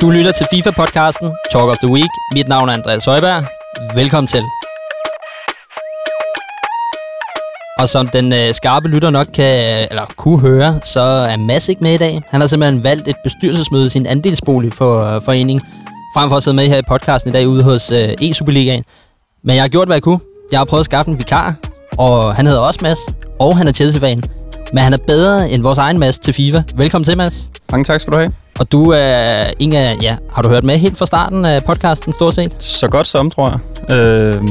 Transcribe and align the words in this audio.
Du 0.00 0.10
lytter 0.10 0.32
til 0.32 0.46
FIFA-podcasten 0.54 1.28
Talk 1.52 1.68
of 1.68 1.76
the 1.76 1.88
Week. 1.88 2.10
Mit 2.34 2.48
navn 2.48 2.68
er 2.68 2.72
Andreas 2.72 3.04
Højberg. 3.04 3.44
Velkommen 3.94 4.28
til. 4.28 4.42
Og 7.78 7.88
som 7.88 8.08
den 8.08 8.32
øh, 8.32 8.54
skarpe 8.54 8.88
lytter 8.88 9.10
nok 9.10 9.26
kan, 9.34 9.86
eller 9.90 10.02
kunne 10.16 10.40
høre, 10.40 10.80
så 10.84 11.00
er 11.02 11.36
Mads 11.36 11.68
ikke 11.68 11.82
med 11.82 11.94
i 11.94 11.96
dag. 11.96 12.22
Han 12.30 12.40
har 12.40 12.48
simpelthen 12.48 12.84
valgt 12.84 13.08
et 13.08 13.16
bestyrelsesmøde 13.24 13.86
i 13.86 13.88
sin 13.88 14.06
andelsbolig 14.06 14.72
for 14.72 15.04
øh, 15.04 15.22
forening, 15.22 15.60
frem 16.16 16.28
for 16.28 16.36
at 16.36 16.42
sidde 16.42 16.56
med 16.56 16.68
her 16.68 16.78
i 16.78 16.82
podcasten 16.88 17.30
i 17.30 17.32
dag 17.32 17.48
ude 17.48 17.62
hos 17.62 17.92
øh, 17.92 18.08
E-Superligaen. 18.22 18.82
Men 19.44 19.56
jeg 19.56 19.62
har 19.62 19.68
gjort, 19.68 19.88
hvad 19.88 19.96
jeg 19.96 20.02
kunne. 20.02 20.20
Jeg 20.52 20.60
har 20.60 20.64
prøvet 20.64 20.80
at 20.80 20.84
skaffe 20.84 21.10
en 21.10 21.18
vikar, 21.18 21.54
og 21.98 22.34
han 22.34 22.46
hedder 22.46 22.60
også 22.60 22.78
Mads, 22.82 22.98
og 23.38 23.56
han 23.58 23.68
er 23.68 23.72
Chelsea-fan. 23.72 24.22
Men 24.72 24.82
han 24.82 24.92
er 24.92 24.98
bedre 25.06 25.50
end 25.50 25.62
vores 25.62 25.78
egen 25.78 25.98
Mads 25.98 26.18
til 26.18 26.34
FIFA. 26.34 26.62
Velkommen 26.74 27.04
til, 27.04 27.16
Mads. 27.16 27.48
Mange 27.72 27.84
tak 27.84 28.00
skal 28.00 28.12
du 28.12 28.18
have. 28.18 28.32
Og 28.58 28.72
du 28.72 28.90
er 28.90 29.44
Inga, 29.58 29.94
ja, 30.02 30.16
har 30.32 30.42
du 30.42 30.48
hørt 30.48 30.64
med 30.64 30.78
helt 30.78 30.98
fra 30.98 31.06
starten 31.06 31.44
af 31.44 31.64
podcasten 31.64 32.12
stort 32.12 32.34
set? 32.34 32.62
Så 32.62 32.88
godt 32.88 33.06
som, 33.06 33.30
tror 33.30 33.48
jeg. 33.48 33.58
Øh, 33.96 34.42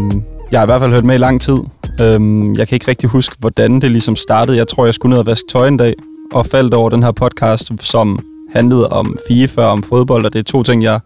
jeg 0.51 0.59
har 0.59 0.65
i 0.65 0.65
hvert 0.65 0.81
fald 0.81 0.91
hørt 0.91 1.03
med 1.03 1.15
i 1.15 1.17
lang 1.17 1.41
tid. 1.41 1.57
Øh, 2.01 2.19
jeg 2.57 2.67
kan 2.67 2.75
ikke 2.75 2.87
rigtig 2.87 3.09
huske, 3.09 3.35
hvordan 3.39 3.81
det 3.81 3.91
ligesom 3.91 4.15
startede. 4.15 4.57
Jeg 4.57 4.67
tror, 4.67 4.85
jeg 4.85 4.93
skulle 4.93 5.09
ned 5.09 5.19
og 5.19 5.25
vaske 5.25 5.47
tøj 5.51 5.67
en 5.67 5.77
dag, 5.77 5.93
og 6.33 6.45
faldt 6.45 6.73
over 6.73 6.89
den 6.89 7.03
her 7.03 7.11
podcast, 7.11 7.71
som 7.79 8.19
handlede 8.53 8.89
om 8.89 9.17
FIFA 9.27 9.61
og 9.61 9.71
om 9.71 9.83
fodbold, 9.83 10.25
og 10.25 10.33
det 10.33 10.39
er 10.39 10.43
to 10.43 10.63
ting, 10.63 10.83
jeg, 10.83 10.99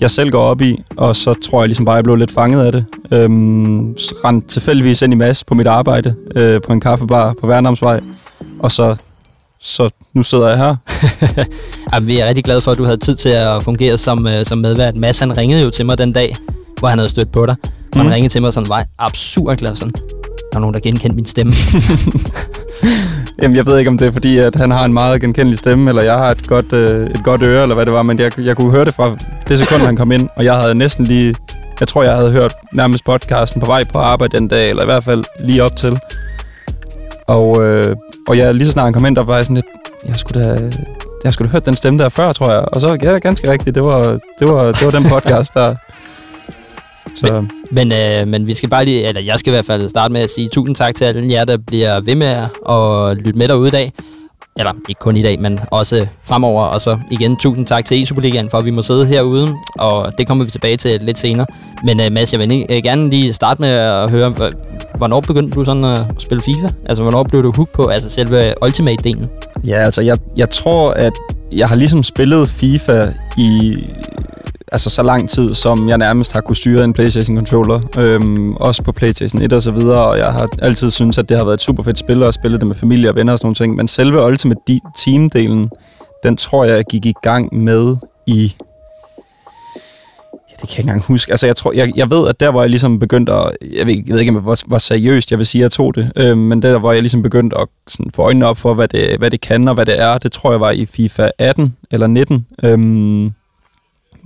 jeg 0.00 0.10
selv 0.10 0.30
går 0.30 0.42
op 0.42 0.60
i, 0.60 0.82
og 0.96 1.16
så 1.16 1.34
tror 1.34 1.62
jeg 1.62 1.68
ligesom 1.68 1.84
bare, 1.84 1.94
jeg 1.94 2.04
blev 2.04 2.16
lidt 2.16 2.30
fanget 2.30 2.64
af 2.64 2.72
det. 2.72 2.84
Øhm, 3.12 3.96
rendte 4.24 4.48
tilfældigvis 4.48 5.02
ind 5.02 5.12
i 5.12 5.16
masse 5.16 5.44
på 5.44 5.54
mit 5.54 5.66
arbejde 5.66 6.14
øh, 6.36 6.60
på 6.66 6.72
en 6.72 6.80
kaffebar 6.80 7.34
på 7.40 7.46
Værnamsvej, 7.46 8.00
og 8.58 8.70
så 8.70 8.96
så 9.60 9.88
nu 10.14 10.22
sidder 10.22 10.48
jeg 10.48 10.58
her. 10.58 10.76
Jamen, 11.92 12.06
vi 12.08 12.18
er 12.18 12.26
rigtig 12.26 12.44
glade 12.44 12.60
for, 12.60 12.70
at 12.70 12.78
du 12.78 12.84
havde 12.84 12.96
tid 12.96 13.16
til 13.16 13.28
at 13.28 13.62
fungere 13.62 13.98
som, 13.98 14.26
øh, 14.26 14.44
som 14.44 14.58
medvært. 14.58 14.96
Mads, 14.96 15.18
han 15.18 15.36
ringede 15.36 15.62
jo 15.62 15.70
til 15.70 15.86
mig 15.86 15.98
den 15.98 16.12
dag, 16.12 16.36
hvor 16.78 16.88
han 16.88 16.98
havde 16.98 17.10
stødt 17.10 17.32
på 17.32 17.46
dig. 17.46 17.56
Mm. 17.94 18.00
han 18.00 18.12
ringede 18.12 18.32
til 18.32 18.42
mig 18.42 18.52
sådan, 18.52 18.68
var 18.68 18.84
absurd 18.98 19.56
glad 19.56 19.76
sådan. 19.76 19.92
Der 20.52 20.56
er 20.56 20.60
nogen, 20.60 20.74
der 20.74 20.80
genkendte 20.80 21.16
min 21.16 21.26
stemme. 21.26 21.52
Jamen, 23.42 23.56
jeg 23.56 23.66
ved 23.66 23.78
ikke, 23.78 23.88
om 23.88 23.98
det 23.98 24.06
er 24.06 24.12
fordi, 24.12 24.38
at 24.38 24.56
han 24.56 24.70
har 24.70 24.84
en 24.84 24.92
meget 24.92 25.20
genkendelig 25.20 25.58
stemme, 25.58 25.90
eller 25.90 26.02
jeg 26.02 26.14
har 26.14 26.30
et 26.30 26.46
godt, 26.46 26.72
øh, 26.72 27.10
et 27.10 27.24
godt 27.24 27.42
øre, 27.42 27.62
eller 27.62 27.74
hvad 27.74 27.86
det 27.86 27.94
var, 27.94 28.02
men 28.02 28.18
jeg, 28.18 28.38
jeg 28.38 28.56
kunne 28.56 28.70
høre 28.70 28.84
det 28.84 28.94
fra 28.94 29.16
det 29.48 29.58
sekund, 29.58 29.82
han 29.82 29.96
kom 29.96 30.12
ind, 30.12 30.28
og 30.36 30.44
jeg 30.44 30.56
havde 30.56 30.74
næsten 30.74 31.04
lige... 31.04 31.34
Jeg 31.80 31.88
tror, 31.88 32.02
jeg 32.02 32.16
havde 32.16 32.30
hørt 32.30 32.54
nærmest 32.72 33.04
podcasten 33.04 33.60
på 33.60 33.66
vej 33.66 33.84
på 33.84 33.98
arbejde 33.98 34.38
den 34.38 34.48
dag, 34.48 34.70
eller 34.70 34.82
i 34.82 34.86
hvert 34.86 35.04
fald 35.04 35.24
lige 35.40 35.62
op 35.62 35.76
til. 35.76 35.98
Og, 37.28 37.62
øh, 37.64 37.96
og 38.28 38.38
jeg, 38.38 38.54
lige 38.54 38.66
så 38.66 38.72
snart 38.72 38.84
han 38.84 38.92
kom 38.92 39.06
ind, 39.06 39.16
der 39.16 39.22
var 39.22 39.36
jeg 39.36 39.46
sådan 39.46 39.54
lidt, 39.54 39.66
jeg 40.08 40.16
skulle 40.16 40.44
da, 40.44 40.70
jeg 41.24 41.32
skulle 41.32 41.48
da 41.48 41.52
hørt 41.52 41.66
den 41.66 41.76
stemme 41.76 41.98
der 41.98 42.08
før, 42.08 42.32
tror 42.32 42.50
jeg. 42.50 42.60
Og 42.72 42.80
så, 42.80 42.98
ja, 43.02 43.18
ganske 43.18 43.50
rigtigt, 43.50 43.74
det 43.74 43.84
var, 43.84 44.02
det 44.38 44.48
var, 44.48 44.72
det 44.72 44.84
var 44.84 44.90
den 44.90 45.08
podcast, 45.08 45.54
der... 45.54 45.74
Så. 47.14 47.32
Men, 47.32 47.88
men, 47.88 47.92
øh, 47.92 48.28
men 48.28 48.46
vi 48.46 48.54
skal 48.54 48.68
bare 48.68 48.84
lige, 48.84 49.08
eller 49.08 49.20
jeg 49.20 49.38
skal 49.38 49.50
i 49.50 49.54
hvert 49.54 49.66
fald 49.66 49.88
starte 49.88 50.12
med 50.12 50.20
at 50.20 50.30
sige 50.30 50.48
tusind 50.48 50.76
tak 50.76 50.94
til 50.94 51.04
alle 51.04 51.30
jer, 51.30 51.44
der 51.44 51.56
bliver 51.56 52.00
ved 52.00 52.14
med 52.14 52.26
at 52.68 53.16
lytte 53.16 53.38
med 53.38 53.48
derude 53.48 53.68
i 53.68 53.70
dag. 53.70 53.92
Eller 54.58 54.72
ikke 54.88 54.98
kun 54.98 55.16
i 55.16 55.22
dag, 55.22 55.40
men 55.40 55.60
også 55.70 56.06
fremover. 56.24 56.62
Og 56.62 56.80
så 56.80 56.98
igen 57.10 57.36
tusind 57.36 57.66
tak 57.66 57.84
til 57.84 58.02
E-Superligaen 58.02 58.50
for, 58.50 58.58
at 58.58 58.64
vi 58.64 58.70
må 58.70 58.82
sidde 58.82 59.06
herude. 59.06 59.54
Og 59.78 60.12
det 60.18 60.26
kommer 60.26 60.44
vi 60.44 60.50
tilbage 60.50 60.76
til 60.76 61.02
lidt 61.02 61.18
senere. 61.18 61.46
Men 61.84 62.00
uh, 62.00 62.12
Mads, 62.12 62.32
jeg 62.32 62.40
vil 62.40 62.66
uh, 62.70 62.76
gerne 62.76 63.10
lige 63.10 63.32
starte 63.32 63.62
med 63.62 63.68
at 63.68 64.10
høre, 64.10 64.34
hvornår 64.96 65.20
begyndte 65.20 65.54
du 65.54 65.64
sådan 65.64 65.84
at 65.84 66.06
spille 66.18 66.42
FIFA? 66.42 66.68
Altså, 66.86 67.02
hvornår 67.02 67.22
blev 67.22 67.42
du 67.42 67.52
hooked 67.56 67.74
på 67.74 67.86
altså 67.86 68.10
selve 68.10 68.54
Ultimate-delen? 68.64 69.26
Ja, 69.64 69.76
altså, 69.76 70.02
jeg, 70.02 70.18
jeg 70.36 70.50
tror, 70.50 70.90
at 70.90 71.12
jeg 71.52 71.68
har 71.68 71.76
ligesom 71.76 72.02
spillet 72.02 72.48
FIFA 72.48 73.08
i 73.38 73.76
altså 74.72 74.90
så 74.90 75.02
lang 75.02 75.28
tid, 75.28 75.54
som 75.54 75.88
jeg 75.88 75.98
nærmest 75.98 76.32
har 76.32 76.40
kunne 76.40 76.56
styre 76.56 76.84
en 76.84 76.92
PlayStation-controller. 76.92 77.80
Øhm, 77.98 78.54
også 78.54 78.82
på 78.82 78.92
PlayStation 78.92 79.42
1 79.42 79.52
og 79.52 79.62
så 79.62 79.70
videre, 79.70 80.04
og 80.04 80.18
jeg 80.18 80.32
har 80.32 80.48
altid 80.62 80.90
syntes, 80.90 81.18
at 81.18 81.28
det 81.28 81.36
har 81.36 81.44
været 81.44 81.54
et 81.54 81.62
super 81.62 81.82
fedt 81.82 81.98
spil 81.98 82.22
at 82.22 82.34
spille 82.34 82.58
det 82.58 82.66
med 82.66 82.74
familie 82.74 83.08
og 83.08 83.14
venner 83.14 83.32
og 83.32 83.38
sådan 83.38 83.46
nogle 83.46 83.54
ting. 83.54 83.76
Men 83.76 83.88
selve 83.88 84.26
Ultimate 84.26 84.60
Team-delen, 84.98 85.68
den 86.22 86.36
tror 86.36 86.64
jeg, 86.64 86.76
jeg 86.76 86.84
gik 86.90 87.06
i 87.06 87.14
gang 87.22 87.54
med 87.54 87.96
i 88.26 88.52
det 90.60 90.68
kan 90.68 90.76
jeg 90.76 90.78
ikke 90.78 90.90
engang 90.90 91.02
huske. 91.02 91.32
Altså, 91.32 91.46
jeg, 91.46 91.56
tror, 91.56 91.72
jeg, 91.72 91.92
jeg 91.96 92.10
ved, 92.10 92.28
at 92.28 92.40
der, 92.40 92.50
hvor 92.50 92.62
jeg 92.62 92.70
ligesom 92.70 92.98
begyndte 92.98 93.32
at... 93.32 93.56
Jeg 93.76 93.86
ved, 93.86 93.94
jeg 93.94 94.12
ved 94.12 94.20
ikke, 94.20 94.32
hvor, 94.32 94.56
hvor 94.66 94.78
seriøst 94.78 95.30
jeg 95.30 95.38
vil 95.38 95.46
sige, 95.46 95.62
at 95.62 95.62
jeg 95.62 95.70
tog 95.70 95.94
det. 95.94 96.12
Øh, 96.16 96.38
men 96.38 96.62
der, 96.62 96.78
hvor 96.78 96.92
jeg 96.92 97.02
ligesom 97.02 97.22
begyndte 97.22 97.58
at 97.58 97.68
sådan, 97.88 98.10
få 98.14 98.22
øjnene 98.22 98.46
op 98.46 98.58
for, 98.58 98.74
hvad 98.74 98.88
det, 98.88 99.18
hvad 99.18 99.30
det 99.30 99.40
kan 99.40 99.68
og 99.68 99.74
hvad 99.74 99.86
det 99.86 100.00
er, 100.00 100.18
det 100.18 100.32
tror 100.32 100.50
jeg 100.50 100.60
var 100.60 100.70
i 100.70 100.86
FIFA 100.86 101.30
18 101.38 101.76
eller 101.90 102.06
19. 102.06 102.46
Øh, 102.62 102.78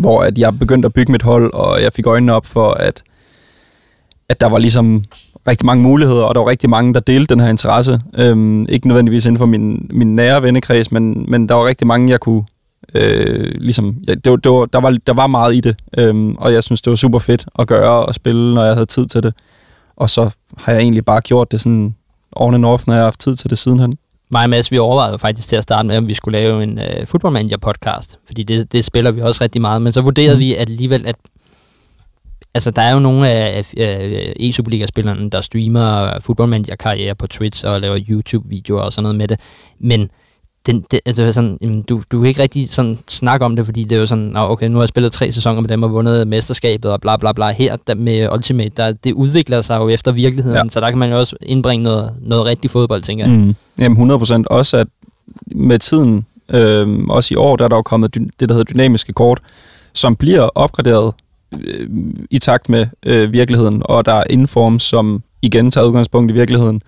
hvor 0.00 0.22
at 0.22 0.38
jeg 0.38 0.58
begyndte 0.58 0.86
at 0.86 0.92
bygge 0.92 1.12
mit 1.12 1.22
hold, 1.22 1.54
og 1.54 1.82
jeg 1.82 1.92
fik 1.92 2.06
øjnene 2.06 2.34
op 2.34 2.46
for, 2.46 2.70
at, 2.70 3.02
at 4.28 4.40
der 4.40 4.46
var 4.46 4.58
ligesom 4.58 5.04
rigtig 5.48 5.66
mange 5.66 5.82
muligheder, 5.82 6.22
og 6.22 6.34
der 6.34 6.40
var 6.40 6.48
rigtig 6.48 6.70
mange, 6.70 6.94
der 6.94 7.00
delte 7.00 7.34
den 7.34 7.40
her 7.40 7.48
interesse. 7.48 8.00
Øhm, 8.18 8.66
ikke 8.68 8.88
nødvendigvis 8.88 9.26
inden 9.26 9.38
for 9.38 9.46
min, 9.46 9.90
min 9.90 10.16
nære 10.16 10.42
vennekreds, 10.42 10.92
men, 10.92 11.26
men 11.28 11.48
der 11.48 11.54
var 11.54 11.66
rigtig 11.66 11.86
mange, 11.86 12.10
jeg 12.10 12.20
kunne 12.20 12.44
øh, 12.94 13.50
ligesom, 13.54 13.96
ja, 14.08 14.14
det 14.14 14.30
var, 14.30 14.36
det 14.36 14.52
var, 14.52 14.64
der, 14.64 14.80
var, 14.80 14.98
der 15.06 15.12
var 15.12 15.26
meget 15.26 15.54
i 15.54 15.60
det, 15.60 15.76
øhm, 15.98 16.34
og 16.34 16.52
jeg 16.52 16.62
synes, 16.62 16.82
det 16.82 16.90
var 16.90 16.96
super 16.96 17.18
fedt 17.18 17.46
at 17.58 17.66
gøre 17.66 18.06
og 18.06 18.14
spille, 18.14 18.54
når 18.54 18.64
jeg 18.64 18.74
havde 18.74 18.86
tid 18.86 19.06
til 19.06 19.22
det. 19.22 19.34
Og 19.96 20.10
så 20.10 20.30
har 20.56 20.72
jeg 20.72 20.80
egentlig 20.80 21.04
bare 21.04 21.20
gjort 21.20 21.52
det 21.52 21.60
sådan 21.60 21.94
on 22.32 22.54
and 22.54 22.64
off, 22.64 22.86
når 22.86 22.94
jeg 22.94 23.00
har 23.00 23.06
haft 23.06 23.20
tid 23.20 23.36
til 23.36 23.50
det 23.50 23.58
sidenhen. 23.58 23.98
Mig 24.30 24.42
og 24.42 24.50
Mads, 24.50 24.70
vi 24.70 24.78
overvejede 24.78 25.18
faktisk 25.18 25.48
til 25.48 25.56
at 25.56 25.62
starte 25.62 25.86
med, 25.86 25.96
om 25.96 26.08
vi 26.08 26.14
skulle 26.14 26.38
lave 26.38 26.62
en 26.62 26.78
uh, 26.78 27.06
Football 27.06 27.32
Manager 27.32 27.56
podcast, 27.56 28.18
fordi 28.26 28.42
det, 28.42 28.72
det 28.72 28.84
spiller 28.84 29.10
vi 29.10 29.20
også 29.20 29.44
rigtig 29.44 29.60
meget, 29.60 29.82
men 29.82 29.92
så 29.92 30.00
vurderede 30.00 30.34
mm. 30.34 30.40
vi 30.40 30.54
at 30.54 30.60
alligevel, 30.60 31.06
at 31.06 31.16
altså, 32.54 32.70
der 32.70 32.82
er 32.82 32.92
jo 32.92 32.98
nogle 32.98 33.28
af 33.28 33.60
uh, 33.76 34.46
e-Superliga-spillerne, 34.46 35.30
der 35.30 35.40
streamer 35.40 36.18
Football 36.20 36.48
Manager-karriere 36.48 37.14
på 37.14 37.26
Twitch 37.26 37.64
og 37.66 37.80
laver 37.80 37.98
YouTube-videoer 38.08 38.82
og 38.82 38.92
sådan 38.92 39.02
noget 39.02 39.18
med 39.18 39.28
det, 39.28 39.40
men 39.80 40.10
den, 40.66 40.84
det, 40.90 41.00
altså 41.06 41.32
sådan, 41.32 41.58
jamen, 41.62 41.82
du, 41.82 42.02
du 42.12 42.20
kan 42.20 42.28
ikke 42.28 42.42
rigtig 42.42 42.68
sådan 42.68 42.98
snakke 43.08 43.44
om 43.44 43.56
det, 43.56 43.64
fordi 43.64 43.84
det 43.84 43.96
er 43.96 44.00
jo 44.00 44.06
sådan, 44.06 44.32
okay, 44.36 44.66
nu 44.66 44.74
har 44.74 44.82
jeg 44.82 44.88
spillet 44.88 45.12
tre 45.12 45.32
sæsoner 45.32 45.60
med 45.60 45.68
dem 45.68 45.82
og 45.82 45.92
vundet 45.92 46.28
mesterskabet 46.28 46.92
og 46.92 47.00
bla 47.00 47.16
bla 47.16 47.32
bla. 47.32 47.50
Her 47.50 47.76
der 47.86 47.94
med 47.94 48.28
Ultimate, 48.32 48.70
der, 48.76 48.92
det 48.92 49.12
udvikler 49.12 49.60
sig 49.60 49.78
jo 49.78 49.88
efter 49.88 50.12
virkeligheden, 50.12 50.56
ja. 50.56 50.68
så 50.68 50.80
der 50.80 50.90
kan 50.90 50.98
man 50.98 51.10
jo 51.10 51.18
også 51.18 51.36
indbringe 51.42 51.82
noget, 51.82 52.14
noget 52.20 52.44
rigtig 52.46 52.70
fodbold, 52.70 53.02
tænker 53.02 53.26
jeg. 53.26 53.34
Mm. 53.34 53.54
Jamen 53.80 54.10
100% 54.10 54.44
også, 54.50 54.76
at 54.76 54.86
med 55.46 55.78
tiden, 55.78 56.24
øh, 56.48 56.98
også 57.08 57.34
i 57.34 57.36
år, 57.36 57.56
der 57.56 57.64
er 57.64 57.68
der 57.68 57.76
jo 57.76 57.82
kommet 57.82 58.14
det, 58.14 58.48
der 58.48 58.54
hedder 58.54 58.72
dynamiske 58.72 59.12
kort, 59.12 59.40
som 59.94 60.16
bliver 60.16 60.42
opgraderet 60.42 61.14
øh, 61.52 61.88
i 62.30 62.38
takt 62.38 62.68
med 62.68 62.86
øh, 63.06 63.32
virkeligheden, 63.32 63.82
og 63.84 64.04
der 64.04 64.12
er 64.12 64.24
inform, 64.30 64.78
som 64.78 65.22
igen 65.42 65.70
tager 65.70 65.86
udgangspunkt 65.86 66.30
i 66.30 66.34
virkeligheden. 66.34 66.82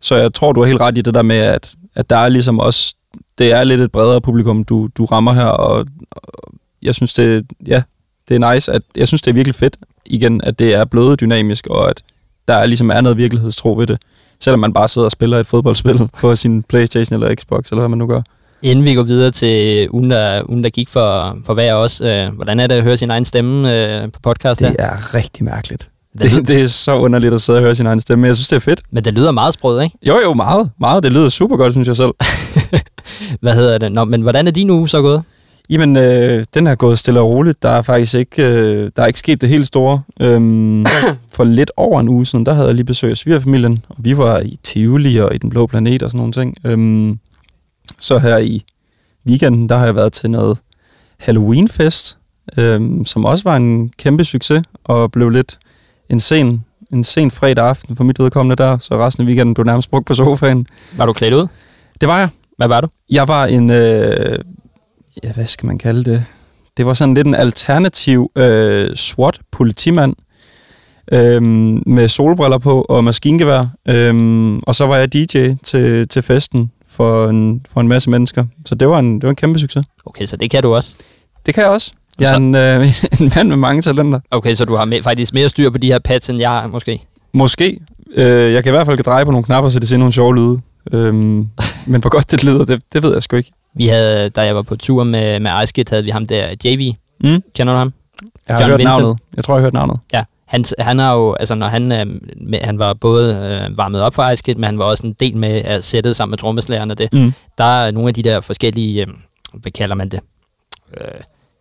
Så 0.00 0.16
jeg 0.16 0.34
tror, 0.34 0.52
du 0.52 0.60
er 0.60 0.66
helt 0.66 0.80
ret 0.80 0.98
i 0.98 1.00
det 1.00 1.14
der 1.14 1.22
med, 1.22 1.36
at, 1.36 1.74
at 1.94 2.10
der 2.10 2.16
er 2.16 2.28
ligesom 2.28 2.58
også 2.58 2.94
det 3.38 3.52
er 3.52 3.64
lidt 3.64 3.80
et 3.80 3.92
bredere 3.92 4.20
publikum, 4.20 4.64
du, 4.64 4.88
du 4.98 5.04
rammer 5.04 5.32
her, 5.32 5.44
og, 5.44 5.86
og 6.10 6.52
jeg 6.82 6.94
synes, 6.94 7.12
det, 7.12 7.46
ja, 7.66 7.82
det 8.28 8.42
er 8.42 8.54
nice. 8.54 8.72
At, 8.72 8.82
jeg 8.96 9.08
synes, 9.08 9.22
det 9.22 9.30
er 9.30 9.34
virkelig 9.34 9.54
fedt, 9.54 9.76
igen, 10.06 10.40
at 10.44 10.58
det 10.58 10.74
er 10.74 10.84
blevet 10.84 11.20
dynamisk, 11.20 11.66
og 11.66 11.90
at 11.90 12.02
der 12.48 12.54
er, 12.54 12.66
ligesom 12.66 12.90
er 12.90 13.00
noget 13.00 13.18
virkelighedstro 13.18 13.74
ved 13.74 13.86
det. 13.86 13.98
Selvom 14.40 14.60
man 14.60 14.72
bare 14.72 14.88
sidder 14.88 15.06
og 15.06 15.12
spiller 15.12 15.38
et 15.38 15.46
fodboldspil 15.46 16.08
på 16.20 16.36
sin 16.36 16.62
Playstation 16.62 17.22
eller 17.22 17.34
Xbox, 17.34 17.70
eller 17.70 17.80
hvad 17.80 17.88
man 17.88 17.98
nu 17.98 18.06
gør. 18.06 18.22
Inden 18.62 18.84
vi 18.84 18.94
går 18.94 19.02
videre 19.02 19.30
til 19.30 19.88
ugen, 19.90 20.10
der, 20.10 20.42
ugen, 20.48 20.64
der 20.64 20.70
gik 20.70 20.88
for, 20.88 21.38
for 21.46 21.54
hver 21.54 21.74
os, 21.74 22.00
øh, 22.00 22.28
hvordan 22.28 22.60
er 22.60 22.66
det 22.66 22.74
at 22.74 22.82
høre 22.82 22.96
sin 22.96 23.10
egen 23.10 23.24
stemme 23.24 23.74
øh, 23.74 24.12
på 24.12 24.20
podcast 24.22 24.60
Det 24.60 24.76
er 24.78 25.14
rigtig 25.14 25.44
mærkeligt. 25.44 25.88
Det, 26.12 26.48
det 26.48 26.62
er 26.62 26.66
så 26.66 26.96
underligt 26.96 27.34
at 27.34 27.40
sidde 27.40 27.58
og 27.58 27.62
høre 27.62 27.74
sin 27.74 27.86
egen 27.86 28.00
stemme, 28.00 28.22
men 28.22 28.26
jeg 28.26 28.36
synes, 28.36 28.48
det 28.48 28.56
er 28.56 28.60
fedt. 28.60 28.80
Men 28.90 29.04
det 29.04 29.14
lyder 29.14 29.32
meget 29.32 29.54
sprødt, 29.54 29.84
ikke? 29.84 29.98
Jo, 30.02 30.20
jo, 30.20 30.34
meget. 30.34 30.70
Meget. 30.80 31.02
Det 31.02 31.12
lyder 31.12 31.28
super 31.28 31.56
godt, 31.56 31.72
synes 31.72 31.88
jeg 31.88 31.96
selv. 31.96 32.10
Hvad 33.40 33.54
hedder 33.54 33.78
det? 33.78 33.92
Nå, 33.92 34.04
men 34.04 34.22
hvordan 34.22 34.46
er 34.46 34.50
din 34.50 34.70
uge 34.70 34.88
så 34.88 35.02
gået? 35.02 35.22
Jamen, 35.70 35.96
øh, 35.96 36.44
den 36.54 36.66
er 36.66 36.74
gået 36.74 36.98
stille 36.98 37.20
og 37.20 37.28
roligt. 37.28 37.62
Der 37.62 37.68
er 37.68 37.82
faktisk 37.82 38.14
ikke, 38.14 38.42
øh, 38.42 38.90
der 38.96 39.02
er 39.02 39.06
ikke 39.06 39.18
sket 39.18 39.40
det 39.40 39.48
helt 39.48 39.66
store. 39.66 40.02
Øhm, 40.20 40.86
for 41.34 41.44
lidt 41.44 41.70
over 41.76 42.00
en 42.00 42.08
uge 42.08 42.26
siden, 42.26 42.46
der 42.46 42.52
havde 42.52 42.66
jeg 42.66 42.74
lige 42.74 42.84
besøg 42.84 43.10
af 43.10 43.16
svigerfamilien, 43.16 43.84
og 43.88 43.96
vi 43.98 44.16
var 44.16 44.38
i 44.38 44.58
Tivoli 44.62 45.16
og 45.16 45.34
i 45.34 45.38
Den 45.38 45.50
Blå 45.50 45.66
Planet 45.66 46.02
og 46.02 46.10
sådan 46.10 46.18
nogle 46.18 46.32
ting. 46.32 46.56
Øhm, 46.64 47.18
så 47.98 48.18
her 48.18 48.38
i 48.38 48.64
weekenden, 49.26 49.68
der 49.68 49.76
har 49.76 49.84
jeg 49.84 49.94
været 49.94 50.12
til 50.12 50.30
noget 50.30 50.58
Halloweenfest, 51.18 52.18
øhm, 52.58 53.04
som 53.04 53.24
også 53.24 53.44
var 53.44 53.56
en 53.56 53.92
kæmpe 53.98 54.24
succes, 54.24 54.62
og 54.84 55.12
blev 55.12 55.30
lidt 55.30 55.58
en 56.08 56.20
sen, 56.20 56.64
en 56.92 57.04
sen 57.04 57.30
fredag 57.30 57.64
aften 57.64 57.96
for 57.96 58.04
mit 58.04 58.18
vedkommende 58.18 58.56
der, 58.62 58.78
så 58.78 59.06
resten 59.06 59.22
af 59.22 59.26
weekenden 59.26 59.54
blev 59.54 59.64
nærmest 59.64 59.90
brugt 59.90 60.06
på 60.06 60.14
sofaen. 60.14 60.66
Var 60.96 61.06
du 61.06 61.12
klædt 61.12 61.34
ud? 61.34 61.46
Det 62.00 62.08
var 62.08 62.18
jeg. 62.18 62.28
Hvad 62.58 62.68
var 62.68 62.80
du? 62.80 62.88
Jeg 63.10 63.28
var 63.28 63.46
en, 63.46 63.70
øh, 63.70 64.38
ja, 65.24 65.32
hvad 65.32 65.46
skal 65.46 65.66
man 65.66 65.78
kalde 65.78 66.10
det? 66.10 66.24
Det 66.76 66.86
var 66.86 66.94
sådan 66.94 67.14
lidt 67.14 67.26
en 67.26 67.34
alternativ 67.34 68.30
øh, 68.36 68.96
SWAT-politimand, 68.96 70.14
øh, 71.12 71.42
med 71.86 72.08
solbriller 72.08 72.58
på 72.58 72.82
og 72.88 73.04
maskingevær. 73.04 73.66
Øh, 73.88 74.54
og 74.62 74.74
så 74.74 74.86
var 74.86 74.96
jeg 74.96 75.12
DJ 75.12 75.54
til, 75.64 76.08
til 76.08 76.22
festen 76.22 76.70
for 76.88 77.28
en, 77.28 77.66
for 77.72 77.80
en 77.80 77.88
masse 77.88 78.10
mennesker. 78.10 78.44
Så 78.66 78.74
det 78.74 78.88
var 78.88 78.98
en, 78.98 79.14
det 79.14 79.22
var 79.22 79.30
en 79.30 79.36
kæmpe 79.36 79.58
succes. 79.58 79.84
Okay, 80.06 80.26
så 80.26 80.36
det 80.36 80.50
kan 80.50 80.62
du 80.62 80.74
også? 80.74 80.94
Det 81.46 81.54
kan 81.54 81.62
jeg 81.62 81.70
også. 81.70 81.92
Jeg 82.20 82.32
er 82.32 82.36
en, 82.36 82.54
øh, 82.54 83.02
en 83.20 83.32
mand 83.36 83.48
med 83.48 83.56
mange 83.56 83.82
talenter. 83.82 84.20
Okay, 84.30 84.54
så 84.54 84.64
du 84.64 84.76
har 84.76 84.84
med, 84.84 85.02
faktisk 85.02 85.34
mere 85.34 85.48
styr 85.48 85.70
på 85.70 85.78
de 85.78 85.86
her 85.86 85.98
pads, 85.98 86.28
end 86.30 86.38
jeg 86.38 86.50
har, 86.50 86.66
måske? 86.66 87.00
Måske. 87.32 87.80
Øh, 88.14 88.52
jeg 88.52 88.64
kan 88.64 88.70
i 88.70 88.74
hvert 88.76 88.86
fald 88.86 88.98
dreje 88.98 89.24
på 89.24 89.30
nogle 89.30 89.44
knapper, 89.44 89.68
så 89.68 89.80
det 89.80 89.88
ser 89.88 89.96
nogle 89.96 90.12
sjove 90.12 90.36
lyde. 90.36 90.60
Øhm, 90.92 91.48
men 91.86 92.00
hvor 92.00 92.10
godt 92.10 92.30
det 92.30 92.44
lyder, 92.44 92.64
det, 92.64 92.82
det 92.92 93.02
ved 93.02 93.12
jeg 93.12 93.22
sgu 93.22 93.36
ikke. 93.36 93.52
Vi 93.74 93.86
havde, 93.86 94.30
da 94.30 94.40
jeg 94.42 94.56
var 94.56 94.62
på 94.62 94.76
tur 94.76 95.04
med, 95.04 95.40
med 95.40 95.50
Ice 95.62 95.72
Kid, 95.72 95.84
havde 95.90 96.04
vi 96.04 96.10
ham 96.10 96.26
der, 96.26 96.48
JV. 96.64 96.92
Mm? 97.20 97.42
Kender 97.54 97.72
du 97.72 97.78
ham? 97.78 97.92
Jeg 98.48 98.56
har 98.56 98.62
John 98.62 98.70
hørt 98.70 98.78
Vincent. 98.78 98.98
navnet. 99.00 99.18
Jeg 99.36 99.44
tror, 99.44 99.54
jeg 99.54 99.60
har 99.60 99.64
hørt 99.66 99.72
navnet. 99.72 99.98
Ja, 100.12 100.24
han, 100.46 100.64
han 100.78 100.98
har 100.98 101.14
jo, 101.14 101.32
altså 101.34 101.54
når 101.54 101.66
han, 101.66 101.92
øh, 101.92 102.06
med, 102.40 102.58
han 102.64 102.78
var 102.78 102.94
både 102.94 103.34
øh, 103.70 103.78
varmet 103.78 104.00
op 104.02 104.14
for 104.14 104.30
Ice 104.30 104.42
Kid, 104.42 104.54
men 104.54 104.64
han 104.64 104.78
var 104.78 104.84
også 104.84 105.06
en 105.06 105.12
del 105.12 105.36
med 105.36 105.50
at 105.64 105.84
sætte 105.84 106.14
sammen 106.14 106.30
med 106.30 106.38
trommeslageren 106.38 106.90
og 106.90 106.98
det. 106.98 107.12
Mm. 107.12 107.32
Der 107.58 107.64
er 107.64 107.90
nogle 107.90 108.08
af 108.08 108.14
de 108.14 108.22
der 108.22 108.40
forskellige, 108.40 109.00
øh, 109.06 109.12
hvad 109.54 109.72
kalder 109.72 109.94
man 109.94 110.08
det? 110.08 110.20
Øh, 111.00 111.20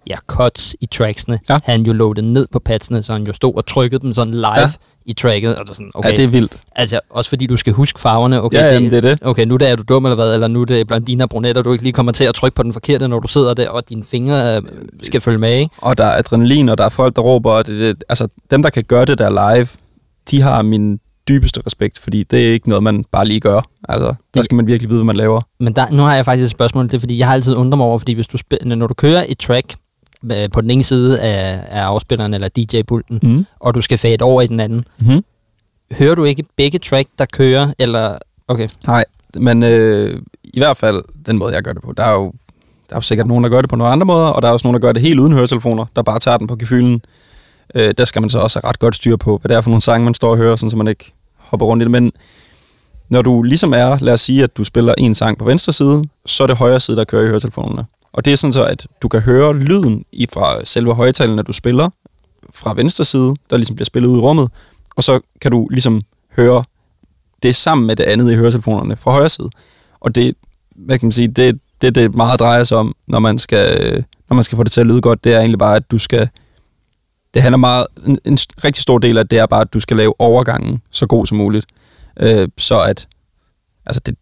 ja, 0.09 0.15
cuts 0.27 0.75
i 0.81 0.85
tracksene. 0.85 1.39
Ja. 1.49 1.59
Han 1.63 1.81
jo 1.81 1.93
loaded 1.93 2.23
ned 2.23 2.47
på 2.51 2.59
padsene, 2.59 3.03
så 3.03 3.13
han 3.13 3.27
jo 3.27 3.33
stod 3.33 3.55
og 3.55 3.65
trykkede 3.65 4.01
dem 4.01 4.13
sådan 4.13 4.33
live 4.33 4.59
Ja. 4.59 4.71
I 5.07 5.13
tracket. 5.13 5.55
Og 5.55 5.65
er 5.69 5.73
sådan, 5.73 5.91
okay, 5.93 6.11
Ja, 6.11 6.15
det 6.17 6.23
er 6.23 6.27
vildt. 6.27 6.57
altså 6.75 6.99
også 7.09 7.29
fordi 7.29 7.47
du 7.47 7.57
skal 7.57 7.73
huske 7.73 7.99
farverne. 7.99 8.43
Okay, 8.43 8.57
ja, 8.57 8.73
jamen, 8.73 8.89
det 8.89 8.97
er 8.97 9.01
det. 9.01 9.19
Okay, 9.21 9.45
nu 9.45 9.57
er 9.61 9.75
du 9.75 9.83
dum 9.89 10.05
eller 10.05 10.15
hvad, 10.15 10.33
eller 10.33 10.47
nu 10.47 10.61
er 10.61 10.65
det 10.65 10.87
blondiner 10.87 11.25
og 11.25 11.29
brunetter, 11.29 11.61
du 11.61 11.71
ikke 11.71 11.83
lige 11.83 11.93
kommer 11.93 12.11
til 12.11 12.23
at 12.23 12.35
trykke 12.35 12.55
på 12.55 12.63
den 12.63 12.73
forkerte, 12.73 13.07
når 13.07 13.19
du 13.19 13.27
sidder 13.27 13.53
der, 13.53 13.69
og 13.69 13.89
dine 13.89 14.03
fingre 14.03 14.55
øh, 14.57 14.61
skal 15.03 15.21
følge 15.21 15.37
med, 15.37 15.53
ikke? 15.57 15.75
Og 15.77 15.97
der 15.97 16.03
er 16.05 16.17
adrenalin, 16.17 16.69
og 16.69 16.77
der 16.77 16.85
er 16.85 16.89
folk, 16.89 17.15
der 17.15 17.21
råber. 17.21 17.51
Og 17.51 17.67
det, 17.67 17.79
det, 17.79 18.03
altså, 18.09 18.27
dem, 18.51 18.61
der 18.63 18.69
kan 18.69 18.83
gøre 18.83 19.05
det 19.05 19.17
der 19.17 19.55
live, 19.55 19.67
de 20.31 20.41
har 20.41 20.61
min 20.61 20.99
dybeste 21.29 21.61
respekt, 21.65 21.99
fordi 21.99 22.23
det 22.23 22.47
er 22.47 22.51
ikke 22.51 22.69
noget, 22.69 22.83
man 22.83 23.05
bare 23.11 23.25
lige 23.25 23.39
gør. 23.39 23.61
Altså, 23.89 24.13
der 24.33 24.43
skal 24.43 24.55
man 24.55 24.67
virkelig 24.67 24.89
vide, 24.89 24.97
hvad 24.99 25.05
man 25.05 25.15
laver. 25.15 25.41
Men 25.59 25.73
der, 25.73 25.85
nu 25.91 26.03
har 26.03 26.15
jeg 26.15 26.25
faktisk 26.25 26.45
et 26.45 26.51
spørgsmål, 26.51 26.83
det 26.83 26.93
er 26.93 26.99
fordi, 26.99 27.17
jeg 27.17 27.27
har 27.27 27.33
altid 27.33 27.55
undret 27.55 27.77
mig 27.77 27.87
over, 27.87 27.97
fordi 27.99 28.13
hvis 28.13 28.27
du 28.27 28.37
spil, 28.37 28.57
når 28.65 28.87
du 28.87 28.93
kører 28.93 29.25
et 29.27 29.37
track 29.39 29.75
på 30.53 30.61
den 30.61 30.69
ene 30.71 30.83
side 30.83 31.19
af, 31.21 31.63
af 31.67 31.81
afspilleren 31.81 32.33
eller 32.33 32.49
DJ-pulten, 32.57 33.19
Mm. 33.23 33.45
og 33.59 33.75
du 33.75 33.81
skal 33.81 33.97
fade 33.97 34.17
over 34.23 34.41
i 34.41 34.47
den 34.47 34.59
anden, 34.59 34.85
Mm-hmm. 34.99 35.23
hører 35.91 36.15
du 36.15 36.23
ikke 36.23 36.43
begge 36.57 36.79
track, 36.79 37.07
der 37.17 37.25
kører, 37.33 37.73
eller... 37.79 38.17
Okay, 38.47 38.67
Nej, 38.87 39.05
men 39.35 39.63
øh, 39.63 40.21
i 40.43 40.59
hvert 40.59 40.77
fald 40.77 41.01
den 41.25 41.37
måde, 41.37 41.53
jeg 41.53 41.63
gør 41.63 41.73
det 41.73 41.81
på. 41.81 41.93
Der 41.97 42.03
er 42.03 42.13
jo 42.13 42.33
der 42.89 42.95
er 42.95 42.97
jo 42.97 43.01
sikkert 43.01 43.27
nogen, 43.27 43.43
der 43.43 43.49
gør 43.49 43.61
det 43.61 43.69
på 43.69 43.75
nogle 43.75 43.91
andre 43.93 44.05
måder, 44.05 44.27
og 44.27 44.41
der 44.41 44.47
er 44.47 44.51
også 44.51 44.67
nogen, 44.67 44.73
der 44.73 44.79
gør 44.87 44.91
det 44.91 45.01
helt 45.01 45.19
uden 45.19 45.33
høretelefoner, 45.33 45.85
der 45.95 46.01
bare 46.01 46.19
tager 46.19 46.37
den 46.37 46.47
på 46.47 46.55
gefylen. 46.55 47.01
Øh, 47.75 47.93
der 47.97 48.05
skal 48.05 48.21
man 48.21 48.29
så 48.29 48.39
også 48.39 48.59
have 48.63 48.69
ret 48.69 48.79
godt 48.79 48.95
styr 48.95 49.15
på, 49.15 49.37
hvad 49.41 49.49
det 49.49 49.57
er 49.57 49.61
for 49.61 49.69
nogle 49.69 49.81
sange, 49.81 50.05
man 50.05 50.13
står 50.13 50.29
og 50.31 50.37
hører, 50.37 50.55
sådan, 50.55 50.71
så 50.71 50.77
man 50.77 50.87
ikke 50.87 51.13
hopper 51.37 51.65
rundt 51.65 51.81
i 51.81 51.83
det. 51.83 51.91
Men 51.91 52.11
når 53.09 53.21
du 53.21 53.43
ligesom 53.43 53.73
er, 53.73 53.97
lad 54.01 54.13
os 54.13 54.21
sige, 54.21 54.43
at 54.43 54.57
du 54.57 54.63
spiller 54.63 54.93
en 54.97 55.15
sang 55.15 55.37
på 55.37 55.45
venstre 55.45 55.73
side, 55.73 56.03
så 56.25 56.43
er 56.43 56.47
det 56.47 56.57
højre 56.57 56.79
side, 56.79 56.97
der 56.97 57.03
kører 57.03 57.23
i 57.23 57.27
høretelefonerne. 57.27 57.85
Og 58.17 58.25
det 58.25 58.33
er 58.33 58.37
sådan 58.37 58.53
så, 58.53 58.65
at 58.65 58.87
du 59.01 59.07
kan 59.07 59.21
høre 59.21 59.57
lyden 59.57 60.05
i 60.11 60.27
fra 60.33 60.65
selve 60.65 60.93
højtalen, 60.93 61.35
når 61.35 61.43
du 61.43 61.53
spiller 61.53 61.89
fra 62.53 62.73
venstre 62.73 63.05
side, 63.05 63.35
der 63.49 63.57
ligesom 63.57 63.75
bliver 63.75 63.85
spillet 63.85 64.09
ud 64.09 64.17
i 64.17 64.21
rummet, 64.21 64.49
og 64.95 65.03
så 65.03 65.19
kan 65.41 65.51
du 65.51 65.67
ligesom 65.67 66.01
høre 66.35 66.63
det 67.43 67.55
sammen 67.55 67.87
med 67.87 67.95
det 67.95 68.03
andet 68.03 68.31
i 68.31 68.35
høretelefonerne 68.35 68.95
fra 68.95 69.11
højre 69.11 69.29
side. 69.29 69.49
Og 69.99 70.15
det, 70.15 70.35
hvad 70.75 70.99
kan 70.99 71.05
man 71.05 71.11
sige, 71.11 71.27
det, 71.27 71.59
det, 71.81 71.95
det 71.95 72.15
meget 72.15 72.39
drejer 72.39 72.63
sig 72.63 72.77
om, 72.77 72.95
når 73.07 73.19
man 73.19 73.37
skal, 73.37 74.05
når 74.29 74.35
man 74.35 74.43
skal 74.43 74.55
få 74.55 74.63
det 74.63 74.71
til 74.71 74.81
at 74.81 74.87
lyde 74.87 75.01
godt, 75.01 75.23
det 75.23 75.33
er 75.33 75.39
egentlig 75.39 75.59
bare, 75.59 75.75
at 75.75 75.91
du 75.91 75.97
skal, 75.97 76.29
det 77.33 77.41
handler 77.41 77.57
meget, 77.57 77.87
en, 78.05 78.19
en 78.25 78.37
rigtig 78.63 78.81
stor 78.81 78.97
del 78.97 79.17
af 79.17 79.27
det 79.27 79.39
er 79.39 79.45
bare, 79.45 79.61
at 79.61 79.73
du 79.73 79.79
skal 79.79 79.97
lave 79.97 80.13
overgangen 80.19 80.81
så 80.91 81.05
god 81.07 81.25
som 81.25 81.37
muligt. 81.37 81.65
Øh, 82.19 82.47
så 82.57 82.81
at, 82.81 83.07
altså 83.85 84.01
det, 84.05 84.15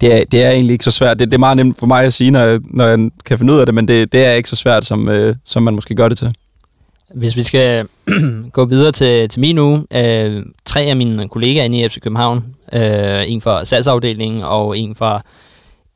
det 0.00 0.14
er, 0.14 0.24
det 0.32 0.44
er 0.44 0.50
egentlig 0.50 0.72
ikke 0.72 0.84
så 0.84 0.90
svært. 0.90 1.18
Det, 1.18 1.28
det 1.28 1.34
er 1.34 1.38
meget 1.38 1.56
nemt 1.56 1.78
for 1.78 1.86
mig 1.86 2.04
at 2.04 2.12
sige, 2.12 2.30
når 2.30 2.40
jeg, 2.40 2.60
når 2.64 2.86
jeg 2.86 3.10
kan 3.24 3.38
finde 3.38 3.52
ud 3.52 3.58
af 3.58 3.66
det, 3.66 3.74
men 3.74 3.88
det, 3.88 4.12
det 4.12 4.24
er 4.24 4.32
ikke 4.32 4.48
så 4.48 4.56
svært, 4.56 4.84
som, 4.84 5.08
øh, 5.08 5.36
som 5.44 5.62
man 5.62 5.74
måske 5.74 5.94
gør 5.94 6.08
det 6.08 6.18
til. 6.18 6.34
hvis 7.14 7.36
vi 7.36 7.42
skal 7.42 7.86
gå 8.52 8.64
videre 8.64 8.92
til, 8.92 9.28
til 9.28 9.40
min 9.40 9.58
uge, 9.58 9.84
øh, 9.90 10.42
tre 10.64 10.80
af 10.80 10.96
mine 10.96 11.28
kollegaer 11.28 11.64
inde 11.64 11.78
i 11.78 11.88
FC 11.88 12.00
København, 12.00 12.44
øh, 12.72 13.30
en 13.30 13.40
fra 13.40 13.64
salgsafdelingen 13.64 14.42
og 14.42 14.78
en 14.78 14.94
fra 14.94 15.22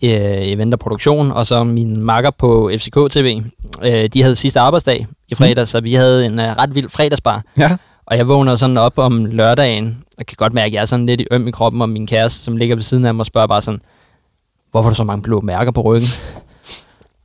øh, 0.02 0.48
event 0.48 0.74
og 0.74 0.80
produktion, 0.80 1.32
og 1.32 1.46
så 1.46 1.64
min 1.64 2.02
makker 2.02 2.30
på 2.30 2.70
FCK 2.78 2.96
TV, 3.10 3.42
øh, 3.82 4.08
de 4.14 4.22
havde 4.22 4.36
sidste 4.36 4.60
arbejdsdag 4.60 5.06
i 5.28 5.34
fredag, 5.34 5.68
så 5.68 5.80
vi 5.80 5.94
havde 5.94 6.26
en 6.26 6.38
øh, 6.38 6.46
ret 6.46 6.74
vild 6.74 6.88
fredagsbar. 6.88 7.42
Ja. 7.58 7.76
Og 8.10 8.16
jeg 8.16 8.28
vågner 8.28 8.56
sådan 8.56 8.76
op 8.76 8.98
om 8.98 9.24
lørdagen, 9.24 10.04
og 10.18 10.26
kan 10.26 10.36
godt 10.38 10.52
mærke, 10.52 10.66
at 10.66 10.72
jeg 10.72 10.80
er 10.80 10.86
sådan 10.86 11.06
lidt 11.06 11.20
i 11.20 11.26
øm 11.30 11.48
i 11.48 11.50
kroppen, 11.50 11.82
og 11.82 11.88
min 11.88 12.06
kæreste, 12.06 12.44
som 12.44 12.56
ligger 12.56 12.76
ved 12.76 12.82
siden 12.82 13.04
af 13.04 13.14
mig, 13.14 13.26
spørger 13.26 13.46
bare 13.46 13.62
sådan, 13.62 13.80
hvorfor 14.70 14.82
har 14.82 14.90
du 14.90 14.96
så 14.96 15.04
mange 15.04 15.22
blå 15.22 15.40
mærker 15.40 15.72
på 15.72 15.80
ryggen? 15.80 16.08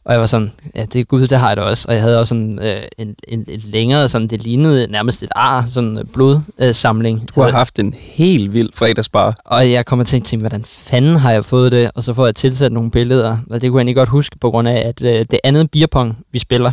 Og 0.05 0.13
jeg 0.13 0.19
var 0.19 0.25
sådan, 0.25 0.51
ja, 0.75 0.85
det 0.85 1.01
er 1.01 1.03
gud, 1.03 1.27
det 1.27 1.39
har 1.39 1.47
jeg 1.47 1.57
da 1.57 1.61
også. 1.61 1.85
Og 1.87 1.93
jeg 1.93 2.01
havde 2.01 2.19
også 2.19 2.29
sådan 2.29 2.59
øh, 2.59 2.81
en, 2.97 3.15
en, 3.27 3.45
en 3.47 3.59
længere, 3.63 4.09
sådan, 4.09 4.27
det 4.27 4.43
lignede 4.43 4.87
nærmest 4.91 5.23
et 5.23 5.29
ar, 5.35 5.65
sådan 5.71 5.97
en 5.97 6.07
blodsamling. 6.13 7.29
Du 7.35 7.41
har 7.41 7.51
haft 7.51 7.79
en 7.79 7.93
helt 7.99 8.53
vild 8.53 8.69
fredagsbar. 8.73 9.35
Og 9.45 9.71
jeg 9.71 9.85
kommer 9.85 10.05
til 10.05 10.17
at 10.17 10.23
tænke, 10.23 10.41
hvordan 10.41 10.63
fanden 10.65 11.15
har 11.15 11.31
jeg 11.31 11.45
fået 11.45 11.71
det? 11.71 11.91
Og 11.95 12.03
så 12.03 12.13
får 12.13 12.25
jeg 12.25 12.35
tilsat 12.35 12.71
nogle 12.71 12.91
billeder, 12.91 13.38
og 13.49 13.61
det 13.61 13.69
kunne 13.69 13.79
jeg 13.79 13.81
egentlig 13.81 13.95
godt 13.95 14.09
huske, 14.09 14.38
på 14.39 14.51
grund 14.51 14.67
af, 14.67 14.88
at 14.88 15.03
øh, 15.03 15.25
det 15.31 15.39
andet 15.43 15.71
beerpong, 15.71 16.17
vi 16.31 16.39
spiller, 16.39 16.71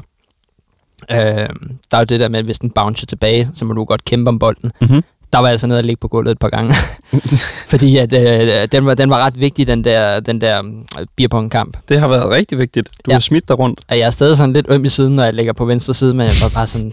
øh, 1.11 1.17
der 1.19 1.49
er 1.93 1.99
jo 1.99 2.05
det 2.05 2.21
der 2.21 2.29
med, 2.29 2.39
at 2.39 2.45
hvis 2.45 2.59
den 2.59 2.71
bouncer 2.71 3.07
tilbage, 3.07 3.51
så 3.55 3.65
må 3.65 3.73
du 3.75 3.85
godt 3.85 4.05
kæmpe 4.05 4.29
om 4.29 4.39
bolden. 4.39 4.73
Mm-hmm. 4.81 5.05
Der 5.33 5.39
var 5.39 5.49
jeg 5.49 5.61
så 5.61 5.67
nede 5.67 5.79
og 5.79 5.85
ligge 5.85 6.01
på 6.01 6.09
gulvet 6.09 6.33
et 6.33 6.39
par 6.39 6.49
gange. 6.49 6.75
Fordi 7.73 7.97
at, 7.97 8.13
øh, 8.13 8.69
den, 8.73 8.87
var, 8.87 8.95
den 8.95 9.11
var 9.11 9.19
ret 9.19 9.41
vigtig, 9.41 9.67
den 9.67 9.85
der, 9.85 10.21
den 10.21 10.41
der 10.41 10.63
øh, 11.01 11.07
beerpong-kamp. 11.17 11.77
Det 11.89 12.01
har 12.01 12.09
været 12.09 12.31
rigtig 12.31 12.59
vigtigt. 12.59 12.89
Du 12.89 13.11
Ja. 13.11 13.15
har 13.15 13.21
smidt 13.21 13.49
dig 13.49 13.59
rundt. 13.59 13.81
Og 13.89 13.99
jeg 13.99 14.07
er 14.07 14.11
stadig 14.11 14.37
sådan 14.37 14.53
lidt 14.53 14.67
øm 14.69 14.85
i 14.85 14.89
siden, 14.89 15.15
når 15.15 15.25
jeg 15.25 15.35
ligger 15.35 15.53
på 15.53 15.65
venstre 15.65 15.95
side, 15.95 16.15
men 16.15 16.27
jeg 16.27 16.33
var 16.43 16.51
bare 16.55 16.67
sådan, 16.67 16.93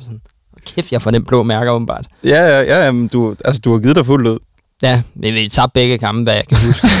sådan 0.00 0.20
kæft, 0.66 0.92
jeg 0.92 1.02
får 1.02 1.10
den 1.10 1.24
blå 1.24 1.42
mærker 1.42 1.72
åbenbart. 1.72 2.06
Ja, 2.24 2.28
ja, 2.48 2.60
ja, 2.60 2.84
jamen, 2.84 3.08
du, 3.08 3.36
altså, 3.44 3.60
du 3.64 3.72
har 3.72 3.78
givet 3.78 3.96
dig 3.96 4.06
fuldt 4.06 4.28
ud. 4.28 4.38
Ja, 4.82 5.02
vi, 5.14 5.30
vi 5.30 5.48
tabte 5.48 5.74
begge 5.74 5.98
kampe, 5.98 6.22
hvad 6.22 6.34
jeg 6.34 6.44
kan 6.48 6.58
huske. 6.66 6.86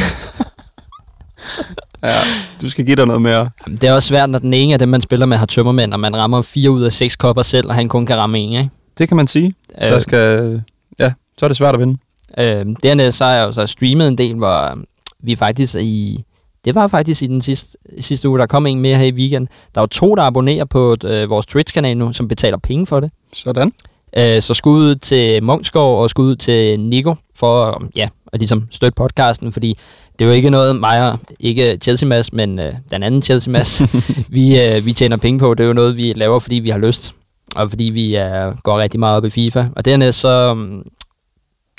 Ja, 2.06 2.18
du 2.62 2.70
skal 2.70 2.84
give 2.86 2.96
dig 2.96 3.06
noget 3.06 3.22
mere. 3.22 3.48
Jamen, 3.66 3.78
det 3.80 3.88
er 3.88 3.92
også 3.92 4.08
svært, 4.08 4.30
når 4.30 4.38
den 4.38 4.54
ene 4.54 4.72
af 4.72 4.78
dem, 4.78 4.88
man 4.88 5.00
spiller 5.00 5.26
med, 5.26 5.36
har 5.36 5.46
tømmermænd, 5.46 5.92
og 5.92 6.00
man 6.00 6.16
rammer 6.16 6.42
fire 6.42 6.70
ud 6.70 6.82
af 6.82 6.92
seks 6.92 7.16
kopper 7.16 7.42
selv, 7.42 7.68
og 7.68 7.74
han 7.74 7.88
kun 7.88 8.06
kan 8.06 8.16
ramme 8.16 8.38
en, 8.38 8.52
ikke? 8.52 8.70
Det 8.98 9.08
kan 9.08 9.16
man 9.16 9.26
sige. 9.26 9.52
Øh, 9.82 9.88
Der 9.88 9.98
skal, 9.98 10.62
ja, 10.98 11.12
så 11.38 11.46
er 11.46 11.48
det 11.48 11.56
svært 11.56 11.74
at 11.74 11.80
vinde. 11.80 11.98
øh, 12.38 12.66
dernæst 12.82 13.18
så 13.18 13.24
har 13.24 13.32
jeg 13.32 13.46
jo 13.46 13.52
så 13.52 13.66
streamet 13.66 14.08
en 14.08 14.18
del, 14.18 14.34
hvor 14.34 14.78
vi 15.22 15.34
faktisk 15.36 15.74
i... 15.74 16.24
Det 16.64 16.74
var 16.74 16.88
faktisk 16.88 17.22
i 17.22 17.26
den 17.26 17.40
sidste, 17.42 17.78
sidste 18.00 18.28
uge, 18.28 18.38
der 18.38 18.46
kom 18.46 18.66
en 18.66 18.80
mere 18.80 18.96
her 18.98 19.04
i 19.04 19.12
weekend. 19.12 19.46
Der 19.74 19.80
er 19.80 19.82
jo 19.82 19.86
to, 19.86 20.14
der 20.14 20.22
abonnerer 20.22 20.64
på 20.64 20.96
øh, 21.04 21.30
vores 21.30 21.46
Twitch-kanal 21.46 21.96
nu, 21.96 22.12
som 22.12 22.28
betaler 22.28 22.58
penge 22.58 22.86
for 22.86 23.00
det. 23.00 23.10
Sådan. 23.32 23.72
Øh, 24.16 24.42
så 24.42 24.54
skud 24.54 24.78
ud 24.78 24.94
til 24.94 25.42
Munchsgaard 25.42 25.98
og 25.98 26.10
skud 26.10 26.26
ud 26.26 26.36
til 26.36 26.80
Nico 26.80 27.14
for 27.34 27.82
ja, 27.96 28.08
at 28.32 28.40
ligesom 28.40 28.68
støtte 28.70 28.94
podcasten, 28.94 29.52
fordi 29.52 29.74
det 30.18 30.24
er 30.24 30.28
jo 30.28 30.34
ikke 30.34 30.50
noget 30.50 30.76
mig 30.76 31.12
og 31.12 31.18
ikke 31.40 31.78
Chelsea 31.82 32.08
Mads, 32.08 32.32
men 32.32 32.58
øh, 32.58 32.74
den 32.90 33.02
anden 33.02 33.22
Chelsea 33.22 33.52
Mads, 33.52 33.82
vi, 34.34 34.60
øh, 34.60 34.86
vi 34.86 34.92
tjener 34.92 35.16
penge 35.16 35.38
på. 35.38 35.54
Det 35.54 35.64
er 35.64 35.68
jo 35.68 35.72
noget, 35.72 35.96
vi 35.96 36.12
laver, 36.12 36.38
fordi 36.38 36.54
vi 36.54 36.70
har 36.70 36.78
lyst, 36.78 37.14
og 37.56 37.70
fordi 37.70 37.84
vi 37.84 38.16
øh, 38.16 38.58
går 38.62 38.78
rigtig 38.78 39.00
meget 39.00 39.16
op 39.16 39.24
i 39.24 39.30
FIFA. 39.30 39.68
Og 39.76 39.84
dernæst 39.84 40.20
så, 40.20 40.54
mm, 40.54 40.82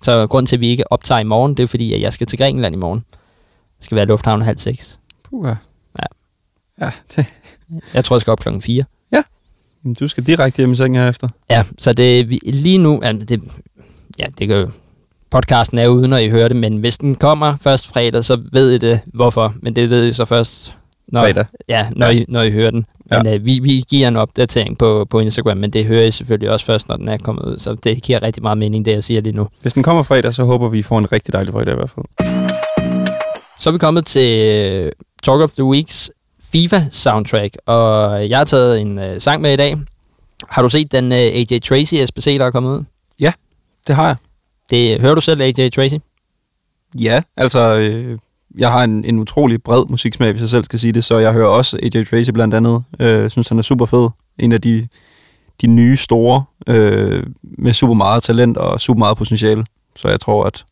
så 0.03 0.27
grund 0.27 0.47
til, 0.47 0.55
at 0.55 0.59
vi 0.59 0.69
ikke 0.69 0.91
optager 0.91 1.19
i 1.19 1.23
morgen, 1.23 1.57
det 1.57 1.63
er 1.63 1.67
fordi, 1.67 1.93
at 1.93 2.01
jeg 2.01 2.13
skal 2.13 2.27
til 2.27 2.37
Grækenland 2.37 2.75
i 2.75 2.77
morgen. 2.77 3.03
Jeg 3.79 3.85
skal 3.85 3.95
være 3.95 4.03
i 4.03 4.07
lufthavnen 4.07 4.45
halv 4.45 4.57
seks. 4.57 4.99
Puha. 5.23 5.53
Ja. 5.99 6.05
Ja, 6.85 6.91
det, 7.15 7.25
Jeg 7.93 8.05
tror, 8.05 8.15
jeg 8.15 8.21
skal 8.21 8.31
op 8.31 8.39
klokken 8.39 8.61
4. 8.61 8.83
Jamen, 9.87 9.95
du 9.99 10.07
skal 10.07 10.23
direkte 10.23 10.57
hjem 10.57 10.71
i 10.71 10.75
sengen 10.75 11.01
herefter. 11.01 11.27
Ja, 11.49 11.63
så 11.77 11.93
det 11.93 12.29
vi, 12.29 12.39
lige 12.43 12.77
nu, 12.77 12.99
ja, 13.03 13.11
det, 13.11 13.41
ja, 14.19 14.25
det 14.39 14.47
kan 14.47 14.57
jo, 14.57 14.67
podcasten 15.31 15.77
er 15.77 15.87
ude, 15.87 16.07
når 16.07 16.17
I 16.17 16.29
hører 16.29 16.47
det, 16.47 16.57
men 16.57 16.77
hvis 16.77 16.97
den 16.97 17.15
kommer 17.15 17.57
først 17.61 17.87
fredag, 17.87 18.25
så 18.25 18.41
ved 18.51 18.71
I 18.71 18.77
det, 18.77 18.99
hvorfor. 19.13 19.53
Men 19.61 19.75
det 19.75 19.89
ved 19.89 20.07
I 20.07 20.13
så 20.13 20.25
først, 20.25 20.73
når, 21.07 21.21
Fredag. 21.21 21.45
Ja, 21.69 21.87
når, 21.95 22.05
Ja. 22.05 22.11
I, 22.11 22.25
når 22.27 22.41
I 22.41 22.51
hører 22.51 22.71
den. 22.71 22.85
Men 23.11 23.27
øh, 23.27 23.45
vi, 23.45 23.59
vi 23.63 23.83
giver 23.89 24.07
en 24.07 24.15
opdatering 24.15 24.77
på, 24.77 25.07
på 25.09 25.19
Instagram, 25.19 25.57
men 25.57 25.69
det 25.73 25.85
hører 25.85 26.05
I 26.05 26.11
selvfølgelig 26.11 26.51
også 26.51 26.65
først, 26.65 26.89
når 26.89 26.95
den 26.95 27.09
er 27.09 27.17
kommet 27.17 27.45
ud. 27.45 27.59
Så 27.59 27.75
det 27.83 28.03
giver 28.03 28.21
rigtig 28.23 28.43
meget 28.43 28.57
mening, 28.57 28.85
det 28.85 28.91
jeg 28.91 29.03
siger 29.03 29.21
lige 29.21 29.35
nu. 29.35 29.47
Hvis 29.61 29.73
den 29.73 29.83
kommer 29.83 30.03
fredag, 30.03 30.33
så 30.33 30.43
håber 30.43 30.69
vi, 30.69 30.79
I 30.79 30.81
får 30.81 30.97
en 30.99 31.11
rigtig 31.11 31.33
dejlig 31.33 31.53
fredag 31.53 31.73
i 31.73 31.75
hvert 31.75 31.89
fald. 31.89 32.05
Så 33.59 33.69
er 33.69 33.71
vi 33.71 33.77
kommet 33.77 34.05
til 34.05 34.45
øh, 34.45 34.91
Talk 35.23 35.41
of 35.41 35.51
the 35.51 35.63
Weeks 35.63 36.11
FIFA-soundtrack, 36.57 37.55
og 37.65 38.29
jeg 38.29 38.37
har 38.37 38.45
taget 38.45 38.81
en 38.81 38.99
øh, 38.99 39.21
sang 39.21 39.41
med 39.41 39.53
i 39.53 39.55
dag. 39.55 39.77
Har 40.49 40.61
du 40.61 40.69
set 40.69 40.91
den 40.91 41.11
øh, 41.11 41.17
AJ 41.17 41.59
Tracy 41.59 41.95
SBC, 42.05 42.37
der 42.39 42.45
er 42.45 42.51
kommet 42.51 42.69
ud? 42.69 42.83
Det 43.87 43.95
har 43.95 44.05
jeg. 44.07 44.15
Det, 44.69 45.01
hører 45.01 45.15
du 45.15 45.21
selv 45.21 45.41
AJ 45.41 45.69
Tracy? 45.69 45.95
Ja, 46.99 47.21
altså, 47.37 47.59
øh, 47.59 48.17
jeg 48.57 48.71
har 48.71 48.83
en, 48.83 49.05
en 49.05 49.19
utrolig 49.19 49.63
bred 49.63 49.83
musiksmag, 49.89 50.31
hvis 50.31 50.41
jeg 50.41 50.49
selv 50.49 50.63
skal 50.63 50.79
sige 50.79 50.91
det, 50.91 51.03
så 51.03 51.17
jeg 51.17 51.33
hører 51.33 51.47
også 51.47 51.79
AJ 51.83 52.03
Tracy 52.03 52.29
blandt 52.29 52.53
andet. 52.53 52.83
Øh, 52.99 53.29
synes, 53.29 53.49
han 53.49 53.57
er 53.57 53.61
super 53.61 53.85
fed. 53.85 54.09
En 54.39 54.51
af 54.51 54.61
de, 54.61 54.87
de 55.61 55.67
nye 55.67 55.97
store, 55.97 56.43
øh, 56.67 57.23
med 57.57 57.73
super 57.73 57.93
meget 57.93 58.23
talent 58.23 58.57
og 58.57 58.79
super 58.79 58.99
meget 58.99 59.17
potentiale. 59.17 59.65
Så 59.95 60.07
jeg 60.09 60.19
tror, 60.19 60.43
at 60.43 60.65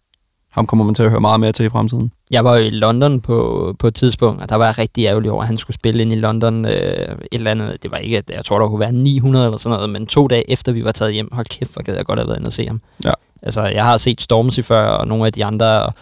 ham 0.56 0.68
kommer 0.68 0.86
man 0.86 0.96
til 0.96 1.04
at 1.04 1.10
høre 1.10 1.22
meget 1.22 1.40
mere 1.40 1.52
til 1.52 1.66
i 1.66 1.70
fremtiden. 1.70 2.12
Jeg 2.32 2.44
var 2.44 2.56
i 2.56 2.70
London 2.70 3.22
på, 3.22 3.76
på 3.80 3.88
et 3.88 3.96
tidspunkt, 3.96 4.42
og 4.42 4.50
der 4.50 4.56
var 4.56 4.66
jeg 4.66 4.78
rigtig 4.78 5.06
ærgerlig 5.06 5.32
over, 5.32 5.42
at 5.42 5.48
han 5.48 5.58
skulle 5.58 5.76
spille 5.76 6.02
ind 6.02 6.12
i 6.12 6.16
London 6.16 6.66
øh, 6.66 6.72
et 6.72 7.18
eller 7.32 7.52
andet. 7.52 7.84
Det 7.84 7.92
var 7.92 7.98
ikke, 7.98 8.24
jeg 8.30 8.46
tror, 8.46 8.60
der 8.60 8.68
kunne 8.68 8.80
være 8.80 8.92
900 8.92 9.46
eller 9.46 9.58
sådan 9.58 9.76
noget, 9.76 9.90
men 9.90 10.08
to 10.08 10.28
dage 10.28 10.52
efter 10.52 10.72
vi 10.72 10.84
var 10.84 10.92
taget 10.92 11.14
hjem, 11.14 11.30
hold 11.32 11.46
kæft, 11.46 11.74
hvor 11.74 11.82
gad 11.84 11.96
jeg 11.96 12.06
godt 12.06 12.20
have 12.20 12.28
været 12.28 12.38
inde 12.38 12.48
og 12.48 12.54
se 12.54 12.68
ham. 12.68 12.82
Ja. 13.06 13.12
Altså, 13.42 13.62
jeg 13.62 13.84
har 13.86 13.98
set 13.98 14.22
Stormzy 14.22 14.60
før, 14.60 14.88
og 14.88 15.08
nogle 15.08 15.26
af 15.26 15.34
de 15.34 15.46
andre, 15.46 15.84
og, 15.84 15.94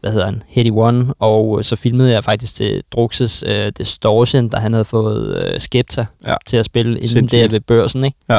hvad 0.00 0.12
hedder 0.12 0.26
han, 0.26 0.42
Hetty 0.48 0.70
One, 0.74 1.14
og 1.18 1.64
så 1.64 1.76
filmede 1.76 2.12
jeg 2.12 2.24
faktisk 2.24 2.54
til 2.54 2.82
Druxes 2.92 3.44
øh, 3.46 3.72
Distortion, 3.78 4.48
da 4.48 4.56
han 4.56 4.72
havde 4.72 4.84
fået 4.84 5.44
øh, 5.54 5.60
Skepta 5.60 6.06
Ja. 6.26 6.34
til 6.46 6.56
at 6.56 6.64
spille 6.64 6.92
inden 6.96 7.08
Sindssygt. 7.08 7.42
der 7.42 7.48
ved 7.48 7.60
børsen, 7.60 8.04
ikke? 8.04 8.16
Ja. 8.28 8.36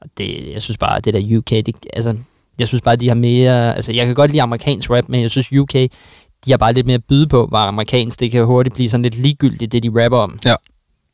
Og 0.00 0.06
det, 0.18 0.50
jeg 0.54 0.62
synes 0.62 0.78
bare, 0.78 0.96
at 0.96 1.04
det 1.04 1.14
der 1.14 1.38
UK, 1.38 1.50
det, 1.50 1.74
altså, 1.92 2.16
jeg 2.58 2.68
synes 2.68 2.82
bare, 2.82 2.96
de 2.96 3.08
har 3.08 3.14
mere... 3.14 3.76
Altså, 3.76 3.92
jeg 3.92 4.06
kan 4.06 4.14
godt 4.14 4.30
lide 4.30 4.42
amerikansk 4.42 4.90
rap, 4.90 5.04
men 5.08 5.22
jeg 5.22 5.30
synes 5.30 5.52
UK, 5.52 5.72
de 6.44 6.50
har 6.50 6.56
bare 6.56 6.72
lidt 6.72 6.86
mere 6.86 6.94
at 6.94 7.04
byde 7.04 7.26
på, 7.26 7.46
hvor 7.46 7.58
amerikansk, 7.58 8.20
det 8.20 8.30
kan 8.30 8.44
hurtigt 8.44 8.74
blive 8.74 8.90
sådan 8.90 9.02
lidt 9.02 9.18
ligegyldigt, 9.18 9.72
det 9.72 9.82
de 9.82 10.04
rapper 10.04 10.18
om. 10.18 10.38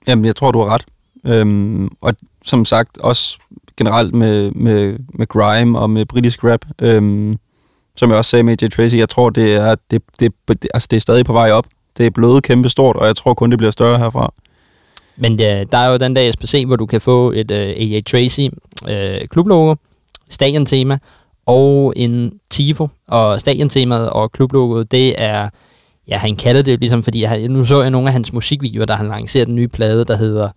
Jamen, 0.07 0.25
jeg 0.25 0.37
tror, 0.37 0.51
du 0.51 0.59
har 0.63 0.75
ret. 0.75 0.85
Øhm, 1.27 1.91
og 2.01 2.15
som 2.45 2.65
sagt, 2.65 2.99
også 2.99 3.39
generelt 3.77 4.15
med, 4.15 4.51
med, 4.51 4.99
med 5.15 5.27
grime 5.27 5.79
og 5.79 5.91
med 5.91 6.07
britisk 6.07 6.45
rap, 6.45 6.61
øhm, 6.83 7.37
som 7.97 8.11
jeg 8.11 8.19
også 8.19 8.31
sagde 8.31 8.43
med 8.43 8.63
J. 8.63 8.69
Tracy, 8.69 8.97
jeg 8.97 9.09
tror, 9.09 9.31
det 9.31 9.55
er, 9.55 9.75
det, 9.91 10.03
det, 10.21 10.33
det, 10.49 10.67
altså, 10.75 10.89
det 10.91 10.97
er 10.97 11.01
stadig 11.01 11.25
på 11.25 11.33
vej 11.33 11.51
op. 11.51 11.67
Det 11.99 12.07
er 12.07 12.11
blevet 12.11 12.43
kæmpe 12.43 12.69
stort, 12.69 12.97
og 12.97 13.07
jeg 13.07 13.17
tror 13.17 13.35
kun, 13.35 13.51
det 13.51 13.59
bliver 13.59 13.71
større 13.71 13.99
herfra. 13.99 14.33
Men 15.17 15.33
øh, 15.33 15.67
der 15.73 15.79
er 15.79 15.89
jo 15.91 15.97
den 15.97 16.17
der 16.17 16.33
SPC, 16.33 16.65
hvor 16.67 16.77
du 16.77 16.87
kan 16.87 17.01
få 17.01 17.33
et 17.33 17.51
øh, 17.51 17.59
AJ 17.59 18.01
Tracy 18.01 18.41
øh, 18.89 19.29
klublogo, 19.31 19.75
stadiontema 20.31 20.99
og 21.47 21.93
en 21.97 22.41
tifo. 22.51 22.89
Og 23.09 23.41
stadiontemaet 23.41 24.11
og 24.11 24.33
klublogoet, 24.33 24.91
det 24.91 25.23
er... 25.23 25.49
Ja, 26.09 26.19
han 26.19 26.37
kalder 26.37 26.63
det 26.63 26.81
ligesom, 26.81 27.03
fordi 27.03 27.23
han, 27.23 27.51
nu 27.51 27.65
så 27.65 27.83
jeg 27.83 27.91
nogle 27.91 28.09
af 28.09 28.13
hans 28.13 28.33
musikvideoer, 28.33 28.87
der 28.87 28.95
han 28.95 29.09
lancerede 29.09 29.47
den 29.47 29.55
nye 29.55 29.69
plade, 29.69 30.05
der 30.05 30.17
hedder... 30.17 30.51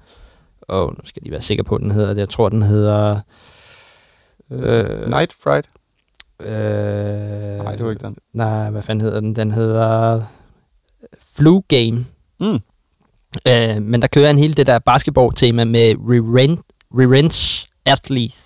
Åh, 0.70 0.82
oh, 0.82 0.90
nu 0.90 1.00
skal 1.04 1.20
jeg 1.20 1.24
lige 1.24 1.32
være 1.32 1.42
sikker 1.42 1.64
på, 1.64 1.78
den 1.78 1.92
hedder 1.92 2.10
det. 2.10 2.20
Jeg 2.20 2.30
tror, 2.30 2.50
den 2.50 2.62
hedder... 2.62 3.20
Øh, 4.52 5.10
Night 5.10 5.34
Fright? 5.44 5.70
øh, 6.42 7.64
Nej, 7.64 7.76
det 7.76 7.86
var 7.86 7.92
ikke 7.92 8.06
den. 8.06 8.16
Nej, 8.34 8.70
hvad 8.70 8.82
fanden 8.82 9.02
hedder 9.02 9.20
den? 9.20 9.36
Den 9.36 9.52
hedder 9.52 10.22
Flu 11.36 11.62
Game. 11.68 12.06
Mm. 12.40 12.60
Øh, 13.48 13.82
men 13.82 14.02
der 14.02 14.08
kører 14.08 14.30
en 14.30 14.38
hele 14.38 14.54
det 14.54 14.68
der 14.68 14.80
basketball-tema 14.80 15.64
med 15.64 15.96
Revenge, 16.00 16.64
Revenge 16.94 17.68
Athlete. 17.86 18.38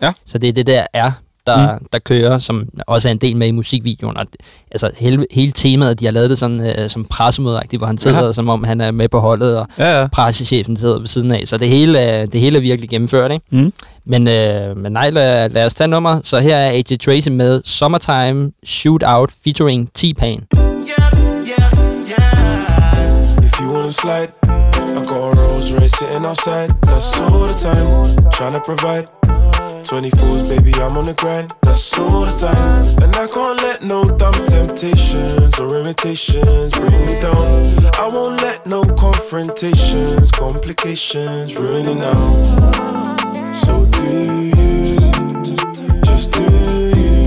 Ja. 0.00 0.12
Så 0.24 0.38
det 0.38 0.48
er 0.48 0.52
det 0.52 0.66
der 0.66 0.86
er, 0.92 1.12
der, 1.48 1.78
mm. 1.78 1.86
der 1.92 1.98
kører, 1.98 2.38
som 2.38 2.68
også 2.86 3.08
er 3.08 3.12
en 3.12 3.18
del 3.18 3.36
med 3.36 3.48
i 3.48 3.50
musikvideoen. 3.50 4.16
Og, 4.16 4.26
altså 4.70 4.90
hele, 4.98 5.26
hele 5.30 5.52
temaet, 5.52 6.00
de 6.00 6.04
har 6.04 6.12
lavet 6.12 6.30
det 6.30 6.38
sådan 6.38 6.60
øh, 6.66 6.90
som 6.90 7.04
pressemødeagtigt, 7.04 7.80
hvor 7.80 7.86
han 7.86 7.98
sidder, 7.98 8.22
Aha. 8.22 8.32
som 8.32 8.48
om 8.48 8.64
han 8.64 8.80
er 8.80 8.90
med 8.90 9.08
på 9.08 9.18
holdet, 9.18 9.58
og 9.58 9.66
Ja, 9.78 10.00
ja. 10.00 10.06
pressechefen 10.06 10.76
sidder 10.76 10.98
ved 10.98 11.06
siden 11.06 11.32
af. 11.32 11.42
Så 11.46 11.58
det 11.58 11.68
hele, 11.68 11.98
er- 11.98 12.26
det 12.26 12.40
hele 12.40 12.56
er 12.56 12.60
virkelig 12.62 12.90
gennemført, 12.90 13.32
ikke? 13.32 13.46
Mm. 13.50 13.72
Men, 14.06 14.28
øh, 14.28 14.76
men 14.76 14.92
nej, 14.92 15.10
lad, 15.10 15.50
lad 15.50 15.64
os 15.66 15.74
tage 15.74 15.88
nummer. 15.88 16.20
Så 16.24 16.38
her 16.40 16.56
er 16.56 16.70
AJ 16.70 16.96
Tracy 17.04 17.28
med 17.28 17.62
Summertime 17.64 18.50
Shootout 18.64 19.30
featuring 19.44 19.88
T-Pain. 19.98 20.40
If 23.46 23.60
you 23.60 23.74
wanna 23.74 23.90
slide, 23.92 24.28
I 24.44 25.04
got 25.04 25.38
a 25.38 25.40
Rolls 25.40 25.72
Royce 25.74 25.96
sitting 25.98 26.26
outside. 26.26 26.70
That's 26.86 27.20
all 27.20 27.44
the 27.48 27.54
time. 27.68 27.86
Tryna 28.32 28.60
provide. 28.66 29.17
24s, 29.68 30.48
baby, 30.48 30.72
I'm 30.74 30.96
on 30.96 31.04
the 31.04 31.14
grind. 31.14 31.52
That's 31.62 31.98
all 31.98 32.24
the 32.24 32.32
time. 32.32 32.84
And 33.02 33.14
I 33.14 33.26
can't 33.26 33.60
let 33.62 33.82
no 33.82 34.04
dumb 34.04 34.34
temptations 34.44 35.60
or 35.60 35.78
imitations 35.80 36.72
bring 36.72 37.06
me 37.06 37.20
down. 37.20 37.64
I 37.94 38.08
won't 38.10 38.40
let 38.42 38.66
no 38.66 38.82
confrontations, 38.84 40.30
complications 40.30 41.56
ruin 41.58 41.86
it 41.88 41.94
now. 41.96 43.52
So 43.52 43.86
do 43.86 44.42
you, 44.42 44.96
just 46.04 46.32
do 46.32 46.42
you. 46.42 47.24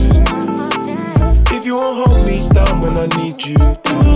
If 1.55 1.65
you 1.65 1.75
won't 1.75 2.07
hold 2.07 2.25
me 2.25 2.49
down 2.49 2.81
when 2.81 2.97
I 2.97 3.07
need 3.17 3.43
you, 3.45 3.57
do 3.57 4.10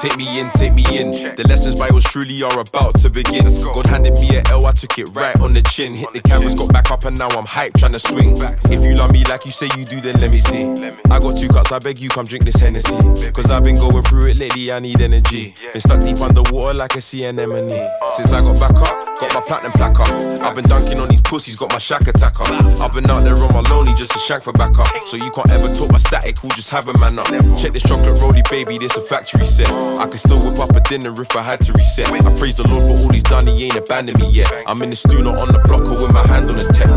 Take 0.00 0.16
me 0.16 0.40
in, 0.40 0.48
take 0.52 0.72
me 0.72 0.82
in. 0.98 1.36
The 1.36 1.44
lessons 1.46 1.76
by 1.76 1.88
yours 1.88 2.04
truly 2.04 2.42
are 2.42 2.58
about 2.58 2.96
to 3.00 3.10
begin. 3.10 3.52
God 3.60 3.84
handed 3.84 4.14
me 4.14 4.34
a 4.36 4.42
L, 4.48 4.64
I 4.64 4.72
took 4.72 4.98
it 4.98 5.14
right 5.14 5.38
on 5.42 5.52
the 5.52 5.60
chin. 5.60 5.94
Hit 5.94 6.14
the 6.14 6.22
cameras, 6.22 6.54
got 6.54 6.72
back 6.72 6.90
up, 6.90 7.04
and 7.04 7.18
now 7.18 7.28
I'm 7.28 7.44
hyped, 7.44 7.78
trying 7.78 7.92
to 7.92 7.98
swing. 7.98 8.34
If 8.72 8.82
you 8.82 8.94
love 8.94 9.12
me 9.12 9.24
like 9.24 9.44
you 9.44 9.50
say 9.50 9.68
you 9.76 9.84
do, 9.84 10.00
then 10.00 10.18
let 10.18 10.30
me 10.30 10.38
see. 10.38 10.72
I 11.10 11.18
got 11.20 11.36
two 11.36 11.48
cups, 11.48 11.70
I 11.70 11.80
beg 11.80 11.98
you, 11.98 12.08
come 12.08 12.24
drink 12.24 12.46
this 12.46 12.56
Hennessy. 12.56 12.96
Cause 13.32 13.50
I've 13.50 13.62
been 13.62 13.76
going 13.76 14.02
through 14.04 14.28
it 14.28 14.38
lately, 14.38 14.72
I 14.72 14.80
need 14.80 15.02
energy. 15.02 15.52
Been 15.70 15.80
stuck 15.82 16.00
deep 16.00 16.18
underwater 16.22 16.78
like 16.78 16.96
a 16.96 17.02
sea 17.02 17.26
anemone. 17.26 17.90
Since 18.14 18.32
I 18.32 18.40
got 18.40 18.58
back 18.58 18.76
up, 18.80 19.04
got 19.20 19.34
my 19.34 19.42
platinum 19.42 19.72
plaque 19.72 20.00
up. 20.00 20.08
I've 20.40 20.54
been 20.54 20.64
dunking 20.64 20.98
on 20.98 21.10
these 21.10 21.20
pussies, 21.20 21.56
got 21.56 21.72
my 21.72 21.78
shack 21.78 22.08
attack 22.08 22.40
up. 22.40 22.48
I've 22.80 22.94
been 22.94 23.08
out 23.10 23.24
there 23.24 23.36
on 23.36 23.52
my 23.52 23.60
lonely 23.68 23.92
just 23.96 24.12
to 24.12 24.18
shank 24.18 24.44
for 24.44 24.54
back 24.54 24.78
up. 24.78 24.88
So 25.04 25.18
you 25.18 25.30
can't 25.30 25.50
ever 25.50 25.74
talk 25.74 25.92
my 25.92 25.98
static, 25.98 26.42
we'll 26.42 26.52
just 26.52 26.70
have 26.70 26.88
a 26.88 26.96
man 26.98 27.18
up. 27.18 27.26
Check 27.58 27.74
this 27.74 27.82
chocolate 27.82 28.18
rolly, 28.18 28.42
baby, 28.50 28.78
this 28.78 28.96
a 28.96 29.02
factory 29.02 29.44
set. 29.44 29.89
I 29.98 30.06
can 30.06 30.18
still 30.18 30.38
whip 30.38 30.58
up 30.58 30.74
a 30.76 30.80
dinner 30.80 31.12
if 31.20 31.34
I 31.36 31.42
had 31.42 31.60
to 31.62 31.72
reset. 31.72 32.10
I 32.10 32.34
praise 32.34 32.54
the 32.54 32.66
Lord 32.68 32.84
for 32.84 33.02
all 33.02 33.12
he's 33.12 33.22
done, 33.22 33.46
he 33.46 33.66
ain't 33.66 33.76
abandoned 33.76 34.18
me 34.18 34.28
yet. 34.30 34.50
I'm 34.66 34.82
in 34.82 34.90
the 34.90 34.96
stew, 34.96 35.22
not 35.22 35.38
on 35.38 35.52
the 35.52 35.60
blocker 35.60 35.92
with 35.92 36.12
my 36.12 36.26
hand 36.26 36.50
on 36.50 36.56
the 36.56 36.68
tech. 36.72 36.90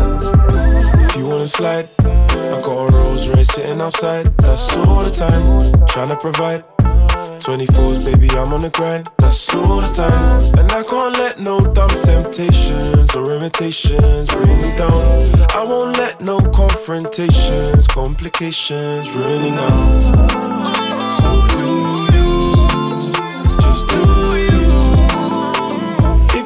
If 1.08 1.16
you 1.16 1.28
wanna 1.28 1.48
slide, 1.48 1.88
I 2.00 2.60
got 2.60 2.88
a 2.88 2.92
Rolls 2.92 3.28
Royce 3.28 3.48
sitting 3.48 3.80
outside. 3.80 4.26
That's 4.38 4.76
all 4.76 5.02
the 5.04 5.10
time. 5.10 5.86
trying 5.86 6.08
to 6.08 6.16
provide. 6.16 6.64
24s, 7.44 8.04
baby, 8.04 8.30
I'm 8.30 8.52
on 8.52 8.60
the 8.60 8.70
grind. 8.70 9.06
That's 9.18 9.54
all 9.54 9.80
the 9.80 9.88
time. 9.88 10.58
And 10.58 10.70
I 10.72 10.82
can't 10.82 11.16
let 11.18 11.40
no 11.40 11.60
dumb 11.60 11.90
temptations 12.00 13.14
or 13.14 13.36
imitations 13.36 14.28
bring 14.28 14.56
me 14.62 14.74
down. 14.76 14.90
I 15.54 15.62
won't 15.62 15.96
let 15.98 16.22
no 16.22 16.38
confrontations, 16.40 17.86
complications 17.86 19.14
it 19.14 19.50
now. 19.50 20.73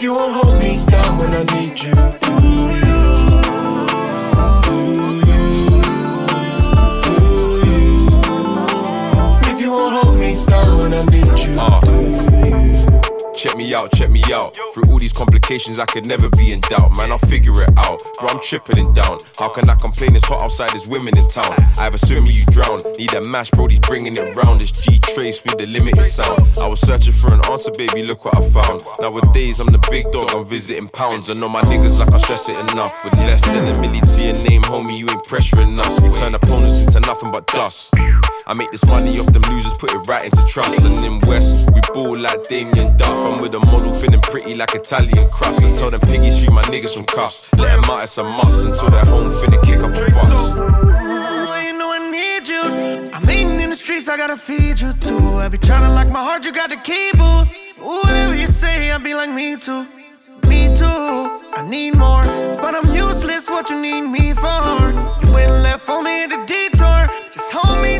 You 0.09 0.15
won't 0.15 0.33
hold 0.33 0.59
me 0.59 0.83
down 0.87 1.19
when 1.19 1.35
I 1.35 1.45
need 1.53 1.79
you? 1.83 2.28
Check 13.39 13.57
me 13.57 13.73
out, 13.73 13.93
check 13.93 14.11
me 14.11 14.21
out. 14.33 14.59
Through 14.75 14.91
all 14.91 14.99
these 14.99 15.13
complications, 15.13 15.79
I 15.79 15.85
could 15.87 16.05
never 16.05 16.29
be 16.29 16.51
in 16.51 16.61
doubt. 16.63 16.97
Man, 16.97 17.13
I'll 17.13 17.19
figure 17.19 17.63
it 17.63 17.71
out. 17.77 18.03
Bro, 18.19 18.31
I'm 18.31 18.41
tripling 18.41 18.93
down. 18.93 19.19
How 19.39 19.49
can 19.49 19.71
I 19.71 19.77
complain? 19.77 20.17
It's 20.17 20.27
hot 20.27 20.43
outside, 20.43 20.71
there's 20.71 20.89
women 20.89 21.17
in 21.17 21.29
town. 21.29 21.55
I 21.79 21.85
have 21.85 21.95
a 21.95 21.99
swimming, 21.99 22.33
you 22.33 22.45
drown. 22.47 22.81
Need 22.99 23.15
a 23.15 23.21
mash, 23.23 23.53
bro, 23.53 23.69
he's 23.69 23.79
bringing 23.79 24.17
it 24.17 24.35
round. 24.35 24.61
It's 24.61 24.73
G 24.73 24.99
Trace 24.99 25.45
with 25.45 25.57
the 25.57 25.67
limited 25.67 26.05
sound. 26.05 26.43
I 26.61 26.67
was 26.67 26.81
searching 26.81 27.13
for 27.13 27.33
an 27.33 27.41
answer, 27.45 27.71
baby, 27.79 28.03
look 28.03 28.25
what 28.25 28.37
I 28.37 28.41
found. 28.51 28.83
Nowadays, 28.99 29.61
I'm 29.61 29.71
the 29.71 29.87
big 29.89 30.11
dog, 30.11 30.33
I'm 30.35 30.45
visiting 30.45 30.89
pounds. 30.89 31.31
I 31.31 31.35
know 31.35 31.49
my 31.49 31.63
niggas, 31.63 32.01
like 32.01 32.13
I 32.13 32.19
stress 32.19 32.49
it 32.49 32.59
enough. 32.73 33.05
With 33.05 33.15
less 33.19 33.45
than 33.47 33.69
a 33.69 33.79
milli 33.79 34.03
to 34.17 34.25
your 34.25 34.49
name, 34.49 34.63
homie, 34.63 34.99
you 34.99 35.07
ain't 35.09 35.23
pressuring 35.23 35.79
us. 35.79 36.01
We 36.01 36.11
turn 36.11 36.35
opponents 36.35 36.81
into 36.81 36.99
nothing 36.99 37.31
but 37.31 37.47
dust. 37.47 37.95
I 38.47 38.55
make 38.55 38.71
this 38.71 38.85
money 38.87 39.19
off 39.19 39.33
them 39.33 39.43
losers, 39.43 39.73
put 39.75 39.93
it 39.93 40.07
right 40.09 40.25
into 40.25 40.45
trust. 40.47 40.85
And 40.85 40.97
in 41.05 41.21
West, 41.29 41.69
we 41.75 41.81
ball 41.93 42.19
like 42.19 42.49
Damien 42.49 42.97
Duff. 42.97 43.35
I'm 43.35 43.43
with 43.43 43.55
a 43.55 43.61
model 43.61 43.93
feeling 43.93 44.21
pretty 44.21 44.55
like 44.55 44.75
Italian 44.75 45.29
crust. 45.31 45.63
And 45.63 45.77
tell 45.77 45.91
them 45.91 46.01
piggies 46.01 46.39
free 46.43 46.53
my 46.53 46.63
niggas 46.63 46.95
from 46.95 47.05
cuffs. 47.05 47.53
Let 47.55 47.77
them 47.77 47.91
out, 47.91 48.05
it's 48.05 48.17
a 48.19 48.25
must. 48.25 48.67
Until 48.67 48.91
they're 48.91 49.05
home, 49.05 49.31
finna 49.31 49.63
kick 49.63 49.83
up 49.83 49.93
a 49.93 50.13
fuss. 50.13 50.59
I'm 52.51 53.31
eating 53.31 53.61
in 53.61 53.71
the 53.71 53.77
streets, 53.77 54.09
I 54.09 54.17
gotta 54.17 54.37
feed 54.37 54.81
you 54.81 54.93
too. 54.95 55.37
I 55.37 55.49
be 55.49 55.59
trying 55.59 55.83
to 55.83 55.91
lock 55.91 56.09
my 56.09 56.23
heart, 56.23 56.45
you 56.47 56.53
got 56.53 56.71
the 56.71 56.77
key, 56.77 57.11
boo. 57.15 57.45
Ooh, 57.85 58.01
whatever 58.03 58.35
you 58.35 58.47
say, 58.47 58.91
I 58.91 58.99
be 58.99 59.15
like 59.15 59.31
me 59.31 59.57
too. 59.57 59.87
Me 60.49 60.75
too. 60.75 60.85
I 61.57 61.67
need 61.69 61.95
more, 61.95 62.25
but 62.63 62.75
I'm 62.75 62.95
useless. 62.95 63.49
What 63.49 63.71
you 63.71 63.81
need 63.81 64.03
me 64.03 64.33
for? 64.33 64.93
You 65.23 65.33
went 65.33 65.53
left 65.63 65.81
for 65.81 66.03
me 66.03 66.25
at 66.25 66.31
the 66.31 66.41
detour. 66.47 67.09
Just 67.33 67.53
hold 67.53 67.83
me 67.83 67.99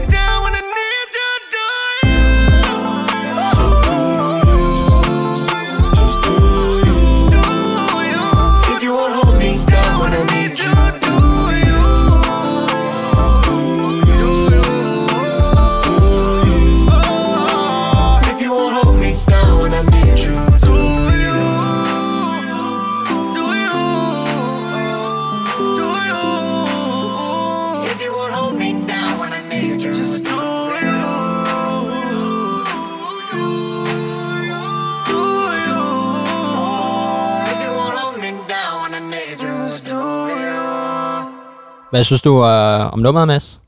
Hvad 41.91 42.05
synes 42.05 42.23
du 42.23 42.37
uh, 42.39 42.93
om 42.93 42.99
nummeret, 42.99 43.27
Mads? 43.27 43.61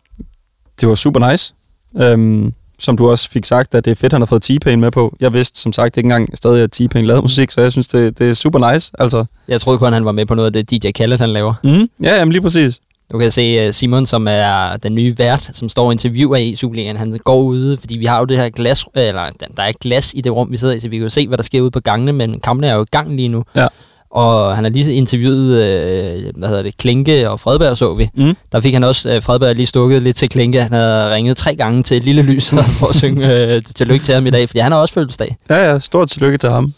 Det 0.81 0.89
var 0.89 0.95
super 0.95 1.31
nice. 1.31 1.55
Øhm, 1.97 2.55
som 2.79 2.97
du 2.97 3.11
også 3.11 3.31
fik 3.31 3.45
sagt, 3.45 3.75
at 3.75 3.85
det 3.85 3.91
er 3.91 3.95
fedt, 3.95 4.05
at 4.05 4.13
han 4.13 4.21
har 4.21 4.27
fået 4.27 4.51
T-Pain 4.51 4.77
med 4.77 4.91
på. 4.91 5.17
Jeg 5.21 5.33
vidste 5.33 5.61
som 5.61 5.73
sagt 5.73 5.97
ikke 5.97 6.07
engang 6.07 6.37
stadig, 6.37 6.63
at 6.63 6.81
T-Pain 6.81 7.01
lavede 7.01 7.23
musik, 7.23 7.51
så 7.51 7.61
jeg 7.61 7.73
synes, 7.73 7.89
det, 7.89 8.19
det 8.19 8.31
er 8.31 8.35
super 8.35 8.73
nice. 8.73 8.93
Altså. 8.99 9.25
Jeg 9.49 9.61
troede 9.61 9.79
kun, 9.79 9.93
han 9.93 10.05
var 10.05 10.13
med 10.13 10.27
på 10.27 10.35
noget 10.35 10.57
af 10.57 10.65
det, 10.67 10.85
DJ 10.85 10.91
Khaled 10.91 11.19
han 11.19 11.29
laver. 11.29 11.55
Mm, 11.65 11.89
ja, 12.03 12.17
jamen 12.17 12.33
lige 12.33 12.43
præcis. 12.43 12.81
Du 13.13 13.19
kan 13.19 13.31
se 13.31 13.69
uh, 13.69 13.75
Simon, 13.75 14.07
som 14.07 14.27
er 14.31 14.77
den 14.77 14.95
nye 14.95 15.19
vært, 15.19 15.51
som 15.53 15.69
står 15.69 15.87
og 15.87 15.93
interviewer 15.93 16.37
i 16.37 16.57
Superligaen. 16.57 16.97
Han 16.97 17.19
går 17.25 17.43
ude, 17.43 17.77
fordi 17.77 17.97
vi 17.97 18.05
har 18.05 18.19
jo 18.19 18.25
det 18.25 18.37
her 18.37 18.51
glas, 18.51 18.85
eller 18.95 19.23
der 19.57 19.63
er 19.63 19.73
glas 19.81 20.15
i 20.15 20.21
det 20.21 20.33
rum, 20.33 20.51
vi 20.51 20.57
sidder 20.57 20.75
i, 20.75 20.81
så 20.81 20.89
vi 20.89 20.97
kan 20.97 21.03
jo 21.03 21.11
se, 21.11 21.29
hvad 21.29 21.39
der 21.39 21.45
sker 21.45 21.61
ude 21.61 21.71
på 21.71 21.81
gangene, 21.81 22.13
men 22.13 22.41
kampene 22.41 22.67
er 22.67 22.75
jo 22.75 22.83
i 22.83 22.91
gang 22.91 23.17
lige 23.17 23.29
nu. 23.29 23.45
Ja. 23.57 23.67
Og 24.11 24.55
han 24.55 24.65
har 24.65 24.71
lige 24.71 24.95
interviewet, 24.95 25.63
øh, 25.63 26.33
hvad 26.37 26.49
hedder 26.49 26.63
det, 26.63 26.77
Klinke 26.77 27.31
og 27.31 27.41
Fredberg 27.41 27.79
så 27.79 27.95
vi. 27.95 28.09
Mm. 28.15 28.37
Der 28.53 28.61
fik 28.61 28.73
han 28.73 28.85
også, 28.85 29.11
øh, 29.11 29.23
Fredberg 29.23 29.57
lige 29.57 29.67
stukket 29.67 30.03
lidt 30.03 30.17
til 30.17 30.29
Klinke. 30.29 30.63
Han 30.63 30.73
havde 30.73 31.15
ringet 31.15 31.37
tre 31.37 31.57
gange 31.57 31.83
til 31.83 32.03
lille 32.03 32.23
lys 32.23 32.51
for 32.79 32.89
at 32.89 32.95
synge 32.95 33.55
øh, 33.55 33.63
tillykke 33.77 34.05
til 34.05 34.15
ham 34.15 34.27
i 34.27 34.31
dag, 34.31 34.49
fordi 34.49 34.59
han 34.59 34.73
har 34.73 34.79
også 34.79 34.95
fødselsdag. 34.95 35.37
Ja, 35.51 35.71
ja, 35.71 35.79
stort 35.79 36.09
tillykke 36.09 36.39
til 36.39 36.51
ham. 36.51 36.75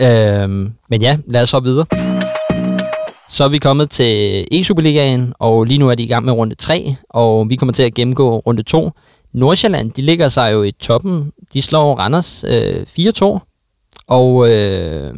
Øhm, 0.00 0.72
men 0.90 1.02
ja, 1.02 1.18
lad 1.26 1.42
os 1.42 1.50
hoppe 1.50 1.68
videre. 1.68 1.86
Så 3.28 3.44
er 3.44 3.48
vi 3.48 3.58
kommet 3.58 3.90
til 3.90 4.44
E-Superligaen, 4.52 5.32
og 5.38 5.64
lige 5.64 5.78
nu 5.78 5.88
er 5.88 5.94
de 5.94 6.02
i 6.02 6.06
gang 6.06 6.24
med 6.24 6.32
runde 6.32 6.54
3, 6.54 6.96
og 7.10 7.50
vi 7.50 7.56
kommer 7.56 7.72
til 7.72 7.82
at 7.82 7.94
gennemgå 7.94 8.38
runde 8.38 8.62
2. 8.62 8.90
Nordsjælland, 9.32 9.90
de 9.92 10.02
ligger 10.02 10.28
sig 10.28 10.52
jo 10.52 10.62
i 10.62 10.72
toppen. 10.72 11.32
De 11.52 11.62
slår 11.62 11.94
Randers 11.94 12.44
øh, 12.48 12.86
4-2, 12.98 13.38
og 14.08 14.50
øh, 14.50 15.14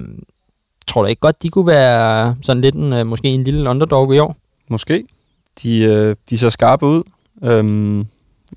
tror 0.89 1.03
du 1.03 1.09
ikke 1.09 1.21
godt, 1.21 1.43
de 1.43 1.49
kunne 1.49 1.67
være 1.67 2.37
sådan 2.43 2.63
lidt 2.63 2.75
en, 2.75 2.93
øh, 2.93 3.07
måske 3.07 3.29
en 3.29 3.45
lille 3.45 3.71
underdog 3.71 4.15
i 4.15 4.19
år? 4.19 4.37
Måske. 4.69 5.05
De, 5.63 5.83
øh, 5.85 6.17
de 6.31 6.39
ser 6.39 6.49
skarpe 6.49 6.87
ud. 6.87 7.03
Øhm, 7.45 8.07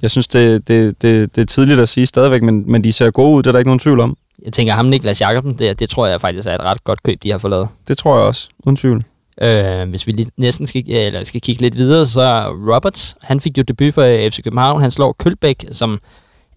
jeg 0.01 0.11
synes, 0.11 0.27
det, 0.27 0.67
det, 0.67 1.01
det, 1.01 1.35
det 1.35 1.41
er 1.41 1.45
tidligt 1.45 1.79
at 1.79 1.89
sige 1.89 2.05
stadigvæk, 2.05 2.43
men, 2.43 2.71
men 2.71 2.83
de 2.83 2.91
ser 2.91 3.11
gode 3.11 3.35
ud, 3.35 3.43
det 3.43 3.47
er 3.47 3.51
der 3.51 3.59
ikke 3.59 3.69
nogen 3.69 3.79
tvivl 3.79 3.99
om. 3.99 4.17
Jeg 4.45 4.53
tænker, 4.53 4.73
ham 4.73 4.85
Niklas 4.85 5.21
Jakobsen, 5.21 5.53
det, 5.59 5.79
det 5.79 5.89
tror 5.89 6.07
jeg 6.07 6.21
faktisk 6.21 6.47
er 6.47 6.55
et 6.55 6.61
ret 6.61 6.83
godt 6.83 7.03
køb, 7.03 7.23
de 7.23 7.31
har 7.31 7.37
fået 7.37 7.51
lavet. 7.51 7.67
Det 7.87 7.97
tror 7.97 8.17
jeg 8.17 8.25
også, 8.25 8.49
uden 8.65 8.75
tvivl. 8.75 9.03
Øh, 9.41 9.89
hvis 9.89 10.07
vi 10.07 10.11
lige 10.11 10.31
næsten 10.37 10.67
skal, 10.67 10.83
eller 10.87 11.23
skal 11.23 11.41
kigge 11.41 11.61
lidt 11.61 11.77
videre, 11.77 12.05
så 12.05 12.47
Roberts, 12.73 13.15
han 13.21 13.39
fik 13.39 13.57
jo 13.57 13.63
debut 13.63 13.93
for 13.93 14.29
FC 14.29 14.43
København. 14.43 14.81
Han 14.81 14.91
slår 14.91 15.15
Kølbæk, 15.19 15.65
som 15.71 15.99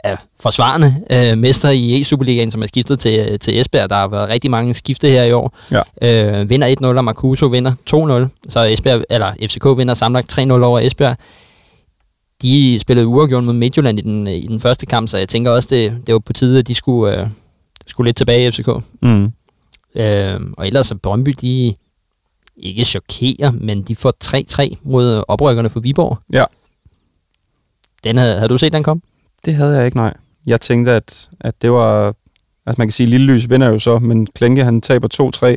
er 0.04 0.16
forsvarende 0.40 0.94
øh, 1.11 1.38
mester 1.38 1.70
i 1.70 2.00
E-Superligaen, 2.00 2.50
som 2.50 2.62
er 2.62 2.66
skiftet 2.66 2.99
til, 2.99 3.38
til 3.38 3.61
Esbjerg. 3.61 3.90
Der 3.90 3.96
har 3.96 4.08
været 4.08 4.28
rigtig 4.28 4.50
mange 4.50 4.75
skifte 4.75 5.08
her 5.08 5.25
i 5.25 5.32
år. 5.32 5.58
Ja. 5.70 6.40
Øh, 6.40 6.50
vinder 6.50 6.76
1-0, 6.80 6.87
og 6.87 7.04
Marcuso 7.04 7.46
vinder 7.46 7.73
2-0. 8.30 8.49
Så 8.49 8.64
Esbjerg, 8.64 9.04
eller 9.11 9.32
FCK 9.42 9.64
vinder 9.78 9.94
samlet 9.94 10.38
3-0 10.38 10.52
over 10.52 10.80
Esbjerg. 10.80 11.16
De 12.42 12.78
spillede 12.80 13.06
uafgjort 13.06 13.44
mod 13.44 13.54
Midtjylland 13.54 13.99
i 13.99 14.02
den, 14.02 14.26
i 14.26 14.46
den 14.46 14.61
første 14.61 14.87
kamp, 14.87 15.08
så 15.08 15.18
jeg 15.18 15.28
tænker 15.28 15.50
også, 15.50 15.68
det, 15.70 16.06
det 16.06 16.12
var 16.12 16.18
på 16.18 16.32
tide, 16.32 16.58
at 16.58 16.68
de 16.68 16.75
skulle, 16.75 17.20
øh, 17.20 17.28
skulle 17.87 18.08
lidt 18.08 18.16
tilbage 18.16 18.49
i 18.49 18.50
FCK. 18.50 18.68
Mm. 19.02 19.32
Øh, 19.94 20.40
og 20.56 20.66
ellers 20.66 20.90
er 20.90 20.94
Brøndby, 20.94 21.34
de 21.40 21.75
ikke 22.57 22.85
chokerer, 22.85 23.50
men 23.50 23.83
de 23.83 23.96
får 23.96 24.12
3-3 24.24 24.74
mod 24.83 25.24
oprykkerne 25.28 25.70
for 25.70 25.81
Viborg. 25.81 26.18
Ja. 26.33 26.44
Den 28.05 28.16
havde, 28.16 28.35
havde 28.35 28.48
du 28.48 28.59
set 28.59 28.72
den 28.72 28.83
komme? 28.83 29.00
Det 29.44 29.54
havde 29.54 29.76
jeg 29.76 29.87
ikke, 29.87 29.96
nej. 29.96 30.14
Jeg 30.46 30.61
tænkte, 30.61 30.92
at, 30.92 31.28
at 31.40 31.62
det 31.62 31.72
var... 31.72 32.14
Altså 32.66 32.80
man 32.80 32.87
kan 32.88 32.92
sige, 32.92 33.04
at 33.04 33.11
Lille 33.11 33.26
Lys 33.26 33.50
vinder 33.50 33.68
jo 33.68 33.78
så, 33.78 33.98
men 33.98 34.26
Klinke 34.26 34.64
han 34.64 34.80
taber 34.80 35.09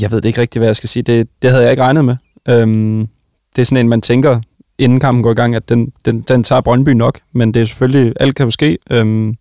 Jeg 0.00 0.10
ved 0.10 0.20
det 0.20 0.28
ikke 0.28 0.40
rigtigt, 0.40 0.60
hvad 0.60 0.68
jeg 0.68 0.76
skal 0.76 0.88
sige. 0.88 1.02
Det, 1.02 1.28
det 1.42 1.50
havde 1.50 1.62
jeg 1.62 1.70
ikke 1.70 1.82
regnet 1.82 2.04
med. 2.04 2.16
Øhm, 2.48 3.08
det 3.56 3.62
er 3.62 3.66
sådan 3.66 3.84
en, 3.86 3.88
man 3.88 4.02
tænker, 4.02 4.40
inden 4.78 5.00
kampen 5.00 5.22
går 5.22 5.30
i 5.30 5.34
gang, 5.34 5.54
at 5.54 5.68
den, 5.68 5.92
den, 6.04 6.20
den 6.20 6.42
tager 6.42 6.60
Brøndby 6.60 6.88
nok. 6.88 7.20
Men 7.32 7.54
det 7.54 7.62
er 7.62 7.66
selvfølgelig, 7.66 8.12
alt 8.20 8.34
kan 8.34 8.44
jo 8.44 8.50
ske. 8.50 8.78
Øhm, 8.90 9.08
Men 9.08 9.36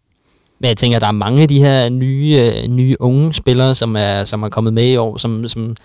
jeg 0.67 0.77
tænker, 0.77 0.97
at 0.97 1.01
der 1.01 1.07
er 1.07 1.11
mange 1.11 1.41
af 1.41 1.47
de 1.47 1.59
her 1.59 1.89
nye, 1.89 2.51
øh, 2.63 2.67
nye 2.67 2.95
unge 2.99 3.33
spillere, 3.33 3.75
som 3.75 3.95
er, 3.95 4.25
som 4.25 4.43
er 4.43 4.49
kommet 4.49 4.73
med 4.73 4.87
i 4.91 4.95
år, 4.95 5.17
som, 5.17 5.47
som 5.47 5.75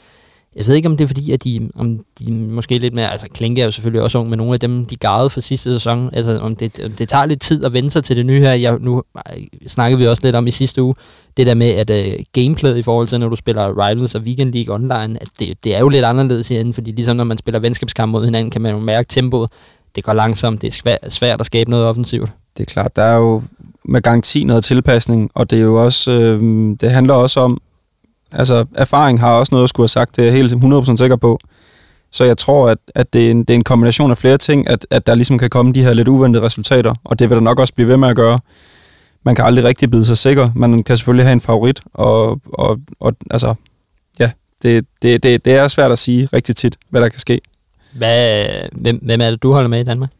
jeg 0.56 0.66
ved 0.66 0.74
ikke, 0.74 0.88
om 0.88 0.96
det 0.96 1.04
er 1.04 1.08
fordi, 1.08 1.32
at 1.32 1.44
de, 1.44 1.70
om 1.74 2.00
de 2.18 2.32
måske 2.32 2.78
lidt 2.78 2.94
mere, 2.94 3.12
altså 3.12 3.26
Klinke 3.34 3.60
er 3.60 3.64
jo 3.64 3.70
selvfølgelig 3.70 4.02
også 4.02 4.18
ung, 4.18 4.30
men 4.30 4.36
nogle 4.36 4.54
af 4.54 4.60
dem, 4.60 4.86
de 4.86 4.96
gavede 4.96 5.30
for 5.30 5.40
sidste 5.40 5.72
sæson, 5.72 6.10
altså 6.12 6.38
om 6.38 6.56
det, 6.56 6.80
om 6.84 6.92
det 6.92 7.08
tager 7.08 7.26
lidt 7.26 7.40
tid 7.40 7.64
at 7.64 7.72
vende 7.72 7.90
sig 7.90 8.04
til 8.04 8.16
det 8.16 8.26
nye 8.26 8.40
her. 8.40 8.52
Jeg, 8.52 8.78
nu 8.80 9.02
snakkede 9.66 9.98
vi 9.98 10.06
også 10.06 10.22
lidt 10.24 10.36
om 10.36 10.46
i 10.46 10.50
sidste 10.50 10.82
uge, 10.82 10.94
det 11.36 11.46
der 11.46 11.54
med, 11.54 11.66
at 11.70 11.90
uh, 11.90 12.22
gameplayet 12.32 12.76
i 12.76 12.82
forhold 12.82 13.08
til, 13.08 13.20
når 13.20 13.28
du 13.28 13.36
spiller 13.36 13.88
Rivals 13.88 14.14
og 14.14 14.22
Weekend 14.22 14.52
League 14.52 14.74
online, 14.74 15.18
at 15.20 15.28
det, 15.38 15.64
det 15.64 15.74
er 15.74 15.80
jo 15.80 15.88
lidt 15.88 16.04
anderledes 16.04 16.48
herinde, 16.48 16.72
fordi 16.72 16.90
ligesom 16.90 17.16
når 17.16 17.24
man 17.24 17.38
spiller 17.38 17.58
venskabskamp 17.58 18.12
mod 18.12 18.24
hinanden, 18.24 18.50
kan 18.50 18.60
man 18.60 18.72
jo 18.72 18.78
mærke 18.78 19.08
tempoet. 19.08 19.50
Det 19.96 20.04
går 20.04 20.12
langsomt, 20.12 20.62
det 20.62 20.68
er 20.68 20.72
svært, 20.72 20.98
svært 21.08 21.40
at 21.40 21.46
skabe 21.46 21.70
noget 21.70 21.86
offensivt. 21.86 22.30
det 22.56 22.62
er 22.62 22.72
klart, 22.72 22.96
der 22.96 23.02
er 23.02 23.16
jo 23.16 23.42
med 23.84 24.02
garanti 24.02 24.44
noget 24.44 24.64
tilpasning, 24.64 25.30
og 25.34 25.50
det 25.50 25.58
er 25.58 25.62
jo 25.62 25.84
også, 25.84 26.10
øh, 26.10 26.40
det 26.80 26.90
handler 26.90 27.14
også 27.14 27.40
om, 27.40 27.60
altså 28.32 28.64
erfaring 28.74 29.20
har 29.20 29.32
også 29.32 29.54
noget 29.54 29.64
at 29.64 29.68
skulle 29.68 29.84
have 29.84 29.88
sagt, 29.88 30.16
det 30.16 30.22
er 30.22 30.26
jeg 30.26 30.34
helt 30.34 30.54
100% 30.54 30.96
sikker 30.96 31.16
på. 31.16 31.38
Så 32.10 32.24
jeg 32.24 32.38
tror, 32.38 32.68
at, 32.68 32.78
at 32.94 33.12
det, 33.12 33.26
er 33.26 33.30
en, 33.30 33.40
det 33.40 33.50
er 33.50 33.54
en 33.54 33.64
kombination 33.64 34.10
af 34.10 34.18
flere 34.18 34.38
ting, 34.38 34.68
at, 34.68 34.86
at 34.90 35.06
der 35.06 35.14
ligesom 35.14 35.38
kan 35.38 35.50
komme 35.50 35.72
de 35.72 35.82
her 35.82 35.94
lidt 35.94 36.08
uventede 36.08 36.44
resultater, 36.44 36.94
og 37.04 37.18
det 37.18 37.30
vil 37.30 37.36
der 37.36 37.42
nok 37.42 37.60
også 37.60 37.74
blive 37.74 37.88
ved 37.88 37.96
med 37.96 38.08
at 38.08 38.16
gøre. 38.16 38.40
Man 39.22 39.34
kan 39.34 39.44
aldrig 39.44 39.64
rigtig 39.64 39.90
bide 39.90 40.04
sig 40.04 40.18
sikker. 40.18 40.50
Man 40.54 40.82
kan 40.82 40.96
selvfølgelig 40.96 41.24
have 41.26 41.32
en 41.32 41.40
favorit, 41.40 41.80
og, 41.94 42.40
og, 42.52 42.78
og 43.00 43.12
altså, 43.30 43.54
ja, 44.20 44.30
det, 44.62 44.86
det, 45.02 45.22
det, 45.22 45.44
det 45.44 45.54
er 45.54 45.68
svært 45.68 45.92
at 45.92 45.98
sige 45.98 46.28
rigtig 46.32 46.56
tit, 46.56 46.76
hvad 46.90 47.00
der 47.00 47.08
kan 47.08 47.20
ske. 47.20 47.40
Hvad, 47.92 48.46
hvem, 48.72 48.98
hvem 49.02 49.20
er 49.20 49.30
det, 49.30 49.42
du 49.42 49.52
holder 49.52 49.68
med 49.68 49.80
i 49.80 49.84
Danmark? 49.84 50.10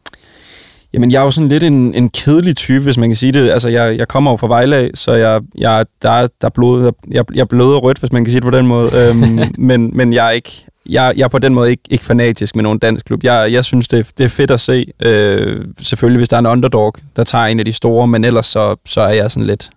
Jamen, 0.97 1.11
jeg 1.11 1.19
er 1.19 1.23
jo 1.23 1.31
sådan 1.31 1.49
lidt 1.49 1.63
en, 1.63 1.93
en 1.93 2.09
kedelig 2.09 2.55
type, 2.55 2.83
hvis 2.83 2.97
man 2.97 3.09
kan 3.09 3.15
sige 3.15 3.31
det. 3.31 3.49
Altså, 3.49 3.69
jeg, 3.69 3.97
jeg 3.97 4.07
kommer 4.07 4.31
jo 4.31 4.37
fra 4.37 4.47
Vejle 4.47 4.75
af, 4.75 4.89
så 4.95 5.13
jeg, 5.13 5.41
jeg, 5.57 5.85
der, 6.01 6.09
er- 6.09 6.27
der 6.41 6.47
er 6.47 6.49
blod, 6.49 6.91
jeg, 7.11 7.25
jeg 7.33 7.47
bløder 7.47 7.77
rødt, 7.77 7.97
hvis 7.97 8.11
man 8.11 8.23
kan 8.25 8.31
sige 8.31 8.41
det 8.41 8.51
på 8.51 8.57
den 8.57 8.67
måde. 8.67 8.89
øhm, 9.09 9.39
men, 9.67 9.91
men 9.97 10.13
jeg 10.13 10.27
er 10.27 10.31
ikke... 10.31 10.51
Jeg, 10.89 11.13
jeg 11.17 11.23
er 11.23 11.27
på 11.27 11.39
den 11.39 11.53
måde 11.53 11.69
ikke, 11.71 11.83
ikke 11.89 12.05
fanatisk 12.05 12.55
med 12.55 12.63
nogen 12.63 12.79
dansk 12.79 13.05
klub. 13.05 13.23
Jeg, 13.23 13.49
jeg 13.51 13.65
synes, 13.65 13.87
det, 13.87 14.07
det 14.17 14.23
er 14.23 14.29
fedt 14.29 14.51
at 14.51 14.59
se. 14.59 14.85
Øh, 15.03 15.65
selvfølgelig, 15.81 16.17
hvis 16.17 16.29
der 16.29 16.35
er 16.35 16.39
en 16.39 16.45
underdog, 16.45 16.93
der 17.15 17.23
tager 17.23 17.45
en 17.45 17.59
af 17.59 17.65
de 17.65 17.71
store, 17.73 18.07
men 18.07 18.23
ellers 18.23 18.45
så, 18.45 18.75
så 18.85 19.01
er 19.01 19.13
jeg 19.13 19.31
sådan 19.31 19.47
lidt... 19.47 19.69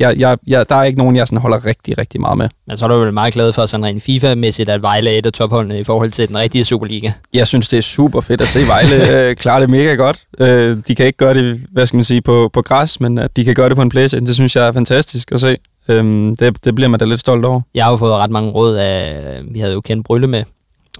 Jeg, 0.00 0.18
jeg, 0.18 0.38
jeg, 0.46 0.68
der 0.68 0.76
er 0.76 0.82
ikke 0.82 0.98
nogen, 0.98 1.16
jeg 1.16 1.26
sådan 1.26 1.38
holder 1.38 1.66
rigtig, 1.66 1.98
rigtig 1.98 2.20
meget 2.20 2.38
med. 2.38 2.48
Men 2.66 2.78
så 2.78 2.84
er 2.84 2.88
du 2.88 2.94
vel 2.94 3.14
meget 3.14 3.34
glad 3.34 3.52
for 3.52 3.66
sådan 3.66 3.86
rent 3.86 4.02
FIFA-mæssigt, 4.02 4.68
at 4.68 4.82
Vejle 4.82 5.10
er 5.10 5.18
et 5.18 5.26
af 5.26 5.32
topholdene 5.32 5.80
i 5.80 5.84
forhold 5.84 6.10
til 6.10 6.28
den 6.28 6.38
rigtige 6.38 6.64
Superliga. 6.64 7.12
Jeg 7.34 7.46
synes, 7.46 7.68
det 7.68 7.78
er 7.78 7.82
super 7.82 8.20
fedt 8.20 8.40
at 8.40 8.48
se 8.48 8.66
Vejle 8.66 9.10
øh, 9.16 9.36
klare 9.36 9.60
det 9.60 9.70
mega 9.70 9.94
godt. 9.94 10.20
Øh, 10.40 10.76
de 10.88 10.94
kan 10.94 11.06
ikke 11.06 11.16
gøre 11.16 11.34
det, 11.34 11.60
hvad 11.72 11.86
skal 11.86 11.96
man 11.96 12.04
sige, 12.04 12.22
på, 12.22 12.50
på 12.52 12.62
græs, 12.62 13.00
men 13.00 13.18
at 13.18 13.36
de 13.36 13.44
kan 13.44 13.54
gøre 13.54 13.68
det 13.68 13.76
på 13.76 13.82
en 13.82 13.88
playstation, 13.88 14.26
det 14.26 14.34
synes 14.34 14.56
jeg 14.56 14.66
er 14.66 14.72
fantastisk 14.72 15.32
at 15.32 15.40
se. 15.40 15.56
Øhm, 15.88 16.36
det, 16.36 16.64
det 16.64 16.74
bliver 16.74 16.88
man 16.88 17.00
da 17.00 17.06
lidt 17.06 17.20
stolt 17.20 17.44
over. 17.44 17.60
Jeg 17.74 17.84
har 17.84 17.90
jo 17.90 17.96
fået 17.96 18.12
ret 18.12 18.30
mange 18.30 18.50
råd 18.50 18.76
af, 18.76 19.40
vi 19.50 19.58
havde 19.58 19.72
jo 19.72 19.80
kendt 19.80 20.06
Brylle 20.06 20.26
med 20.26 20.44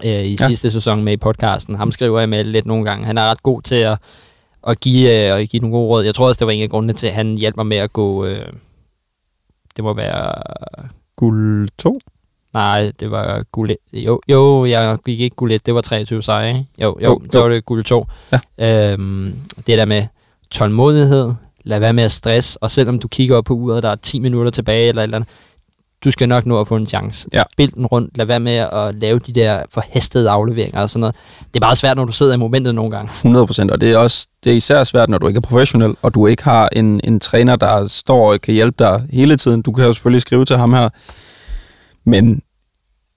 øh, 0.04 0.10
i 0.10 0.36
ja. 0.40 0.46
sidste 0.46 0.70
sæson 0.70 1.04
med 1.04 1.12
i 1.12 1.16
podcasten. 1.16 1.74
Ham 1.74 1.92
skriver 1.92 2.18
jeg 2.18 2.28
med 2.28 2.44
lidt 2.44 2.66
nogle 2.66 2.84
gange. 2.84 3.06
Han 3.06 3.18
er 3.18 3.30
ret 3.30 3.42
god 3.42 3.62
til 3.62 3.74
at, 3.74 3.98
at, 4.68 4.80
give, 4.80 5.10
øh, 5.10 5.40
at 5.40 5.48
give 5.48 5.60
nogle 5.60 5.76
gode 5.76 5.88
råd. 5.88 6.04
Jeg 6.04 6.14
tror 6.14 6.28
også, 6.28 6.38
det 6.38 6.46
var 6.46 6.52
en 6.52 6.62
af 6.62 6.70
grundene 6.70 6.92
til, 6.92 7.06
at 7.06 7.12
han 7.12 7.36
hjalp 7.36 7.56
mig 7.56 7.66
med 7.66 7.76
at 7.76 7.92
gå... 7.92 8.24
Øh, 8.24 8.46
det 9.76 9.84
må 9.84 9.94
være... 9.94 10.32
Guld 11.16 11.68
2? 11.78 12.00
Nej, 12.54 12.92
det 13.00 13.10
var 13.10 13.42
guld. 13.52 13.70
Jo, 13.92 14.20
jo, 14.28 14.64
jeg 14.64 14.98
gik 15.06 15.20
ikke 15.20 15.36
guld 15.36 15.52
1, 15.52 15.66
det 15.66 15.74
var 15.74 15.80
23 15.80 16.22
sejre, 16.22 16.48
ikke? 16.48 16.66
Jo, 16.78 16.96
jo, 17.02 17.08
Jo, 17.08 17.20
det 17.32 17.40
var 17.40 17.48
det 17.48 17.64
guld 17.64 17.84
2. 17.84 18.06
Ja. 18.58 18.92
Øhm, 18.92 19.34
det 19.66 19.78
der 19.78 19.84
med 19.84 20.06
tålmodighed, 20.50 21.32
lad 21.64 21.80
være 21.80 21.92
med 21.92 22.04
at 22.04 22.12
stress, 22.12 22.56
og 22.56 22.70
selvom 22.70 22.98
du 22.98 23.08
kigger 23.08 23.36
op 23.36 23.44
på 23.44 23.54
uret, 23.54 23.82
der 23.82 23.88
er 23.88 23.94
10 23.94 24.18
minutter 24.18 24.50
tilbage 24.50 24.88
eller 24.88 25.02
et 25.02 25.04
eller 25.04 25.16
andet, 25.16 25.28
du 26.04 26.10
skal 26.10 26.28
nok 26.28 26.46
nå 26.46 26.60
at 26.60 26.68
få 26.68 26.76
en 26.76 26.86
chance. 26.86 27.28
Ja. 27.32 27.42
Spil 27.52 27.74
den 27.74 27.86
rundt, 27.86 28.16
lad 28.18 28.26
være 28.26 28.40
med 28.40 28.52
at 28.56 28.94
lave 28.94 29.18
de 29.18 29.32
der 29.32 29.62
forhastede 29.74 30.30
afleveringer 30.30 30.80
og 30.80 30.90
sådan 30.90 31.00
noget. 31.00 31.14
Det 31.54 31.56
er 31.56 31.60
bare 31.66 31.76
svært, 31.76 31.96
når 31.96 32.04
du 32.04 32.12
sidder 32.12 32.34
i 32.34 32.36
momentet 32.36 32.74
nogle 32.74 32.90
gange. 32.90 33.10
100 33.10 33.46
procent, 33.46 33.70
og 33.70 33.80
det 33.80 33.92
er 33.92 33.98
også 33.98 34.26
det 34.44 34.52
er 34.52 34.56
især 34.56 34.84
svært, 34.84 35.08
når 35.08 35.18
du 35.18 35.26
ikke 35.28 35.38
er 35.38 35.40
professionel, 35.40 35.94
og 36.02 36.14
du 36.14 36.26
ikke 36.26 36.44
har 36.44 36.68
en, 36.72 37.00
en 37.04 37.20
træner, 37.20 37.56
der 37.56 37.88
står 37.88 38.32
og 38.32 38.40
kan 38.40 38.54
hjælpe 38.54 38.76
dig 38.78 39.02
hele 39.12 39.36
tiden. 39.36 39.62
Du 39.62 39.72
kan 39.72 39.84
jo 39.84 39.92
selvfølgelig 39.92 40.22
skrive 40.22 40.44
til 40.44 40.56
ham 40.56 40.72
her, 40.72 40.88
men 42.06 42.42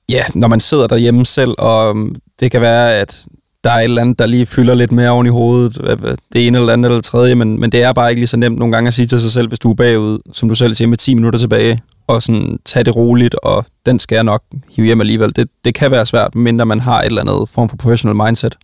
ja, 0.09 0.23
når 0.35 0.47
man 0.47 0.59
sidder 0.59 0.87
derhjemme 0.87 1.25
selv, 1.25 1.51
og 1.57 1.89
um, 1.89 2.15
det 2.39 2.51
kan 2.51 2.61
være, 2.61 2.95
at 2.95 3.25
der 3.63 3.71
er 3.71 3.77
et 3.79 3.83
eller 3.83 4.01
andet, 4.01 4.19
der 4.19 4.25
lige 4.25 4.45
fylder 4.45 4.73
lidt 4.73 4.91
mere 4.91 5.09
oven 5.09 5.25
i 5.25 5.29
hovedet, 5.29 5.73
hvad- 5.77 5.95
hvad- 5.95 6.15
det 6.33 6.47
ene 6.47 6.57
eller 6.59 6.73
andet 6.73 6.89
eller 6.89 7.01
tredje, 7.01 7.35
men, 7.35 7.59
men 7.59 7.71
det 7.71 7.83
er 7.83 7.93
bare 7.93 8.09
ikke 8.09 8.19
lige 8.19 8.27
så 8.27 8.37
nemt 8.37 8.57
nogle 8.59 8.71
gange 8.71 8.87
at 8.87 8.93
sige 8.93 9.05
til 9.05 9.21
sig 9.21 9.31
selv, 9.31 9.47
hvis 9.47 9.59
du 9.59 9.71
er 9.71 9.75
bagud, 9.75 10.19
som 10.33 10.49
du 10.49 10.55
selv 10.55 10.73
siger, 10.73 10.87
med 10.87 10.97
10 10.97 11.13
minutter 11.13 11.39
tilbage, 11.39 11.79
og 12.07 12.21
sådan 12.21 12.59
tage 12.65 12.83
det 12.83 12.95
roligt, 12.95 13.35
og 13.35 13.65
den 13.85 13.99
skal 13.99 14.15
jeg 14.15 14.23
nok 14.23 14.43
hive 14.75 14.85
hjem 14.85 15.01
alligevel. 15.01 15.35
Det, 15.35 15.49
det 15.65 15.75
kan 15.75 15.91
være 15.91 16.05
svært, 16.05 16.35
mindre 16.35 16.65
man 16.65 16.79
har 16.79 16.99
et 16.99 17.05
eller 17.05 17.21
andet 17.21 17.49
form 17.49 17.69
for 17.69 17.77
professional 17.77 18.15
mindset. 18.15 18.55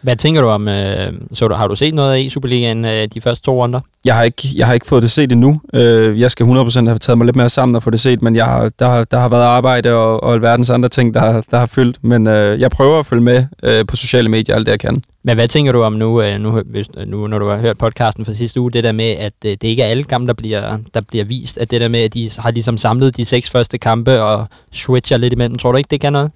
Hvad 0.00 0.16
tænker 0.16 0.40
du 0.40 0.46
om, 0.48 0.68
øh, 0.68 1.12
så 1.32 1.48
du, 1.48 1.54
har 1.54 1.66
du 1.66 1.76
set 1.76 1.94
noget 1.94 2.14
af 2.14 2.20
i 2.20 2.28
Superligaen 2.28 2.84
øh, 2.84 3.08
de 3.14 3.20
første 3.20 3.44
to 3.44 3.62
runder? 3.62 3.80
Jeg 4.04 4.16
har 4.16 4.22
ikke, 4.22 4.48
jeg 4.56 4.66
har 4.66 4.74
ikke 4.74 4.86
fået 4.86 5.02
det 5.02 5.10
set 5.10 5.32
endnu. 5.32 5.60
Øh, 5.74 6.20
jeg 6.20 6.30
skal 6.30 6.46
100% 6.46 6.86
have 6.86 6.98
taget 6.98 7.18
mig 7.18 7.24
lidt 7.24 7.36
mere 7.36 7.48
sammen 7.48 7.76
og 7.76 7.82
få 7.82 7.90
det 7.90 8.00
set, 8.00 8.22
men 8.22 8.36
jeg 8.36 8.44
har, 8.44 8.70
der, 8.78 8.88
har, 8.88 9.04
der 9.04 9.18
har 9.18 9.28
været 9.28 9.42
arbejde 9.42 9.92
og, 9.92 10.22
og 10.22 10.34
alverdens 10.34 10.70
andre 10.70 10.88
ting, 10.88 11.14
der, 11.14 11.40
der 11.50 11.58
har 11.58 11.66
fyldt. 11.66 12.04
Men 12.04 12.26
øh, 12.26 12.60
jeg 12.60 12.70
prøver 12.70 12.98
at 12.98 13.06
følge 13.06 13.22
med 13.22 13.44
øh, 13.62 13.86
på 13.86 13.96
sociale 13.96 14.28
medier, 14.28 14.54
alt 14.54 14.66
det 14.66 14.72
jeg 14.72 14.80
kan. 14.80 15.02
Men 15.22 15.34
hvad 15.34 15.48
tænker 15.48 15.72
du 15.72 15.82
om 15.82 15.92
nu, 15.92 16.22
øh, 16.22 16.40
nu, 16.40 16.62
hvis, 16.66 16.86
øh, 16.96 17.08
nu 17.08 17.26
når 17.26 17.38
du 17.38 17.46
har 17.46 17.58
hørt 17.58 17.78
podcasten 17.78 18.24
fra 18.24 18.34
sidste 18.34 18.60
uge, 18.60 18.70
det 18.70 18.84
der 18.84 18.92
med, 18.92 19.04
at 19.10 19.32
øh, 19.44 19.50
det 19.50 19.64
ikke 19.64 19.82
er 19.82 19.86
alle 19.86 20.04
kampe, 20.04 20.26
der 20.26 20.32
bliver, 20.32 20.78
der 20.94 21.00
bliver 21.00 21.24
vist, 21.24 21.58
at 21.58 21.70
det 21.70 21.80
der 21.80 21.88
med, 21.88 22.00
at 22.00 22.14
de 22.14 22.30
har 22.38 22.50
ligesom 22.50 22.78
samlet 22.78 23.16
de 23.16 23.24
seks 23.24 23.50
første 23.50 23.78
kampe 23.78 24.22
og 24.22 24.46
switcher 24.72 25.16
lidt 25.16 25.32
imellem, 25.32 25.58
tror 25.58 25.72
du 25.72 25.78
ikke, 25.78 25.88
det 25.90 26.00
kan 26.00 26.12
noget? 26.12 26.30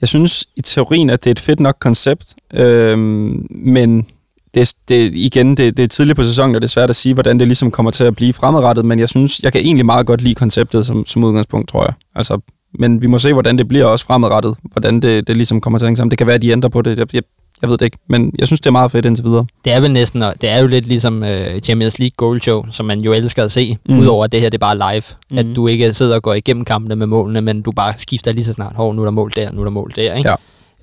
Jeg 0.00 0.08
synes 0.08 0.46
i 0.56 0.60
teorien, 0.60 1.10
at 1.10 1.24
det 1.24 1.30
er 1.30 1.34
et 1.34 1.40
fedt 1.40 1.60
nok 1.60 1.76
koncept, 1.80 2.34
øhm, 2.54 3.46
men 3.50 4.06
det, 4.54 4.74
det, 4.88 5.14
igen, 5.14 5.56
det, 5.56 5.76
det 5.76 5.82
er 5.82 5.88
tidligt 5.88 6.16
på 6.16 6.24
sæsonen, 6.24 6.54
og 6.54 6.60
det 6.60 6.66
er 6.66 6.70
svært 6.70 6.90
at 6.90 6.96
sige, 6.96 7.14
hvordan 7.14 7.38
det 7.38 7.46
ligesom 7.46 7.70
kommer 7.70 7.90
til 7.90 8.04
at 8.04 8.16
blive 8.16 8.32
fremadrettet, 8.32 8.84
men 8.84 8.98
jeg 8.98 9.08
synes, 9.08 9.40
jeg 9.42 9.52
kan 9.52 9.60
egentlig 9.60 9.86
meget 9.86 10.06
godt 10.06 10.22
lide 10.22 10.34
konceptet 10.34 10.86
som, 10.86 11.06
som 11.06 11.24
udgangspunkt, 11.24 11.68
tror 11.68 11.84
jeg. 11.84 11.92
Altså, 12.14 12.40
men 12.78 13.02
vi 13.02 13.06
må 13.06 13.18
se, 13.18 13.32
hvordan 13.32 13.58
det 13.58 13.68
bliver 13.68 13.84
også 13.84 14.04
fremadrettet, 14.04 14.54
hvordan 14.62 15.00
det, 15.00 15.26
det 15.26 15.36
ligesom 15.36 15.60
kommer 15.60 15.78
til 15.78 15.86
at 15.86 15.88
hænge 15.88 15.96
sammen. 15.96 16.10
Det 16.10 16.18
kan 16.18 16.26
være, 16.26 16.34
at 16.34 16.42
de 16.42 16.50
ændrer 16.50 16.70
på 16.70 16.82
det, 16.82 16.98
jeg, 16.98 17.14
jeg, 17.14 17.22
jeg 17.62 17.70
ved 17.70 17.78
det 17.78 17.84
ikke, 17.84 17.98
men 18.08 18.32
jeg 18.38 18.46
synes, 18.46 18.60
det 18.60 18.66
er 18.66 18.70
meget 18.70 18.90
fedt 18.90 19.06
indtil 19.06 19.24
videre. 19.24 19.46
Det 19.64 19.72
er 19.72 19.80
vel 19.80 19.90
næsten, 19.90 20.20
det 20.22 20.44
er 20.50 20.58
jo 20.58 20.66
lidt 20.66 20.86
ligesom 20.86 21.24
øh, 21.24 21.60
Champions 21.60 21.98
League 21.98 22.14
Goal 22.16 22.40
Show, 22.42 22.64
som 22.70 22.86
man 22.86 23.00
jo 23.00 23.12
elsker 23.12 23.44
at 23.44 23.52
se, 23.52 23.76
Mm. 23.88 23.98
udover 23.98 24.24
at 24.24 24.32
det 24.32 24.40
her 24.40 24.48
det 24.48 24.62
er 24.62 24.74
bare 24.76 24.92
live. 24.94 25.02
Mm. 25.30 25.38
At 25.38 25.46
du 25.56 25.66
ikke 25.66 25.94
sidder 25.94 26.14
og 26.14 26.22
går 26.22 26.34
igennem 26.34 26.64
kampene 26.64 26.96
med 26.96 27.06
målene, 27.06 27.40
men 27.40 27.62
du 27.62 27.72
bare 27.72 27.94
skifter 27.96 28.32
lige 28.32 28.44
så 28.44 28.52
snart, 28.52 28.72
hov, 28.76 28.94
nu 28.94 29.02
er 29.02 29.06
der 29.06 29.10
mål 29.12 29.32
der, 29.36 29.52
nu 29.52 29.60
er 29.60 29.64
der 29.64 29.70
mål 29.70 29.92
der, 29.96 30.14
ikke? 30.14 30.30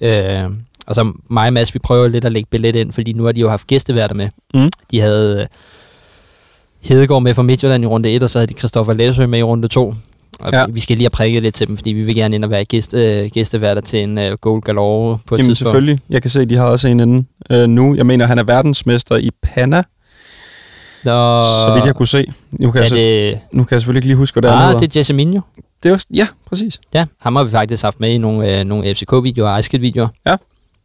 Ja. 0.01 0.43
Øh, 0.43 0.49
og 0.87 0.95
så 0.95 1.11
mig 1.29 1.47
og 1.47 1.53
Mads, 1.53 1.73
vi 1.73 1.79
prøver 1.79 2.07
lidt 2.07 2.25
at 2.25 2.31
lægge 2.31 2.47
billet 2.51 2.75
ind, 2.75 2.91
fordi 2.91 3.13
nu 3.13 3.23
har 3.23 3.31
de 3.31 3.39
jo 3.39 3.49
haft 3.49 3.67
gæsteværter 3.67 4.15
med. 4.15 4.27
Mm. 4.53 4.69
De 4.91 4.99
havde 4.99 5.41
øh, 5.41 5.47
Hedegaard 6.81 7.21
med 7.23 7.33
fra 7.33 7.41
Midtjylland 7.43 7.83
i 7.83 7.87
runde 7.87 8.09
1, 8.15 8.23
og 8.23 8.29
så 8.29 8.39
havde 8.39 8.47
de 8.47 8.53
Christoffer 8.59 8.93
Læsø 8.93 9.25
med 9.27 9.39
i 9.39 9.43
runde 9.43 9.67
2. 9.67 9.93
Og 10.39 10.54
Ja. 10.54 10.65
vi 10.69 10.80
skal 10.80 10.95
lige 10.97 11.04
have 11.06 11.10
prikket 11.10 11.43
lidt 11.43 11.56
til 11.56 11.67
dem, 11.67 11.78
fordi 11.78 11.89
vi 11.93 12.04
vil 12.04 12.15
gerne 12.15 12.36
ind 12.36 12.43
og 12.43 12.50
være 12.52 12.65
gæst, 12.65 12.93
øh, 12.93 13.30
gæsteværter 13.34 13.82
til 13.82 14.04
en 14.04 14.17
øh, 14.17 14.38
Goal 14.41 14.62
Galore 14.62 15.17
på 15.26 15.36
et 15.36 15.39
Jamen 15.39 15.50
tidspunkt. 15.50 15.58
selvfølgelig. 15.58 16.00
Jeg 16.10 16.21
kan 16.21 16.30
se, 16.32 16.41
at 16.41 16.50
de 16.50 16.56
har 16.56 16.65
også 16.65 16.88
en 16.88 17.00
inde 17.00 17.26
øh, 17.52 17.67
nu. 17.67 17.95
Jeg 17.95 18.06
mener, 18.06 18.26
han 18.26 18.39
er 18.39 18.43
verdensmester 18.43 19.15
i 19.15 19.30
Panna, 19.43 19.84
Nå, 21.04 21.41
så 21.63 21.71
vidt 21.73 21.86
jeg 21.86 21.95
kunne 21.95 22.08
se. 22.08 22.26
Nu 22.60 22.71
kan, 22.71 22.82
er 22.82 22.86
jeg, 22.91 22.97
det, 22.97 23.39
nu 23.52 23.63
kan 23.63 23.76
jeg 23.76 23.82
selvfølgelig 23.82 24.00
ikke 24.00 24.08
lige 24.08 24.15
huske, 24.17 24.36
hvad 24.39 24.50
det 24.50 24.56
er. 24.56 24.60
ah, 24.60 24.65
hedder. 24.67 24.80
det 24.80 24.95
er 24.95 25.00
Jesse 25.00 25.13
Minho. 25.13 25.41
det 25.84 25.89
er 25.89 25.93
også, 25.93 26.08
ja, 26.13 26.28
præcis. 26.47 26.80
Ja, 26.93 27.06
ham 27.21 27.36
har 27.36 27.43
vi 27.43 27.52
faktisk 27.52 27.84
haft 27.84 28.00
med 28.00 28.10
i 28.10 28.17
nogle, 28.17 28.60
øh, 28.60 28.65
nogle 28.65 28.95
FCK-videoer 28.95 29.50
og 29.50 29.63
videoer 29.82 30.08
Ja. 30.26 30.36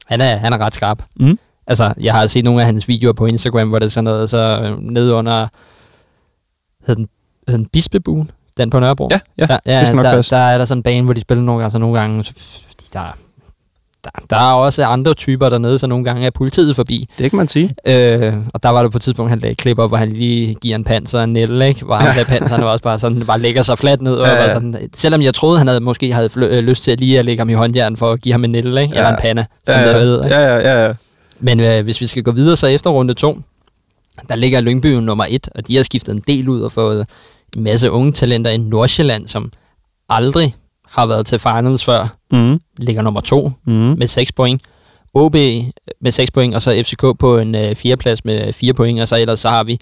Han 0.07 0.21
er, 0.21 0.37
han 0.37 0.53
er 0.53 0.59
ret 0.59 0.75
skarp. 0.75 1.03
Mm. 1.21 1.38
Altså, 1.67 1.95
jeg 2.01 2.15
har 2.15 2.27
set 2.27 2.45
nogle 2.45 2.61
af 2.61 2.67
hans 2.67 2.88
videoer 2.88 3.12
på 3.12 3.27
Instagram, 3.27 3.69
hvor 3.69 3.79
det 3.79 3.87
er 3.87 3.91
sådan 3.91 4.05
noget, 4.05 4.31
så 4.31 4.61
øh, 4.65 4.79
nede 4.81 5.15
under, 5.15 5.49
hed 6.87 6.97
den, 6.97 7.09
hed 7.49 7.59
den 7.59 7.67
Bispebuen, 7.67 8.31
den 8.57 8.71
på 8.71 8.81
Nørrebro? 8.81 9.09
Ja, 9.11 9.21
ja, 9.38 9.47
ja, 9.51 9.59
ja 9.75 9.79
det 9.81 9.87
skal 9.87 9.97
nok 9.97 10.05
der, 10.05 10.12
passe. 10.15 10.35
der 10.35 10.41
er 10.43 10.59
der 10.59 10.65
sådan 10.65 10.79
en 10.79 10.83
bane, 10.83 11.03
hvor 11.05 11.12
de 11.15 11.21
spiller 11.21 11.45
nogle 11.45 11.61
gange, 11.61 11.73
så 11.73 11.79
nogle 11.79 11.99
gange, 12.01 12.25
så- 12.25 12.33
der, 12.93 13.17
der, 14.05 14.11
der 14.31 14.37
er 14.37 14.53
også 14.53 14.85
andre 14.85 15.15
typer 15.15 15.49
dernede, 15.49 15.79
så 15.79 15.87
nogle 15.87 16.05
gange 16.05 16.27
er 16.27 16.31
politiet 16.31 16.77
forbi. 16.77 17.09
Det 17.19 17.31
kan 17.31 17.37
man 17.37 17.49
sige. 17.49 17.75
Øh, 17.87 18.35
og 18.55 18.62
der 18.62 18.69
var 18.69 18.83
det 18.83 18.93
på 18.93 18.99
et 18.99 19.03
tidspunkt, 19.03 19.31
han 19.31 19.38
lagde 19.38 19.53
et 19.53 19.59
klip 19.59 19.79
op, 19.79 19.91
hvor 19.91 19.97
han 19.97 20.12
lige 20.12 20.55
giver 20.55 20.77
en 20.77 20.85
panser 20.85 21.23
en 21.23 21.33
nælle, 21.33 21.69
ikke? 21.69 21.85
Hvor 21.85 21.97
Ja. 22.05 22.12
der 22.19 22.25
panser, 22.25 22.55
han 22.55 22.65
var 22.65 22.71
også 22.71 22.83
bare 22.83 22.99
sådan, 22.99 23.23
bare 23.27 23.38
lægger 23.41 23.62
sig 23.62 23.79
fladt 23.79 24.03
ned. 24.03 24.15
Og 24.15 24.27
Ja, 24.27 24.35
ja, 24.35 24.43
ja. 24.43 24.53
Sådan, 24.55 24.88
selvom 24.95 25.23
jeg 25.23 25.35
troede, 25.35 25.59
han 25.59 25.67
havde 25.67 25.81
måske 25.81 26.12
havde 26.12 26.31
fl- 26.37 26.45
øh, 26.45 26.65
lyst 26.65 26.85
til 26.85 26.91
at 26.91 27.01
lige 27.01 27.19
at 27.19 27.25
lægge 27.25 27.41
ham 27.41 27.49
i 27.51 27.53
håndjern 27.53 27.97
for 27.97 28.12
at 28.12 28.21
give 28.21 28.33
ham 28.33 28.45
en 28.45 28.51
nælle, 28.51 28.83
ikke? 28.83 28.95
Eller 28.95 29.09
Ja. 29.09 29.15
en 29.15 29.21
panna, 29.21 29.45
som 29.69 29.81
ja, 29.81 29.88
det 29.93 30.01
hedder. 30.01 30.25
ikke? 30.25 30.37
ja, 30.37 30.57
ja, 30.57 30.59
ja, 30.73 30.87
ja. 30.87 30.93
Men 31.41 31.61
øh, 31.61 31.85
hvis 31.85 32.01
vi 32.01 32.07
skal 32.07 32.23
gå 32.23 32.33
videre, 32.33 32.57
så 32.57 32.67
efter 32.67 32.91
runde 32.91 33.15
to, 33.15 33.38
der 34.29 34.35
ligger 34.37 34.61
Lyngby 34.61 34.87
nummer 34.87 35.25
et, 35.29 35.49
og 35.55 35.69
de 35.69 35.77
har 35.77 35.83
skiftet 35.83 36.12
en 36.15 36.23
del 36.27 36.49
ud 36.49 36.61
og 36.61 36.73
fået 36.73 37.07
masse 37.57 37.91
unge 37.91 38.12
talenter 38.12 38.51
i 38.51 38.57
Nordsjælland, 38.57 39.29
som 39.29 39.53
aldrig 40.09 40.55
har 40.88 41.07
været 41.07 41.27
til 41.27 41.38
finals 41.38 41.85
før, 41.85 42.17
Mm, 42.33 42.61
ligger 42.79 43.03
nummer 43.03 43.21
to 43.21 43.53
mm. 43.67 43.73
med 43.73 44.07
6 44.07 44.33
point. 44.33 44.62
OB 45.15 45.35
med 46.01 46.11
6 46.11 46.31
point, 46.31 46.55
og 46.55 46.62
så 46.62 46.83
FCK 46.87 47.19
på 47.19 47.38
en 47.38 47.55
øh, 47.55 47.75
fjerdeplads 47.75 48.25
med 48.25 48.53
4 48.53 48.75
point, 48.75 49.01
og 49.01 49.09
så 49.09 49.17
ellers 49.17 49.41
så 49.41 49.49
har 49.49 49.65
vi 49.65 49.81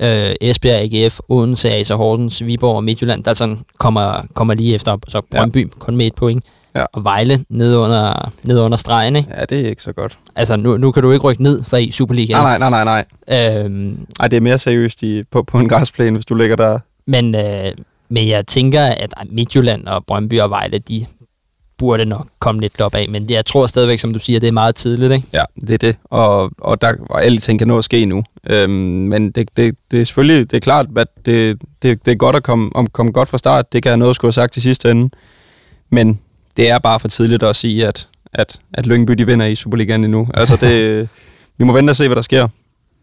øh, 0.00 0.34
Esbjerg, 0.40 0.94
AGF, 0.94 1.20
Odense, 1.28 1.70
AC 1.70 1.88
Horsens, 1.88 2.44
Viborg 2.46 2.76
og 2.76 2.84
Midtjylland, 2.84 3.24
der 3.24 3.34
sådan 3.34 3.58
kommer, 3.78 4.26
kommer 4.34 4.54
lige 4.54 4.74
efter, 4.74 4.96
så 5.08 5.22
Brøndby 5.30 5.64
ja. 5.64 5.78
kun 5.78 5.96
med 5.96 6.06
et 6.06 6.14
point. 6.14 6.44
Ja. 6.76 6.84
Og 6.92 7.04
Vejle 7.04 7.44
nede 7.48 7.78
under, 7.78 8.32
nede 8.42 8.62
under 8.62 8.78
stregen, 8.78 9.16
ikke? 9.16 9.28
Ja, 9.38 9.44
det 9.44 9.60
er 9.60 9.68
ikke 9.68 9.82
så 9.82 9.92
godt. 9.92 10.18
Altså, 10.36 10.56
nu, 10.56 10.76
nu 10.76 10.92
kan 10.92 11.02
du 11.02 11.10
ikke 11.10 11.22
rykke 11.24 11.42
ned 11.42 11.64
fra 11.64 11.76
i 11.76 11.90
Superligaen. 11.90 12.42
Nej, 12.42 12.58
nej, 12.58 12.70
nej, 12.70 12.84
nej, 12.84 13.04
nej. 13.28 13.64
Øhm, 13.64 14.06
Ej, 14.20 14.28
det 14.28 14.36
er 14.36 14.40
mere 14.40 14.58
seriøst 14.58 15.02
i, 15.02 15.22
på, 15.30 15.42
på 15.42 15.58
en 15.58 15.68
græsplæne, 15.68 16.16
hvis 16.16 16.24
du 16.24 16.34
ligger 16.34 16.56
der. 16.56 16.78
Men, 17.06 17.34
øh, 17.34 17.72
men 18.08 18.28
jeg 18.28 18.46
tænker, 18.46 18.82
at 18.82 19.14
Midtjylland 19.26 19.86
og 19.86 20.04
Brøndby 20.06 20.40
og 20.40 20.50
Vejle, 20.50 20.78
de 20.78 21.06
burde 21.82 22.04
nok 22.04 22.26
komme 22.38 22.60
lidt 22.60 22.80
op 22.80 22.94
af. 22.94 23.06
Men 23.08 23.30
jeg 23.30 23.46
tror 23.46 23.66
stadigvæk, 23.66 24.00
som 24.00 24.12
du 24.12 24.18
siger, 24.18 24.40
det 24.40 24.46
er 24.46 24.52
meget 24.52 24.76
tidligt, 24.76 25.12
ikke? 25.12 25.26
Ja, 25.34 25.44
det 25.60 25.70
er 25.70 25.78
det. 25.78 25.96
Og, 26.04 26.50
og, 26.58 26.82
der, 26.82 26.94
og 27.10 27.24
alle 27.24 27.38
ting 27.38 27.58
kan 27.58 27.68
nå 27.68 27.78
at 27.78 27.84
ske 27.84 28.04
nu. 28.04 28.24
Øhm, 28.50 28.72
men 28.72 29.30
det, 29.30 29.48
det, 29.56 29.74
det 29.90 30.00
er 30.00 30.04
selvfølgelig 30.04 30.50
det 30.50 30.56
er 30.56 30.60
klart, 30.60 30.86
at 30.96 31.08
det, 31.26 31.62
det, 31.82 32.06
det 32.06 32.12
er 32.12 32.16
godt 32.16 32.36
at 32.36 32.42
komme, 32.42 32.70
om, 32.74 32.86
komme 32.86 33.12
godt 33.12 33.28
fra 33.28 33.38
start. 33.38 33.72
Det 33.72 33.82
kan 33.82 33.90
jeg 33.90 33.96
noget 33.96 34.16
skulle 34.16 34.28
have 34.28 34.32
sagt 34.32 34.52
til 34.52 34.62
sidste 34.62 34.90
ende. 34.90 35.10
Men 35.90 36.20
det 36.56 36.70
er 36.70 36.78
bare 36.78 37.00
for 37.00 37.08
tidligt 37.08 37.42
at 37.42 37.56
sige, 37.56 37.86
at, 37.86 38.08
at, 38.32 38.60
at 38.74 38.86
Lyngby 38.86 39.12
de 39.12 39.26
vinder 39.26 39.46
i 39.46 39.54
Superligaen 39.54 40.04
endnu. 40.04 40.28
Altså 40.34 40.56
det, 40.56 41.08
vi 41.58 41.64
må 41.64 41.72
vente 41.72 41.90
og 41.90 41.96
se, 41.96 42.08
hvad 42.08 42.16
der 42.16 42.22
sker. 42.22 42.48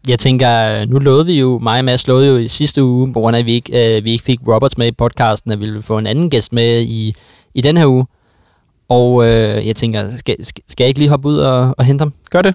Jeg 0.08 0.18
tænker, 0.18 0.84
nu 0.84 0.98
lovede 0.98 1.26
vi 1.26 1.40
jo, 1.40 1.58
mig 1.58 1.78
og 1.78 1.84
Mads 1.84 2.08
lovede 2.08 2.28
jo 2.28 2.36
i 2.36 2.48
sidste 2.48 2.84
uge, 2.84 3.12
på 3.12 3.20
grund 3.20 3.36
af, 3.36 3.40
at 3.40 3.46
vi 3.46 3.52
ikke, 3.52 3.96
øh, 3.96 4.04
vi 4.04 4.10
ikke 4.12 4.24
fik 4.24 4.38
Roberts 4.48 4.78
med 4.78 4.86
i 4.86 4.92
podcasten, 4.92 5.52
at 5.52 5.60
vi 5.60 5.64
ville 5.64 5.82
få 5.82 5.98
en 5.98 6.06
anden 6.06 6.30
gæst 6.30 6.52
med 6.52 6.80
i, 6.82 7.14
i 7.54 7.60
den 7.60 7.76
her 7.76 7.86
uge. 7.86 8.06
Og 8.88 9.24
øh, 9.24 9.66
jeg 9.66 9.76
tænker, 9.76 10.16
skal, 10.16 10.36
skal 10.44 10.64
jeg 10.78 10.88
ikke 10.88 11.00
lige 11.00 11.10
hoppe 11.10 11.28
ud 11.28 11.38
og, 11.38 11.74
og 11.78 11.84
hente 11.84 12.02
ham? 12.02 12.12
Gør 12.30 12.42
det. 12.42 12.54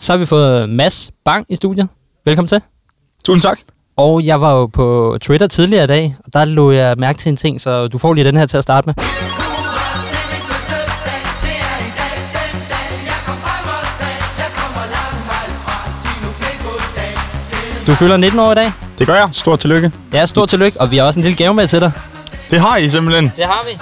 Så 0.00 0.12
har 0.12 0.16
vi 0.16 0.26
fået 0.26 0.68
Mads 0.68 1.10
Bang 1.24 1.46
i 1.48 1.54
studiet. 1.56 1.88
Velkommen 2.24 2.48
til. 2.48 2.60
Tusind 3.24 3.42
tak. 3.42 3.58
Og 3.96 4.24
jeg 4.24 4.40
var 4.40 4.52
jo 4.52 4.66
på 4.66 5.18
Twitter 5.20 5.46
tidligere 5.46 5.84
i 5.84 5.86
dag, 5.86 6.16
og 6.24 6.32
der 6.32 6.44
lå 6.44 6.70
jeg 6.70 6.94
mærke 6.98 7.18
til 7.18 7.30
en 7.30 7.36
ting, 7.36 7.60
så 7.60 7.88
du 7.88 7.98
får 7.98 8.14
lige 8.14 8.24
den 8.24 8.36
her 8.36 8.46
til 8.46 8.56
at 8.56 8.62
starte 8.62 8.86
med. 8.86 8.94
Du 17.88 17.94
fylder 17.94 18.16
19 18.16 18.40
år 18.40 18.52
i 18.52 18.54
dag. 18.54 18.72
Det 18.98 19.06
gør 19.06 19.14
jeg. 19.14 19.28
Stort 19.32 19.60
tillykke. 19.60 19.92
Ja, 20.12 20.26
stort 20.26 20.48
tillykke, 20.48 20.80
og 20.80 20.90
vi 20.90 20.96
har 20.96 21.04
også 21.04 21.20
en 21.20 21.24
lille 21.24 21.36
gave 21.36 21.54
med 21.54 21.68
til 21.68 21.80
dig. 21.80 21.92
Det 22.50 22.60
har 22.60 22.76
I 22.76 22.90
simpelthen. 22.90 23.32
Det 23.36 23.44
har 23.44 23.64
vi. 23.66 23.78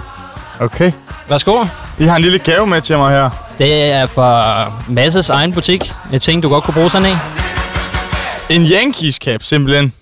Okay. 0.65 0.93
Værsgo. 1.29 1.65
I 1.99 2.05
har 2.05 2.17
en 2.17 2.23
lille 2.23 2.39
gave 2.39 2.67
med 2.67 2.81
til 2.81 2.99
mig 2.99 3.11
her. 3.11 3.31
Det 3.59 3.85
er 3.93 4.07
fra 4.07 4.73
Masses 4.89 5.31
egen 5.31 5.53
butik. 5.53 5.93
Jeg 6.13 6.23
tænkte, 6.23 6.49
du 6.49 6.53
godt 6.53 6.65
kunne 6.65 6.75
bruge 6.75 6.91
sådan 6.91 7.11
en. 7.11 7.19
En 8.51 8.67
Yankees 8.67 9.15
cap, 9.15 9.43
simpelthen. 9.43 9.93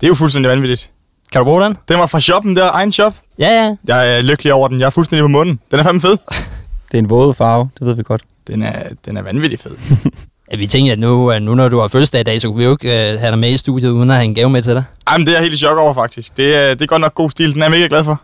Det 0.00 0.06
er 0.06 0.08
jo 0.08 0.14
fuldstændig 0.14 0.50
vanvittigt. 0.50 0.90
Kan 1.32 1.38
du 1.38 1.44
bruge 1.44 1.62
den? 1.64 1.76
Den 1.88 1.98
var 1.98 2.06
fra 2.06 2.20
shoppen 2.20 2.56
der, 2.56 2.70
egen 2.70 2.92
shop. 2.92 3.14
Ja, 3.38 3.48
ja. 3.48 3.76
Jeg 3.88 4.16
er 4.18 4.22
lykkelig 4.22 4.52
over 4.52 4.68
den. 4.68 4.80
Jeg 4.80 4.86
er 4.86 4.90
fuldstændig 4.90 5.24
på 5.24 5.28
munden. 5.28 5.60
Den 5.70 5.78
er 5.78 5.82
fandme 5.82 6.00
fed. 6.00 6.16
Det 6.92 6.98
er 6.98 7.02
en 7.02 7.10
våde 7.10 7.34
farve, 7.34 7.70
det 7.78 7.86
ved 7.86 7.94
vi 7.94 8.02
godt. 8.02 8.22
Den 8.46 8.62
er, 8.62 8.82
den 9.06 9.16
er 9.16 9.22
vanvittig 9.22 9.60
fed. 9.60 9.76
ja 10.52 10.56
vi 10.56 10.66
tænkte, 10.66 10.92
at 10.92 10.98
nu, 10.98 11.30
at 11.30 11.42
nu 11.42 11.54
når 11.54 11.68
du 11.68 11.80
har 11.80 11.88
fødselsdag 11.88 12.20
i 12.20 12.24
dag, 12.24 12.40
så 12.40 12.48
kunne 12.48 12.58
vi 12.58 12.64
jo 12.64 12.70
ikke 12.70 12.88
uh, 12.88 13.20
have 13.20 13.30
dig 13.30 13.38
med 13.38 13.50
i 13.50 13.56
studiet, 13.56 13.90
uden 13.90 14.10
at 14.10 14.16
have 14.16 14.24
en 14.24 14.34
gave 14.34 14.50
med 14.50 14.62
til 14.62 14.74
dig. 14.74 14.84
Jamen, 15.10 15.26
det 15.26 15.32
er 15.32 15.36
jeg 15.36 15.42
helt 15.42 15.54
i 15.54 15.56
chok 15.56 15.78
over, 15.78 15.94
faktisk. 15.94 16.36
Det 16.36 16.56
er, 16.56 16.74
det 16.74 16.80
er 16.80 16.86
godt 16.86 17.00
nok 17.00 17.14
god 17.14 17.30
stil. 17.30 17.54
Den 17.54 17.62
er 17.62 17.66
jeg 17.66 17.70
mega 17.70 17.86
glad 17.86 18.04
for. 18.04 18.22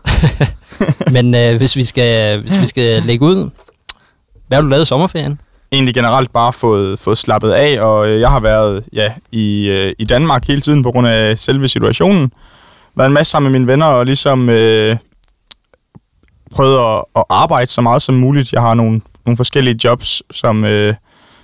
Men 1.15 1.25
uh, 1.35 1.57
hvis, 1.57 1.75
vi 1.75 1.83
skal, 1.83 2.41
hvis 2.41 2.61
vi 2.61 2.67
skal 2.67 3.03
lægge 3.03 3.25
ud, 3.25 3.49
hvad 4.47 4.55
har 4.57 4.61
du 4.61 4.67
lavet 4.67 4.83
i 4.83 4.85
sommerferien? 4.85 5.41
Egentlig 5.71 5.93
generelt 5.93 6.33
bare 6.33 6.53
fået, 6.53 6.99
fået 6.99 7.17
slappet 7.17 7.51
af, 7.51 7.81
og 7.81 8.09
øh, 8.09 8.19
jeg 8.19 8.29
har 8.29 8.39
været 8.39 8.85
ja, 8.93 9.13
i, 9.31 9.69
øh, 9.69 9.93
i 9.99 10.05
Danmark 10.05 10.47
hele 10.47 10.61
tiden 10.61 10.83
på 10.83 10.91
grund 10.91 11.07
af 11.07 11.39
selve 11.39 11.67
situationen. 11.67 12.31
Været 12.95 13.07
en 13.07 13.13
masse 13.13 13.31
sammen 13.31 13.51
med 13.51 13.59
mine 13.59 13.71
venner 13.71 13.85
og 13.85 14.05
ligesom 14.05 14.49
øh, 14.49 14.97
prøvet 16.51 16.95
at, 16.95 17.03
at 17.15 17.23
arbejde 17.29 17.71
så 17.71 17.81
meget 17.81 18.01
som 18.01 18.15
muligt. 18.15 18.53
Jeg 18.53 18.61
har 18.61 18.73
nogle, 18.73 19.01
nogle 19.25 19.37
forskellige 19.37 19.79
jobs, 19.83 20.23
som, 20.31 20.65
øh, 20.65 20.93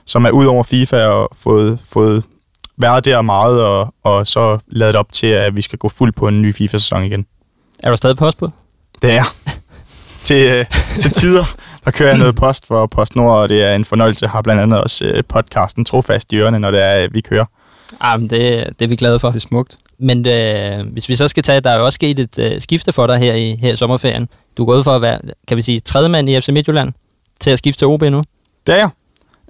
som 0.05 0.25
er 0.25 0.31
ud 0.31 0.45
over 0.45 0.63
FIFA 0.63 1.05
og 1.05 1.29
fået, 1.41 1.79
fået 1.89 2.23
været 2.77 3.05
der 3.05 3.21
meget, 3.21 3.63
og, 3.63 3.93
og 4.03 4.27
så 4.27 4.59
lavet 4.67 4.95
op 4.95 5.11
til, 5.11 5.27
at 5.27 5.55
vi 5.55 5.61
skal 5.61 5.79
gå 5.79 5.89
fuld 5.89 6.13
på 6.13 6.27
en 6.27 6.41
ny 6.41 6.55
FIFA-sæson 6.55 7.03
igen. 7.03 7.25
Er 7.83 7.91
du 7.91 7.97
stadig 7.97 8.17
post 8.17 8.37
på? 8.37 8.49
Det 9.01 9.11
er 9.11 9.35
til, 10.23 10.47
øh, 10.47 10.65
til 10.99 11.11
tider, 11.11 11.45
der 11.85 11.91
kører 11.91 12.09
jeg 12.09 12.17
noget 12.17 12.35
post 12.35 12.67
for 12.67 12.85
PostNord, 12.85 13.37
og 13.37 13.49
det 13.49 13.63
er 13.63 13.75
en 13.75 13.85
fornøjelse. 13.85 14.23
Jeg 14.23 14.29
har 14.29 14.41
blandt 14.41 14.61
andet 14.61 14.81
også 14.81 15.05
øh, 15.05 15.23
podcasten 15.29 15.85
trofast 15.85 16.33
i 16.33 16.37
ørerne, 16.37 16.59
når 16.59 16.71
det 16.71 16.81
er, 16.81 17.03
øh, 17.03 17.13
vi 17.13 17.21
kører. 17.21 17.45
Ah, 17.99 18.19
men 18.19 18.29
det, 18.29 18.69
det 18.79 18.85
er 18.85 18.89
vi 18.89 18.95
glade 18.95 19.19
for. 19.19 19.27
Det 19.27 19.35
er 19.35 19.39
smukt. 19.39 19.77
Men 19.99 20.27
øh, 20.27 20.93
hvis 20.93 21.09
vi 21.09 21.15
så 21.15 21.27
skal 21.27 21.43
tage, 21.43 21.59
der 21.59 21.69
er 21.69 21.77
jo 21.77 21.85
også 21.85 21.95
sket 21.95 22.19
et 22.19 22.39
øh, 22.39 22.61
skifte 22.61 22.91
for 22.91 23.07
dig 23.07 23.17
her 23.17 23.33
i, 23.33 23.55
her 23.55 23.73
i 23.73 23.75
sommerferien. 23.75 24.29
Du 24.57 24.63
er 24.63 24.65
gået 24.65 24.83
for 24.83 24.95
at 24.95 25.01
være, 25.01 25.19
kan 25.47 25.57
vi 25.57 25.61
sige, 25.61 25.79
tredje 25.79 26.09
mand 26.09 26.29
i 26.29 26.41
FC 26.41 26.49
Midtjylland 26.49 26.93
til 27.41 27.51
at 27.51 27.57
skifte 27.57 27.79
til 27.79 27.87
OB 27.87 28.01
nu. 28.01 28.23
Det 28.67 28.75
er 28.75 28.79
jeg. 28.79 28.89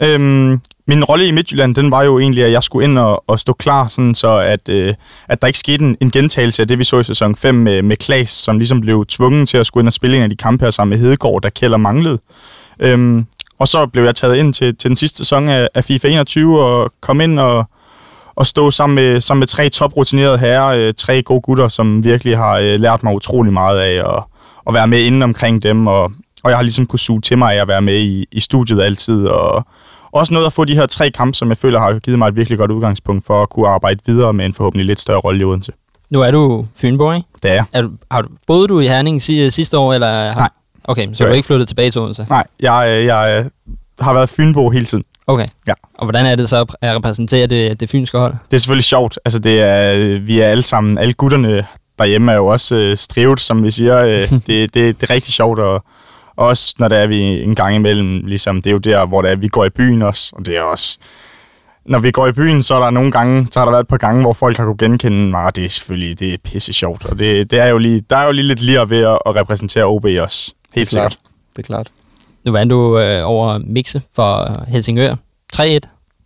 Øhm, 0.01 0.61
min 0.87 1.03
rolle 1.03 1.27
i 1.27 1.31
Midtjylland, 1.31 1.75
den 1.75 1.91
var 1.91 2.03
jo 2.03 2.19
egentlig, 2.19 2.43
at 2.43 2.51
jeg 2.51 2.63
skulle 2.63 2.87
ind 2.87 2.99
og, 2.99 3.23
og 3.27 3.39
stå 3.39 3.53
klar, 3.53 3.87
sådan 3.87 4.15
så 4.15 4.37
at, 4.37 4.69
øh, 4.69 4.93
at 5.27 5.41
der 5.41 5.47
ikke 5.47 5.59
skete 5.59 5.85
en, 5.85 5.97
en 6.01 6.11
gentagelse 6.11 6.61
af 6.61 6.67
det, 6.67 6.79
vi 6.79 6.83
så 6.83 6.99
i 6.99 7.03
sæson 7.03 7.35
5 7.35 7.55
med, 7.55 7.81
med 7.81 7.97
Klaas, 7.97 8.29
som 8.29 8.57
ligesom 8.57 8.81
blev 8.81 9.05
tvunget 9.05 9.49
til 9.49 9.57
at 9.57 9.65
skulle 9.65 9.81
ind 9.81 9.87
og 9.87 9.93
spille 9.93 10.17
en 10.17 10.23
af 10.23 10.29
de 10.29 10.35
kampe 10.35 10.65
her 10.65 10.71
sammen 10.71 10.89
med 10.89 11.05
Hedegaard, 11.05 11.41
der 11.41 11.49
Kjell 11.49 11.79
manglede. 11.79 12.19
Øhm, 12.79 13.25
og 13.59 13.67
så 13.67 13.87
blev 13.87 14.03
jeg 14.03 14.15
taget 14.15 14.35
ind 14.35 14.53
til, 14.53 14.75
til 14.75 14.89
den 14.89 14.95
sidste 14.95 15.17
sæson 15.17 15.47
af, 15.47 15.69
af 15.73 15.85
FIFA 15.85 16.07
21 16.07 16.61
og 16.61 16.91
kom 17.01 17.21
ind 17.21 17.39
og, 17.39 17.65
og 18.35 18.47
stå 18.47 18.71
sammen 18.71 18.95
med, 18.95 19.21
sammen 19.21 19.39
med 19.39 19.47
tre 19.47 19.69
toprutinerede 19.69 20.37
herrer, 20.37 20.67
øh, 20.67 20.93
tre 20.93 21.21
gode 21.21 21.41
gutter, 21.41 21.67
som 21.67 22.03
virkelig 22.03 22.37
har 22.37 22.57
øh, 22.57 22.79
lært 22.79 23.03
mig 23.03 23.15
utrolig 23.15 23.53
meget 23.53 23.79
af 23.79 24.15
at, 24.15 24.23
at 24.67 24.73
være 24.73 24.87
med 24.87 24.99
inden 24.99 25.21
omkring 25.21 25.63
dem, 25.63 25.87
og, 25.87 26.11
og 26.43 26.49
jeg 26.49 26.57
har 26.57 26.63
ligesom 26.63 26.85
kunne 26.85 26.99
suge 26.99 27.21
til 27.21 27.37
mig 27.37 27.55
af 27.55 27.61
at 27.61 27.67
være 27.67 27.81
med 27.81 27.99
i, 27.99 28.25
i 28.31 28.39
studiet 28.39 28.81
altid, 28.81 29.27
og 29.27 29.65
også 30.19 30.33
noget 30.33 30.45
at 30.47 30.53
få 30.53 30.65
de 30.65 30.73
her 30.75 30.85
tre 30.85 31.11
kampe, 31.11 31.33
som 31.37 31.49
jeg 31.49 31.57
føler 31.57 31.79
har 31.79 31.99
givet 31.99 32.19
mig 32.19 32.27
et 32.27 32.35
virkelig 32.35 32.57
godt 32.59 32.71
udgangspunkt 32.71 33.25
for 33.25 33.43
at 33.43 33.49
kunne 33.49 33.67
arbejde 33.67 33.99
videre 34.05 34.33
med 34.33 34.45
en 34.45 34.53
forhåbentlig 34.53 34.85
lidt 34.85 34.99
større 34.99 35.19
rolle 35.19 35.41
i 35.41 35.43
Odense. 35.43 35.71
Nu 36.11 36.21
er 36.21 36.31
du 36.31 36.65
Fynbo, 36.75 37.11
ikke? 37.11 37.27
Det 37.43 37.49
er 37.51 37.53
jeg. 37.55 37.63
Er 37.73 37.81
du, 37.81 37.91
har 38.11 38.21
du, 38.21 38.29
boede 38.47 38.67
du 38.67 38.79
i 38.79 38.87
Herning 38.87 39.23
si- 39.23 39.49
sidste 39.49 39.77
år, 39.77 39.93
eller? 39.93 40.07
Har, 40.31 40.39
Nej. 40.39 40.49
Okay, 40.87 41.05
så 41.05 41.09
Det 41.11 41.19
du 41.19 41.23
er 41.25 41.31
ikke 41.31 41.45
flyttet 41.47 41.67
tilbage 41.67 41.91
til 41.91 42.01
Odense? 42.01 42.25
Nej, 42.29 42.43
jeg, 42.59 42.87
øh, 42.99 43.05
jeg 43.05 43.43
øh, 43.45 43.51
har 43.99 44.13
været 44.13 44.29
Fynbo 44.29 44.69
hele 44.69 44.85
tiden. 44.85 45.03
Okay. 45.27 45.45
Ja. 45.67 45.73
Og 45.97 46.05
hvordan 46.05 46.25
er 46.25 46.35
det 46.35 46.49
så 46.49 46.65
at 46.81 46.95
repræsentere 46.95 47.47
det, 47.47 47.79
det 47.79 47.89
fynske 47.89 48.17
hold? 48.17 48.33
Det 48.51 48.57
er 48.57 48.59
selvfølgelig 48.59 48.83
sjovt. 48.83 49.19
Altså, 49.25 49.39
det 49.39 49.61
er, 49.61 50.19
vi 50.19 50.39
er 50.39 50.47
alle 50.47 50.63
sammen, 50.63 50.97
alle 50.97 51.13
gutterne 51.13 51.65
derhjemme 51.99 52.31
er 52.31 52.35
jo 52.35 52.45
også 52.45 52.75
øh, 52.75 52.97
strivet, 52.97 53.39
som 53.39 53.63
vi 53.63 53.71
siger. 53.71 53.97
Øh, 53.97 54.29
det, 54.47 54.47
det, 54.47 54.73
det 54.73 55.03
er 55.03 55.09
rigtig 55.09 55.33
sjovt, 55.33 55.59
og 55.59 55.83
også 56.37 56.75
når 56.79 56.87
der 56.87 56.97
er 56.97 57.07
vi 57.07 57.19
en 57.43 57.55
gang 57.55 57.75
imellem, 57.75 58.25
ligesom, 58.25 58.61
det 58.61 58.69
er 58.69 58.71
jo 58.73 58.77
der, 58.77 59.05
hvor 59.05 59.21
det 59.21 59.31
er, 59.31 59.35
vi 59.35 59.47
går 59.47 59.65
i 59.65 59.69
byen 59.69 60.01
også, 60.01 60.29
og 60.33 60.45
det 60.45 60.57
er 60.57 60.61
også, 60.61 60.97
når 61.85 61.99
vi 61.99 62.11
går 62.11 62.27
i 62.27 62.31
byen, 62.31 62.63
så 62.63 62.75
er 62.75 62.79
der 62.79 62.89
nogle 62.89 63.11
gange, 63.11 63.47
så 63.51 63.59
har 63.59 63.65
der 63.65 63.71
været 63.71 63.83
et 63.83 63.87
par 63.87 63.97
gange, 63.97 64.21
hvor 64.21 64.33
folk 64.33 64.57
har 64.57 64.65
kunne 64.65 64.77
genkende 64.77 65.31
mig, 65.31 65.45
og 65.45 65.55
det 65.55 65.65
er 65.65 65.69
selvfølgelig, 65.69 66.19
det 66.19 66.33
er 66.33 66.37
pisse 66.43 66.73
sjovt, 66.73 67.05
og 67.05 67.19
det, 67.19 67.51
det 67.51 67.59
er 67.59 67.67
jo 67.67 67.77
lige, 67.77 68.01
der 68.09 68.17
er 68.17 68.25
jo 68.25 68.31
lige 68.31 68.47
lidt 68.47 68.61
lige 68.61 68.89
ved 68.89 69.03
at, 69.03 69.19
at 69.25 69.35
repræsentere 69.35 69.83
OB 69.85 70.05
også. 70.05 70.53
Helt 70.75 70.91
Det 70.91 70.97
er 70.97 71.01
klart. 71.01 71.11
sikkert. 71.11 71.17
Det 71.55 71.61
er 71.61 71.65
klart. 71.65 71.87
Nu 72.45 72.51
vandt 72.51 72.71
du 72.71 72.99
øh, 72.99 73.21
over 73.29 73.57
Mixe 73.57 74.01
for 74.15 74.63
Helsingør. 74.67 75.15
3-1 75.55 75.79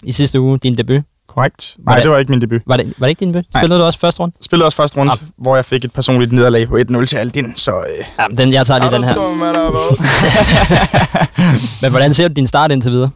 i 0.04 0.12
sidste 0.12 0.40
uge, 0.40 0.58
din 0.58 0.78
debut. 0.78 1.02
Korrekt. 1.40 1.76
Nej, 1.78 1.84
Hvordan- 1.84 2.04
det 2.04 2.12
var 2.12 2.18
ikke 2.18 2.32
min 2.32 2.42
debut. 2.42 2.62
Var 2.68 2.78
det, 2.78 2.94
var 2.98 3.06
det 3.08 3.10
ikke 3.10 3.20
din 3.20 3.28
debut? 3.28 3.46
Nej. 3.54 3.62
Spillede 3.62 3.80
du 3.80 3.86
også 3.86 4.00
første 4.00 4.20
runde? 4.20 4.36
Spillede 4.42 4.66
også 4.66 4.76
første 4.76 4.98
runde, 4.98 5.12
Ah. 5.12 5.18
hvor 5.38 5.56
jeg 5.56 5.66
fik 5.66 5.86
et 5.86 5.94
personligt 5.94 6.32
nederlag 6.32 6.68
på 6.68 6.78
1-0 6.78 7.06
til 7.06 7.18
Aldin, 7.18 7.56
så 7.56 7.72
øh, 7.72 8.06
Ja, 8.20 8.26
den, 8.38 8.54
jeg 8.54 8.66
tager 8.66 8.80
lige 8.80 8.92
den 8.96 9.04
her. 9.04 9.16
Men 11.82 11.92
hvordan 11.92 12.14
ser 12.14 12.28
du 12.28 12.34
din 12.34 12.48
start 12.48 12.72
indtil 12.72 12.92
videre? 12.92 13.10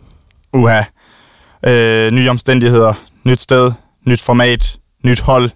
uha. 0.54 0.82
Øh, 1.66 2.12
nye 2.12 2.30
omstændigheder, 2.30 2.94
nyt 3.24 3.42
sted, 3.42 3.72
nyt 4.06 4.22
format, 4.22 4.78
nyt 5.04 5.20
hold. 5.20 5.50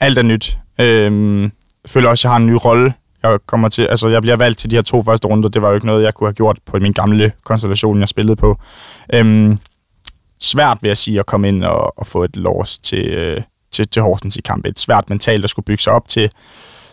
Alt 0.00 0.18
er 0.18 0.22
nyt. 0.22 0.58
Øh, 0.80 1.42
jeg 1.42 1.50
føler 1.86 2.08
også, 2.08 2.20
at 2.20 2.24
jeg 2.24 2.30
har 2.32 2.36
en 2.36 2.46
ny 2.46 2.58
rolle. 2.64 2.92
Jeg, 3.22 3.38
kommer 3.46 3.68
til, 3.68 3.82
altså, 3.82 4.08
jeg 4.08 4.22
bliver 4.22 4.36
valgt 4.36 4.58
til 4.58 4.70
de 4.70 4.76
her 4.76 4.82
to 4.82 5.02
første 5.02 5.28
runder. 5.28 5.48
Det 5.48 5.62
var 5.62 5.68
jo 5.68 5.74
ikke 5.74 5.86
noget, 5.86 6.02
jeg 6.04 6.14
kunne 6.14 6.26
have 6.28 6.34
gjort 6.34 6.58
på 6.66 6.78
min 6.78 6.92
gamle 6.92 7.32
konstellation, 7.44 8.00
jeg 8.00 8.08
spillede 8.08 8.36
på. 8.36 8.58
Øh, 9.14 9.56
svært, 10.40 10.78
vil 10.80 10.88
jeg 10.88 10.96
sige, 10.96 11.18
at 11.20 11.26
komme 11.26 11.48
ind 11.48 11.64
og, 11.64 11.98
og 11.98 12.06
få 12.06 12.24
et 12.24 12.36
loss 12.36 12.78
til, 12.78 13.08
øh, 13.08 13.40
til, 13.72 13.88
til 13.88 14.02
Horsens 14.02 14.36
i 14.36 14.40
kamp. 14.40 14.66
Et 14.66 14.80
svært 14.80 15.10
mentalt 15.10 15.44
at 15.44 15.50
skulle 15.50 15.64
bygge 15.64 15.82
sig 15.82 15.92
op 15.92 16.08
til, 16.08 16.30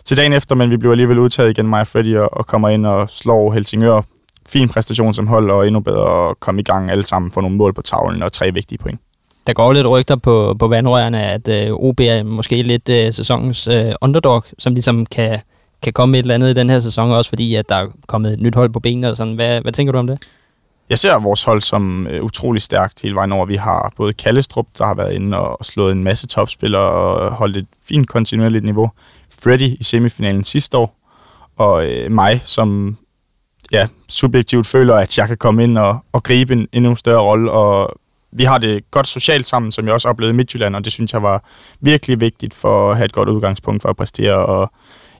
til 0.04 0.16
dagen 0.16 0.32
efter, 0.32 0.54
men 0.54 0.70
vi 0.70 0.76
blev 0.76 0.90
alligevel 0.90 1.18
udtaget 1.18 1.50
igen, 1.50 1.68
mig 1.68 1.80
og 1.80 1.86
Freddy, 1.86 2.16
og, 2.16 2.28
og 2.32 2.46
kommer 2.46 2.68
ind 2.68 2.86
og 2.86 3.10
slår 3.10 3.52
Helsingør. 3.52 4.00
Fin 4.48 4.68
præstation 4.68 5.14
som 5.14 5.26
hold, 5.26 5.50
og 5.50 5.66
endnu 5.66 5.80
bedre 5.80 6.30
at 6.30 6.40
komme 6.40 6.60
i 6.60 6.64
gang 6.64 6.90
alle 6.90 7.04
sammen 7.04 7.30
for 7.30 7.40
nogle 7.40 7.56
mål 7.56 7.74
på 7.74 7.82
tavlen 7.82 8.22
og 8.22 8.32
tre 8.32 8.52
vigtige 8.52 8.78
point. 8.78 9.00
Der 9.46 9.52
går 9.52 9.72
lidt 9.72 9.86
rygter 9.86 10.16
på, 10.16 10.56
på 10.58 10.68
vandrørene, 10.68 11.22
at 11.22 11.48
øh, 11.48 11.72
OB 11.72 12.00
er 12.00 12.22
måske 12.22 12.62
lidt 12.62 12.88
øh, 12.88 13.12
sæsonens 13.12 13.68
øh, 13.68 13.92
underdog, 14.00 14.44
som 14.58 14.74
ligesom 14.74 15.06
kan, 15.06 15.40
kan 15.82 15.92
komme 15.92 16.18
et 16.18 16.22
eller 16.22 16.34
andet 16.34 16.50
i 16.50 16.52
den 16.54 16.70
her 16.70 16.80
sæson, 16.80 17.10
også 17.10 17.28
fordi 17.28 17.54
at 17.54 17.68
der 17.68 17.74
er 17.74 17.86
kommet 18.06 18.32
et 18.32 18.40
nyt 18.40 18.54
hold 18.54 18.70
på 18.70 18.80
benene 18.80 19.10
og 19.10 19.16
sådan. 19.16 19.34
Hvad, 19.34 19.60
hvad 19.60 19.72
tænker 19.72 19.92
du 19.92 19.98
om 19.98 20.06
det? 20.06 20.18
Jeg 20.90 20.98
ser 20.98 21.18
vores 21.18 21.42
hold 21.42 21.60
som 21.60 22.06
øh, 22.06 22.22
utrolig 22.22 22.62
stærkt 22.62 23.02
hele 23.02 23.14
vejen 23.14 23.32
over. 23.32 23.46
Vi 23.46 23.56
har 23.56 23.92
både 23.96 24.12
Kallestrup, 24.12 24.66
der 24.78 24.86
har 24.86 24.94
været 24.94 25.12
inde 25.12 25.38
og 25.38 25.64
slået 25.66 25.92
en 25.92 26.04
masse 26.04 26.26
topspillere 26.26 26.82
og 26.82 27.32
holdt 27.32 27.56
et 27.56 27.66
fint 27.88 28.08
kontinuerligt 28.08 28.64
niveau. 28.64 28.90
Freddy 29.42 29.76
i 29.80 29.84
semifinalen 29.84 30.44
sidste 30.44 30.78
år, 30.78 30.96
og 31.56 31.90
øh, 31.90 32.12
mig, 32.12 32.42
som 32.44 32.96
ja, 33.72 33.86
subjektivt 34.08 34.66
føler, 34.66 34.94
at 34.94 35.18
jeg 35.18 35.28
kan 35.28 35.36
komme 35.36 35.64
ind 35.64 35.78
og, 35.78 35.98
og 36.12 36.22
gribe 36.22 36.52
en 36.52 36.68
endnu 36.72 36.96
større 36.96 37.20
rolle. 37.20 37.50
Og 37.50 38.00
vi 38.32 38.44
har 38.44 38.58
det 38.58 38.90
godt 38.90 39.08
socialt 39.08 39.46
sammen, 39.46 39.72
som 39.72 39.84
jeg 39.86 39.94
også 39.94 40.08
oplevede 40.08 40.32
i 40.32 40.36
Midtjylland, 40.36 40.76
og 40.76 40.84
det 40.84 40.92
synes 40.92 41.12
jeg 41.12 41.22
var 41.22 41.44
virkelig 41.80 42.20
vigtigt 42.20 42.54
for 42.54 42.90
at 42.90 42.96
have 42.96 43.04
et 43.04 43.12
godt 43.12 43.28
udgangspunkt 43.28 43.82
for 43.82 43.88
at 43.88 43.96
præstere. 43.96 44.34
Og 44.34 44.72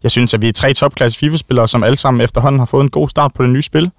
jeg 0.03 0.11
synes, 0.11 0.35
at 0.35 0.43
vi 0.43 0.49
er 0.49 0.53
tre 0.53 0.75
topklasse 0.75 1.19
FIFA-spillere, 1.19 1.69
som 1.69 1.83
alle 1.83 1.97
sammen 1.97 2.21
efterhånden 2.21 2.59
har 2.59 2.67
fået 2.67 2.83
en 2.83 2.91
god 2.91 3.09
start 3.09 3.33
på 3.35 3.43
det 3.43 3.51
nye 3.51 3.63
spil. 3.63 3.91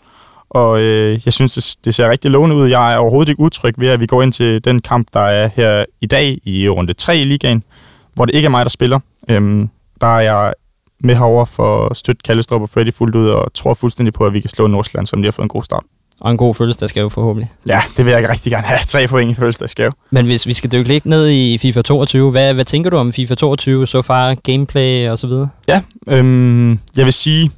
Og 0.55 0.79
øh, 0.79 1.21
jeg 1.25 1.33
synes, 1.33 1.53
det, 1.53 1.85
det 1.85 1.95
ser 1.95 2.09
rigtig 2.09 2.31
lovende 2.31 2.55
ud. 2.55 2.69
Jeg 2.69 2.93
er 2.93 2.97
overhovedet 2.97 3.29
ikke 3.29 3.39
utryg 3.41 3.73
ved, 3.77 3.87
at 3.87 3.99
vi 3.99 4.05
går 4.05 4.23
ind 4.23 4.33
til 4.33 4.65
den 4.65 4.81
kamp, 4.81 5.07
der 5.13 5.19
er 5.19 5.49
her 5.55 5.85
i 6.01 6.05
dag 6.05 6.37
i 6.43 6.69
runde 6.69 6.93
3 6.93 7.17
i 7.17 7.23
ligaen, 7.23 7.63
hvor 8.13 8.25
det 8.25 8.35
ikke 8.35 8.45
er 8.45 8.49
mig, 8.49 8.65
der 8.65 8.69
spiller. 8.69 8.99
Øhm, 9.29 9.69
der 10.01 10.07
er 10.07 10.19
jeg 10.19 10.53
med 10.99 11.15
herover 11.15 11.45
for 11.45 11.87
at 11.87 11.97
støtte 11.97 12.21
Kallestrup 12.25 12.61
og 12.61 12.69
Freddy 12.69 12.93
fuldt 12.93 13.15
ud, 13.15 13.29
og 13.29 13.53
tror 13.53 13.73
fuldstændig 13.73 14.13
på, 14.13 14.25
at 14.25 14.33
vi 14.33 14.39
kan 14.39 14.49
slå 14.49 14.67
Nordsjælland, 14.67 15.07
som 15.07 15.21
de 15.21 15.25
har 15.25 15.31
fået 15.31 15.45
en 15.45 15.49
god 15.49 15.63
start. 15.63 15.83
Og 16.19 16.31
en 16.31 16.37
god 16.37 16.55
fødselsdagsgave 16.55 17.11
forhåbentlig. 17.11 17.51
Ja, 17.67 17.81
det 17.97 18.05
vil 18.05 18.11
jeg 18.11 18.29
rigtig 18.29 18.51
gerne 18.51 18.67
have. 18.67 18.79
Tre 18.87 19.07
point 19.07 19.31
i 19.31 19.33
fødselsdagsgave. 19.33 19.91
Men 20.11 20.25
hvis 20.25 20.47
vi 20.47 20.53
skal 20.53 20.71
dykke 20.71 20.87
lidt 20.87 21.05
ned 21.05 21.29
i 21.29 21.57
FIFA 21.57 21.81
22, 21.81 22.31
hvad, 22.31 22.53
hvad 22.53 22.65
tænker 22.65 22.89
du 22.89 22.97
om 22.97 23.13
FIFA 23.13 23.35
22, 23.35 23.87
så 23.87 24.01
far, 24.01 24.35
gameplay 24.35 25.09
og 25.09 25.19
så 25.19 25.27
videre? 25.27 25.49
Ja, 25.67 25.81
øhm, 26.07 26.71
jeg 26.71 27.05
vil 27.05 27.13
sige, 27.13 27.51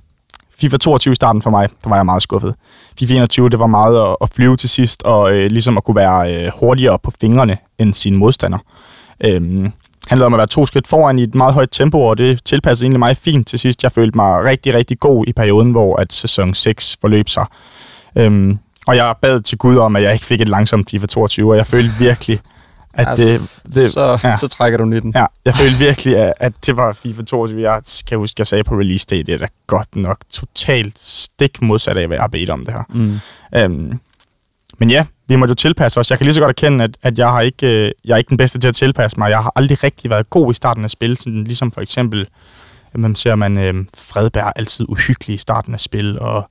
FIFA 0.61 0.77
22 0.77 1.15
starten 1.15 1.41
for 1.41 1.49
mig, 1.49 1.69
der 1.83 1.89
var 1.89 1.95
jeg 1.95 2.05
meget 2.05 2.21
skuffet. 2.21 2.55
FIFA 2.99 3.13
21, 3.13 3.49
det 3.49 3.59
var 3.59 3.67
meget 3.67 4.09
at, 4.09 4.15
at 4.21 4.29
flyve 4.35 4.57
til 4.57 4.69
sidst, 4.69 5.03
og 5.03 5.33
øh, 5.33 5.51
ligesom 5.51 5.77
at 5.77 5.83
kunne 5.83 5.95
være 5.95 6.45
øh, 6.45 6.51
hurtigere 6.59 6.99
på 7.03 7.11
fingrene 7.21 7.57
end 7.79 7.93
sine 7.93 8.17
modstander. 8.17 8.57
Øhm, 9.25 9.71
handlede 10.07 10.25
om 10.25 10.33
at 10.33 10.37
være 10.37 10.47
to 10.47 10.65
skridt 10.65 10.87
foran 10.87 11.19
i 11.19 11.23
et 11.23 11.35
meget 11.35 11.53
højt 11.53 11.69
tempo, 11.71 12.01
og 12.01 12.17
det 12.17 12.43
tilpassede 12.45 12.85
egentlig 12.85 12.99
mig 12.99 13.17
fint 13.17 13.47
til 13.47 13.59
sidst. 13.59 13.83
Jeg 13.83 13.91
følte 13.91 14.15
mig 14.17 14.43
rigtig, 14.43 14.73
rigtig 14.73 14.99
god 14.99 15.25
i 15.27 15.33
perioden, 15.33 15.71
hvor 15.71 15.95
at 15.95 16.13
sæson 16.13 16.53
6 16.53 16.97
forløb 17.01 17.29
sig. 17.29 17.45
Øhm, 18.15 18.59
og 18.87 18.95
jeg 18.95 19.15
bad 19.21 19.41
til 19.41 19.57
Gud 19.57 19.77
om, 19.77 19.95
at 19.95 20.03
jeg 20.03 20.13
ikke 20.13 20.25
fik 20.25 20.41
et 20.41 20.49
langsomt 20.49 20.89
FIFA 20.89 21.05
22, 21.05 21.51
og 21.51 21.57
jeg 21.57 21.67
følte 21.67 21.91
virkelig, 21.99 22.39
at 22.97 23.07
Altså, 23.07 23.25
det... 23.25 23.41
det 23.75 23.93
så, 23.93 24.19
ja. 24.23 24.35
så 24.35 24.47
trækker 24.47 24.77
du 24.77 24.83
den 24.83 24.93
i 24.93 24.99
den. 24.99 25.11
Ja, 25.15 25.25
jeg 25.45 25.55
følte 25.55 25.77
virkelig, 25.77 26.17
at, 26.17 26.33
at 26.37 26.53
det 26.65 26.75
var 26.75 26.93
FIFA 26.93 27.21
22. 27.21 27.61
Jeg 27.61 27.81
kan 28.07 28.17
huske, 28.17 28.35
jeg 28.39 28.47
sagde 28.47 28.63
på 28.63 28.75
release 28.75 29.07
day, 29.09 29.17
det 29.17 29.29
er 29.29 29.37
da 29.37 29.47
godt 29.67 29.95
nok 29.95 30.17
totalt 30.33 30.99
stik 30.99 31.61
modsat 31.61 31.97
af, 31.97 32.07
hvad 32.07 32.17
jeg 32.17 32.23
har 32.23 32.27
bedt 32.27 32.49
om 32.49 32.65
det 32.65 32.73
her. 32.73 32.83
Mm. 32.89 33.19
Øhm, 33.55 33.99
men 34.77 34.89
ja, 34.89 35.05
vi 35.27 35.35
må 35.35 35.45
jo 35.45 35.53
tilpasse 35.53 35.99
os. 35.99 36.09
Jeg 36.09 36.19
kan 36.19 36.25
lige 36.25 36.33
så 36.33 36.41
godt 36.41 36.49
erkende, 36.49 36.83
at, 36.83 36.97
at 37.03 37.19
jeg, 37.19 37.29
har 37.29 37.41
ikke, 37.41 37.67
øh, 37.67 37.91
jeg 38.05 38.13
er 38.13 38.17
ikke 38.17 38.29
den 38.29 38.37
bedste 38.37 38.59
til 38.59 38.67
at 38.67 38.75
tilpasse 38.75 39.19
mig. 39.19 39.29
Jeg 39.29 39.43
har 39.43 39.51
aldrig 39.55 39.83
rigtig 39.83 40.09
været 40.09 40.29
god 40.29 40.51
i 40.51 40.53
starten 40.53 40.83
af 40.83 40.89
spil, 40.89 41.17
sådan, 41.17 41.43
ligesom 41.43 41.71
for 41.71 41.81
eksempel, 41.81 42.27
man 42.93 43.15
ser 43.15 43.35
man 43.35 43.57
øh, 43.57 43.85
Fredberg 43.97 44.47
er 44.47 44.53
altid 44.55 44.85
uhyggelig 44.89 45.33
i 45.35 45.37
starten 45.37 45.73
af 45.73 45.79
spil, 45.79 46.19
og 46.19 46.49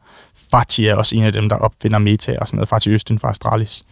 Fati 0.51 0.87
er 0.87 0.95
også 0.95 1.17
en 1.17 1.23
af 1.23 1.33
dem, 1.33 1.49
der 1.49 1.57
opfinder 1.57 1.99
meta 1.99 2.37
og 2.41 2.49
sådan 2.49 2.57
noget. 2.57 2.69
Fati 2.69 2.91
Østen 2.91 3.19
fra 3.19 3.31
Astralis. 3.31 3.85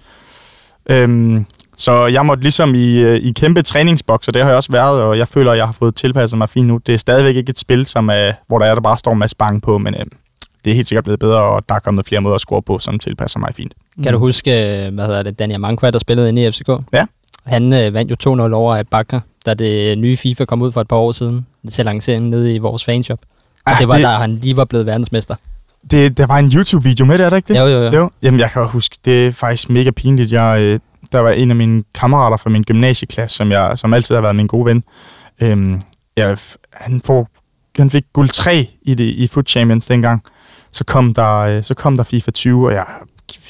Øhm, 0.90 1.46
så 1.76 2.06
jeg 2.06 2.26
måtte 2.26 2.42
ligesom 2.42 2.74
i, 2.74 2.98
øh, 2.98 3.16
i 3.16 3.32
kæmpe 3.32 3.62
træningsboks, 3.62 4.28
og 4.28 4.34
det 4.34 4.42
har 4.42 4.48
jeg 4.50 4.56
også 4.56 4.72
været, 4.72 5.02
og 5.02 5.18
jeg 5.18 5.28
føler, 5.28 5.52
at 5.52 5.58
jeg 5.58 5.66
har 5.66 5.72
fået 5.72 5.94
tilpasset 5.94 6.38
mig 6.38 6.48
fint 6.48 6.66
nu. 6.68 6.80
Det 6.87 6.94
er 6.94 6.98
stadigvæk 6.98 7.37
ikke 7.37 7.50
et 7.50 7.58
spil, 7.58 7.87
som 7.87 8.08
er, 8.08 8.32
hvor 8.46 8.58
der 8.58 8.66
er, 8.66 8.74
der 8.74 8.80
bare 8.82 8.98
står 8.98 9.12
en 9.12 9.18
masse 9.18 9.37
bange 9.37 9.60
på, 9.60 9.78
men 9.78 9.94
øh, 9.94 10.06
det 10.64 10.70
er 10.70 10.74
helt 10.74 10.88
sikkert 10.88 11.04
blevet 11.04 11.20
bedre, 11.20 11.40
og 11.42 11.62
der 11.68 11.74
er 11.74 11.78
kommet 11.78 12.06
flere 12.06 12.20
måder 12.20 12.34
at 12.34 12.40
score 12.40 12.62
på, 12.62 12.78
som 12.78 12.98
tilpasser 12.98 13.38
mig 13.38 13.54
fint. 13.54 13.72
Kan 14.02 14.12
du 14.12 14.18
huske, 14.18 14.50
øh, 14.87 14.94
hvad 14.94 15.06
hedder 15.06 15.22
det, 15.22 15.38
Daniel 15.38 15.60
Mankva, 15.60 15.90
der 15.90 15.98
spillede 15.98 16.28
inde 16.28 16.46
i 16.46 16.50
FCK? 16.50 16.68
Ja. 16.92 17.04
Han 17.46 17.72
øh, 17.72 17.94
vandt 17.94 18.10
jo 18.26 18.34
2-0 18.48 18.52
over 18.52 18.76
af 18.76 18.88
Bakker, 18.88 19.20
da 19.46 19.54
det 19.54 19.98
nye 19.98 20.16
FIFA 20.16 20.44
kom 20.44 20.62
ud 20.62 20.72
for 20.72 20.80
et 20.80 20.88
par 20.88 20.96
år 20.96 21.12
siden 21.12 21.46
til 21.70 21.84
lanceringen 21.84 22.30
nede 22.30 22.54
i 22.54 22.58
vores 22.58 22.84
fanshop. 22.84 23.18
Og 23.66 23.72
Ah, 23.72 23.78
det 23.80 23.88
var 23.88 23.94
det- 23.94 24.02
der, 24.04 24.10
han 24.10 24.37
lige 24.42 24.56
var 24.56 24.64
blevet 24.64 24.87
verdensmester. 24.87 25.34
Det, 25.90 26.16
der 26.18 26.26
var 26.26 26.37
en 26.38 26.52
YouTube-video 26.54 27.06
med 27.06 27.18
det, 27.18 27.24
er 27.26 27.30
der 27.30 27.37
ikke 27.37 27.54
det? 27.54 27.60
Jo, 27.60 27.66
jo, 27.66 27.82
jo. 27.82 27.90
jo. 27.92 28.10
Jamen, 28.22 28.40
jeg 28.40 28.50
kan 28.50 28.66
huske, 28.68 28.96
det 29.04 29.26
er 29.26 29.32
faktisk 29.32 29.70
mega 29.70 29.90
pinligt. 29.90 30.32
Jeg, 30.32 30.60
øh, 30.60 30.78
der 31.14 31.20
var 31.20 31.31
en 31.31 31.50
af 31.50 31.57
mine 31.57 31.85
kammerater 31.94 32.37
fra 32.37 32.50
min 32.50 32.62
gymnasieklasse, 32.62 33.37
som, 33.37 33.53
jeg, 33.53 33.79
som 33.79 33.94
altid 33.94 34.14
har 34.14 34.22
været 34.22 34.37
min 34.37 34.46
gode 34.46 34.64
ven. 34.64 34.83
Øhm, 35.40 35.81
jeg, 36.16 36.38
han, 36.72 37.00
får, 37.05 37.29
han 37.79 37.90
fik 37.90 38.05
guld 38.12 38.29
3 38.29 38.68
i, 38.83 38.94
det, 38.94 39.05
i 39.05 39.27
Foot 39.27 39.48
Champions 39.48 39.87
dengang. 39.87 40.22
Så 40.72 40.85
kom, 40.85 41.14
der, 41.14 41.37
øh, 41.38 41.64
så 41.64 41.74
kom 41.74 41.96
der 41.96 42.05
FIFA 42.05 42.31
20, 42.31 42.66
og 42.66 42.72
jeg, 42.72 42.85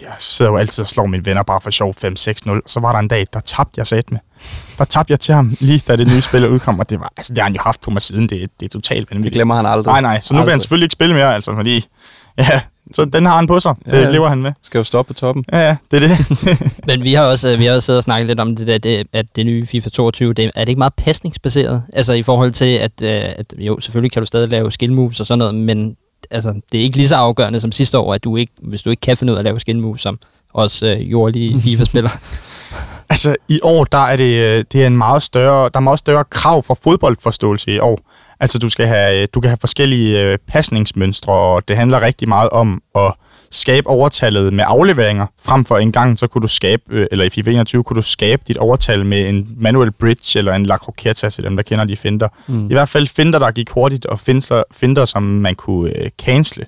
jeg 0.00 0.12
sidder 0.18 0.50
jo 0.50 0.56
altid 0.56 0.82
og 0.82 0.88
slår 0.88 1.06
mine 1.06 1.24
venner 1.26 1.42
bare 1.42 1.60
for 1.60 1.70
sjov 1.70 1.94
5-6-0. 2.04 2.50
Og 2.50 2.60
så 2.66 2.80
var 2.80 2.92
der 2.92 2.98
en 2.98 3.08
dag, 3.08 3.26
der 3.32 3.40
tabte 3.40 3.72
jeg 3.78 3.86
sat 3.86 4.10
med. 4.12 4.18
Der 4.78 4.84
tabte 4.84 5.10
jeg 5.10 5.20
til 5.20 5.34
ham, 5.34 5.56
lige 5.60 5.82
da 5.88 5.96
det 5.96 6.06
nye 6.14 6.22
spil 6.22 6.48
udkom, 6.50 6.78
og 6.78 6.90
det, 6.90 7.00
var, 7.00 7.12
altså, 7.16 7.32
det 7.32 7.38
har 7.38 7.44
han 7.44 7.54
jo 7.54 7.60
haft 7.62 7.80
på 7.80 7.90
mig 7.90 8.02
siden. 8.02 8.28
Det, 8.28 8.50
det 8.60 8.66
er 8.66 8.70
totalt 8.70 9.08
Det 9.08 9.14
vanvittigt. 9.14 9.34
glemmer 9.34 9.54
han 9.54 9.66
aldrig. 9.66 9.92
Nej, 9.92 10.00
nej. 10.00 10.20
Så 10.20 10.34
nu 10.34 10.38
vil 10.38 10.42
han 10.42 10.48
Aldrig. 10.52 10.60
selvfølgelig 10.62 10.84
ikke 10.84 10.92
spille 10.92 11.14
mere, 11.14 11.34
altså, 11.34 11.54
fordi... 11.54 11.86
Ja, 12.38 12.60
Så 12.92 13.04
den 13.04 13.26
har 13.26 13.36
han 13.36 13.46
på 13.46 13.60
sig. 13.60 13.74
Det 13.84 13.92
Ja, 13.92 14.10
lever 14.10 14.28
han 14.28 14.42
med. 14.42 14.52
Skal 14.62 14.78
jo 14.78 14.84
stoppe 14.84 15.14
på 15.14 15.18
toppen. 15.18 15.44
Ja, 15.52 15.58
ja, 15.58 15.76
det 15.90 16.02
er 16.02 16.08
det. 16.08 16.18
Men 16.86 17.04
vi 17.04 17.14
har 17.14 17.24
også, 17.24 17.52
øh, 17.52 17.58
vi 17.58 17.64
har 17.64 17.74
også 17.74 17.86
siddet 17.86 17.98
og 17.98 18.04
snakket 18.04 18.26
lidt 18.26 18.40
om 18.40 18.56
det 18.56 18.66
der, 18.66 18.78
det, 18.78 19.06
at 19.12 19.26
det 19.36 19.46
nye 19.46 19.66
FIFA 19.66 19.88
22, 19.88 20.32
det, 20.32 20.50
er 20.54 20.60
det 20.60 20.68
ikke 20.68 20.78
meget 20.78 20.94
pasningsbaseret? 20.94 21.82
Altså 21.92 22.12
i 22.12 22.22
forhold 22.22 22.52
til, 22.52 22.76
at, 22.76 22.92
øh, 23.02 23.08
at 23.36 23.54
jo, 23.58 23.80
selvfølgelig 23.80 24.12
kan 24.12 24.22
du 24.22 24.26
stadig 24.26 24.48
lave 24.48 24.72
skill 24.72 24.92
moves 24.92 25.20
og 25.20 25.26
sådan 25.26 25.38
noget, 25.38 25.54
men 25.54 25.96
altså, 26.30 26.60
det 26.72 26.80
er 26.80 26.84
ikke 26.84 26.96
lige 26.96 27.08
så 27.08 27.16
afgørende 27.16 27.60
som 27.60 27.72
sidste 27.72 27.98
år, 27.98 28.14
at 28.14 28.24
du 28.24 28.36
ikke, 28.36 28.52
hvis 28.62 28.82
du 28.82 28.90
ikke 28.90 29.00
kan 29.00 29.16
finde 29.16 29.32
ud 29.32 29.36
af 29.36 29.40
at 29.40 29.44
lave 29.44 29.60
skill 29.60 29.78
moves, 29.78 30.02
som 30.02 30.18
også 30.54 30.86
øh, 30.86 31.10
jordlige 31.10 31.60
FIFA-spiller. 31.62 32.10
Altså, 33.08 33.36
i 33.48 33.60
år, 33.62 33.84
der 33.84 33.98
er 33.98 34.16
det, 34.16 34.34
øh, 34.58 34.64
det 34.72 34.82
er 34.82 34.86
en 34.86 34.96
meget 34.96 35.22
større, 35.22 35.64
der 35.74 35.78
er 35.78 35.80
meget 35.80 35.98
større 35.98 36.24
krav 36.24 36.62
for 36.62 36.78
fodboldforståelse 36.84 37.70
i 37.74 37.78
år. 37.78 37.98
Altså, 38.40 38.58
du, 38.58 38.68
skal 38.68 38.86
have, 38.86 39.26
du 39.26 39.40
kan 39.40 39.50
have 39.50 39.58
forskellige 39.60 40.22
øh, 40.22 40.38
pasningsmønstre, 40.48 41.32
og 41.32 41.68
det 41.68 41.76
handler 41.76 42.02
rigtig 42.02 42.28
meget 42.28 42.50
om 42.50 42.82
at 42.96 43.12
skabe 43.50 43.88
overtallet 43.88 44.52
med 44.52 44.64
afleveringer, 44.66 45.26
frem 45.42 45.64
for 45.64 45.78
en 45.78 45.92
gang, 45.92 46.18
så 46.18 46.26
kunne 46.26 46.42
du 46.42 46.48
skabe, 46.48 46.82
øh, 46.88 47.06
eller 47.10 47.24
i 47.24 47.30
FIFA 47.30 47.50
21, 47.50 47.84
kunne 47.84 47.96
du 47.96 48.02
skabe 48.02 48.42
dit 48.48 48.56
overtal 48.56 49.06
med 49.06 49.28
en 49.28 49.48
manual 49.56 49.92
bridge, 49.92 50.38
eller 50.38 50.54
en 50.54 50.66
la 50.66 50.76
croqueta, 50.76 51.28
til 51.28 51.44
dem, 51.44 51.56
der 51.56 51.62
kender 51.62 51.84
de 51.84 51.96
finder. 51.96 52.28
Mm. 52.46 52.70
I 52.70 52.72
hvert 52.72 52.88
fald 52.88 53.06
finder, 53.06 53.38
der 53.38 53.50
gik 53.50 53.70
hurtigt, 53.70 54.06
og 54.06 54.20
finder, 54.20 54.62
finder 54.72 55.04
som 55.04 55.22
man 55.22 55.54
kunne 55.54 56.02
øh, 56.02 56.10
cancele. 56.18 56.66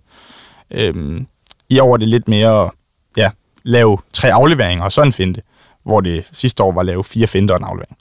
Øhm, 0.71 1.27
I 1.69 1.79
år 1.79 1.93
er 1.93 1.97
det 1.97 2.09
lidt 2.09 2.29
mere, 2.29 2.71
ja, 3.17 3.31
lave 3.65 3.99
tre 4.13 4.33
afleveringer, 4.33 4.85
og 4.85 4.93
så 4.93 5.03
en 5.03 5.13
finte 5.13 5.43
hvor 5.87 6.01
det 6.01 6.25
sidste 6.33 6.63
år 6.63 6.73
var 6.73 6.83
lave 6.83 7.05
fire 7.05 7.27
finder 7.27 7.55
og 7.55 7.61
en 7.61 7.65
aflevering. 7.65 7.97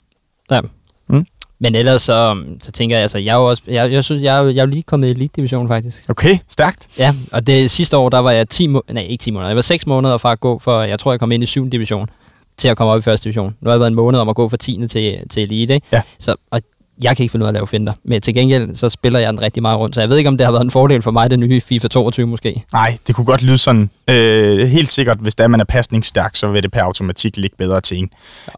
Ja. 0.50 0.60
Mm. 1.08 1.26
Men 1.60 1.74
ellers 1.74 2.02
så, 2.02 2.36
så 2.62 2.72
tænker 2.72 2.96
jeg, 2.96 3.02
altså, 3.02 3.18
jeg 3.18 3.32
er 3.32 3.36
jo 3.38 3.48
også, 3.48 3.62
jeg, 3.66 3.92
jeg 3.92 4.04
synes, 4.04 4.22
jeg 4.22 4.36
er, 4.36 4.40
jo- 4.42 4.48
jeg 4.48 4.56
er 4.56 4.62
jo 4.62 4.70
lige 4.70 4.82
kommet 4.82 5.08
i 5.08 5.10
Elite 5.10 5.32
Division 5.36 5.68
faktisk. 5.68 6.04
Okay, 6.08 6.38
stærkt. 6.48 6.86
Ja, 6.98 7.14
og 7.32 7.46
det 7.46 7.70
sidste 7.70 7.96
år, 7.96 8.08
der 8.08 8.18
var 8.18 8.30
jeg 8.30 8.48
10 8.48 8.66
må- 8.66 8.84
nej, 8.92 9.02
ikke 9.02 9.22
10 9.22 9.30
måneder, 9.30 9.48
jeg 9.48 9.56
var 9.56 9.62
6 9.62 9.86
måneder 9.86 10.18
fra 10.18 10.32
at 10.32 10.40
gå 10.40 10.58
for, 10.58 10.82
jeg 10.82 10.98
tror, 10.98 11.12
jeg 11.12 11.20
kom 11.20 11.32
ind 11.32 11.42
i 11.42 11.46
7. 11.46 11.68
division, 11.70 12.08
til 12.56 12.68
at 12.68 12.76
komme 12.76 12.92
op 12.92 13.06
i 13.06 13.10
1. 13.10 13.24
division. 13.24 13.54
Nu 13.60 13.68
har 13.68 13.72
jeg 13.74 13.80
været 13.80 13.90
en 13.90 13.94
måned 13.94 14.20
om 14.20 14.28
at 14.28 14.36
gå 14.36 14.48
fra 14.48 14.56
10. 14.56 14.86
til, 14.88 15.18
til 15.30 15.42
Elite, 15.42 15.74
ikke? 15.74 15.86
Ja. 15.92 16.02
Så, 16.18 16.34
og 16.50 16.60
jeg 17.02 17.16
kan 17.16 17.22
ikke 17.24 17.32
finde 17.32 17.44
ud 17.44 17.46
af 17.46 17.50
at 17.50 17.54
lave 17.54 17.66
finder, 17.66 17.92
men 18.04 18.20
til 18.22 18.34
gengæld, 18.34 18.76
så 18.76 18.88
spiller 18.88 19.18
jeg 19.20 19.32
den 19.32 19.42
rigtig 19.42 19.62
meget 19.62 19.78
rundt, 19.78 19.94
så 19.94 20.00
jeg 20.00 20.08
ved 20.10 20.16
ikke, 20.16 20.28
om 20.28 20.36
det 20.38 20.44
har 20.44 20.52
været 20.52 20.64
en 20.64 20.70
fordel 20.70 21.02
for 21.02 21.10
mig, 21.10 21.30
det 21.30 21.38
nye 21.38 21.60
FIFA 21.60 21.88
22 21.88 22.26
måske. 22.26 22.62
Nej, 22.72 22.98
det 23.06 23.14
kunne 23.14 23.24
godt 23.24 23.42
lyde 23.42 23.58
sådan. 23.58 23.90
Øh, 24.08 24.68
helt 24.68 24.88
sikkert, 24.88 25.18
hvis 25.20 25.34
der 25.34 25.44
er, 25.44 25.48
man 25.48 25.60
er 25.60 25.64
pasningsstærk, 25.64 26.36
så 26.36 26.48
vil 26.48 26.62
det 26.62 26.70
per 26.72 26.82
automatik 26.82 27.36
ligge 27.36 27.56
bedre 27.58 27.80
til 27.80 27.98
en. 27.98 28.10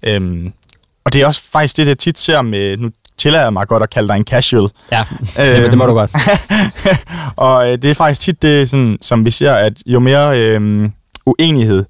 Ja. 0.02 0.14
Øhm, 0.14 0.52
og 1.04 1.12
det 1.12 1.22
er 1.22 1.26
også 1.26 1.42
faktisk 1.52 1.76
det, 1.76 1.86
jeg 1.86 1.98
tit 1.98 2.18
ser 2.18 2.42
med, 2.42 2.76
nu 2.76 2.90
tillader 3.18 3.44
jeg 3.44 3.52
mig 3.52 3.68
godt 3.68 3.82
at 3.82 3.90
kalde 3.90 4.08
dig 4.08 4.16
en 4.16 4.24
casual. 4.24 4.70
Ja, 4.92 5.04
det, 5.36 5.70
det 5.70 5.78
må 5.78 5.86
du 5.86 5.92
godt. 5.92 6.10
og 7.36 7.70
øh, 7.70 7.78
det 7.82 7.90
er 7.90 7.94
faktisk 7.94 8.20
tit 8.20 8.42
det, 8.42 8.70
sådan, 8.70 8.98
som 9.02 9.24
vi 9.24 9.30
ser, 9.30 9.52
at 9.52 9.72
jo 9.86 10.00
mere 10.00 10.40
øh, 10.40 10.90
uenighed, 11.26 11.84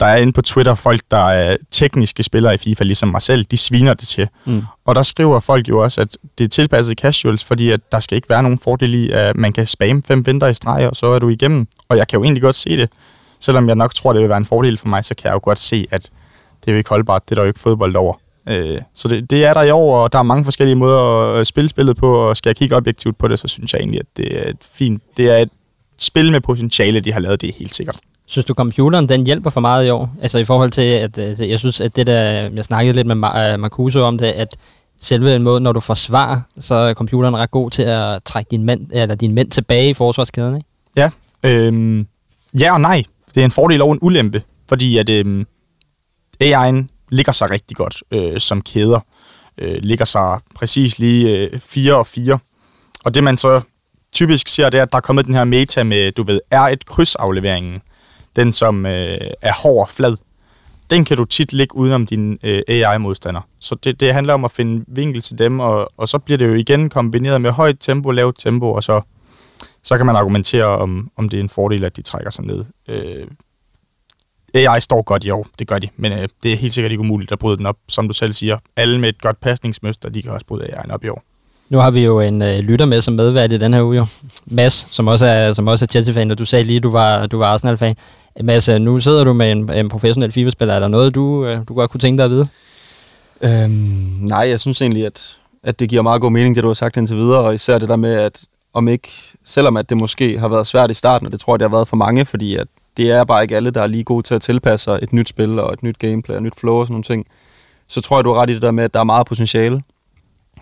der 0.00 0.08
er 0.08 0.16
inde 0.16 0.32
på 0.32 0.42
Twitter, 0.42 0.74
folk, 0.74 1.00
der 1.10 1.28
er 1.28 1.56
tekniske 1.70 2.22
spillere 2.22 2.54
i 2.54 2.58
FIFA, 2.58 2.84
ligesom 2.84 3.08
mig 3.08 3.22
selv, 3.22 3.44
de 3.44 3.56
sviner 3.56 3.94
det 3.94 4.08
til. 4.08 4.28
Mm. 4.44 4.62
Og 4.84 4.94
der 4.94 5.02
skriver 5.02 5.40
folk 5.40 5.68
jo 5.68 5.82
også, 5.82 6.00
at 6.00 6.16
det 6.38 6.44
er 6.44 6.48
tilpasset 6.48 6.98
casuals, 6.98 7.44
fordi 7.44 7.70
at 7.70 7.80
der 7.92 8.00
skal 8.00 8.16
ikke 8.16 8.28
være 8.28 8.42
nogen 8.42 8.58
fordel 8.58 8.94
i, 8.94 9.10
at 9.10 9.36
man 9.36 9.52
kan 9.52 9.66
spamme 9.66 10.02
fem 10.06 10.26
vinter 10.26 10.46
i 10.46 10.54
streg, 10.54 10.88
og 10.88 10.96
så 10.96 11.06
er 11.06 11.18
du 11.18 11.28
igennem. 11.28 11.66
Og 11.88 11.96
jeg 11.96 12.08
kan 12.08 12.18
jo 12.18 12.24
egentlig 12.24 12.42
godt 12.42 12.56
se 12.56 12.76
det. 12.76 12.90
Selvom 13.40 13.68
jeg 13.68 13.76
nok 13.76 13.94
tror, 13.94 14.12
det 14.12 14.22
vil 14.22 14.28
være 14.28 14.38
en 14.38 14.44
fordel 14.44 14.78
for 14.78 14.88
mig, 14.88 15.04
så 15.04 15.14
kan 15.14 15.28
jeg 15.28 15.34
jo 15.34 15.40
godt 15.42 15.58
se, 15.58 15.86
at 15.90 16.02
det 16.60 16.68
er 16.68 16.72
jo 16.72 16.78
ikke 16.78 16.90
holdbart. 16.90 17.22
Det 17.28 17.30
er 17.30 17.34
der 17.34 17.42
jo 17.42 17.48
ikke 17.48 17.60
fodbold 17.60 17.96
over. 17.96 18.14
Øh, 18.48 18.78
så 18.94 19.08
det, 19.08 19.30
det 19.30 19.44
er 19.44 19.54
der 19.54 19.62
i 19.62 19.70
år, 19.70 19.98
og 19.98 20.12
der 20.12 20.18
er 20.18 20.22
mange 20.22 20.44
forskellige 20.44 20.76
måder 20.76 20.98
at 21.40 21.46
spille 21.46 21.70
spillet 21.70 21.96
på, 21.96 22.14
og 22.14 22.36
skal 22.36 22.50
jeg 22.50 22.56
kigge 22.56 22.76
objektivt 22.76 23.18
på 23.18 23.28
det, 23.28 23.38
så 23.38 23.48
synes 23.48 23.72
jeg 23.72 23.78
egentlig, 23.78 24.00
at 24.00 24.06
det 24.16 24.38
er 24.38 24.50
et 24.50 24.56
fint, 24.72 25.02
det 25.16 25.30
er 25.30 25.36
et 25.36 25.50
spil 25.98 26.32
med 26.32 26.40
potentiale, 26.40 27.00
de 27.00 27.12
har 27.12 27.20
lavet, 27.20 27.40
det 27.40 27.48
er 27.48 27.52
helt 27.58 27.74
sikkert. 27.74 27.98
Synes 28.26 28.44
du, 28.44 28.54
computeren 28.54 29.08
den 29.08 29.26
hjælper 29.26 29.50
for 29.50 29.60
meget 29.60 29.86
i 29.86 29.90
år? 29.90 30.14
Altså 30.22 30.38
i 30.38 30.44
forhold 30.44 30.70
til, 30.70 30.82
at 30.82 31.18
øh, 31.18 31.50
jeg 31.50 31.58
synes, 31.58 31.80
at 31.80 31.96
det 31.96 32.06
der, 32.06 32.20
jeg 32.54 32.64
snakkede 32.64 32.96
lidt 32.96 33.06
med 33.06 33.16
øh, 33.16 33.60
Marcuso 33.60 34.00
om 34.00 34.18
det, 34.18 34.26
at 34.26 34.56
selve 35.00 35.32
den 35.32 35.42
måde, 35.42 35.60
når 35.60 35.72
du 35.72 35.80
forsvarer, 35.80 36.40
så 36.60 36.74
er 36.74 36.94
computeren 36.94 37.36
ret 37.36 37.50
god 37.50 37.70
til 37.70 37.82
at 37.82 38.22
trække 38.24 38.48
din 38.50 38.64
mænd, 38.64 38.86
eller 38.92 39.14
din 39.14 39.34
mænd 39.34 39.50
tilbage 39.50 39.90
i 39.90 39.94
forsvarskæden, 39.94 40.56
ikke? 40.56 40.68
Ja, 40.96 41.10
øhm, 41.42 42.06
ja 42.58 42.72
og 42.72 42.80
nej. 42.80 43.02
Det 43.34 43.40
er 43.40 43.44
en 43.44 43.50
fordel 43.50 43.82
og 43.82 43.92
en 43.92 43.98
ulempe, 44.02 44.42
fordi 44.68 44.98
at 44.98 45.08
øhm, 45.08 45.46
AI'en 46.42 46.86
ligger 47.12 47.32
sig 47.32 47.50
rigtig 47.50 47.76
godt 47.76 48.02
øh, 48.10 48.40
som 48.40 48.62
kæder. 48.62 49.00
Øh, 49.58 49.78
ligger 49.82 50.04
sig 50.04 50.40
præcis 50.54 50.98
lige 50.98 51.48
øh, 51.48 51.58
4 51.60 51.94
og 51.94 52.06
4. 52.06 52.38
Og 53.04 53.14
det 53.14 53.24
man 53.24 53.38
så 53.38 53.60
typisk 54.12 54.48
ser, 54.48 54.70
det 54.70 54.78
er, 54.78 54.82
at 54.82 54.92
der 54.92 54.96
er 54.96 55.00
kommet 55.00 55.26
den 55.26 55.34
her 55.34 55.44
meta 55.44 55.82
med, 55.84 56.12
du 56.12 56.22
ved, 56.22 56.40
R1 56.54 56.76
krydsafleveringen. 56.86 57.80
Den 58.36 58.52
som 58.52 58.86
øh, 58.86 59.18
er 59.42 59.52
hård 59.52 59.80
og 59.80 59.88
flad. 59.88 60.16
Den 60.90 61.04
kan 61.04 61.16
du 61.16 61.24
tit 61.24 61.52
ligge 61.52 61.76
udenom 61.76 62.06
din 62.06 62.38
øh, 62.42 62.62
AI-modstander. 62.68 63.40
Så 63.58 63.74
det, 63.74 64.00
det 64.00 64.14
handler 64.14 64.34
om 64.34 64.44
at 64.44 64.50
finde 64.50 64.84
vinkel 64.88 65.22
til 65.22 65.38
dem, 65.38 65.60
og, 65.60 65.92
og 65.96 66.08
så 66.08 66.18
bliver 66.18 66.38
det 66.38 66.48
jo 66.48 66.54
igen 66.54 66.90
kombineret 66.90 67.40
med 67.40 67.50
højt 67.50 67.76
tempo, 67.80 68.10
lavt 68.10 68.38
tempo, 68.38 68.72
og 68.72 68.82
så 68.82 69.00
så 69.82 69.96
kan 69.96 70.06
man 70.06 70.16
argumentere 70.16 70.64
om, 70.64 71.10
om 71.16 71.28
det 71.28 71.36
er 71.36 71.42
en 71.42 71.48
fordel, 71.48 71.84
at 71.84 71.96
de 71.96 72.02
trækker 72.02 72.30
sig 72.30 72.44
ned. 72.44 72.64
Øh, 72.88 73.26
AI 74.54 74.80
står 74.80 75.02
godt 75.02 75.24
i 75.24 75.30
år, 75.30 75.46
det 75.58 75.66
gør 75.66 75.78
de, 75.78 75.88
men 75.96 76.12
øh, 76.12 76.28
det 76.42 76.52
er 76.52 76.56
helt 76.56 76.74
sikkert 76.74 76.92
ikke 76.92 77.00
umuligt 77.00 77.32
at 77.32 77.38
bryde 77.38 77.56
den 77.56 77.66
op. 77.66 77.76
Som 77.88 78.08
du 78.08 78.14
selv 78.14 78.32
siger, 78.32 78.58
alle 78.76 79.00
med 79.00 79.08
et 79.08 79.20
godt 79.22 79.40
pasningsmønster, 79.40 80.08
de 80.08 80.22
kan 80.22 80.32
også 80.32 80.46
bryde 80.46 80.64
AI'en 80.64 80.94
op 80.94 81.04
i 81.04 81.08
år. 81.08 81.22
Nu 81.68 81.78
har 81.78 81.90
vi 81.90 82.04
jo 82.04 82.20
en 82.20 82.42
øh, 82.42 82.58
lytter 82.58 82.86
med 82.86 83.00
som 83.00 83.14
medvært 83.14 83.52
i 83.52 83.58
den 83.58 83.74
her 83.74 83.82
uge, 83.82 83.96
jo. 83.96 84.06
Mads, 84.46 84.86
som 84.90 85.08
også 85.08 85.26
er, 85.26 85.52
som 85.52 85.66
også 85.66 85.84
er 85.84 85.86
Chelsea-fan, 85.86 86.30
og 86.30 86.38
du 86.38 86.44
sagde 86.44 86.64
lige, 86.64 86.76
at 86.76 86.82
du 86.82 86.90
var, 86.90 87.26
du 87.26 87.38
var 87.38 87.46
Arsenal-fan. 87.46 87.96
Mads, 88.40 88.68
øh, 88.68 88.78
nu 88.80 89.00
sidder 89.00 89.24
du 89.24 89.32
med 89.32 89.52
en, 89.52 89.72
en 89.72 89.88
professionel 89.88 90.32
FIFA-spiller. 90.32 90.74
Er 90.74 90.80
der 90.80 90.88
noget, 90.88 91.14
du, 91.14 91.46
øh, 91.46 91.58
du 91.68 91.74
godt 91.74 91.90
kunne 91.90 92.00
tænke 92.00 92.18
dig 92.18 92.24
at 92.24 92.30
vide? 92.30 92.48
Øhm, 93.42 93.70
nej, 94.20 94.48
jeg 94.48 94.60
synes 94.60 94.82
egentlig, 94.82 95.06
at, 95.06 95.36
at 95.62 95.78
det 95.78 95.88
giver 95.88 96.02
meget 96.02 96.20
god 96.20 96.30
mening, 96.30 96.54
det 96.54 96.62
du 96.62 96.68
har 96.68 96.74
sagt 96.74 96.96
indtil 96.96 97.16
videre, 97.16 97.40
og 97.40 97.54
især 97.54 97.78
det 97.78 97.88
der 97.88 97.96
med, 97.96 98.14
at 98.14 98.42
om 98.74 98.88
ikke, 98.88 99.08
selvom 99.44 99.76
at 99.76 99.88
det 99.88 99.96
måske 99.96 100.38
har 100.38 100.48
været 100.48 100.66
svært 100.66 100.90
i 100.90 100.94
starten, 100.94 101.26
og 101.26 101.32
det 101.32 101.40
tror 101.40 101.54
jeg, 101.54 101.58
det 101.60 101.68
har 101.70 101.76
været 101.76 101.88
for 101.88 101.96
mange, 101.96 102.24
fordi 102.24 102.56
at 102.56 102.66
det 102.96 103.10
er 103.10 103.24
bare 103.24 103.42
ikke 103.42 103.56
alle, 103.56 103.70
der 103.70 103.82
er 103.82 103.86
lige 103.86 104.04
gode 104.04 104.22
til 104.22 104.34
at 104.34 104.42
tilpasse 104.42 104.84
sig 104.84 104.98
et 105.02 105.12
nyt 105.12 105.28
spil 105.28 105.58
og 105.58 105.72
et 105.72 105.82
nyt 105.82 105.98
gameplay 105.98 106.34
og 106.34 106.38
et 106.38 106.42
nyt 106.42 106.56
flow 106.56 106.74
og 106.74 106.86
sådan 106.86 106.92
nogle 106.92 107.04
ting, 107.04 107.26
så 107.88 108.00
tror 108.00 108.18
jeg, 108.18 108.24
du 108.24 108.32
har 108.32 108.40
ret 108.42 108.50
i 108.50 108.54
det 108.54 108.62
der 108.62 108.70
med, 108.70 108.84
at 108.84 108.94
der 108.94 109.00
er 109.00 109.04
meget 109.04 109.26
potentiale. 109.26 109.82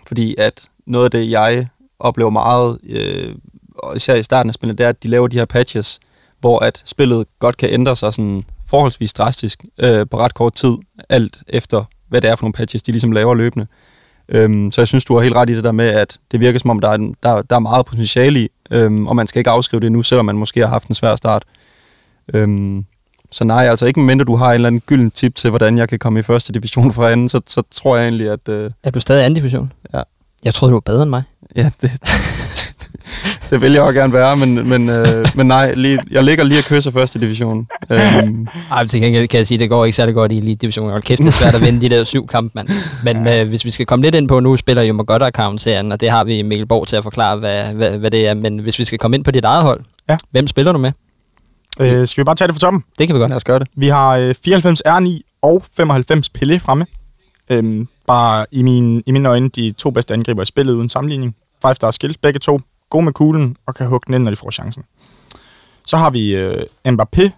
Fordi 0.07 0.35
at 0.37 0.67
noget 0.85 1.05
af 1.05 1.11
det, 1.11 1.29
jeg 1.29 1.67
oplever 1.99 2.29
meget, 2.29 2.77
øh, 2.89 3.35
og 3.75 3.95
især 3.95 4.15
i 4.15 4.23
starten 4.23 4.49
af 4.49 4.53
spillet, 4.53 4.77
det 4.77 4.83
er, 4.83 4.89
at 4.89 5.03
de 5.03 5.07
laver 5.07 5.27
de 5.27 5.37
her 5.37 5.45
patches, 5.45 5.99
hvor 6.39 6.59
at 6.59 6.81
spillet 6.85 7.25
godt 7.39 7.57
kan 7.57 7.69
ændre 7.69 7.95
sig 7.95 8.13
sådan 8.13 8.43
forholdsvis 8.67 9.13
drastisk 9.13 9.65
øh, 9.79 10.05
på 10.11 10.17
ret 10.19 10.33
kort 10.33 10.53
tid, 10.53 10.73
alt 11.09 11.37
efter, 11.47 11.83
hvad 12.09 12.21
det 12.21 12.29
er 12.29 12.35
for 12.35 12.43
nogle 12.43 12.53
patches, 12.53 12.83
de 12.83 12.91
ligesom 12.91 13.11
laver 13.11 13.35
løbende. 13.35 13.67
Øhm, 14.29 14.71
så 14.71 14.81
jeg 14.81 14.87
synes, 14.87 15.05
du 15.05 15.15
har 15.15 15.21
helt 15.21 15.35
ret 15.35 15.49
i 15.49 15.55
det 15.55 15.63
der 15.63 15.71
med, 15.71 15.85
at 15.89 16.17
det 16.31 16.39
virker 16.39 16.59
som 16.59 16.69
om, 16.69 16.79
der 16.79 16.89
er, 16.89 16.93
en- 16.95 17.15
der, 17.23 17.41
der 17.41 17.55
er 17.55 17.59
meget 17.59 17.85
potentiale 17.85 18.39
i, 18.39 18.47
øhm, 18.71 19.07
og 19.07 19.15
man 19.15 19.27
skal 19.27 19.39
ikke 19.39 19.49
afskrive 19.49 19.79
det 19.79 19.91
nu, 19.91 20.03
selvom 20.03 20.25
man 20.25 20.37
måske 20.37 20.59
har 20.59 20.67
haft 20.67 20.87
en 20.87 20.95
svær 20.95 21.15
start. 21.15 21.43
Øhm, 22.33 22.85
så 23.31 23.43
nej, 23.43 23.67
altså 23.69 23.85
ikke 23.85 23.99
medmindre 23.99 24.25
du 24.25 24.35
har 24.35 24.47
en 24.49 24.53
eller 24.55 24.67
anden 24.67 24.81
gylden 24.87 25.11
tip 25.11 25.35
til, 25.35 25.49
hvordan 25.49 25.77
jeg 25.77 25.89
kan 25.89 25.99
komme 25.99 26.19
i 26.19 26.23
første 26.23 26.53
division 26.53 26.93
fra 26.93 27.11
anden, 27.11 27.29
så, 27.29 27.41
så 27.47 27.61
tror 27.71 27.95
jeg 27.97 28.03
egentlig, 28.05 28.29
at 28.29 28.49
øh, 28.49 28.71
Er 28.83 28.91
du 28.91 28.99
stadig 28.99 29.25
anden 29.25 29.35
division? 29.35 29.71
Ja. 29.93 30.01
Jeg 30.43 30.53
troede, 30.53 30.71
du 30.71 30.75
var 30.75 30.79
bedre 30.79 31.01
end 31.03 31.09
mig. 31.09 31.23
ja, 31.55 31.69
det, 31.81 31.91
det 33.49 33.61
vil 33.61 33.73
jeg 33.73 33.81
også 33.81 33.99
gerne 33.99 34.13
være, 34.13 34.37
men, 34.37 34.69
men, 34.69 34.89
øh, 34.89 35.27
men 35.35 35.47
nej, 35.47 35.73
lige, 35.73 35.99
jeg 36.11 36.23
ligger 36.23 36.43
lige 36.43 36.59
og 36.59 36.63
kysser 36.63 36.91
første 36.91 37.19
division. 37.19 37.67
Øhm, 37.89 38.47
Ej, 38.71 38.83
men 38.83 38.89
til 38.89 39.01
gengæld 39.01 39.27
kan 39.27 39.37
jeg 39.37 39.47
sige, 39.47 39.55
at 39.55 39.59
det 39.59 39.69
går 39.69 39.85
ikke 39.85 39.95
særlig 39.95 40.15
godt 40.15 40.31
i 40.31 40.37
Elite 40.37 40.55
Division. 40.55 40.89
Hold 40.91 41.01
kæft, 41.03 41.19
det 41.19 41.27
er 41.27 41.31
svært 41.31 41.55
at 41.55 41.61
vinde 41.61 41.81
de 41.81 41.89
der 41.89 42.03
syv 42.03 42.27
kampe, 42.27 42.51
mand. 42.55 42.69
Men 43.03 43.27
øh, 43.27 43.47
hvis 43.49 43.65
vi 43.65 43.71
skal 43.71 43.85
komme 43.85 44.03
lidt 44.05 44.15
ind 44.15 44.27
på, 44.27 44.39
nu 44.39 44.57
spiller 44.57 44.83
jo 44.83 45.03
godt 45.07 45.23
account 45.23 45.61
serien 45.61 45.91
og 45.91 45.99
det 45.99 46.09
har 46.09 46.23
vi 46.23 46.41
Mikkel 46.41 46.67
Borg 46.67 46.87
til 46.87 46.95
at 46.95 47.03
forklare, 47.03 47.37
hvad, 47.37 47.73
hvad, 47.73 47.97
hvad 47.97 48.11
det 48.11 48.27
er. 48.27 48.33
Men 48.33 48.59
hvis 48.59 48.79
vi 48.79 48.85
skal 48.85 48.97
komme 48.99 49.17
ind 49.17 49.23
på 49.23 49.31
dit 49.31 49.45
eget 49.45 49.63
hold, 49.63 49.81
Ja. 50.09 50.17
hvem 50.31 50.47
spiller 50.47 50.71
du 50.71 50.77
med? 50.77 50.91
Øh, 51.79 52.07
skal 52.07 52.21
vi 52.21 52.25
bare 52.25 52.35
tage 52.35 52.47
det 52.47 52.55
fra 52.55 52.59
toppen? 52.59 52.83
Det 52.99 53.07
kan 53.07 53.15
vi 53.15 53.19
godt. 53.19 53.29
lad 53.29 53.35
os 53.35 53.43
gøre 53.43 53.59
det. 53.59 53.67
Vi 53.75 53.87
har 53.87 54.17
øh, 54.17 54.35
94 54.43 54.81
R9 54.87 55.19
og 55.41 55.63
95 55.77 56.29
Pelé 56.37 56.57
fremme. 56.57 56.85
Øhm, 57.49 57.87
bare 58.07 58.45
i, 58.51 58.63
min, 58.63 59.03
i 59.05 59.11
mine 59.11 59.29
øjne 59.29 59.49
de 59.49 59.71
to 59.71 59.91
bedste 59.91 60.13
angriber 60.13 60.41
i 60.41 60.45
spillet 60.45 60.73
uden 60.73 60.89
sammenligning. 60.89 61.35
5 61.61 61.75
star 61.75 61.91
skills, 61.91 62.17
begge 62.17 62.39
to. 62.39 62.59
Gode 62.89 63.05
med 63.05 63.13
kuglen 63.13 63.55
og 63.65 63.75
kan 63.75 63.87
hugge 63.87 64.05
den 64.07 64.13
ind, 64.13 64.23
når 64.23 64.31
de 64.31 64.37
får 64.37 64.51
chancen. 64.51 64.83
Så 65.87 65.97
har 65.97 66.09
vi 66.09 66.35
øh, 66.35 66.61
Mbappé 66.87 67.29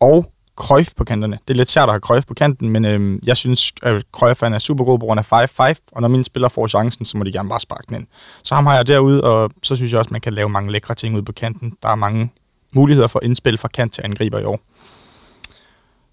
og 0.00 0.32
Cruyff 0.56 0.90
på 0.96 1.04
kanterne. 1.04 1.38
Det 1.48 1.54
er 1.54 1.56
lidt 1.56 1.70
svært 1.70 1.88
at 1.88 1.92
have 1.92 2.00
Cruyff 2.00 2.26
på 2.26 2.34
kanten, 2.34 2.70
men 2.70 2.84
øh, 2.84 3.18
jeg 3.26 3.36
synes, 3.36 3.72
at 3.82 4.04
Cruyff 4.12 4.40
han 4.40 4.54
er 4.54 4.58
super 4.58 4.84
god 4.84 4.98
på 4.98 5.06
grund 5.06 5.20
af 5.20 5.48
5-5, 5.72 5.74
og 5.92 6.00
når 6.02 6.08
mine 6.08 6.24
spillere 6.24 6.50
får 6.50 6.66
chancen, 6.66 7.04
så 7.04 7.16
må 7.18 7.24
de 7.24 7.32
gerne 7.32 7.48
bare 7.48 7.60
sparke 7.60 7.84
den 7.88 7.96
ind. 7.96 8.06
Så 8.42 8.54
ham 8.54 8.66
har 8.66 8.76
jeg 8.76 8.86
derude, 8.86 9.24
og 9.24 9.50
så 9.62 9.76
synes 9.76 9.92
jeg 9.92 9.98
også, 9.98 10.08
man 10.12 10.20
kan 10.20 10.32
lave 10.32 10.48
mange 10.48 10.72
lækre 10.72 10.94
ting 10.94 11.16
ud 11.16 11.22
på 11.22 11.32
kanten. 11.32 11.76
Der 11.82 11.88
er 11.88 11.94
mange 11.94 12.30
muligheder 12.74 13.08
for 13.08 13.20
indspil 13.22 13.58
fra 13.58 13.68
kant 13.68 13.92
til 13.92 14.02
angriber 14.04 14.38
i 14.38 14.44
år. 14.44 14.60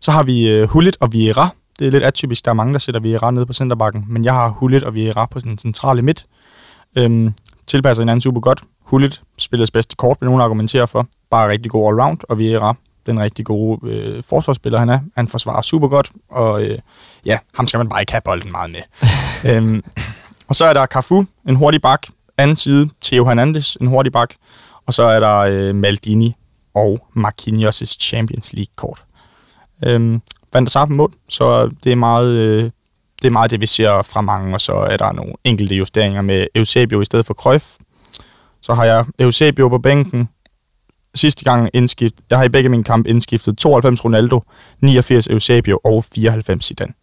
Så 0.01 0.12
har 0.12 0.24
vi 0.24 0.49
øh, 0.49 0.70
Hullet 0.70 0.97
og 0.99 1.14
Vieira. 1.14 1.49
Det 1.80 1.88
er 1.88 1.91
lidt 1.91 2.03
atypisk. 2.03 2.45
Der 2.45 2.51
er 2.51 2.55
mange, 2.55 2.74
der 2.74 2.80
sætter 2.80 3.01
Vieira 3.01 3.32
nede 3.32 3.45
på 3.45 3.53
centerbakken, 3.53 4.05
men 4.07 4.26
jeg 4.26 4.34
har 4.34 4.49
Hullet 4.49 4.84
og 4.84 4.95
Vieira 4.95 5.26
på 5.26 5.39
sådan 5.39 5.51
en 5.51 5.57
centrale 5.57 6.01
midt. 6.01 6.26
Øhm, 6.95 7.34
tilpasser 7.68 8.01
hinanden 8.03 8.22
super 8.22 8.41
godt. 8.41 8.64
Hullet 8.84 9.22
spillets 9.38 9.72
bedste 9.72 9.95
kort, 9.95 10.18
vil 10.22 10.26
nogen 10.26 10.41
argumentere 10.41 10.88
for. 10.88 11.07
bare 11.30 11.49
rigtig 11.49 11.72
god 11.72 11.89
allround, 11.89 12.20
og 12.30 12.38
Vieira, 12.38 12.76
den 13.05 13.20
rigtig 13.20 13.45
gode 13.45 13.80
øh, 13.91 14.24
forsvarsspiller 14.24 14.80
han 14.80 14.89
er. 14.89 14.99
Han 15.18 15.28
forsvarer 15.28 15.62
super 15.62 15.88
godt, 15.88 16.12
og 16.30 16.64
øh, 16.64 16.78
ja, 17.26 17.38
ham 17.55 17.68
skal 17.68 17.78
man 17.78 17.89
bare 17.89 18.01
ikke 18.01 18.12
have 18.12 18.22
bolden 18.26 18.51
meget 18.51 18.72
med. 18.72 18.82
øhm, 19.55 19.84
og 20.47 20.55
så 20.55 20.66
er 20.66 20.74
der 20.74 20.86
Cafu, 20.86 21.26
en 21.47 21.55
hurtig 21.55 21.82
bak. 21.82 22.07
Anden 22.38 22.55
side, 22.55 22.89
Theo 23.01 23.26
Hernandez, 23.26 23.76
en 23.76 23.88
hurtig 23.88 24.12
bak. 24.12 24.34
Og 24.86 24.93
så 24.93 25.03
er 25.03 25.20
der 25.20 25.38
øh, 25.38 25.76
Maldini 25.76 26.36
og 26.80 27.08
Marquinhos' 27.18 27.98
Champions 28.00 28.54
League-kort. 28.54 29.04
Øhm, 29.86 30.22
Van 30.54 30.64
der 30.64 30.70
Sar 30.70 30.86
på 30.86 30.94
mål, 30.94 31.14
så 31.30 31.70
det 31.84 31.92
er 31.92 31.96
meget... 31.96 32.36
Øh, 32.36 32.70
det 33.22 33.28
er 33.28 33.32
meget 33.32 33.52
det, 33.52 33.62
vi 33.62 33.66
ser 33.66 34.02
fra 34.02 34.22
mange, 34.22 34.54
og 34.54 34.62
så 34.62 34.74
er 34.74 34.98
der 34.98 35.12
nogle 35.12 35.34
enkelte 35.44 35.76
justeringer 35.76 36.22
med 36.22 36.48
Eusebio 36.56 37.02
i 37.02 37.06
stedet 37.06 37.26
for 37.26 37.34
Cruyff. 37.34 37.66
Så 38.62 38.74
har 38.74 38.86
jeg 38.86 39.06
Eusebio 39.20 39.70
på 39.70 39.78
bænken. 39.78 40.30
Sidste 41.16 41.44
gang 41.44 41.70
indskift, 41.74 42.14
jeg 42.30 42.38
har 42.38 42.46
i 42.46 42.50
begge 42.50 42.70
mine 42.70 42.84
kampe 42.84 43.10
indskiftet 43.10 43.58
92 43.58 44.06
Ronaldo, 44.06 44.44
89 44.82 45.28
Eusebio 45.28 45.80
og 45.84 46.04
94 46.04 46.66
Zidane. 46.66 46.94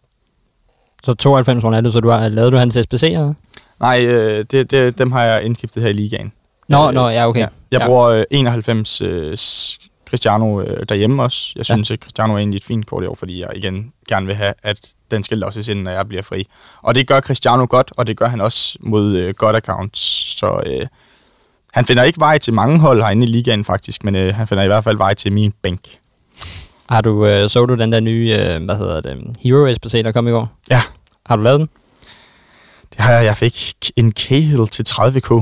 Så 1.03 1.13
92 1.13 1.63
Ronaldo, 1.63 1.91
så 1.91 1.99
du 1.99 2.09
har, 2.09 2.27
lavede 2.27 2.51
du 2.51 2.57
hans 2.57 2.77
SBC, 2.83 3.03
eller? 3.03 3.33
Nej, 3.79 4.05
øh, 4.05 4.45
det, 4.51 4.71
det, 4.71 4.97
dem 4.97 5.11
har 5.11 5.23
jeg 5.23 5.43
indskiftet 5.43 5.83
her 5.83 5.89
i 5.89 5.93
ligaen. 5.93 6.31
Nå, 6.67 6.87
Øh, 6.87 6.93
nå, 6.93 7.09
ja, 7.09 7.27
okay. 7.27 7.39
Ja. 7.39 7.47
Jeg 7.71 7.81
Ja. 7.81 7.85
bruger 7.87 8.05
øh, 8.07 8.23
91 8.31 9.01
øh, 9.01 9.37
Cristiano 10.09 10.61
øh, 10.61 10.85
derhjemme 10.89 11.23
også. 11.23 11.53
Jeg 11.55 11.65
synes, 11.65 11.91
at 11.91 11.99
Cristiano 11.99 12.33
er 12.33 12.37
egentlig 12.37 12.57
et 12.57 12.63
fint 12.63 12.85
kort 12.87 13.03
i 13.03 13.07
år, 13.07 13.15
fordi 13.15 13.41
jeg 13.41 13.49
igen 13.55 13.91
gerne 14.07 14.25
vil 14.25 14.35
have, 14.35 14.53
at 14.63 14.79
den 15.11 15.23
skal 15.23 15.37
losses 15.37 15.67
ind, 15.67 15.81
når 15.81 15.91
jeg 15.91 16.07
bliver 16.07 16.23
fri. 16.23 16.47
Og 16.81 16.95
det 16.95 17.07
gør 17.07 17.19
Cristiano 17.21 17.65
godt, 17.69 17.91
og 17.97 18.07
det 18.07 18.17
gør 18.17 18.27
han 18.27 18.41
også 18.41 18.77
mod 18.81 19.15
øh, 19.15 19.33
godt 19.33 19.55
accounts. 19.55 19.99
Så 20.39 20.61
øh, 20.65 20.85
han 21.73 21.85
finder 21.85 22.03
ikke 22.03 22.19
vej 22.19 22.37
til 22.37 22.53
mange 22.53 22.79
hold 22.79 23.01
herinde 23.01 23.23
i 23.23 23.29
ligaen 23.29 23.65
faktisk, 23.65 24.03
men 24.03 24.15
øh, 24.15 24.35
han 24.35 24.47
finder 24.47 24.63
i 24.63 24.67
hvert 24.67 24.83
fald 24.83 24.97
vej 24.97 25.13
til 25.13 25.31
min 25.33 25.53
bænk. 25.61 25.81
Har 26.89 27.01
du, 27.01 27.25
øh, 27.25 27.49
så 27.49 27.65
du 27.65 27.75
den 27.75 27.91
der 27.91 27.99
nye, 27.99 28.37
øh, 28.39 28.63
hvad 28.65 28.75
hedder 28.77 29.01
det, 29.01 29.17
Hero 29.43 29.75
SBC, 29.75 30.03
der 30.03 30.11
kom 30.11 30.27
i 30.27 30.31
går? 30.31 30.49
Ja. 30.69 30.81
Har 31.25 31.35
du 31.35 31.41
lavet 31.43 31.59
den? 31.59 31.69
Det 32.93 32.99
har 33.01 33.11
jeg, 33.13 33.25
jeg 33.25 33.37
fik 33.37 33.75
en 33.95 34.11
Cahill 34.11 34.67
til 34.67 34.85
30k, 34.89 35.41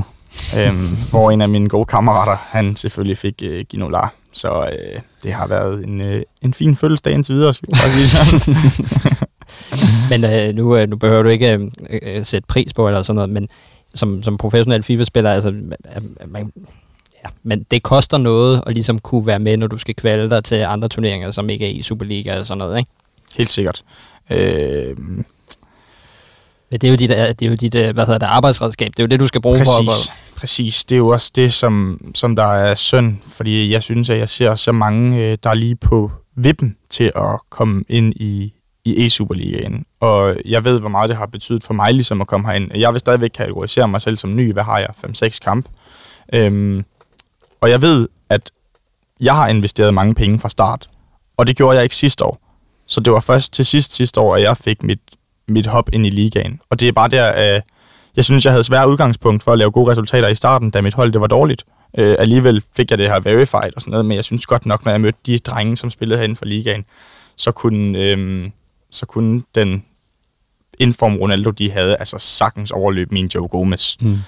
øhm, 0.58 0.96
hvor 1.10 1.30
en 1.30 1.40
af 1.40 1.48
mine 1.48 1.68
gode 1.68 1.84
kammerater, 1.84 2.36
han 2.48 2.76
selvfølgelig 2.76 3.18
fik 3.18 3.34
øh, 3.42 3.64
Ginola. 3.68 4.00
Så 4.32 4.48
øh, 4.72 5.00
det 5.22 5.32
har 5.32 5.46
været 5.46 5.84
en, 5.84 6.00
øh, 6.00 6.22
en 6.42 6.54
fin 6.54 6.76
fødselsdag 6.76 7.12
indtil 7.12 7.34
videre, 7.34 7.54
skal 7.54 7.68
jeg 7.70 7.78
sige 7.78 8.08
sådan. 8.08 8.56
Men 10.10 10.24
øh, 10.24 10.54
nu, 10.54 10.76
øh, 10.76 10.88
nu 10.88 10.96
behøver 10.96 11.22
du 11.22 11.28
ikke 11.28 11.52
øh, 11.52 11.60
øh, 12.02 12.24
sætte 12.24 12.46
pris 12.46 12.72
på 12.72 12.88
eller 12.88 13.02
sådan 13.02 13.14
noget, 13.14 13.30
men 13.30 13.48
som, 13.94 14.22
som 14.22 14.36
professionel 14.36 14.82
FIFA-spiller, 14.82 15.30
altså, 15.30 15.52
man, 16.26 16.52
ja, 17.24 17.28
men 17.42 17.66
det 17.70 17.82
koster 17.82 18.18
noget 18.18 18.62
at 18.66 18.74
ligesom 18.74 18.98
kunne 18.98 19.26
være 19.26 19.38
med, 19.38 19.56
når 19.56 19.66
du 19.66 19.78
skal 19.78 19.94
kvalde 19.94 20.30
dig 20.30 20.44
til 20.44 20.56
andre 20.56 20.88
turneringer, 20.88 21.30
som 21.30 21.50
ikke 21.50 21.66
er 21.66 21.70
i 21.70 21.82
Superliga 21.82 22.32
eller 22.32 22.44
sådan 22.44 22.58
noget, 22.58 22.78
ikke? 22.78 22.90
Helt 23.36 23.50
sikkert. 23.50 23.82
Øh, 24.30 24.96
Men 26.70 26.80
det 26.80 26.86
er 26.86 26.90
jo 26.90 26.96
dit, 26.96 27.10
øh, 27.10 27.16
det 27.16 27.42
er 27.42 27.48
jo 27.48 27.54
dit 27.54 27.74
øh, 27.74 27.94
hvad 27.94 28.06
hedder 28.06 28.18
det, 28.18 28.26
arbejdsredskab. 28.26 28.86
Det 28.86 28.98
er 28.98 29.02
jo 29.02 29.08
det, 29.08 29.20
du 29.20 29.26
skal 29.26 29.40
bruge 29.40 29.58
for. 29.58 29.84
præcis, 29.84 30.12
præcis. 30.36 30.84
Det 30.84 30.94
er 30.94 30.98
jo 30.98 31.08
også 31.08 31.32
det, 31.34 31.52
som, 31.52 32.00
som 32.14 32.36
der 32.36 32.54
er 32.54 32.74
synd, 32.74 33.16
fordi 33.26 33.72
jeg 33.72 33.82
synes, 33.82 34.10
at 34.10 34.18
jeg 34.18 34.28
ser 34.28 34.54
så 34.54 34.72
mange, 34.72 35.16
øh, 35.22 35.38
der 35.42 35.50
er 35.50 35.54
lige 35.54 35.76
på 35.76 36.10
vippen 36.36 36.76
til 36.90 37.12
at 37.16 37.40
komme 37.50 37.84
ind 37.88 38.12
i, 38.16 38.52
i 38.84 39.06
E-Superligaen. 39.06 39.84
Og 40.00 40.36
jeg 40.44 40.64
ved, 40.64 40.80
hvor 40.80 40.88
meget 40.88 41.08
det 41.08 41.16
har 41.16 41.26
betydet 41.26 41.64
for 41.64 41.74
mig 41.74 41.94
ligesom 41.94 42.20
at 42.20 42.26
komme 42.26 42.46
herind. 42.46 42.70
Jeg 42.74 42.92
vil 42.92 43.00
stadigvæk 43.00 43.30
kategorisere 43.34 43.88
mig 43.88 44.00
selv 44.00 44.16
som 44.16 44.36
ny. 44.36 44.52
Hvad 44.52 44.62
har 44.62 44.78
jeg? 44.78 44.90
5-6 45.06 45.38
kamp. 45.38 45.68
Øhm, 46.32 46.84
og 47.60 47.70
jeg 47.70 47.82
ved, 47.82 48.08
at 48.28 48.50
jeg 49.20 49.34
har 49.34 49.48
investeret 49.48 49.94
mange 49.94 50.14
penge 50.14 50.38
fra 50.38 50.48
start. 50.48 50.88
Og 51.36 51.46
det 51.46 51.56
gjorde 51.56 51.76
jeg 51.76 51.82
ikke 51.82 51.96
sidste 51.96 52.24
år. 52.24 52.40
Så 52.86 53.00
det 53.00 53.12
var 53.12 53.20
først 53.20 53.52
til 53.52 53.66
sidst 53.66 53.92
sidste 53.92 54.20
år, 54.20 54.36
at 54.36 54.42
jeg 54.42 54.56
fik 54.56 54.82
mit, 54.82 55.00
mit 55.48 55.66
hop 55.66 55.88
ind 55.92 56.06
i 56.06 56.10
ligaen. 56.10 56.60
Og 56.70 56.80
det 56.80 56.88
er 56.88 56.92
bare 56.92 57.08
der, 57.08 57.24
at 57.24 57.62
jeg 58.16 58.24
synes, 58.24 58.44
jeg 58.44 58.52
havde 58.52 58.64
svært 58.64 58.88
udgangspunkt 58.88 59.42
for 59.42 59.52
at 59.52 59.58
lave 59.58 59.70
gode 59.70 59.90
resultater 59.90 60.28
i 60.28 60.34
starten, 60.34 60.70
da 60.70 60.80
mit 60.80 60.94
hold 60.94 61.12
det 61.12 61.20
var 61.20 61.26
dårligt. 61.26 61.64
Øh, 61.98 62.16
alligevel 62.18 62.62
fik 62.76 62.90
jeg 62.90 62.98
det 62.98 63.08
her 63.08 63.20
verified 63.20 63.76
og 63.76 63.82
sådan 63.82 63.90
noget, 63.90 64.06
men 64.06 64.16
jeg 64.16 64.24
synes 64.24 64.46
godt 64.46 64.66
nok, 64.66 64.84
når 64.84 64.92
jeg 64.92 65.00
mødte 65.00 65.18
de 65.26 65.38
drenge, 65.38 65.76
som 65.76 65.90
spillede 65.90 66.18
herinde 66.18 66.36
for 66.36 66.44
ligaen, 66.44 66.84
så 67.36 67.52
kunne, 67.52 67.98
øh, 67.98 68.50
så 68.90 69.06
kunne 69.06 69.42
den 69.54 69.84
inform 70.78 71.16
Ronaldo, 71.16 71.50
de 71.50 71.70
havde, 71.70 71.96
altså 71.96 72.18
sagtens 72.18 72.70
overløbe 72.70 73.14
min 73.14 73.30
Joe 73.34 73.48
Gomez. 73.48 73.96
Mm. 74.00 74.18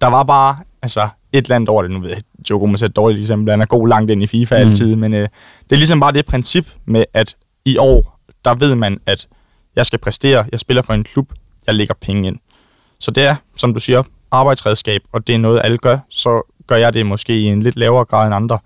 Der 0.00 0.06
var 0.06 0.22
bare 0.22 0.56
altså, 0.82 1.08
et 1.32 1.44
eller 1.44 1.56
andet 1.56 1.68
over 1.68 1.82
det. 1.82 1.90
Nu 1.90 2.00
ved 2.00 2.08
jeg, 2.08 2.18
Joe 2.50 2.58
Gomez 2.58 2.82
er 2.82 2.86
et 2.86 2.96
dårligt 2.96 3.20
eksempel. 3.20 3.50
Han 3.50 3.60
er 3.60 3.66
god 3.66 3.88
langt 3.88 4.10
ind 4.10 4.22
i 4.22 4.26
FIFA 4.26 4.64
mm. 4.64 4.68
altid, 4.68 4.96
men 4.96 5.14
øh, 5.14 5.28
det 5.64 5.72
er 5.72 5.76
ligesom 5.76 6.00
bare 6.00 6.12
det 6.12 6.26
princip 6.26 6.66
med, 6.84 7.04
at 7.14 7.36
i 7.64 7.76
år, 7.76 8.20
der 8.44 8.54
ved 8.54 8.74
man, 8.74 9.00
at 9.06 9.28
jeg 9.76 9.86
skal 9.86 9.98
præstere, 9.98 10.44
jeg 10.52 10.60
spiller 10.60 10.82
for 10.82 10.92
en 10.94 11.04
klub, 11.04 11.32
jeg 11.66 11.74
lægger 11.74 11.94
penge 12.00 12.28
ind. 12.28 12.36
Så 13.00 13.10
det 13.10 13.24
er, 13.24 13.36
som 13.56 13.74
du 13.74 13.80
siger, 13.80 14.02
arbejdsredskab, 14.30 15.00
og 15.12 15.26
det 15.26 15.34
er 15.34 15.38
noget, 15.38 15.60
alle 15.64 15.78
gør, 15.78 15.98
så 16.10 16.52
gør 16.66 16.76
jeg 16.76 16.94
det 16.94 17.06
måske 17.06 17.38
i 17.40 17.44
en 17.44 17.62
lidt 17.62 17.76
lavere 17.76 18.04
grad 18.04 18.26
end 18.26 18.34
andre. 18.34 18.58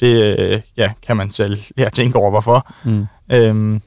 Det 0.00 0.38
øh, 0.38 0.60
ja, 0.76 0.92
kan 1.06 1.16
man 1.16 1.30
selv 1.30 1.58
ja, 1.78 1.88
tænke 1.88 2.18
over, 2.18 2.30
hvorfor. 2.30 2.72
Mm. 2.84 3.06
Øhm, 3.32 3.80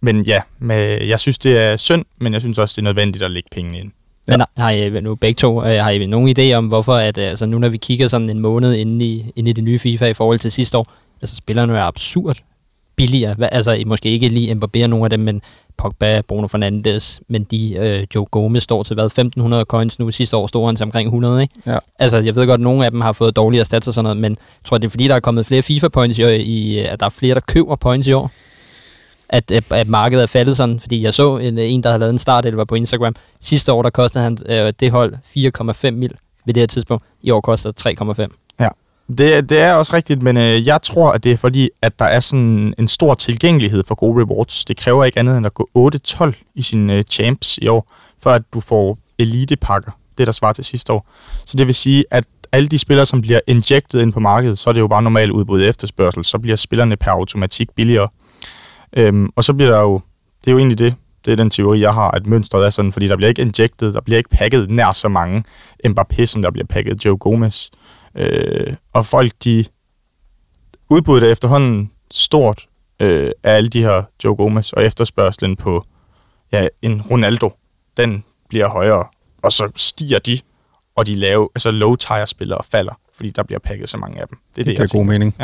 men 0.00 0.22
ja, 0.22 0.40
med, 0.58 1.02
jeg 1.02 1.20
synes, 1.20 1.38
det 1.38 1.58
er 1.58 1.76
synd, 1.76 2.04
men 2.18 2.32
jeg 2.32 2.40
synes 2.40 2.58
også, 2.58 2.72
det 2.72 2.78
er 2.82 2.84
nødvendigt 2.84 3.24
at 3.24 3.30
lægge 3.30 3.48
penge 3.52 3.80
ind. 3.80 3.92
Men 4.26 4.40
har- 4.40 4.50
har 4.56 4.70
I 4.70 5.00
nu 5.00 5.14
begge 5.14 5.38
to, 5.38 5.64
øh, 5.64 5.82
har 5.82 5.90
I 5.90 6.06
nogen 6.06 6.38
idé 6.38 6.52
om, 6.52 6.66
hvorfor, 6.66 6.94
at, 6.94 7.18
øh, 7.18 7.24
altså 7.28 7.46
nu 7.46 7.58
når 7.58 7.68
vi 7.68 7.76
kigger 7.76 8.08
sådan 8.08 8.30
en 8.30 8.38
måned 8.40 8.74
inde 8.74 9.04
i, 9.04 9.32
inde 9.36 9.50
i 9.50 9.52
det 9.52 9.64
nye 9.64 9.78
FIFA 9.78 10.06
i 10.06 10.14
forhold 10.14 10.38
til 10.38 10.52
sidste 10.52 10.78
år, 10.78 10.92
altså 11.22 11.36
spillerne 11.36 11.78
er 11.78 11.82
absurd 11.82 12.36
billigere. 12.98 13.52
Altså 13.54 13.82
måske 13.86 14.08
ikke 14.08 14.28
lige 14.28 14.52
Mbappé 14.52 14.82
og 14.82 14.90
nogle 14.90 15.04
af 15.04 15.10
dem, 15.10 15.20
men 15.20 15.42
Pogba, 15.76 16.20
Bruno 16.28 16.46
Fernandes, 16.46 17.20
men 17.28 17.44
de, 17.44 17.74
øh, 17.74 18.06
Joe 18.14 18.26
Gomez 18.30 18.62
står 18.62 18.82
til 18.82 18.94
hvad, 18.94 19.06
1500 19.06 19.64
coins 19.64 19.98
nu. 19.98 20.10
Sidste 20.10 20.36
år 20.36 20.46
stod 20.46 20.66
han 20.66 20.76
til 20.76 20.84
omkring 20.84 21.06
100, 21.06 21.42
ikke? 21.42 21.54
Ja. 21.66 21.78
Altså 21.98 22.18
jeg 22.18 22.34
ved 22.34 22.46
godt, 22.46 22.58
at 22.58 22.64
nogle 22.64 22.84
af 22.84 22.90
dem 22.90 23.00
har 23.00 23.12
fået 23.12 23.36
dårligere 23.36 23.64
stats 23.64 23.88
og 23.88 23.94
sådan 23.94 24.04
noget, 24.04 24.16
men 24.16 24.30
jeg 24.30 24.64
tror, 24.64 24.78
det 24.78 24.86
er 24.86 24.90
fordi, 24.90 25.08
der 25.08 25.14
er 25.14 25.20
kommet 25.20 25.46
flere 25.46 25.62
FIFA-points 25.62 26.18
i, 26.18 26.24
år, 26.24 26.28
i 26.28 26.78
at 26.78 27.00
der 27.00 27.06
er 27.06 27.10
flere, 27.10 27.34
der 27.34 27.40
køber 27.40 27.76
points 27.76 28.06
i 28.06 28.12
år 28.12 28.30
at, 29.28 29.50
at, 29.50 29.72
at 29.72 29.88
markedet 29.88 30.22
er 30.22 30.26
faldet 30.26 30.56
sådan, 30.56 30.80
fordi 30.80 31.02
jeg 31.02 31.14
så 31.14 31.36
en, 31.36 31.58
en 31.58 31.82
der 31.82 31.88
havde 31.88 32.00
lavet 32.00 32.12
en 32.12 32.18
start, 32.18 32.46
eller 32.46 32.56
var 32.56 32.64
på 32.64 32.74
Instagram. 32.74 33.14
Sidste 33.40 33.72
år, 33.72 33.82
der 33.82 33.90
kostede 33.90 34.24
han 34.24 34.38
øh, 34.46 34.72
det 34.80 34.90
hold 34.90 35.14
4,5 35.84 35.90
mil 35.90 36.12
ved 36.44 36.54
det 36.54 36.60
her 36.60 36.66
tidspunkt. 36.66 37.04
I 37.22 37.30
år 37.30 37.40
koster 37.40 37.70
det 37.70 38.00
3,5. 38.00 38.26
Det, 39.08 39.50
det 39.50 39.58
er 39.58 39.74
også 39.74 39.96
rigtigt, 39.96 40.22
men 40.22 40.36
øh, 40.36 40.66
jeg 40.66 40.82
tror, 40.82 41.12
at 41.12 41.24
det 41.24 41.32
er 41.32 41.36
fordi, 41.36 41.70
at 41.82 41.98
der 41.98 42.04
er 42.04 42.20
sådan 42.20 42.74
en 42.78 42.88
stor 42.88 43.14
tilgængelighed 43.14 43.84
for 43.88 43.94
gode 43.94 44.22
rewards. 44.22 44.64
Det 44.64 44.76
kræver 44.76 45.04
ikke 45.04 45.18
andet 45.18 45.36
end 45.36 45.46
at 45.46 45.54
gå 45.54 45.68
8-12 45.78 46.32
i 46.54 46.62
sine 46.62 46.94
øh, 46.94 47.02
champs 47.02 47.58
i 47.58 47.68
år, 47.68 47.92
før 48.22 48.30
at 48.30 48.42
du 48.54 48.60
får 48.60 48.98
elitepakker. 49.18 49.90
Det, 50.18 50.26
der 50.26 50.32
svarer 50.32 50.52
til 50.52 50.64
sidste 50.64 50.92
år. 50.92 51.08
Så 51.46 51.56
det 51.56 51.66
vil 51.66 51.74
sige, 51.74 52.04
at 52.10 52.24
alle 52.52 52.68
de 52.68 52.78
spillere, 52.78 53.06
som 53.06 53.20
bliver 53.20 53.40
injected 53.46 54.00
ind 54.00 54.12
på 54.12 54.20
markedet, 54.20 54.58
så 54.58 54.70
er 54.70 54.74
det 54.74 54.80
jo 54.80 54.88
bare 54.88 55.02
normalt 55.02 55.30
udbud 55.30 55.62
efterspørgsel, 55.62 56.24
så 56.24 56.38
bliver 56.38 56.56
spillerne 56.56 56.96
per 56.96 57.10
automatik 57.10 57.70
billigere. 57.70 58.08
Øhm, 58.96 59.28
og 59.36 59.44
så 59.44 59.52
bliver 59.52 59.70
der 59.70 59.80
jo, 59.80 60.00
det 60.44 60.50
er 60.50 60.52
jo 60.52 60.58
egentlig 60.58 60.78
det, 60.78 60.94
det 61.24 61.32
er 61.32 61.36
den 61.36 61.50
teori, 61.50 61.80
jeg 61.80 61.94
har, 61.94 62.10
at 62.10 62.26
mønstret 62.26 62.66
er 62.66 62.70
sådan, 62.70 62.92
fordi 62.92 63.08
der 63.08 63.16
bliver 63.16 63.28
ikke 63.28 63.42
injected, 63.42 63.92
der 63.92 64.00
bliver 64.00 64.18
ikke 64.18 64.30
pakket 64.30 64.70
nær 64.70 64.92
så 64.92 65.08
mange 65.08 65.44
Mbappé, 65.86 66.24
som 66.24 66.42
der 66.42 66.50
bliver 66.50 66.66
pakket 66.66 67.04
Joe 67.04 67.16
Gomez. 67.16 67.68
Øh, 68.14 68.74
og 68.92 69.06
folk, 69.06 69.32
de 69.44 69.64
udbuddet 70.90 71.26
er 71.28 71.32
efterhånden 71.32 71.90
stort 72.10 72.66
øh, 73.00 73.30
af 73.42 73.52
alle 73.52 73.68
de 73.68 73.82
her 73.82 74.02
Joe 74.24 74.36
Gomez, 74.36 74.72
og 74.72 74.84
efterspørgselen 74.84 75.56
på 75.56 75.84
ja, 76.52 76.68
en 76.82 77.02
Ronaldo, 77.02 77.50
den 77.96 78.24
bliver 78.48 78.68
højere, 78.68 79.04
og 79.42 79.52
så 79.52 79.70
stiger 79.76 80.18
de, 80.18 80.38
og 80.96 81.06
de 81.06 81.14
lave, 81.14 81.48
altså 81.54 81.70
low 81.70 81.96
tire 81.96 82.26
spillere 82.26 82.60
falder, 82.70 82.98
fordi 83.16 83.30
der 83.30 83.42
bliver 83.42 83.58
pakket 83.58 83.88
så 83.88 83.96
mange 83.96 84.20
af 84.20 84.28
dem. 84.28 84.38
Det 84.54 84.60
er 84.60 84.64
det, 84.64 84.66
Det 84.66 84.78
jeg 84.78 84.88
giver 84.88 85.00
god 85.00 85.06
mening. 85.06 85.36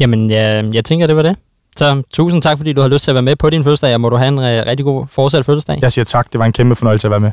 Jamen, 0.00 0.30
jeg, 0.30 0.70
jeg 0.74 0.84
tænker, 0.84 1.06
det 1.06 1.16
var 1.16 1.22
det. 1.22 1.36
Så 1.76 2.02
tusind 2.10 2.42
tak, 2.42 2.56
fordi 2.56 2.72
du 2.72 2.80
har 2.80 2.88
lyst 2.88 3.04
til 3.04 3.10
at 3.10 3.14
være 3.14 3.22
med 3.22 3.36
på 3.36 3.50
din 3.50 3.64
fødselsdag, 3.64 3.94
og 3.94 4.00
må 4.00 4.08
du 4.08 4.16
have 4.16 4.28
en 4.28 4.38
øh, 4.38 4.66
rigtig 4.66 4.84
god 4.84 5.06
fortsat 5.08 5.44
fødselsdag. 5.44 5.78
Jeg 5.82 5.92
siger 5.92 6.04
tak, 6.04 6.32
det 6.32 6.38
var 6.38 6.46
en 6.46 6.52
kæmpe 6.52 6.74
fornøjelse 6.74 7.06
at 7.06 7.10
være 7.10 7.20
med. 7.20 7.32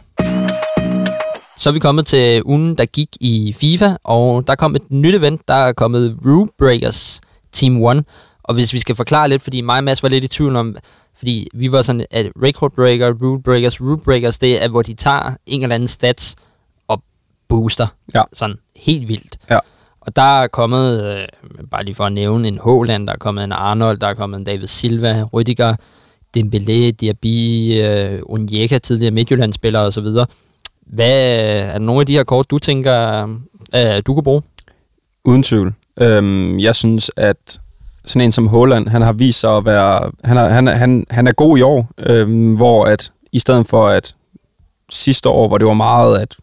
Så 1.61 1.69
er 1.69 1.73
vi 1.73 1.79
kommet 1.79 2.05
til 2.05 2.43
ugen, 2.45 2.75
der 2.75 2.85
gik 2.85 3.07
i 3.19 3.53
FIFA, 3.53 3.95
og 4.03 4.47
der 4.47 4.55
kom 4.55 4.75
et 4.75 4.91
nyt 4.91 5.15
event, 5.15 5.41
der 5.47 5.53
er 5.53 5.73
kommet 5.73 6.17
Rule 6.25 6.49
Breakers 6.57 7.21
Team 7.51 7.85
1. 7.85 8.05
Og 8.43 8.53
hvis 8.53 8.73
vi 8.73 8.79
skal 8.79 8.95
forklare 8.95 9.29
lidt, 9.29 9.41
fordi 9.41 9.61
mig 9.61 9.77
og 9.77 9.83
Mads 9.83 10.03
var 10.03 10.09
lidt 10.09 10.23
i 10.23 10.27
tvivl 10.27 10.55
om, 10.55 10.75
fordi 11.17 11.47
vi 11.53 11.71
var 11.71 11.81
sådan, 11.81 12.05
at 12.11 12.31
Record 12.43 12.71
Breaker, 12.75 13.13
Rule 13.21 13.43
Breakers, 13.43 13.81
Rule 13.81 14.01
Breakers, 14.05 14.37
det 14.37 14.63
er, 14.63 14.67
hvor 14.67 14.81
de 14.81 14.93
tager 14.93 15.35
en 15.45 15.63
eller 15.63 15.75
anden 15.75 15.87
stats 15.87 16.35
og 16.87 17.03
booster. 17.49 17.87
Ja. 18.13 18.23
Sådan 18.33 18.57
helt 18.75 19.07
vildt. 19.07 19.37
Ja. 19.49 19.59
Og 20.01 20.15
der 20.15 20.41
er 20.41 20.47
kommet, 20.47 21.03
øh, 21.03 21.27
bare 21.71 21.85
lige 21.85 21.95
for 21.95 22.05
at 22.05 22.13
nævne, 22.13 22.47
en 22.47 22.59
Haaland, 22.63 23.07
der 23.07 23.13
er 23.13 23.17
kommet 23.17 23.43
en 23.43 23.51
Arnold, 23.51 23.97
der 23.97 24.07
er 24.07 24.13
kommet 24.13 24.37
en 24.37 24.43
David 24.43 24.67
Silva, 24.67 25.23
Rüdiger, 25.33 25.75
Dembélé, 26.37 26.91
Diaby, 26.91 27.73
øh, 27.83 28.19
Onyeka, 28.25 28.77
tidligere 28.77 29.11
Midtjylland-spiller 29.11 29.79
osv. 29.79 30.07
Hvad 30.87 31.35
er 31.75 31.79
nogle 31.79 31.99
af 31.99 32.05
de 32.05 32.13
her 32.13 32.23
kort, 32.23 32.49
du 32.49 32.59
tænker, 32.59 33.23
øh, 33.75 34.01
du 34.05 34.13
kunne 34.13 34.23
bruge? 34.23 34.41
Uden 35.25 35.43
tvivl. 35.43 35.73
Øhm, 36.01 36.59
jeg 36.59 36.75
synes, 36.75 37.11
at 37.17 37.59
sådan 38.05 38.25
en 38.25 38.31
som 38.31 38.47
Holland, 38.47 38.87
han 38.87 39.01
har 39.01 39.13
vist 39.13 39.39
sig 39.39 39.57
at 39.57 39.65
være... 39.65 40.11
Han 40.23 40.37
er, 40.37 40.49
han, 40.49 40.67
han, 40.67 41.05
han 41.09 41.27
er 41.27 41.31
god 41.31 41.57
i 41.57 41.61
år, 41.61 41.87
øhm, 41.99 42.55
hvor 42.55 42.85
at 42.85 43.11
i 43.31 43.39
stedet 43.39 43.67
for 43.67 43.87
at 43.87 44.15
sidste 44.89 45.29
år, 45.29 45.47
hvor 45.47 45.57
det 45.57 45.67
var 45.67 45.73
meget, 45.73 46.19
at 46.19 46.35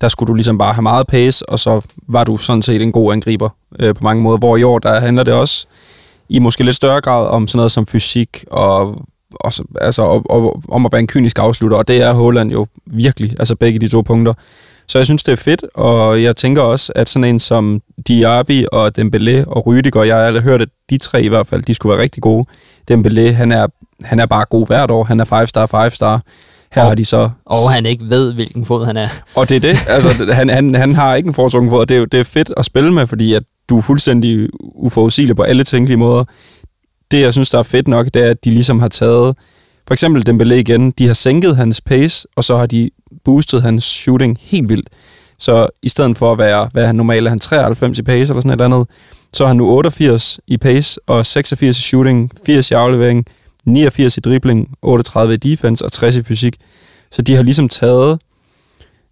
der 0.00 0.08
skulle 0.08 0.28
du 0.28 0.34
ligesom 0.34 0.58
bare 0.58 0.72
have 0.72 0.82
meget 0.82 1.06
pace, 1.06 1.48
og 1.48 1.58
så 1.58 1.80
var 2.08 2.24
du 2.24 2.36
sådan 2.36 2.62
set 2.62 2.82
en 2.82 2.92
god 2.92 3.12
angriber 3.12 3.48
øh, 3.78 3.94
på 3.94 4.00
mange 4.02 4.22
måder. 4.22 4.38
Hvor 4.38 4.56
i 4.56 4.62
år, 4.62 4.78
der 4.78 5.00
handler 5.00 5.22
det 5.22 5.34
også 5.34 5.66
i 6.28 6.38
måske 6.38 6.64
lidt 6.64 6.76
større 6.76 7.00
grad 7.00 7.26
om 7.26 7.46
sådan 7.46 7.56
noget 7.58 7.72
som 7.72 7.86
fysik 7.86 8.44
og, 8.50 9.02
og 9.40 9.52
så- 9.52 9.64
altså, 9.80 10.02
og, 10.02 10.22
og, 10.30 10.62
om 10.68 10.86
at 10.86 10.92
være 10.92 11.00
en 11.00 11.06
kynisk 11.06 11.38
afslutter, 11.38 11.76
og 11.76 11.88
det 11.88 12.02
er 12.02 12.12
Holland 12.12 12.50
jo 12.52 12.66
virkelig, 12.86 13.30
altså 13.38 13.54
begge 13.56 13.78
de 13.78 13.88
to 13.88 14.00
punkter. 14.00 14.34
Så 14.88 14.98
jeg 14.98 15.04
synes, 15.04 15.22
det 15.22 15.32
er 15.32 15.36
fedt, 15.36 15.64
og 15.74 16.22
jeg 16.22 16.36
tænker 16.36 16.62
også, 16.62 16.92
at 16.96 17.08
sådan 17.08 17.24
en 17.28 17.38
som 17.38 17.80
Diaby 18.08 18.64
og 18.72 18.92
Dembélé 18.98 19.44
og 19.46 19.66
Rüdiger, 19.68 20.02
jeg 20.02 20.16
har 20.16 20.22
aldrig 20.22 20.42
hørt, 20.42 20.62
at 20.62 20.68
de 20.90 20.98
tre 20.98 21.22
i 21.22 21.28
hvert 21.28 21.46
fald, 21.46 21.62
de 21.62 21.74
skulle 21.74 21.94
være 21.96 22.02
rigtig 22.02 22.22
gode. 22.22 22.44
Dembélé, 22.92 23.20
han 23.32 23.52
er, 23.52 23.66
han 24.04 24.20
er 24.20 24.26
bare 24.26 24.44
god 24.50 24.66
hvert 24.66 24.90
år. 24.90 25.04
Han 25.04 25.20
er 25.20 25.24
5-star, 25.24 25.66
5-star. 25.88 26.22
Her 26.72 26.82
Og- 26.82 26.88
har 26.88 26.94
de 26.94 27.04
så... 27.04 27.30
Og 27.46 27.56
han 27.72 27.86
ikke 27.86 28.04
ved, 28.08 28.32
hvilken 28.32 28.64
fod 28.64 28.84
han 28.86 28.96
er. 28.96 29.08
Og 29.36 29.48
det 29.48 29.56
er 29.56 29.60
det. 29.60 29.76
Altså, 29.88 30.32
han, 30.32 30.48
han, 30.50 30.74
han 30.74 30.94
har 30.94 31.14
ikke 31.14 31.26
en 31.26 31.34
foretrukket 31.34 31.70
fod, 31.70 31.80
og 31.80 31.88
det 31.88 31.96
er, 31.96 32.04
det 32.04 32.20
er 32.20 32.24
fedt 32.24 32.52
at 32.56 32.64
spille 32.64 32.92
med, 32.92 33.06
fordi 33.06 33.34
at 33.34 33.42
du 33.68 33.78
er 33.78 33.82
fuldstændig 33.82 34.48
uforudsigelig 34.60 35.36
på 35.36 35.42
alle 35.42 35.64
tænkelige 35.64 35.96
måder. 35.98 36.24
Det, 37.14 37.20
jeg 37.20 37.32
synes, 37.32 37.50
der 37.50 37.58
er 37.58 37.62
fedt 37.62 37.88
nok, 37.88 38.06
det 38.14 38.24
er, 38.24 38.30
at 38.30 38.44
de 38.44 38.50
ligesom 38.50 38.80
har 38.80 38.88
taget... 38.88 39.36
For 39.86 39.94
eksempel 39.94 40.28
Dembélé 40.28 40.54
igen, 40.54 40.90
de 40.90 41.06
har 41.06 41.14
sænket 41.14 41.56
hans 41.56 41.80
pace, 41.80 42.28
og 42.36 42.44
så 42.44 42.56
har 42.56 42.66
de 42.66 42.90
boostet 43.24 43.62
hans 43.62 43.84
shooting 43.84 44.38
helt 44.40 44.68
vildt. 44.68 44.88
Så 45.38 45.68
i 45.82 45.88
stedet 45.88 46.18
for 46.18 46.32
at 46.32 46.38
være, 46.38 46.68
hvad 46.72 46.86
han 46.86 46.94
normalt, 46.94 47.26
er 47.26 47.30
han 47.30 47.38
93 47.38 47.98
i 47.98 48.02
pace 48.02 48.32
eller 48.32 48.40
sådan 48.40 48.50
et 48.50 48.52
eller 48.52 48.64
andet, 48.64 48.88
så 49.32 49.44
er 49.44 49.48
han 49.48 49.56
nu 49.56 49.70
88 49.70 50.40
i 50.46 50.56
pace 50.56 51.00
og 51.06 51.26
86 51.26 51.78
i 51.78 51.82
shooting, 51.82 52.30
80 52.46 52.70
i 52.70 52.74
aflevering, 52.74 53.26
89 53.64 54.16
i 54.16 54.20
dribling, 54.20 54.68
38 54.82 55.34
i 55.34 55.36
defense 55.36 55.84
og 55.84 55.92
60 55.92 56.16
i 56.16 56.22
fysik. 56.22 56.56
Så 57.10 57.22
de 57.22 57.34
har 57.34 57.42
ligesom 57.42 57.68
taget 57.68 58.20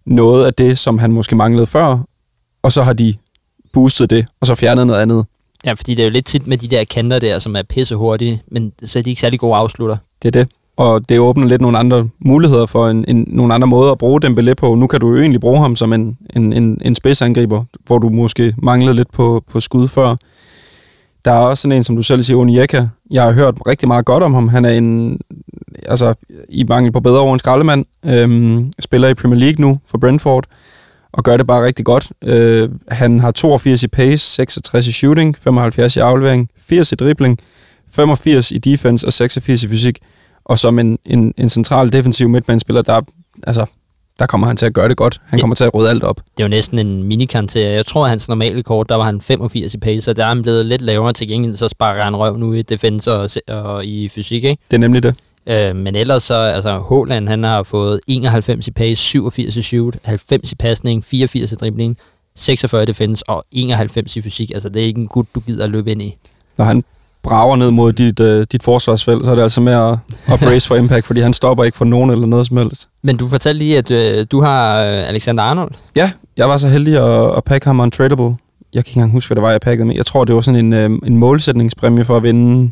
noget 0.05 0.45
af 0.45 0.53
det, 0.53 0.77
som 0.77 0.97
han 0.97 1.11
måske 1.11 1.35
manglede 1.35 1.67
før, 1.67 1.99
og 2.63 2.71
så 2.71 2.83
har 2.83 2.93
de 2.93 3.15
boostet 3.73 4.09
det, 4.09 4.25
og 4.41 4.47
så 4.47 4.55
fjernet 4.55 4.87
noget 4.87 5.01
andet. 5.01 5.25
Ja, 5.65 5.73
fordi 5.73 5.95
det 5.95 5.99
er 5.99 6.07
jo 6.07 6.11
lidt 6.11 6.25
tit 6.25 6.47
med 6.47 6.57
de 6.57 6.67
der 6.67 6.83
kanter 6.83 7.19
der, 7.19 7.39
som 7.39 7.55
er 7.55 7.61
pisse 7.61 7.95
hurtige, 7.95 8.41
men 8.47 8.73
så 8.83 8.99
er 8.99 9.03
de 9.03 9.09
ikke 9.09 9.21
særlig 9.21 9.39
gode 9.39 9.55
afslutter. 9.55 9.97
Det 10.21 10.35
er 10.35 10.43
det. 10.43 10.49
Og 10.77 11.09
det 11.09 11.19
åbner 11.19 11.47
lidt 11.47 11.61
nogle 11.61 11.77
andre 11.77 12.09
muligheder 12.19 12.65
for 12.65 12.89
en, 12.89 13.05
en, 13.07 13.25
nogle 13.27 13.53
andre 13.53 13.67
måder 13.67 13.91
at 13.91 13.97
bruge 13.97 14.21
Dembélé 14.25 14.53
på. 14.53 14.75
Nu 14.75 14.87
kan 14.87 14.99
du 14.99 15.09
jo 15.09 15.19
egentlig 15.21 15.41
bruge 15.41 15.59
ham 15.59 15.75
som 15.75 15.93
en, 15.93 16.17
en, 16.35 16.53
en, 16.53 16.81
en 16.85 16.95
spidsangriber, 16.95 17.63
hvor 17.85 17.97
du 17.97 18.09
måske 18.09 18.55
manglede 18.57 18.93
lidt 18.95 19.11
på, 19.11 19.43
på 19.51 19.59
skud 19.59 19.87
før. 19.87 20.15
Der 21.25 21.31
er 21.31 21.37
også 21.37 21.61
sådan 21.61 21.77
en, 21.77 21.83
som 21.83 21.95
du 21.95 22.01
selv 22.01 22.23
siger, 22.23 22.37
Onyeka. 22.37 22.85
Jeg 23.11 23.23
har 23.23 23.31
hørt 23.31 23.55
rigtig 23.67 23.87
meget 23.87 24.05
godt 24.05 24.23
om 24.23 24.33
ham. 24.33 24.47
Han 24.47 24.65
er 24.65 24.69
en, 24.69 25.19
altså 25.87 26.13
i 26.49 26.63
mangel 26.63 26.91
på 26.91 26.99
bedre 26.99 27.19
ord, 27.19 27.33
en 27.33 27.39
skraldemand. 27.39 27.85
Øhm, 28.05 28.71
spiller 28.79 29.07
i 29.07 29.13
Premier 29.13 29.39
League 29.39 29.65
nu 29.65 29.77
for 29.87 29.97
Brentford, 29.97 30.45
og 31.13 31.23
gør 31.23 31.37
det 31.37 31.47
bare 31.47 31.65
rigtig 31.65 31.85
godt. 31.85 32.11
Øh, 32.23 32.69
han 32.87 33.19
har 33.19 33.31
82 33.31 33.83
i 33.83 33.87
pace, 33.87 34.25
66 34.35 34.87
i 34.87 34.91
shooting, 34.91 35.37
75 35.37 35.95
i 35.97 35.99
aflevering, 35.99 36.49
80 36.59 36.91
i 36.91 36.95
dribling, 36.95 37.37
85 37.91 38.51
i 38.51 38.57
defense 38.57 39.07
og 39.07 39.13
86 39.13 39.63
i 39.63 39.67
fysik. 39.67 39.97
Og 40.45 40.59
som 40.59 40.79
en, 40.79 40.99
en, 41.05 41.33
en 41.37 41.49
central 41.49 41.91
defensiv 41.93 42.29
midtbanespiller, 42.29 42.81
der, 42.81 43.01
altså, 43.47 43.65
der 44.19 44.25
kommer 44.25 44.47
han 44.47 44.57
til 44.57 44.65
at 44.65 44.73
gøre 44.73 44.89
det 44.89 44.97
godt. 44.97 45.21
Han 45.25 45.31
Det- 45.37 45.41
kommer 45.41 45.55
til 45.55 45.63
at 45.65 45.73
rydde 45.73 45.89
alt 45.89 46.03
op. 46.03 46.15
Det 46.37 46.43
er 46.43 46.47
jo 46.47 46.49
næsten 46.49 46.79
en 46.79 47.03
minikanter. 47.03 47.69
Jeg 47.69 47.85
tror, 47.85 48.03
at 48.03 48.09
hans 48.09 48.29
normale 48.29 48.63
kort, 48.63 48.89
der 48.89 48.95
var 48.95 49.03
han 49.03 49.21
85 49.21 49.73
i 49.73 49.77
pace, 49.77 50.11
og 50.11 50.15
der 50.15 50.23
er 50.23 50.27
han 50.27 50.41
blevet 50.41 50.65
lidt 50.65 50.81
lavere 50.81 51.13
til 51.13 51.27
gengæld, 51.27 51.55
så 51.57 51.67
sparker 51.69 52.03
han 52.03 52.15
røv 52.15 52.37
nu 52.37 52.53
i 52.53 52.61
defense 52.61 53.13
og, 53.13 53.29
og 53.47 53.85
i 53.85 54.09
fysik, 54.09 54.43
ikke? 54.43 54.61
Det 54.71 54.73
er 54.73 54.79
nemlig 54.79 55.03
det. 55.03 55.15
Øh, 55.47 55.75
men 55.75 55.95
ellers 55.95 56.23
så, 56.23 56.35
altså 56.35 56.77
Håland, 56.77 57.27
han 57.27 57.43
har 57.43 57.63
fået 57.63 57.99
91 58.07 58.67
i 58.67 58.71
pace, 58.71 58.95
87 58.95 59.55
i 59.55 59.61
shoot, 59.61 59.95
90 60.03 60.51
i 60.51 60.55
pasning, 60.55 61.05
84 61.05 61.51
i 61.51 61.55
dribling, 61.55 61.97
46 62.35 62.83
i 62.83 62.85
defense 62.85 63.29
og 63.29 63.45
91 63.51 64.15
i 64.15 64.21
fysik. 64.21 64.51
Altså 64.51 64.69
det 64.69 64.81
er 64.81 64.85
ikke 64.85 65.01
en 65.01 65.07
gut, 65.07 65.25
du 65.35 65.39
gider 65.39 65.63
at 65.63 65.69
løbe 65.69 65.91
ind 65.91 66.01
i. 66.01 66.15
Når 66.57 66.65
han 66.65 66.83
brager 67.23 67.55
ned 67.55 67.71
mod 67.71 67.93
dit, 67.93 68.19
øh, 68.19 68.47
dit 68.51 68.63
forsvarsfelt, 68.63 69.23
så 69.23 69.31
er 69.31 69.35
det 69.35 69.41
altså 69.41 69.61
med 69.61 69.73
at, 69.73 69.97
at 70.33 70.39
brace 70.47 70.67
for 70.67 70.75
impact, 70.75 71.05
fordi 71.05 71.19
han 71.19 71.33
stopper 71.33 71.63
ikke 71.63 71.77
for 71.77 71.85
nogen 71.85 72.09
eller 72.09 72.25
noget 72.25 72.47
som 72.47 72.57
helst. 72.57 72.89
Men 73.03 73.17
du 73.17 73.27
fortalte 73.27 73.57
lige, 73.57 73.77
at 73.77 73.91
øh, 73.91 74.25
du 74.31 74.41
har 74.41 74.83
øh, 74.83 75.09
Alexander 75.09 75.43
Arnold. 75.43 75.71
Ja, 75.95 76.11
jeg 76.37 76.49
var 76.49 76.57
så 76.57 76.67
heldig 76.67 76.97
at, 76.97 77.37
at 77.37 77.43
pakke 77.43 77.67
ham 77.67 77.79
untradable. 77.79 78.35
Jeg 78.73 78.85
kan 78.85 78.91
ikke 78.91 78.97
engang 78.97 79.11
huske, 79.11 79.29
hvad 79.29 79.35
det 79.35 79.43
var, 79.43 79.51
jeg 79.51 79.61
pakkede 79.61 79.87
med. 79.87 79.95
Jeg 79.95 80.05
tror, 80.05 80.23
det 80.23 80.35
var 80.35 80.41
sådan 80.41 80.65
en, 80.65 80.73
øh, 80.73 80.89
en 81.05 81.17
målsætningspræmie 81.17 82.05
for 82.05 82.17
at 82.17 82.23
vinde 82.23 82.71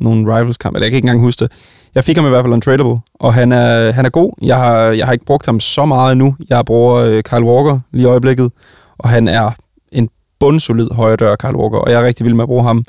nogle 0.00 0.36
rivals-kamp. 0.36 0.76
Eller 0.76 0.86
jeg 0.86 0.90
kan 0.90 0.96
ikke 0.96 1.06
engang 1.06 1.20
huske 1.20 1.44
det. 1.44 1.52
Jeg 1.94 2.04
fik 2.04 2.16
ham 2.16 2.26
i 2.26 2.28
hvert 2.28 2.44
fald 2.44 2.52
untradeable, 2.52 2.98
og 3.14 3.34
han 3.34 3.52
er, 3.52 3.92
han 3.92 4.06
er 4.06 4.10
god. 4.10 4.32
Jeg 4.42 4.56
har, 4.56 4.80
jeg 4.80 5.06
har 5.06 5.12
ikke 5.12 5.24
brugt 5.24 5.46
ham 5.46 5.60
så 5.60 5.86
meget 5.86 6.12
endnu. 6.12 6.36
Jeg 6.48 6.64
bruger 6.64 6.96
øh, 6.96 7.22
Kyle 7.22 7.44
Walker 7.44 7.78
lige 7.92 8.02
i 8.02 8.06
øjeblikket, 8.06 8.52
og 8.98 9.08
han 9.08 9.28
er 9.28 9.50
en 9.92 10.08
bundsolid 10.40 10.88
højre 10.94 11.16
dør, 11.16 11.36
Kyle 11.36 11.56
Walker, 11.56 11.78
og 11.78 11.90
jeg 11.90 12.00
er 12.02 12.06
rigtig 12.06 12.24
vild 12.24 12.34
med 12.34 12.42
at 12.42 12.48
bruge 12.48 12.64
ham. 12.64 12.84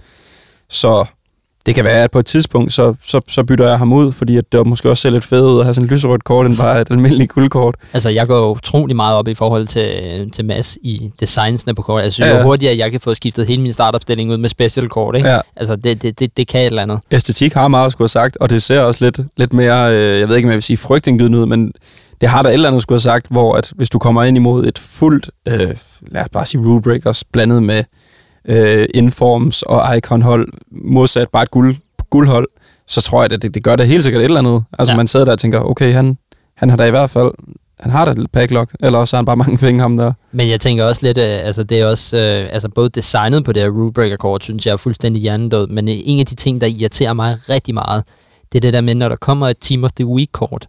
Så 0.69 1.05
det 1.65 1.75
kan 1.75 1.85
være, 1.85 2.03
at 2.03 2.11
på 2.11 2.19
et 2.19 2.25
tidspunkt, 2.25 2.73
så, 2.73 2.93
så, 3.03 3.21
så 3.27 3.43
bytter 3.43 3.67
jeg 3.67 3.77
ham 3.77 3.93
ud, 3.93 4.11
fordi 4.11 4.37
at 4.37 4.43
det 4.51 4.57
var 4.57 4.63
måske 4.63 4.89
også 4.89 5.01
ser 5.01 5.09
lidt 5.09 5.25
fedt 5.25 5.43
ud 5.45 5.59
at 5.59 5.65
have 5.65 5.73
sådan 5.73 5.85
et 5.85 5.91
lyserødt 5.91 6.23
kort, 6.23 6.45
end 6.45 6.57
bare 6.57 6.81
et 6.81 6.87
almindeligt 6.91 7.31
guldkort. 7.31 7.75
Altså, 7.93 8.09
jeg 8.09 8.27
går 8.27 8.51
utrolig 8.51 8.95
meget 8.95 9.17
op 9.17 9.27
i 9.27 9.33
forhold 9.33 9.67
til, 9.67 10.31
til 10.31 10.45
Mads 10.45 10.77
i 10.81 11.11
designsene 11.19 11.73
på 11.75 11.81
kort. 11.81 12.03
Altså, 12.03 12.25
Ja, 12.25 12.37
ja. 12.37 12.43
hurtigere 12.43 12.77
jeg 12.77 12.91
kan 12.91 12.99
få 12.99 13.13
skiftet 13.13 13.47
hele 13.47 13.61
min 13.61 13.73
startopstilling 13.73 14.31
ud 14.31 14.37
med 14.37 14.49
special 14.49 14.89
kort, 14.89 15.15
ikke? 15.15 15.29
Ja. 15.29 15.39
Altså, 15.55 15.75
det, 15.75 16.01
det, 16.01 16.19
det, 16.19 16.37
det 16.37 16.47
kan 16.47 16.61
et 16.61 16.65
eller 16.65 16.81
andet. 16.81 16.99
æstetik 17.11 17.53
har 17.53 17.67
meget 17.67 17.91
skulle 17.91 18.03
have 18.03 18.09
sagt, 18.09 18.37
og 18.37 18.49
det 18.49 18.61
ser 18.61 18.79
også 18.79 19.05
lidt, 19.05 19.19
lidt 19.37 19.53
mere, 19.53 19.93
øh, 19.95 20.19
jeg 20.19 20.29
ved 20.29 20.35
ikke, 20.35 20.45
om 20.47 20.49
jeg 20.49 20.55
vil 20.55 20.63
sige 20.63 20.77
frygtindgydende 20.77 21.37
ud, 21.39 21.45
men 21.45 21.73
det 22.21 22.29
har 22.29 22.41
der 22.41 22.49
et 22.49 22.53
eller 22.53 22.69
andet 22.69 22.81
skulle 22.81 22.95
have 22.95 23.01
sagt, 23.01 23.25
hvor 23.29 23.55
at 23.55 23.71
hvis 23.75 23.89
du 23.89 23.99
kommer 23.99 24.23
ind 24.23 24.37
imod 24.37 24.65
et 24.65 24.79
fuldt, 24.79 25.29
øh, 25.47 25.59
lad 26.11 26.21
os 26.21 26.29
bare 26.31 26.45
sige 26.45 26.61
rule 26.61 26.81
breakers, 26.81 27.23
blandet 27.23 27.63
med 27.63 27.83
øh, 28.45 28.87
informs 28.93 29.61
og 29.61 29.97
icon-hold, 29.97 30.47
modsat 30.71 31.29
bare 31.29 31.43
et 31.43 31.51
guld, 31.51 31.75
guldhold, 32.09 32.47
så 32.87 33.01
tror 33.01 33.23
jeg, 33.23 33.33
at 33.33 33.41
det, 33.41 33.53
det 33.53 33.63
gør 33.63 33.75
det 33.75 33.87
helt 33.87 34.03
sikkert 34.03 34.21
et 34.21 34.25
eller 34.25 34.39
andet. 34.39 34.63
Altså 34.79 34.93
Ja. 34.93 34.97
man 34.97 35.07
sidder 35.07 35.25
der 35.25 35.31
og 35.31 35.39
tænker, 35.39 35.59
okay, 35.59 35.93
han, 35.93 36.17
han 36.57 36.69
har 36.69 36.77
da 36.77 36.85
i 36.85 36.89
hvert 36.89 37.09
fald, 37.09 37.31
han 37.79 37.91
har 37.91 38.05
da 38.05 38.11
et 38.11 38.31
packlock, 38.33 38.75
eller 38.79 38.99
også 38.99 39.15
har 39.15 39.19
han 39.19 39.25
bare 39.25 39.35
mange 39.35 39.57
penge 39.57 39.81
ham 39.81 39.97
der. 39.97 40.13
Men 40.31 40.49
jeg 40.49 40.59
tænker 40.59 40.83
også 40.85 41.05
lidt, 41.05 41.17
øh, 41.17 41.23
altså 41.25 41.63
det 41.63 41.79
er 41.79 41.85
også, 41.85 42.17
øh, 42.17 42.47
altså 42.53 42.69
både 42.69 42.89
designet 42.89 43.43
på 43.43 43.51
det 43.51 43.61
her 43.63 43.69
rulebreaker-kort, 43.69 44.43
synes 44.43 44.65
jeg 44.65 44.73
er 44.73 44.77
fuldstændig 44.77 45.21
hjernedød, 45.21 45.67
men 45.67 45.87
øh, 45.89 45.95
en 46.05 46.19
af 46.19 46.25
de 46.25 46.35
ting, 46.35 46.61
der 46.61 46.67
irriterer 46.67 47.13
mig 47.13 47.37
rigtig 47.49 47.73
meget, 47.73 48.03
det 48.51 48.57
er 48.57 48.61
det 48.61 48.73
der 48.73 48.81
med, 48.81 48.95
når 48.95 49.09
der 49.09 49.15
kommer 49.15 49.47
et 49.47 49.57
Team 49.61 49.83
of 49.83 49.91
the 49.91 50.05
Week-kort, 50.05 50.67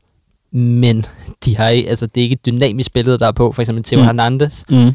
men 0.52 1.04
de 1.44 1.56
har 1.56 1.68
ikke, 1.68 1.88
altså 1.88 2.06
det 2.06 2.20
er 2.20 2.22
ikke 2.22 2.34
et 2.34 2.46
dynamisk 2.46 2.92
billede, 2.92 3.18
der 3.18 3.26
er 3.26 3.32
på, 3.32 3.52
for 3.52 3.62
eksempel 3.62 3.84
Theo. 3.84 3.98
Mm. 3.98 4.04
Hernandez. 4.04 4.62
Mm. 4.70 4.92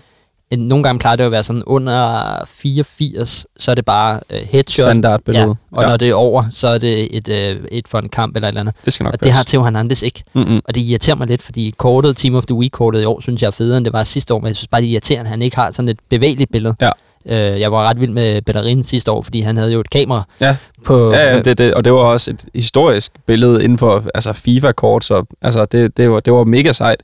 Nogle 0.56 0.84
gange 0.84 1.00
plejer 1.00 1.16
det 1.16 1.24
at 1.24 1.32
være 1.32 1.44
sådan 1.44 1.64
under 1.66 2.20
84, 2.48 3.46
så 3.60 3.72
er 3.72 3.76
det 3.76 3.86
bare 3.86 4.20
øh, 4.30 4.40
headshot. 4.52 4.86
Standardbillede. 4.86 5.46
Ja, 5.46 5.54
og 5.78 5.84
ja. 5.84 5.90
når 5.90 5.98
det 5.98 6.10
er 6.10 6.14
over, 6.14 6.44
så 6.52 6.68
er 6.68 6.78
det 6.78 7.18
et, 7.18 7.28
øh, 7.28 7.60
et 7.72 7.88
for 7.88 8.00
en 8.00 8.10
kamp 8.10 8.36
eller 8.36 8.48
et 8.48 8.52
eller 8.52 8.62
andet. 8.62 8.76
det 8.86 8.94
skal 8.94 9.04
nok 9.04 9.14
Og 9.14 9.24
det 9.24 9.32
har 9.32 9.44
Theo 9.44 9.64
Hernandez 9.64 10.02
ikke. 10.02 10.24
Mm-mm. 10.34 10.62
Og 10.68 10.76
det 10.76 10.82
irriterer 10.82 11.16
mig 11.16 11.28
lidt, 11.28 11.42
fordi 11.42 11.74
kortet, 11.78 12.18
Team 12.18 12.36
of 12.36 12.46
the 12.46 12.56
Week-kortet 12.56 13.02
i 13.02 13.06
år, 13.06 13.20
synes 13.22 13.42
jeg 13.42 13.48
er 13.48 13.52
federe, 13.52 13.78
end 13.78 13.86
det 13.86 13.94
var 13.94 14.04
sidste 14.04 14.34
år, 14.34 14.40
men 14.40 14.48
jeg 14.48 14.56
synes 14.56 14.68
bare, 14.68 14.82
det 14.82 14.88
er 14.88 14.92
irriterende, 14.92 15.24
at 15.24 15.30
han 15.30 15.42
ikke 15.42 15.56
har 15.56 15.72
sådan 15.72 15.90
et 15.90 16.00
bevægeligt 16.10 16.52
billede. 16.52 16.76
Ja. 16.82 16.90
Øh, 17.30 17.60
jeg 17.60 17.72
var 17.72 17.90
ret 17.90 18.00
vild 18.02 18.12
med 18.12 18.42
Bellerin 18.42 18.84
sidste 18.84 19.12
år, 19.12 19.22
fordi 19.22 19.42
han 19.42 19.58
havde 19.58 19.72
jo 19.74 19.80
et 19.80 19.90
kamera 19.90 20.24
Ja. 20.42 20.56
på... 20.86 21.12
Ja, 21.14 21.34
ja 21.36 21.42
det, 21.42 21.58
det, 21.58 21.74
og 21.74 21.86
det 21.86 21.94
var 21.94 22.00
også 22.00 22.32
et 22.32 22.46
historisk 22.56 23.12
billede 23.26 23.64
inden 23.64 23.78
for 23.78 24.04
altså 24.16 24.34
FIFA-kort, 24.34 25.06
så 25.06 25.24
altså, 25.42 25.66
det, 25.66 25.98
det, 25.98 26.12
var, 26.12 26.20
det 26.20 26.34
var 26.34 26.44
mega 26.44 26.72
sejt. 26.72 27.04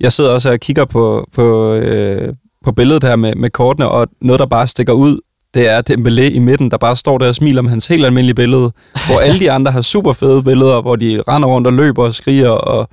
Jeg 0.00 0.12
sidder 0.12 0.30
også 0.30 0.50
og 0.52 0.60
kigger 0.60 0.84
på, 0.84 1.28
på, 1.34 1.74
øh, 1.74 2.34
på 2.64 2.72
billedet 2.72 3.04
her 3.04 3.16
med, 3.16 3.34
med 3.34 3.50
kortene, 3.50 3.88
og 3.88 4.08
noget, 4.20 4.40
der 4.40 4.46
bare 4.46 4.66
stikker 4.66 4.92
ud, 4.92 5.20
det 5.54 5.68
er 5.68 5.82
Dembélé 5.90 6.34
i 6.34 6.38
midten, 6.38 6.70
der 6.70 6.76
bare 6.76 6.96
står 6.96 7.18
der 7.18 7.28
og 7.28 7.34
smiler 7.34 7.62
med 7.62 7.70
hans 7.70 7.86
helt 7.86 8.04
almindelige 8.04 8.34
billede, 8.34 8.72
hvor 9.06 9.20
alle 9.26 9.40
de 9.40 9.50
andre 9.50 9.72
har 9.72 9.80
super 9.80 10.12
fede 10.12 10.42
billeder, 10.42 10.82
hvor 10.82 10.96
de 10.96 11.22
render 11.28 11.48
rundt 11.48 11.66
og 11.66 11.72
løber 11.72 12.04
og 12.04 12.14
skriger 12.14 12.48
og, 12.48 12.88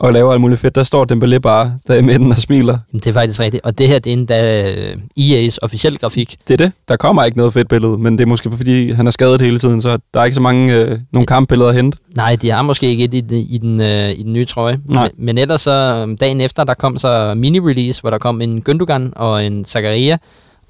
og 0.00 0.12
laver 0.12 0.32
alt 0.32 0.40
muligt 0.40 0.60
fedt. 0.60 0.74
Der 0.74 0.82
står 0.82 1.06
Dembélé 1.12 1.38
bare 1.38 1.78
der 1.86 1.94
i 1.94 2.02
midten 2.02 2.30
og 2.30 2.36
smiler. 2.38 2.78
Det 2.92 3.06
er 3.06 3.12
faktisk 3.12 3.40
rigtigt. 3.40 3.64
Og 3.66 3.78
det 3.78 3.88
her, 3.88 3.98
det 3.98 4.10
er 4.12 4.16
endda 4.16 4.70
øh, 4.72 4.96
EA's 5.20 5.56
officielle 5.62 5.98
grafik. 5.98 6.36
Det 6.48 6.60
er 6.60 6.64
det. 6.64 6.72
Der 6.88 6.96
kommer 6.96 7.24
ikke 7.24 7.36
noget 7.38 7.52
fedt 7.52 7.68
billede, 7.68 7.98
men 7.98 8.18
det 8.18 8.24
er 8.24 8.26
måske 8.28 8.50
fordi, 8.56 8.90
han 8.90 9.06
er 9.06 9.10
skadet 9.10 9.40
hele 9.40 9.58
tiden, 9.58 9.80
så 9.80 9.98
der 10.14 10.20
er 10.20 10.24
ikke 10.24 10.34
så 10.34 10.40
mange 10.40 10.74
øh, 10.76 10.98
nogle 11.12 11.26
kampbilleder 11.26 11.68
at 11.70 11.76
hente. 11.76 11.98
Nej, 12.16 12.36
de 12.36 12.50
har 12.50 12.62
måske 12.62 12.86
ikke 12.90 13.04
et 13.04 13.14
i, 13.14 13.20
den- 13.20 13.46
i, 13.50 13.58
den, 13.58 13.80
øh, 13.80 14.10
i 14.10 14.22
den 14.22 14.32
nye 14.32 14.44
trøje. 14.44 14.78
Nej. 14.88 15.10
Men, 15.16 15.26
men 15.26 15.38
ellers 15.38 15.60
så 15.60 16.06
øh, 16.08 16.16
dagen 16.20 16.40
efter, 16.40 16.64
der 16.64 16.74
kom 16.74 16.98
så 16.98 17.34
mini-release, 17.34 18.00
hvor 18.00 18.10
der 18.10 18.18
kom 18.18 18.40
en 18.40 18.62
Gündogan 18.68 19.12
og 19.16 19.46
en 19.46 19.64
Zakaria 19.64 20.18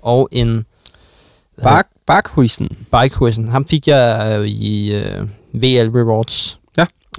og 0.03 0.29
en 0.33 0.65
Bak, 1.63 1.87
Bakhuisen. 2.07 2.69
Bikehuisen. 3.03 3.49
Ham 3.49 3.65
fik 3.65 3.89
jeg 3.89 4.37
øh, 4.41 4.47
i 4.47 4.95
øh, 4.95 5.03
VL 5.53 5.89
Rewards. 5.95 6.60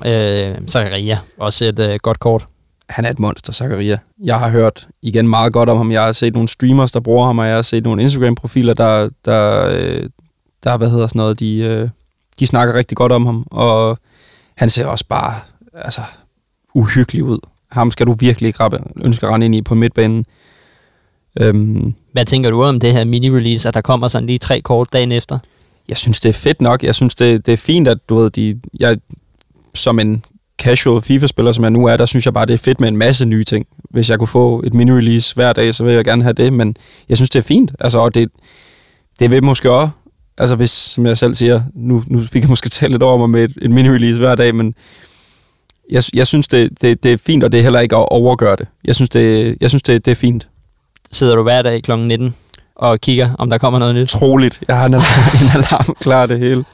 Øh, 0.06 0.68
Zakaria, 0.68 1.20
også 1.38 1.66
et 1.66 1.80
øh, 1.80 2.00
godt 2.02 2.20
kort. 2.20 2.46
han 2.90 3.06
er 3.06 3.10
et 3.10 3.20
monster, 3.20 3.54
Zakaria. 3.54 3.98
Jeg 4.24 4.40
har 4.40 4.50
hørt 4.50 4.88
igen 5.02 5.28
meget 5.28 5.54
godt 5.54 5.70
om 5.70 5.78
ham. 5.78 5.92
Jeg 5.92 6.04
har 6.04 6.12
set 6.12 6.34
nogle 6.34 6.50
streamers, 6.50 6.92
der 6.92 7.00
bruger 7.00 7.26
ham, 7.26 7.40
og 7.40 7.48
jeg 7.48 7.56
har 7.56 7.62
set 7.62 7.84
nogle 7.84 8.02
Instagram-profiler, 8.02 8.74
der, 8.74 9.10
der, 9.26 9.68
øh, 9.68 10.10
der, 10.64 10.78
hvad 10.78 10.90
hedder 10.90 11.08
sådan 11.08 11.20
noget, 11.20 11.40
de, 11.40 11.58
øh, 11.60 11.90
de 12.40 12.48
snakker 12.48 12.74
rigtig 12.74 12.98
godt 12.98 13.12
om 13.12 13.26
ham, 13.26 13.46
og 13.52 13.98
han 14.56 14.70
ser 14.70 14.86
også 14.86 15.06
bare, 15.10 15.36
altså, 15.74 16.02
uhyggelig 16.74 17.24
ud. 17.24 17.40
Ham 17.72 17.92
skal 17.92 18.08
du 18.08 18.14
virkelig 18.14 18.48
ikke 18.48 18.60
rappe, 18.60 18.80
ønske 19.02 19.28
at 19.28 19.34
rende 19.34 19.46
ind 19.46 19.56
i 19.56 19.62
på 19.62 19.76
midtbanen. 19.76 20.26
Øhm, 21.40 21.94
Hvad 22.12 22.26
tænker 22.26 22.52
du 22.52 22.64
om 22.64 22.80
det 22.80 22.94
her 22.94 23.06
mini-release, 23.06 23.68
at 23.68 23.74
der 23.74 23.82
kommer 23.82 24.08
sådan 24.08 24.28
lige 24.28 24.40
tre 24.40 24.62
kort 24.62 24.94
dagen 24.94 25.12
efter? 25.12 25.40
jeg 25.90 25.98
synes, 25.98 26.20
det 26.20 26.30
er 26.30 26.34
fedt 26.34 26.62
nok. 26.62 26.84
Jeg 26.84 26.96
synes, 26.96 27.16
det, 27.16 27.46
det 27.46 27.54
er 27.54 27.58
fint, 27.58 27.88
at 27.88 27.98
du 28.10 28.16
ved, 28.16 28.30
de, 28.30 28.60
jeg, 28.80 28.98
som 29.82 30.00
en 30.00 30.24
casual 30.62 31.02
FIFA-spiller, 31.02 31.52
som 31.52 31.64
jeg 31.64 31.72
nu 31.72 31.86
er, 31.86 31.98
der 31.98 32.06
synes 32.06 32.26
jeg 32.26 32.34
bare, 32.34 32.46
det 32.46 32.54
er 32.54 32.58
fedt 32.58 32.80
med 32.80 32.88
en 32.88 32.98
masse 32.98 33.26
nye 33.26 33.44
ting. 33.44 33.66
Hvis 33.90 34.10
jeg 34.10 34.20
kunne 34.20 34.28
få 34.28 34.64
et 34.66 34.74
mini-release 34.74 35.34
hver 35.36 35.54
dag, 35.54 35.76
så 35.76 35.84
vil 35.84 35.94
jeg 35.94 36.06
gerne 36.06 36.24
have 36.24 36.34
det, 36.34 36.54
men 36.54 36.76
jeg 37.10 37.18
synes, 37.18 37.30
det 37.30 37.40
er 37.40 37.44
fint. 37.44 37.72
Altså, 37.80 38.00
og 38.00 38.16
det, 38.16 38.30
det 39.20 39.32
vil 39.32 39.44
måske 39.44 39.72
også, 39.72 39.92
altså 40.38 40.56
hvis, 40.56 40.70
som 40.70 41.06
jeg 41.06 41.18
selv 41.18 41.34
siger, 41.34 41.62
nu, 41.76 42.04
nu 42.08 42.22
fik 42.22 42.42
jeg 42.42 42.50
måske 42.50 42.70
tale 42.80 42.92
lidt 42.92 43.04
over 43.04 43.18
mig 43.18 43.30
med 43.30 43.44
et, 43.44 43.58
et 43.62 43.72
mini-release 43.72 44.20
hver 44.20 44.36
dag, 44.36 44.56
men 44.56 44.74
jeg, 45.92 46.04
jeg 46.14 46.28
synes, 46.28 46.48
det, 46.48 46.82
det, 46.82 47.04
det 47.04 47.14
er 47.14 47.18
fint, 47.18 47.44
og 47.44 47.52
det 47.52 47.58
er 47.58 47.64
heller 47.64 47.80
ikke 47.80 47.96
at 47.96 48.10
overgøre 48.10 48.56
det. 48.56 48.68
Jeg 48.86 48.96
synes, 48.96 49.10
det, 49.10 49.56
jeg 49.62 49.70
synes, 49.70 49.84
det, 49.84 50.06
det 50.06 50.12
er 50.12 50.16
fint. 50.16 50.48
Sidder 51.12 51.36
du 51.36 51.44
hver 51.44 51.62
dag 51.62 51.84
kl. 51.84 51.98
19 51.98 52.36
og 52.82 53.02
kigger, 53.02 53.30
om 53.40 53.50
der 53.50 53.58
kommer 53.58 53.80
noget 53.80 53.96
nyt? 53.96 54.10
Troligt. 54.10 54.64
Jeg 54.68 54.78
har 54.78 54.86
en, 54.86 54.94
en 55.42 55.50
alarm 55.54 55.96
klar 56.00 56.26
det 56.26 56.40
hele. 56.40 56.66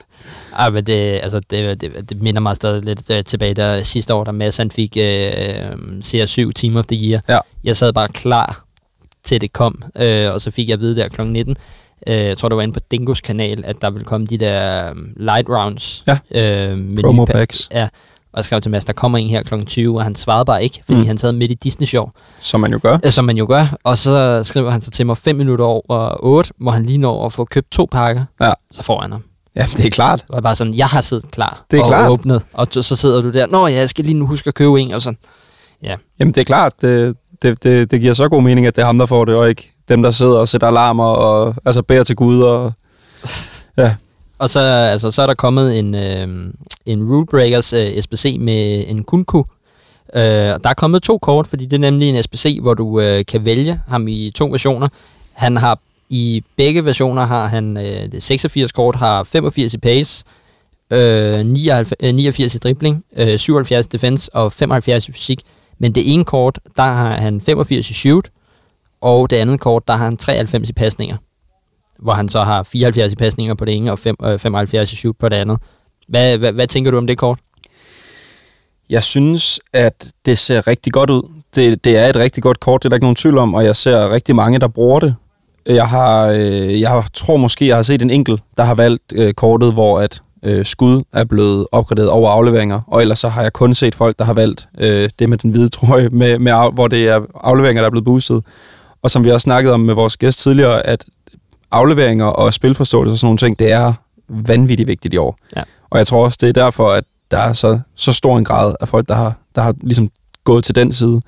Ej, 0.57 0.69
men 0.69 0.85
det, 0.85 1.19
altså, 1.23 1.39
det, 1.39 1.81
det, 1.81 2.09
det 2.09 2.21
minder 2.21 2.41
mig 2.41 2.55
stadig 2.55 2.85
lidt 2.85 3.09
øh, 3.09 3.23
tilbage, 3.23 3.53
der 3.53 3.83
sidste 3.83 4.13
år, 4.13 4.23
da 4.23 4.31
Mads 4.31 4.57
han 4.57 4.71
fik 4.71 4.97
øh, 4.97 5.71
CR7 6.05 6.51
Team 6.55 6.75
of 6.75 6.85
the 6.85 7.09
Year. 7.09 7.21
Ja. 7.29 7.39
Jeg 7.63 7.77
sad 7.77 7.93
bare 7.93 8.07
klar 8.07 8.63
til 9.23 9.41
det 9.41 9.53
kom, 9.53 9.83
øh, 9.95 10.33
og 10.33 10.41
så 10.41 10.51
fik 10.51 10.67
jeg 10.67 10.73
at 10.73 10.79
vide 10.79 10.95
der 10.95 11.07
kl. 11.07 11.21
19, 11.21 11.55
øh, 12.07 12.15
jeg 12.15 12.37
tror 12.37 12.49
det 12.49 12.55
var 12.55 12.63
inde 12.63 12.73
på 12.73 12.79
Dingos 12.91 13.21
kanal, 13.21 13.63
at 13.65 13.75
der 13.81 13.89
ville 13.89 14.05
komme 14.05 14.27
de 14.27 14.37
der 14.37 14.91
um, 14.91 15.13
light 15.17 15.49
rounds. 15.49 16.03
Ja. 16.07 16.17
Øh, 16.71 16.77
med 16.77 17.03
Promo 17.03 17.21
nye 17.21 17.33
packs, 17.33 17.69
Ja, 17.71 17.87
og 18.37 18.45
skrev 18.45 18.61
til 18.61 18.71
Mads, 18.71 18.85
der 18.85 18.93
kommer 18.93 19.17
en 19.17 19.27
her 19.29 19.43
kl. 19.43 19.63
20, 19.65 19.97
og 19.97 20.03
han 20.03 20.15
svarede 20.15 20.45
bare 20.45 20.63
ikke, 20.63 20.81
fordi 20.85 20.99
Mm. 20.99 21.05
han 21.07 21.17
sad 21.17 21.31
midt 21.31 21.51
i 21.51 21.53
Disney-show, 21.53 22.09
som 22.39 22.59
man 22.59 22.71
jo 22.71 22.79
gør. 22.83 22.97
øh, 23.05 23.11
som 23.11 23.25
man 23.25 23.37
jo 23.37 23.45
gør. 23.49 23.77
Og 23.83 23.97
så 23.97 24.41
skriver 24.43 24.69
han 24.71 24.81
så 24.81 24.91
til 24.91 25.05
mig 25.05 25.17
5 25.17 25.35
minutter 25.35 25.65
over 25.65 26.15
8, 26.23 26.51
hvor 26.59 26.71
han 26.71 26.85
lige 26.85 26.97
når 26.97 27.25
at 27.25 27.33
få 27.33 27.45
købt 27.45 27.71
to 27.71 27.87
pakker. 27.91 28.23
Ja. 28.41 28.53
Så 28.71 28.83
får 28.83 28.99
han 29.01 29.11
ham. 29.11 29.23
Ja, 29.55 29.65
det 29.77 29.85
er 29.85 29.89
klart. 29.89 30.19
Det 30.19 30.35
var 30.35 30.41
bare 30.41 30.55
sådan, 30.55 30.73
jeg 30.73 30.87
har 30.87 31.01
siddet 31.01 31.31
klar 31.31 31.65
Det 31.71 31.79
er 31.79 31.83
og 31.83 31.89
klart. 31.89 32.09
åbnet, 32.09 32.41
og 32.53 32.67
så 32.71 32.95
sidder 32.95 33.21
du 33.21 33.29
der, 33.29 33.47
nå 33.47 33.67
ja, 33.67 33.73
jeg 33.75 33.89
skal 33.89 34.05
lige 34.05 34.13
nu 34.19 34.25
huske 34.25 34.47
at 34.47 34.53
købe 34.53 34.81
en, 34.81 34.91
og 34.93 35.01
sådan. 35.01 35.17
Jamen, 36.19 36.33
det 36.33 36.37
er 36.37 36.43
klart. 36.45 36.73
Det, 36.81 37.15
det, 37.41 37.63
det, 37.63 37.91
det 37.91 38.01
giver 38.01 38.13
så 38.13 38.29
god 38.29 38.41
mening, 38.41 38.67
at 38.67 38.75
det 38.75 38.81
er 38.81 38.85
ham, 38.85 38.97
der 38.97 39.05
får 39.05 39.25
det, 39.25 39.35
og 39.35 39.49
ikke 39.49 39.71
dem, 39.89 40.03
der 40.03 40.11
sidder 40.11 40.37
og 40.37 40.47
sætter 40.47 40.67
alarmer 40.67 41.03
og 41.05 41.55
altså 41.65 41.81
beder 41.81 42.03
til 42.03 42.15
Gud. 42.15 42.41
Og, 42.41 42.73
ja, 43.77 43.95
og 44.39 44.49
så, 44.49 44.59
altså, 44.59 45.11
så 45.11 45.21
er 45.21 45.27
der 45.27 45.33
kommet 45.33 45.79
en, 45.79 45.95
øh, 45.95 46.27
en 46.85 47.03
Rule 47.03 47.25
Breakers 47.25 47.73
øh, 47.73 48.01
SBC 48.01 48.37
med 48.39 48.83
en 48.87 49.03
kunku. 49.03 49.37
Øh, 50.15 50.53
og 50.53 50.63
der 50.63 50.69
er 50.69 50.73
kommet 50.77 51.03
to 51.03 51.17
kort, 51.17 51.47
fordi 51.47 51.65
det 51.65 51.73
er 51.73 51.91
nemlig 51.91 52.09
en 52.09 52.23
SBC, 52.23 52.57
hvor 52.61 52.73
du 52.73 52.99
øh, 52.99 53.25
kan 53.25 53.45
vælge 53.45 53.81
ham 53.87 54.07
i 54.07 54.31
to 54.35 54.45
versioner. 54.45 54.87
Han 55.33 55.57
har 55.57 55.79
i 56.09 56.43
begge 56.55 56.85
versioner 56.85 57.21
har 57.21 57.47
han 57.47 57.77
øh, 57.77 58.11
det 58.11 58.23
86 58.23 58.71
kort, 58.71 58.95
har 58.95 59.23
85 59.23 59.73
i 59.73 59.77
pace, 59.77 60.25
øh, 60.91 61.45
99, 61.45 61.93
øh, 61.99 62.13
89 62.15 62.55
i 62.55 62.57
dribling, 62.57 63.03
øh, 63.17 63.37
77 63.37 63.85
i 63.85 63.89
defense 63.89 64.35
og 64.35 64.53
75 64.53 65.07
i 65.07 65.11
fysik. 65.11 65.41
Men 65.79 65.95
det 65.95 66.13
ene 66.13 66.25
kort, 66.25 66.59
der 66.77 66.83
har 66.83 67.11
han 67.11 67.41
85 67.41 67.89
i 67.89 67.93
shoot, 67.93 68.29
og 69.01 69.29
det 69.29 69.35
andet 69.35 69.59
kort, 69.59 69.87
der 69.87 69.93
har 69.93 70.05
han 70.05 70.17
93 70.17 70.69
i 70.69 70.73
pasninger. 70.73 71.17
Hvor 71.99 72.13
han 72.13 72.29
så 72.29 72.41
har 72.41 72.63
74 72.63 73.13
i 73.13 73.15
pasninger 73.15 73.53
på 73.55 73.65
det 73.65 73.75
ene, 73.75 73.91
og 73.91 73.99
øh, 74.23 74.39
75 74.39 74.93
i 74.93 74.95
shoot 74.95 75.15
på 75.19 75.29
det 75.29 75.35
andet. 75.35 75.57
Hvad, 76.07 76.37
hvad, 76.37 76.51
hvad 76.51 76.67
tænker 76.67 76.91
du 76.91 76.97
om 76.97 77.07
det 77.07 77.17
kort? 77.17 77.39
jeg 78.89 79.03
synes, 79.03 79.59
at 79.73 80.07
det 80.25 80.37
ser 80.37 80.67
rigtig 80.67 80.93
godt 80.93 81.09
ud. 81.09 81.21
Det, 81.55 81.83
det 81.83 81.97
er 81.97 82.07
et 82.09 82.15
rigtig 82.15 82.43
godt 82.43 82.59
kort, 82.59 82.83
det 82.83 82.87
er 82.87 82.89
der 82.89 82.95
ikke 82.95 83.03
nogen 83.05 83.15
tvivl 83.15 83.37
om, 83.37 83.53
og 83.53 83.65
jeg 83.65 83.75
ser 83.75 84.09
rigtig 84.11 84.35
mange, 84.35 84.59
der 84.59 84.67
bruger 84.67 84.99
det. 84.99 85.15
Jeg 85.65 85.87
har, 85.87 86.27
øh, 86.27 86.81
jeg 86.81 87.03
tror 87.13 87.37
måske, 87.37 87.67
jeg 87.67 87.75
har 87.75 87.81
set 87.83 88.01
en 88.01 88.09
enkelt, 88.09 88.41
der 88.57 88.63
har 88.63 88.75
valgt 88.75 89.03
øh, 89.15 89.33
kortet, 89.33 89.73
hvor 89.73 89.99
at 89.99 90.21
øh, 90.43 90.65
skud 90.65 91.01
er 91.13 91.23
blevet 91.23 91.67
opgraderet 91.71 92.09
over 92.09 92.29
afleveringer, 92.29 92.81
og 92.87 93.01
ellers 93.01 93.19
så 93.19 93.29
har 93.29 93.41
jeg 93.41 93.53
kun 93.53 93.73
set 93.73 93.95
folk, 93.95 94.19
der 94.19 94.25
har 94.25 94.33
valgt 94.33 94.67
øh, 94.79 95.09
det 95.19 95.29
med 95.29 95.37
den 95.37 95.51
hvide 95.51 95.69
trøje, 95.69 96.09
med, 96.09 96.39
med, 96.39 96.51
af- 96.51 96.73
hvor 96.73 96.87
det 96.87 97.07
er 97.07 97.21
afleveringer, 97.35 97.81
der 97.81 97.85
er 97.87 97.91
blevet 97.91 98.05
boostet. 98.05 98.43
Og 99.01 99.11
som 99.11 99.23
vi 99.23 99.31
også 99.31 99.43
snakkede 99.43 99.73
om 99.73 99.79
med 99.79 99.93
vores 99.93 100.17
gæst 100.17 100.39
tidligere, 100.39 100.85
at 100.85 101.05
afleveringer 101.71 102.25
og 102.25 102.53
spilforståelse 102.53 103.13
og 103.13 103.17
sådan 103.17 103.25
nogle 103.25 103.37
ting, 103.37 103.59
det 103.59 103.71
er 103.71 103.93
vanvittigt 104.29 104.87
vigtigt 104.87 105.13
i 105.13 105.17
år. 105.17 105.37
Ja. 105.55 105.63
Og 105.89 105.97
jeg 105.97 106.07
tror 106.07 106.23
også, 106.23 106.37
det 106.41 106.49
er 106.49 106.53
derfor, 106.53 106.91
at 106.91 107.03
der 107.31 107.37
er 107.37 107.53
så, 107.53 107.79
så 107.95 108.11
stor 108.13 108.37
en 108.37 108.45
grad 108.45 108.75
af 108.81 108.87
folk, 108.87 109.07
der 109.07 109.15
har, 109.15 109.35
der 109.55 109.61
har 109.61 109.73
ligesom 109.81 110.09
gået 110.43 110.63
til 110.63 110.75
den 110.75 110.91
side. 110.91 111.21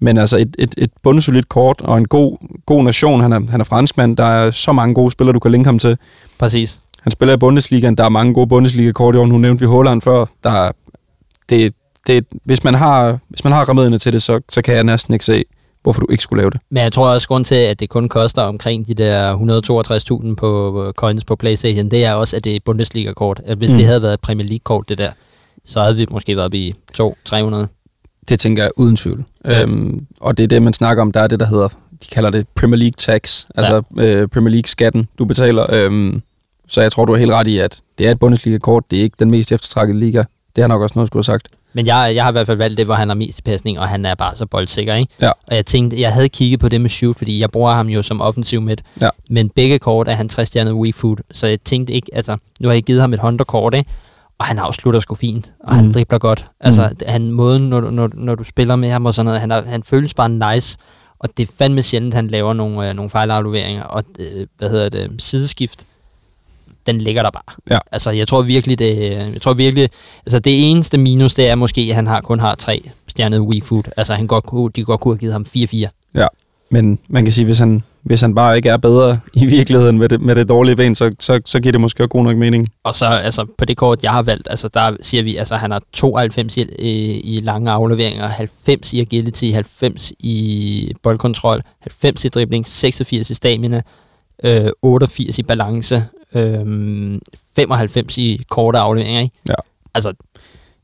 Men 0.00 0.18
altså 0.18 0.36
et, 0.36 0.56
et, 0.58 0.74
et 0.78 0.90
bundsolidt 1.02 1.48
kort 1.48 1.80
og 1.80 1.98
en 1.98 2.08
god, 2.08 2.38
god 2.66 2.84
nation. 2.84 3.20
Han 3.20 3.32
er, 3.32 3.40
han 3.50 3.60
er 3.60 3.64
franskmand. 3.64 4.16
Der 4.16 4.24
er 4.24 4.50
så 4.50 4.72
mange 4.72 4.94
gode 4.94 5.10
spillere, 5.10 5.34
du 5.34 5.38
kan 5.38 5.50
linke 5.50 5.68
ham 5.68 5.78
til. 5.78 5.98
Præcis. 6.38 6.80
Han 7.00 7.12
spiller 7.12 7.34
i 7.34 7.36
Bundesligaen. 7.36 7.94
Der 7.94 8.04
er 8.04 8.08
mange 8.08 8.34
gode 8.34 8.46
Bundesliga-kort 8.46 9.14
i 9.14 9.18
år. 9.18 9.26
Nu 9.26 9.38
nævnte 9.38 9.60
vi 9.60 9.66
Holland 9.66 10.02
før. 10.02 10.24
Der 10.44 10.50
er, 10.50 10.72
det, 11.48 11.74
det, 12.06 12.26
hvis, 12.44 12.64
man 12.64 12.74
har, 12.74 13.18
hvis 13.28 13.44
man 13.44 13.52
har 13.52 13.68
remedierne 13.68 13.98
til 13.98 14.12
det, 14.12 14.22
så, 14.22 14.40
så 14.48 14.62
kan 14.62 14.74
jeg 14.74 14.84
næsten 14.84 15.14
ikke 15.14 15.24
se, 15.24 15.44
hvorfor 15.82 16.00
du 16.00 16.06
ikke 16.10 16.22
skulle 16.22 16.40
lave 16.40 16.50
det. 16.50 16.60
Men 16.70 16.82
jeg 16.82 16.92
tror 16.92 17.08
også, 17.08 17.28
grund 17.28 17.44
til, 17.44 17.54
at 17.54 17.80
det 17.80 17.88
kun 17.88 18.08
koster 18.08 18.42
omkring 18.42 18.88
de 18.88 18.94
der 18.94 19.36
162.000 20.28 20.34
på 20.34 20.82
øh, 20.86 20.92
coins 20.92 21.24
på 21.24 21.36
Playstation, 21.36 21.88
det 21.90 22.04
er 22.04 22.12
også, 22.12 22.36
at 22.36 22.44
det 22.44 22.56
er 22.56 22.60
Bundesliga-kort. 22.64 23.40
Hvis 23.56 23.70
Mm. 23.70 23.76
det 23.76 23.86
havde 23.86 24.02
været 24.02 24.14
et 24.14 24.20
Premier 24.20 24.46
League-kort, 24.46 24.88
det 24.88 24.98
der, 24.98 25.10
så 25.64 25.80
havde 25.80 25.96
vi 25.96 26.06
måske 26.10 26.36
været 26.36 26.44
oppe 26.44 26.56
i 26.58 26.74
200-300. 27.00 27.66
Det 28.28 28.40
tænker 28.40 28.62
jeg 28.62 28.70
uden 28.76 28.96
tvivl. 28.96 29.24
Ja. 29.44 29.52
Ja. 29.52 29.62
Øhm, 29.62 30.06
og 30.20 30.36
det 30.36 30.42
er 30.44 30.48
det, 30.48 30.62
man 30.62 30.72
snakker 30.72 31.02
om. 31.02 31.12
Der 31.12 31.20
er 31.20 31.26
det, 31.26 31.40
der 31.40 31.46
hedder, 31.46 31.68
de 32.02 32.06
kalder 32.12 32.30
det 32.30 32.46
Premier 32.54 32.78
League 32.78 32.94
tax, 32.98 33.44
altså 33.54 33.82
øh, 33.98 34.28
Premier 34.28 34.50
League-skatten, 34.50 35.08
du 35.18 35.24
betaler. 35.24 35.66
Øhm, 35.74 36.22
så 36.68 36.80
jeg 36.82 36.92
tror, 36.92 37.04
du 37.04 37.12
er 37.12 37.16
helt 37.16 37.30
ret 37.32 37.46
i, 37.46 37.58
at 37.58 37.80
det 37.98 38.06
er 38.06 38.10
et 38.10 38.18
Bundesliga-kort. 38.18 38.84
Det 38.90 38.98
er 38.98 39.02
ikke 39.02 39.16
den 39.18 39.30
mest 39.30 39.52
eftertragtede 39.52 39.98
liga. 39.98 40.22
Det 40.56 40.62
har 40.62 40.68
nok 40.68 40.82
også 40.82 40.92
noget, 40.96 41.06
skulle 41.08 41.18
have 41.20 41.24
sagt. 41.24 41.48
Men 41.74 41.86
jeg, 41.86 42.12
jeg 42.14 42.24
har 42.24 42.30
i 42.30 42.32
hvert 42.32 42.46
fald 42.46 42.58
valgt 42.58 42.76
det, 42.78 42.86
hvor 42.86 42.94
han 42.94 43.08
har 43.08 43.14
mest 43.14 43.44
pasning, 43.44 43.78
og 43.78 43.88
han 43.88 44.06
er 44.06 44.14
bare 44.14 44.36
så 44.36 44.46
boldsikker, 44.46 44.94
ikke? 44.94 45.12
Ja. 45.20 45.30
Og 45.30 45.56
jeg 45.56 45.66
tænkte, 45.66 46.00
jeg 46.00 46.12
havde 46.12 46.28
kigget 46.28 46.60
på 46.60 46.68
det 46.68 46.80
med 46.80 46.90
shoot, 46.90 47.18
fordi 47.18 47.40
jeg 47.40 47.48
bruger 47.52 47.72
ham 47.72 47.88
jo 47.88 48.02
som 48.02 48.20
offensiv 48.20 48.60
midt. 48.60 48.82
Ja. 49.02 49.08
Men 49.30 49.50
begge 49.50 49.78
kort 49.78 50.08
er 50.08 50.12
han 50.12 50.28
60 50.28 50.48
stjernet 50.48 50.72
weak 50.74 50.94
food, 50.94 51.16
så 51.32 51.46
jeg 51.46 51.60
tænkte 51.60 51.92
ikke, 51.92 52.10
altså, 52.12 52.36
nu 52.60 52.68
har 52.68 52.72
jeg 52.74 52.82
givet 52.82 53.00
ham 53.00 53.12
et 53.12 53.18
Honda-kort, 53.20 53.74
ikke? 53.74 53.90
Og 54.38 54.46
han 54.46 54.58
afslutter 54.58 55.00
sgu 55.00 55.14
fint, 55.14 55.52
og 55.60 55.72
mm. 55.72 55.76
Han 55.78 55.92
dribler 55.92 56.18
godt. 56.18 56.46
Altså, 56.60 56.88
Mm. 56.90 56.96
han, 57.08 57.30
måden, 57.30 57.62
når, 57.68 57.80
når, 57.80 58.10
når 58.14 58.34
du 58.34 58.44
spiller 58.44 58.76
med 58.76 58.90
ham 58.90 59.06
og 59.06 59.14
sådan 59.14 59.24
noget, 59.26 59.40
han, 59.40 59.50
er, 59.50 59.62
han 59.62 59.82
føles 59.82 60.14
bare 60.14 60.54
nice, 60.54 60.78
og 61.18 61.28
det 61.36 61.48
er 61.48 61.52
fandme 61.58 61.82
sjældent, 61.82 62.14
han 62.14 62.26
laver 62.28 62.52
nogle, 62.52 62.88
øh, 62.88 62.94
nogle 62.96 63.10
fejlafleveringer, 63.10 63.82
og 63.82 64.04
øh, 64.18 64.46
hvad 64.58 64.70
hedder 64.70 64.88
det, 64.88 65.22
sideskift, 65.22 65.84
den 66.86 66.98
ligger 66.98 67.22
der 67.22 67.30
bare. 67.30 67.56
Ja. 67.70 67.78
Altså, 67.92 68.10
jeg 68.10 68.28
tror 68.28 68.42
virkelig, 68.42 68.78
det, 68.78 69.10
jeg 69.10 69.42
tror 69.42 69.52
virkelig, 69.52 69.90
altså 70.26 70.38
det 70.38 70.70
eneste 70.70 70.98
minus, 70.98 71.34
det 71.34 71.48
er 71.48 71.54
måske, 71.54 71.80
at 71.80 71.94
han 71.94 72.06
har 72.06 72.20
kun 72.20 72.40
har 72.40 72.54
tre 72.54 72.90
stjernede 73.08 73.42
weak 73.42 73.64
food. 73.64 73.82
Altså, 73.96 74.14
han 74.14 74.26
godt 74.26 74.44
kunne, 74.44 74.70
de 74.76 74.84
godt 74.84 75.00
kunne 75.00 75.14
have 75.14 75.18
givet 75.18 75.32
ham 75.32 75.46
4-4. 75.56 75.88
Men 76.72 76.98
man 77.08 77.24
kan 77.24 77.32
sige, 77.32 77.44
hvis 77.44 77.58
han, 77.58 77.82
hvis 78.02 78.20
han 78.20 78.34
bare 78.34 78.56
ikke 78.56 78.68
er 78.68 78.76
bedre 78.76 79.20
i 79.34 79.46
virkeligheden 79.46 79.98
med 79.98 80.08
det, 80.08 80.20
med 80.20 80.34
det 80.34 80.48
dårlige 80.48 80.76
ben, 80.76 80.94
så, 80.94 81.12
så, 81.20 81.40
så 81.46 81.60
giver 81.60 81.72
det 81.72 81.80
måske 81.80 82.02
også 82.02 82.08
god 82.08 82.24
nok 82.24 82.36
mening. 82.36 82.68
Og 82.84 82.96
så 82.96 83.06
altså, 83.06 83.46
på 83.58 83.64
det 83.64 83.76
kort, 83.76 84.02
jeg 84.02 84.10
har 84.10 84.22
valgt, 84.22 84.48
altså, 84.50 84.68
der 84.68 84.96
siger 85.00 85.22
vi, 85.22 85.36
altså 85.36 85.56
han 85.56 85.70
har 85.70 85.82
92 85.92 86.56
i, 86.56 86.66
i, 86.78 87.20
i 87.20 87.40
lange 87.40 87.70
afleveringer, 87.70 88.26
90 88.26 88.92
i 88.92 89.00
agility, 89.00 89.44
90 89.44 90.12
i 90.18 90.94
boldkontrol, 91.02 91.62
90 91.80 92.24
i 92.24 92.28
dribling, 92.28 92.66
86 92.66 93.30
i 93.30 93.34
stamina, 93.34 93.82
øh, 94.44 94.68
88 94.82 95.38
i 95.38 95.42
balance, 95.42 96.04
øh, 96.34 97.18
95 97.56 98.18
i 98.18 98.42
korte 98.50 98.78
afleveringer. 98.78 99.20
Ikke? 99.20 99.34
Ja. 99.48 99.54
Altså, 99.94 100.12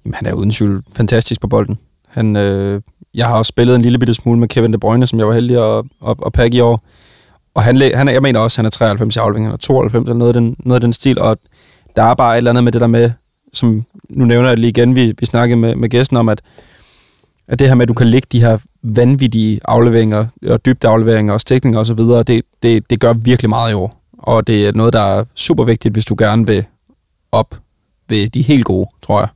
Jamen, 0.05 0.14
han 0.14 0.26
er 0.26 0.32
uden 0.32 0.51
tvivl 0.51 0.82
fantastisk 0.92 1.40
på 1.40 1.46
bolden. 1.46 1.78
Han, 2.09 2.36
øh, 2.36 2.80
jeg 3.14 3.26
har 3.26 3.36
også 3.36 3.49
spillet 3.49 3.74
en 3.74 3.82
lille 3.82 3.99
bitte 3.99 4.14
smule 4.14 4.40
med 4.40 4.49
Kevin 4.49 4.72
De 4.72 4.78
Bruyne, 4.78 5.07
som 5.07 5.18
jeg 5.18 5.26
var 5.26 5.34
heldig 5.34 5.78
at, 5.78 5.84
at, 6.09 6.16
at 6.26 6.32
pakke 6.32 6.57
i 6.57 6.61
år. 6.61 6.80
Og 7.55 7.62
han, 7.62 7.76
han 7.94 8.09
jeg 8.09 8.22
mener 8.22 8.40
også, 8.40 8.55
at 8.55 8.57
han 8.57 8.66
er 8.66 8.70
93 8.70 9.16
i 9.16 9.18
afleveringen, 9.18 9.49
eller 9.49 9.59
92, 9.59 10.03
eller 10.03 10.14
noget 10.14 10.36
af, 10.36 10.40
den, 10.40 10.57
noget 10.59 10.74
af 10.74 10.80
den 10.80 10.92
stil. 10.92 11.18
Og 11.18 11.38
der 11.96 12.03
er 12.03 12.14
bare 12.14 12.34
et 12.34 12.36
eller 12.36 12.51
andet 12.51 12.64
med 12.64 12.72
det 12.72 12.80
der 12.80 12.86
med, 12.86 13.11
som 13.53 13.84
nu 14.09 14.24
nævner 14.24 14.49
jeg 14.49 14.59
lige 14.59 14.68
igen, 14.68 14.94
vi, 14.94 15.14
vi 15.18 15.26
snakkede 15.26 15.57
med, 15.57 15.76
med 15.76 15.88
gæsten 15.88 16.16
om, 16.16 16.28
at, 16.28 16.42
at 17.49 17.59
det 17.59 17.68
her 17.68 17.74
med, 17.74 17.82
at 17.82 17.88
du 17.88 17.94
kan 17.94 18.07
lægge 18.07 18.28
de 18.32 18.40
her 18.40 18.59
vanvittige 18.82 19.61
afleveringer, 19.64 20.26
og 20.46 20.66
dybde 20.66 20.88
afleveringer 20.88 21.32
og 21.32 21.40
stikninger 21.40 21.80
osv., 21.80 21.99
det, 21.99 22.42
det, 22.62 22.90
det 22.90 23.01
gør 23.01 23.12
virkelig 23.12 23.49
meget 23.49 23.70
i 23.70 23.74
år. 23.74 23.97
Og 24.18 24.46
det 24.46 24.66
er 24.66 24.72
noget, 24.72 24.92
der 24.92 25.00
er 25.00 25.24
super 25.34 25.64
vigtigt, 25.64 25.94
hvis 25.94 26.04
du 26.04 26.14
gerne 26.18 26.46
vil 26.46 26.64
op 27.32 27.54
ved 28.08 28.28
de 28.28 28.42
helt 28.42 28.64
gode, 28.64 28.88
tror 29.02 29.20
jeg. 29.20 29.28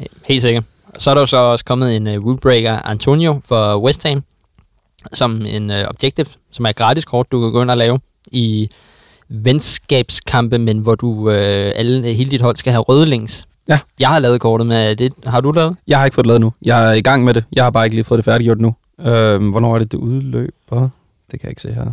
ja, 0.00 0.04
helt 0.24 0.42
sikkert. 0.42 0.64
Så 0.98 1.10
er 1.10 1.14
der 1.14 1.20
jo 1.22 1.26
så 1.26 1.36
også 1.36 1.64
kommet 1.64 1.96
en 1.96 2.06
uh, 2.06 2.24
rulebreaker 2.24 2.78
Antonio 2.86 3.40
for 3.44 3.76
West 3.80 4.08
Ham, 4.08 4.22
som 5.12 5.46
en 5.46 5.70
uh, 5.70 5.76
objective, 5.76 6.26
som 6.52 6.64
er 6.64 6.70
et 6.70 6.76
gratis 6.76 7.04
kort, 7.04 7.32
du 7.32 7.40
kan 7.40 7.52
gå 7.52 7.62
ind 7.62 7.70
og 7.70 7.76
lave 7.76 8.00
i 8.32 8.70
venskabskampe, 9.28 10.58
men 10.58 10.78
hvor 10.78 10.94
du 10.94 11.08
uh, 11.08 11.32
alle, 11.74 12.14
hele 12.14 12.30
dit 12.30 12.40
hold 12.40 12.56
skal 12.56 12.72
have 12.72 12.82
røde 12.82 13.06
links. 13.06 13.46
Ja. 13.68 13.80
Jeg 14.00 14.08
har 14.08 14.18
lavet 14.18 14.40
kortet 14.40 14.66
med 14.66 14.96
det. 14.96 15.12
Har 15.26 15.40
du 15.40 15.52
lavet? 15.52 15.76
Jeg 15.86 15.98
har 15.98 16.04
ikke 16.04 16.14
fået 16.14 16.24
det 16.24 16.28
lavet 16.28 16.40
nu. 16.40 16.52
Jeg 16.62 16.88
er 16.88 16.92
i 16.92 17.00
gang 17.00 17.24
med 17.24 17.34
det. 17.34 17.44
Jeg 17.52 17.64
har 17.64 17.70
bare 17.70 17.86
ikke 17.86 17.96
lige 17.96 18.04
fået 18.04 18.18
det 18.18 18.24
færdiggjort 18.24 18.60
nu. 18.60 18.74
Øhm, 19.00 19.50
hvornår 19.50 19.74
er 19.74 19.78
det, 19.78 19.92
det 19.92 19.98
udløber? 19.98 20.88
Det 21.30 21.40
kan 21.40 21.42
jeg 21.42 21.50
ikke 21.50 21.62
se 21.62 21.72
her. 21.72 21.90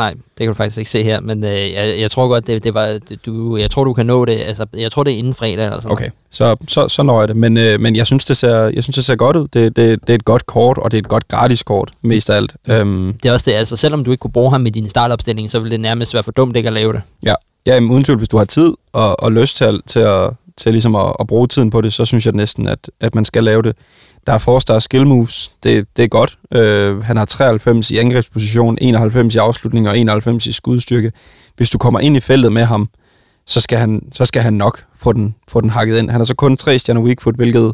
Nej, 0.00 0.10
det 0.10 0.20
kan 0.38 0.46
du 0.46 0.54
faktisk 0.54 0.78
ikke 0.78 0.90
se 0.90 1.02
her, 1.02 1.20
men 1.20 1.44
øh, 1.44 1.50
jeg, 1.50 2.00
jeg 2.00 2.10
tror 2.10 2.28
godt, 2.28 2.46
det, 2.46 2.64
det 2.64 2.74
var, 2.74 2.86
det, 2.86 3.26
du, 3.26 3.56
jeg 3.56 3.70
tror, 3.70 3.84
du 3.84 3.92
kan 3.92 4.06
nå 4.06 4.24
det. 4.24 4.32
Altså, 4.40 4.66
jeg 4.76 4.92
tror, 4.92 5.04
det 5.04 5.12
er 5.14 5.18
inden 5.18 5.34
fredag 5.34 5.64
eller 5.64 5.76
sådan 5.76 5.90
Okay, 5.92 6.10
så, 6.30 6.56
så, 6.68 6.88
så 6.88 7.02
når 7.02 7.20
jeg 7.20 7.28
det. 7.28 7.36
Men, 7.36 7.56
øh, 7.56 7.80
men 7.80 7.96
jeg, 7.96 8.06
synes, 8.06 8.24
det 8.24 8.36
ser, 8.36 8.56
jeg 8.56 8.82
synes, 8.82 8.94
det 8.94 9.04
ser 9.04 9.16
godt 9.16 9.36
ud. 9.36 9.48
Det, 9.52 9.76
det, 9.76 10.00
det 10.00 10.10
er 10.10 10.14
et 10.14 10.24
godt 10.24 10.46
kort, 10.46 10.78
og 10.78 10.90
det 10.90 10.96
er 10.98 11.02
et 11.02 11.08
godt 11.08 11.28
gratis 11.28 11.62
kort, 11.62 11.90
mest 12.02 12.30
af 12.30 12.36
alt. 12.36 12.54
Øhm, 12.68 13.12
Det 13.22 13.28
er 13.28 13.32
også 13.32 13.50
det, 13.50 13.56
altså 13.56 13.76
selvom 13.76 14.04
du 14.04 14.10
ikke 14.10 14.20
kunne 14.20 14.32
bruge 14.32 14.50
ham 14.50 14.66
i 14.66 14.70
din 14.70 14.88
startopstilling, 14.88 15.50
så 15.50 15.58
ville 15.58 15.70
det 15.70 15.80
nærmest 15.80 16.14
være 16.14 16.22
for 16.22 16.32
dumt 16.32 16.56
ikke 16.56 16.66
at 16.66 16.72
lave 16.72 16.92
det. 16.92 17.02
ja, 17.22 17.34
ja 17.66 17.80
uden 17.80 18.04
tvivl, 18.04 18.18
hvis 18.18 18.28
du 18.28 18.36
har 18.36 18.44
tid 18.44 18.72
og, 18.92 19.22
og 19.22 19.32
lyst 19.32 19.56
til, 19.56 19.80
til, 19.86 20.00
at, 20.00 20.30
til 20.60 20.72
ligesom 20.72 20.94
at, 20.96 21.12
at 21.20 21.26
bruge 21.26 21.48
tiden 21.48 21.70
på 21.70 21.80
det, 21.80 21.92
så 21.92 22.04
synes 22.04 22.26
jeg 22.26 22.34
næsten, 22.34 22.66
at, 22.66 22.90
at 23.00 23.14
man 23.14 23.24
skal 23.24 23.44
lave 23.44 23.62
det. 23.62 23.76
Der 24.26 24.32
er 24.32 24.74
er 24.74 24.78
skill 24.78 25.06
moves. 25.06 25.52
Det, 25.62 25.86
det 25.96 26.04
er 26.04 26.08
godt. 26.08 26.38
Øh, 26.54 27.02
han 27.02 27.16
har 27.16 27.24
93 27.24 27.90
i 27.90 27.98
angrebsposition, 27.98 28.78
91 28.80 29.34
i 29.34 29.38
afslutning 29.38 29.88
og 29.88 29.98
91 29.98 30.46
i 30.46 30.52
skudstyrke. 30.52 31.12
Hvis 31.56 31.70
du 31.70 31.78
kommer 31.78 32.00
ind 32.00 32.16
i 32.16 32.20
feltet 32.20 32.52
med 32.52 32.64
ham, 32.64 32.88
så 33.46 33.60
skal 33.60 33.78
han, 33.78 34.02
så 34.12 34.24
skal 34.24 34.42
han 34.42 34.54
nok 34.54 34.84
få 34.96 35.12
den, 35.12 35.34
få 35.48 35.60
den 35.60 35.70
hakket 35.70 35.98
ind. 35.98 36.10
Han 36.10 36.20
har 36.20 36.24
så 36.24 36.34
kun 36.34 36.56
3 36.56 36.78
stjerner 36.78 37.00
weak 37.00 37.20
foot, 37.20 37.36
hvilket 37.36 37.72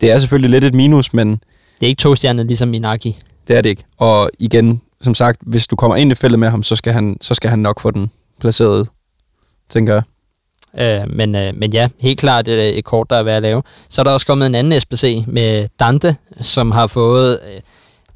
det 0.00 0.10
er 0.10 0.18
selvfølgelig 0.18 0.50
lidt 0.50 0.64
et 0.64 0.74
minus, 0.74 1.14
men 1.14 1.30
Det 1.30 1.38
er 1.82 1.86
ikke 1.86 2.00
to 2.00 2.14
stjerner 2.14 2.44
ligesom 2.44 2.74
Inaki. 2.74 3.18
det 3.48 3.56
er 3.56 3.60
det 3.60 3.70
ikke. 3.70 3.84
Og 3.98 4.30
igen, 4.38 4.80
som 5.00 5.14
sagt, 5.14 5.38
hvis 5.42 5.66
du 5.66 5.76
kommer 5.76 5.96
ind 5.96 6.12
i 6.12 6.14
feltet 6.14 6.38
med 6.38 6.50
ham, 6.50 6.62
så 6.62 6.76
skal 6.76 6.92
han, 6.92 7.16
så 7.20 7.34
skal 7.34 7.50
han 7.50 7.58
nok 7.58 7.80
få 7.80 7.90
den 7.90 8.10
placeret, 8.40 8.88
tænker 9.68 9.94
jeg. 9.94 10.02
Øh, 10.78 11.00
men, 11.10 11.34
øh, 11.34 11.56
men 11.56 11.72
ja, 11.72 11.88
helt 11.98 12.18
klart 12.18 12.48
et, 12.48 12.78
et 12.78 12.84
kort, 12.84 13.10
der 13.10 13.16
er 13.16 13.22
værd 13.22 13.36
at 13.36 13.42
lave. 13.42 13.62
Så 13.88 14.00
er 14.00 14.04
der 14.04 14.10
også 14.10 14.26
kommet 14.26 14.46
en 14.46 14.54
anden 14.54 14.80
SBC 14.80 15.24
med 15.26 15.68
Dante, 15.80 16.16
som 16.40 16.70
har 16.70 16.86
fået 16.86 17.40
øh, 17.54 17.60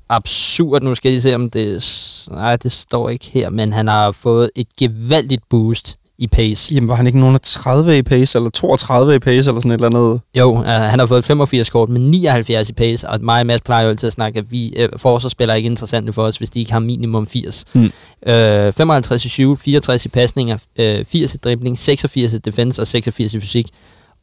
absurd, 0.09 0.83
nu 0.83 0.95
skal 0.95 1.09
jeg 1.09 1.13
lige 1.13 1.23
se 1.23 1.35
om 1.35 1.51
det, 1.51 2.29
nej 2.31 2.57
det 2.57 2.73
står 2.73 3.09
ikke 3.09 3.31
her, 3.31 3.51
men 3.51 3.73
han 3.73 3.89
har 3.89 4.13
fået 4.13 4.51
et 4.55 4.67
gevaldigt 4.79 5.43
boost 5.51 5.98
i 6.19 6.27
pace. 6.27 6.75
Jamen, 6.75 6.89
var 6.89 6.95
han 6.95 7.07
ikke 7.07 7.19
nogen 7.19 7.35
af 7.35 7.41
30 7.41 7.99
i 7.99 8.03
pace, 8.03 8.39
eller 8.39 8.51
32 8.51 9.15
i 9.15 9.19
pace, 9.19 9.51
eller 9.51 9.61
sådan 9.61 9.71
et 9.71 9.75
eller 9.75 9.87
andet? 9.87 10.21
Jo, 10.35 10.57
øh, 10.57 10.65
han 10.65 10.99
har 10.99 11.07
fået 11.07 11.19
et 11.19 11.25
85 11.25 11.71
kort 11.71 11.89
med 11.89 12.01
79 12.01 12.69
i 12.69 12.73
pace, 12.73 13.09
og 13.09 13.19
mig 13.23 13.41
og 13.41 13.47
Mads 13.47 13.61
plejer 13.61 13.85
jo 13.85 13.91
altid 13.91 14.07
at 14.07 14.13
snakke, 14.13 14.39
at 14.39 14.51
vi 14.51 14.69
øh, 14.77 14.89
forsvarsspillere 14.97 15.55
er 15.55 15.57
ikke 15.57 15.67
interessante 15.67 16.13
for 16.13 16.23
os, 16.23 16.37
hvis 16.37 16.51
de 16.51 16.61
ikke 16.61 16.73
har 16.73 16.81
minimum 16.81 17.27
80. 17.27 17.65
Hmm. 17.73 17.93
Øh, 18.27 18.73
55 18.73 19.25
i 19.25 19.29
7, 19.29 19.57
64 19.57 20.07
i 20.07 20.09
pasninger, 20.09 20.59
øh, 20.79 21.05
80 21.05 21.35
i 21.35 21.39
dribling, 21.39 21.79
86 21.79 22.33
i 22.33 22.39
defense 22.39 22.83
og 22.83 22.87
86 22.87 23.35
i 23.35 23.41
fysik, 23.41 23.67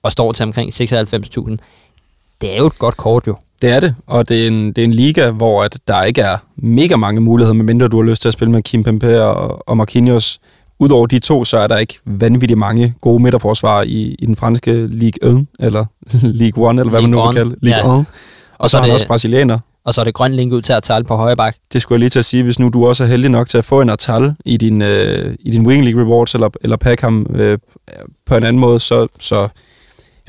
og 0.04 0.12
står 0.12 0.32
til 0.32 0.44
omkring 0.44 0.74
96.000. 0.74 1.58
Det 2.42 2.54
er 2.54 2.58
jo 2.58 2.68
et 2.68 2.80
godt 2.80 2.98
kort 2.98 3.28
jo. 3.28 3.36
Det 3.62 3.70
er 3.70 3.80
det, 3.80 3.96
og 4.08 4.30
det 4.30 4.44
er 4.44 4.48
en, 4.48 4.68
det 4.68 4.78
er 4.78 4.84
en 4.84 4.94
liga, 4.94 5.32
hvor 5.32 5.64
at 5.64 5.78
der 5.88 6.04
ikke 6.04 6.22
er 6.22 6.38
mega 6.56 6.96
mange 6.96 7.22
muligheder, 7.22 7.54
medmindre 7.54 7.88
du 7.88 8.02
har 8.02 8.10
lyst 8.10 8.22
til 8.22 8.30
at 8.30 8.34
spille 8.34 8.52
med 8.52 8.64
Kim 8.64 8.84
Pempe 8.84 9.24
og, 9.24 9.70
og 9.70 9.78
Marquinhos. 9.78 10.40
Udover 10.80 11.08
de 11.08 11.20
to, 11.20 11.44
så 11.44 11.58
er 11.58 11.68
der 11.68 11.78
ikke 11.78 12.00
vanvittigt 12.06 12.58
mange 12.58 12.94
gode 13.02 13.24
midterforsvarer 13.24 13.84
i, 13.84 14.16
i 14.20 14.26
den 14.26 14.36
franske 14.36 14.88
Ligue 14.88 15.30
1, 15.30 15.48
eller 15.60 15.86
Ligue 16.42 16.72
1, 16.72 16.80
eller 16.80 16.90
hvad 16.90 17.02
man 17.02 17.10
nu 17.10 17.18
Ligue 17.18 17.28
vil 17.28 17.36
kalde 17.36 17.50
det. 17.50 17.60
Ligue 17.62 17.92
ja. 17.94 18.00
1. 18.00 18.06
Og 18.58 18.70
så 18.70 18.78
er 18.78 18.82
han 18.82 18.92
også 18.92 19.08
brasilianer. 19.08 19.60
Og 19.86 19.94
så 19.94 20.02
er 20.02 20.06
det 20.06 20.14
grøn 20.14 20.34
link 20.34 20.54
ud 20.54 20.62
til 20.62 20.74
at 20.74 20.84
tale 20.84 21.06
på 21.06 21.16
højre 21.16 21.36
bak. 21.36 21.56
Det 21.74 21.82
skulle 21.82 21.96
jeg 21.96 22.00
lige 22.00 22.10
til 22.10 22.20
at 22.20 22.26
sige, 22.26 22.44
hvis 22.44 22.60
nu 22.60 22.70
du 22.70 22.88
også 22.88 23.04
er 23.04 23.08
heldig 23.08 23.32
nok 23.32 23.48
til 23.48 23.58
at 23.58 23.66
få 23.66 23.82
en 23.82 23.90
Artal 23.90 24.36
i 24.46 24.58
din, 24.58 24.82
øh, 24.82 25.36
i 25.40 25.52
din 25.52 25.68
Wing 25.68 25.84
League 25.84 26.04
Rewards, 26.04 26.34
eller, 26.34 26.50
eller 26.62 26.78
pakke 26.78 27.04
ham 27.04 27.28
øh, 27.36 27.58
på 28.26 28.38
en 28.38 28.44
anden 28.44 28.60
måde, 28.60 28.80
så, 28.80 29.08
så, 29.20 29.48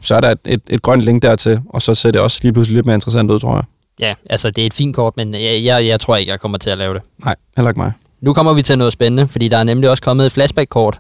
så 0.03 0.15
er 0.15 0.21
der 0.21 0.31
et, 0.31 0.39
et, 0.45 0.63
et 0.71 0.83
grønt 0.83 1.03
link 1.03 1.23
dertil, 1.23 1.61
og 1.69 1.83
så 1.83 1.95
ser 1.95 2.11
det 2.11 2.21
også 2.21 2.41
lige 2.43 2.53
pludselig 2.53 2.75
lidt 2.75 2.87
mere 2.87 2.95
interessant 2.95 3.31
ud, 3.31 3.41
tror 3.41 3.55
jeg. 3.55 3.65
Ja, 4.01 4.15
altså 4.31 4.51
det 4.51 4.63
er 4.63 4.67
et 4.67 4.75
fint 4.75 4.97
kort, 4.97 5.17
men 5.17 5.35
jeg, 5.35 5.65
jeg, 5.65 5.87
jeg 5.87 6.01
tror 6.01 6.17
ikke, 6.17 6.33
jeg 6.33 6.41
kommer 6.41 6.59
til 6.59 6.71
at 6.71 6.79
lave 6.79 6.95
det. 6.95 7.03
Nej, 7.25 7.35
heller 7.57 7.71
ikke 7.71 7.81
mig. 7.81 7.93
Nu 8.27 8.33
kommer 8.33 8.55
vi 8.55 8.63
til 8.63 8.79
noget 8.79 8.93
spændende, 8.93 9.29
fordi 9.29 9.49
der 9.49 9.57
er 9.57 9.65
nemlig 9.65 9.91
også 9.91 10.03
kommet 10.03 10.27
et 10.27 10.33
flashback-kort. 10.33 10.99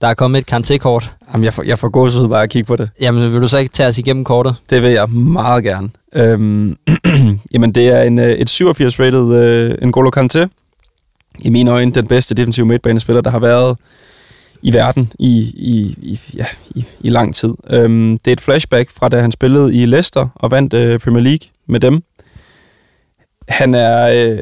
Der 0.00 0.06
er 0.08 0.14
kommet 0.14 0.38
et 0.38 0.52
Kanté-kort. 0.52 1.12
Jamen, 1.32 1.44
jeg 1.44 1.54
får, 1.54 1.62
jeg 1.62 1.78
får 1.78 1.88
gåsehud 1.88 2.28
bare 2.28 2.42
at 2.42 2.50
kigge 2.50 2.66
på 2.66 2.76
det. 2.76 2.90
Jamen, 3.00 3.32
vil 3.32 3.42
du 3.42 3.48
så 3.48 3.58
ikke 3.58 3.72
tage 3.72 3.88
os 3.88 3.98
igennem 3.98 4.24
kortet? 4.24 4.56
Det 4.70 4.82
vil 4.82 4.90
jeg 4.90 5.10
meget 5.10 5.64
gerne. 5.64 5.88
Øhm, 6.14 6.76
jamen, 7.54 7.72
det 7.72 7.88
er 7.88 8.02
en, 8.02 8.18
øh, 8.18 8.32
et 8.32 8.60
87-rated 8.60 9.34
øh, 9.34 9.70
N'Golo 9.70 10.10
Kanté. 10.16 10.46
I 11.44 11.50
mine 11.50 11.70
øjne 11.70 11.92
den 11.92 12.06
bedste 12.06 12.34
defensive 12.34 12.66
midtbanespiller, 12.66 13.20
der 13.20 13.30
har 13.30 13.38
været 13.38 13.76
i 14.62 14.72
verden 14.72 15.12
i, 15.18 15.38
i, 15.56 15.96
i, 16.02 16.20
ja, 16.36 16.46
i, 16.74 16.84
i 17.00 17.10
lang 17.10 17.34
tid. 17.34 17.54
Øhm, 17.70 18.18
det 18.18 18.30
er 18.30 18.32
et 18.32 18.40
flashback 18.40 18.90
fra 18.90 19.08
da 19.08 19.20
han 19.20 19.32
spillede 19.32 19.74
i 19.74 19.86
Leicester 19.86 20.26
og 20.34 20.50
vandt 20.50 20.74
øh, 20.74 20.98
Premier 20.98 21.22
League 21.22 21.48
med 21.66 21.80
dem. 21.80 22.02
Han 23.48 23.74
er, 23.74 24.08
øh, 24.08 24.38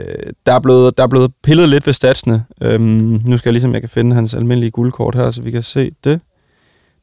der, 0.47 0.55
er 0.55 0.61
blevet, 0.61 0.97
der 0.97 1.03
er 1.03 1.07
blevet 1.07 1.33
pillet 1.43 1.69
lidt 1.69 1.87
ved 1.87 1.95
statsene. 1.95 2.45
Øhm, 2.61 3.21
nu 3.29 3.37
skal 3.37 3.49
jeg 3.49 3.53
ligesom, 3.53 3.73
jeg 3.73 3.83
kan 3.83 3.91
finde 3.91 4.15
hans 4.15 4.35
almindelige 4.35 4.71
guldkort 4.71 5.15
her, 5.15 5.31
så 5.31 5.43
vi 5.43 5.51
kan 5.51 5.63
se 5.63 5.91
det. 6.05 6.21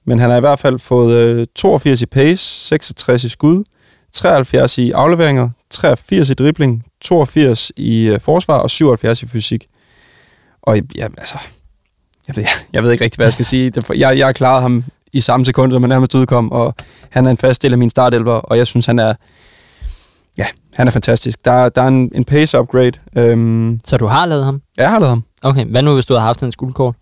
Men 0.06 0.20
han 0.20 0.30
har 0.30 0.38
i 0.38 0.39
hvert 0.39 0.60
fald 0.60 0.80
fået 0.80 1.16
øh, 1.16 1.45
82 1.56 2.02
i 2.02 2.06
pace, 2.06 2.68
66 2.68 3.24
i 3.24 3.30
skud, 3.30 3.64
73 4.14 4.78
i 4.78 4.91
afleveringer, 4.91 5.50
83 5.70 6.30
i 6.30 6.34
dribling, 6.34 6.84
82 7.02 7.72
i 7.78 8.08
øh, 8.08 8.20
forsvar 8.20 8.58
og 8.58 8.70
77 8.70 9.24
i 9.24 9.28
fysik. 9.28 9.66
Og 10.62 10.78
ja, 10.95 11.08
altså, 11.18 11.38
jeg 12.28 12.36
ved, 12.36 12.45
jeg 12.74 12.84
ved 12.84 12.91
ikke 12.91 13.04
rigtig, 13.04 13.18
hvad 13.18 13.26
jeg 13.26 13.34
skal 13.34 13.45
sige. 13.45 13.72
Jeg, 13.95 14.18
jeg 14.18 14.28
har 14.28 14.32
klaret 14.32 14.62
ham 14.62 14.84
i 15.14 15.20
samme 15.20 15.45
sekund, 15.45 15.72
som 15.72 15.84
han 15.84 15.89
nærmest 15.89 16.16
udkom, 16.16 16.52
og 16.52 16.76
han 17.10 17.26
er 17.26 17.32
en 17.32 17.38
fast 17.38 17.62
del 17.62 17.72
af 17.72 17.78
min 17.78 17.89
startelver, 17.89 18.34
og 18.34 18.58
jeg 18.58 18.68
synes, 18.68 18.86
han 18.86 19.00
er, 19.00 19.14
ja, 20.38 20.46
han 20.76 20.88
er 20.88 20.92
fantastisk. 20.92 21.46
Der, 21.46 21.70
der 21.70 21.82
er 21.82 21.88
en, 21.88 22.12
en 22.16 22.24
pace 22.26 22.60
upgrade. 22.60 22.92
Øhm, 23.18 23.80
Så 23.86 23.98
du 23.98 24.06
har 24.06 24.26
lavet 24.26 24.46
ham? 24.46 24.62
jeg 24.78 24.90
har 24.90 25.00
lavet 25.00 25.10
ham. 25.10 25.24
Okay, 25.44 25.66
hvad 25.66 25.82
nu 25.82 25.94
hvis 25.94 26.06
du 26.06 26.14
havde 26.14 26.22
haft 26.26 26.40
hans 26.42 26.56
guldkort? 26.56 26.96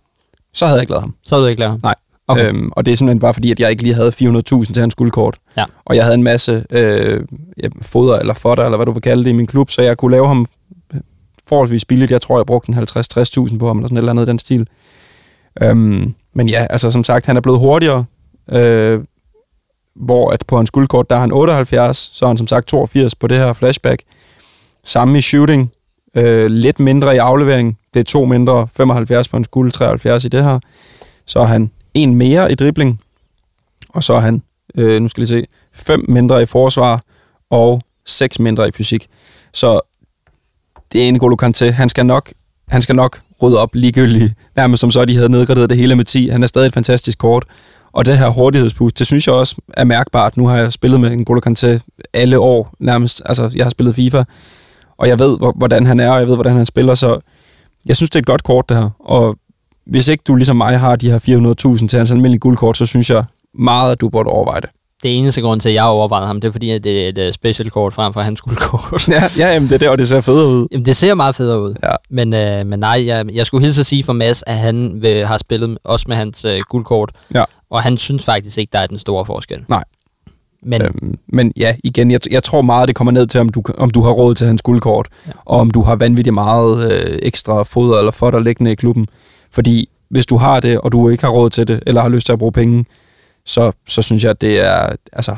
Så 0.53 0.65
havde 0.65 0.75
jeg 0.77 0.81
ikke 0.83 0.91
lavet 0.91 1.01
ham. 1.01 1.15
Så 1.23 1.35
havde 1.35 1.43
du 1.43 1.49
ikke 1.49 1.59
lavet 1.59 1.71
ham? 1.71 1.79
Nej. 1.83 1.95
Okay. 2.27 2.47
Øhm, 2.49 2.69
og 2.71 2.85
det 2.85 2.91
er 2.91 2.95
simpelthen 2.97 3.19
bare 3.19 3.33
fordi, 3.33 3.51
at 3.51 3.59
jeg 3.59 3.69
ikke 3.71 3.83
lige 3.83 3.95
havde 3.95 4.09
400.000 4.09 4.73
til 4.73 4.79
hans 4.79 4.95
guldkort. 4.95 5.37
Ja. 5.57 5.63
Og 5.85 5.95
jeg 5.95 6.03
havde 6.03 6.15
en 6.15 6.23
masse 6.23 6.65
øh, 6.71 7.23
ja, 7.63 7.67
foder 7.81 8.19
eller 8.19 8.33
fodder, 8.33 8.63
eller 8.63 8.77
hvad 8.77 8.85
du 8.85 8.91
vil 8.91 9.01
kalde 9.01 9.23
det, 9.23 9.29
i 9.29 9.33
min 9.33 9.47
klub, 9.47 9.69
så 9.71 9.81
jeg 9.81 9.97
kunne 9.97 10.11
lave 10.11 10.27
ham 10.27 10.45
forholdsvis 11.47 11.85
billigt. 11.85 12.11
Jeg 12.11 12.21
tror, 12.21 12.37
jeg 12.39 12.45
brugte 12.45 12.69
en 12.71 12.77
50-60.000 12.77 13.57
på 13.57 13.67
ham, 13.67 13.77
eller 13.77 13.87
sådan 13.87 13.97
et 13.97 14.01
eller 14.01 14.11
andet 14.11 14.25
i 14.25 14.29
den 14.29 14.39
stil. 14.39 14.67
Øhm, 15.61 16.13
men 16.33 16.49
ja, 16.49 16.67
altså 16.69 16.91
som 16.91 17.03
sagt, 17.03 17.25
han 17.25 17.37
er 17.37 17.41
blevet 17.41 17.59
hurtigere, 17.59 18.05
øh, 18.51 18.99
hvor 19.97 20.31
at 20.31 20.43
på 20.47 20.57
hans 20.57 20.71
guldkort, 20.71 21.09
der 21.09 21.15
er 21.15 21.19
han 21.19 21.31
78, 21.31 22.09
så 22.13 22.25
er 22.25 22.27
han 22.27 22.37
som 22.37 22.47
sagt 22.47 22.67
82 22.67 23.15
på 23.15 23.27
det 23.27 23.37
her 23.37 23.53
flashback. 23.53 24.03
Samme 24.83 25.17
i 25.17 25.21
shooting, 25.21 25.71
øh, 26.15 26.45
lidt 26.45 26.79
mindre 26.79 27.15
i 27.15 27.17
aflevering, 27.17 27.77
det 27.93 27.99
er 27.99 28.03
to 28.03 28.25
mindre, 28.25 28.67
75 28.75 29.29
på 29.29 29.37
hans 29.37 29.47
guld, 29.47 29.71
73 29.71 30.25
i 30.25 30.27
det 30.27 30.43
her. 30.43 30.59
Så 31.25 31.39
er 31.39 31.45
han 31.45 31.71
en 31.93 32.15
mere 32.15 32.51
i 32.51 32.55
dribling, 32.55 33.01
og 33.89 34.03
så 34.03 34.13
er 34.13 34.19
han, 34.19 34.41
øh, 34.75 35.01
nu 35.01 35.07
skal 35.07 35.21
jeg 35.21 35.29
lige 35.29 35.41
se, 35.41 35.47
fem 35.73 36.05
mindre 36.07 36.41
i 36.41 36.45
forsvar, 36.45 37.01
og 37.49 37.81
seks 38.05 38.39
mindre 38.39 38.67
i 38.67 38.71
fysik. 38.71 39.07
Så 39.53 39.81
det 40.93 41.03
er 41.03 41.07
en 41.07 41.15
N'Golo 41.15 41.35
Kanté. 41.43 41.71
Han 41.71 41.89
skal 41.89 42.05
nok, 42.05 42.31
han 42.67 42.81
skal 42.81 42.95
nok 42.95 43.21
rydde 43.41 43.59
op 43.59 43.75
ligegyldigt, 43.75 44.33
nærmest 44.55 44.81
som 44.81 44.91
så 44.91 45.05
de 45.05 45.15
havde 45.15 45.29
nedgraderet 45.29 45.69
det 45.69 45.77
hele 45.77 45.95
med 45.95 46.05
10. 46.05 46.27
Han 46.27 46.43
er 46.43 46.47
stadig 46.47 46.67
et 46.67 46.73
fantastisk 46.73 47.17
kort. 47.17 47.45
Og 47.97 48.05
det 48.05 48.17
her 48.17 48.29
hurtighedsboost, 48.29 48.99
det 48.99 49.07
synes 49.07 49.27
jeg 49.27 49.35
også 49.35 49.55
er 49.73 49.83
mærkbart. 49.83 50.37
Nu 50.37 50.47
har 50.47 50.57
jeg 50.57 50.73
spillet 50.73 50.99
med 50.99 51.11
N'Golo 51.11 51.39
Kanté 51.49 51.79
alle 52.13 52.39
år 52.39 52.73
nærmest. 52.79 53.21
Altså, 53.25 53.51
jeg 53.55 53.65
har 53.65 53.69
spillet 53.69 53.95
FIFA, 53.95 54.23
og 54.97 55.07
jeg 55.07 55.19
ved, 55.19 55.37
hvor- 55.37 55.53
hvordan 55.57 55.85
han 55.85 55.99
er, 55.99 56.09
og 56.09 56.19
jeg 56.19 56.27
ved, 56.27 56.35
hvordan 56.35 56.55
han 56.55 56.65
spiller, 56.65 56.93
så 56.95 57.19
jeg 57.85 57.95
synes, 57.95 58.09
det 58.09 58.15
er 58.15 58.19
et 58.21 58.25
godt 58.25 58.43
kort, 58.43 58.69
det 58.69 58.77
her. 58.77 58.89
Og 58.99 59.35
hvis 59.85 60.07
ikke 60.07 60.23
du 60.27 60.35
ligesom 60.35 60.55
mig 60.57 60.79
har 60.79 60.95
de 60.95 61.11
her 61.11 61.19
400.000 61.19 61.87
til 61.87 61.97
hans 61.97 62.11
almindelige 62.11 62.39
guldkort, 62.39 62.77
så 62.77 62.85
synes 62.85 63.09
jeg 63.09 63.23
meget, 63.59 63.91
at 63.91 64.01
du 64.01 64.09
burde 64.09 64.29
overveje 64.29 64.61
det. 64.61 64.69
Det 65.03 65.17
eneste 65.17 65.41
grund 65.41 65.61
til, 65.61 65.69
at 65.69 65.75
jeg 65.75 65.83
overvejede 65.83 66.27
ham, 66.27 66.41
det 66.41 66.47
er 66.47 66.51
fordi, 66.51 66.69
at 66.69 66.83
det 66.83 67.05
er 67.05 67.09
et 67.23 67.27
uh, 67.27 67.33
special 67.33 67.69
kort 67.69 67.93
frem 67.93 68.13
for 68.13 68.21
hans 68.21 68.41
guldkort. 68.41 69.07
Ja, 69.07 69.23
ja 69.37 69.53
jamen, 69.53 69.69
det 69.69 69.75
er 69.75 69.79
det, 69.79 69.89
og 69.89 69.97
det 69.97 70.07
ser 70.07 70.21
federe 70.21 70.47
ud. 70.47 70.67
Jamen, 70.71 70.85
det 70.85 70.95
ser 70.95 71.13
meget 71.13 71.35
federe 71.35 71.61
ud. 71.61 71.73
Ja. 71.83 71.91
Men, 72.09 72.33
øh, 72.33 72.67
men 72.67 72.79
nej, 72.79 73.03
jeg, 73.05 73.25
jeg 73.33 73.45
skulle 73.45 73.65
hilse 73.65 73.79
at 73.79 73.85
sige 73.85 74.03
for 74.03 74.13
Mads, 74.13 74.43
at 74.47 74.55
han 74.57 75.01
vil, 75.01 75.25
har 75.25 75.37
spillet 75.37 75.77
også 75.83 76.05
med 76.07 76.15
hans 76.15 76.45
øh, 76.45 76.59
guldkort. 76.69 77.09
Ja. 77.33 77.43
Og 77.69 77.81
han 77.81 77.97
synes 77.97 78.25
faktisk 78.25 78.57
ikke, 78.57 78.71
der 78.71 78.79
er 78.79 78.85
den 78.87 78.99
store 78.99 79.25
forskel. 79.25 79.65
Nej. 79.69 79.83
Men 80.63 80.81
øh, 80.81 80.87
Øhm, 81.01 81.15
men 81.27 81.53
ja, 81.57 81.75
igen, 81.83 82.11
jeg, 82.11 82.19
jeg 82.31 82.43
tror 82.43 82.61
meget, 82.61 82.87
det 82.87 82.95
kommer 82.95 83.11
ned 83.11 83.27
til, 83.27 83.39
om 83.41 83.49
du, 83.49 83.63
om 83.77 83.89
du 83.89 84.01
har 84.01 84.11
råd 84.11 84.35
til 84.35 84.47
hans 84.47 84.61
guldkort, 84.61 85.07
Ja. 85.27 85.31
og 85.45 85.59
om 85.59 85.71
du 85.71 85.81
har 85.81 85.95
vanvittigt 85.95 86.33
meget 86.33 86.91
øh, 86.91 87.19
ekstra 87.21 87.63
foder 87.63 87.97
eller 87.97 88.11
fodder 88.11 88.39
liggende 88.39 88.71
i 88.71 88.75
klubben. 88.75 89.07
Fordi 89.51 89.89
hvis 90.09 90.25
du 90.25 90.37
har 90.37 90.59
det, 90.59 90.79
og 90.79 90.91
du 90.91 91.09
ikke 91.09 91.23
har 91.23 91.29
råd 91.31 91.49
til 91.49 91.67
det, 91.67 91.83
eller 91.87 92.01
har 92.01 92.09
lyst 92.09 92.25
til 92.25 92.33
at 92.33 92.39
bruge 92.39 92.51
penge, 92.51 92.85
så, 93.45 93.71
så 93.87 94.01
synes 94.01 94.23
jeg, 94.23 94.29
at 94.29 94.41
det 94.41 94.59
er, 94.59 94.95
altså, 95.13 95.35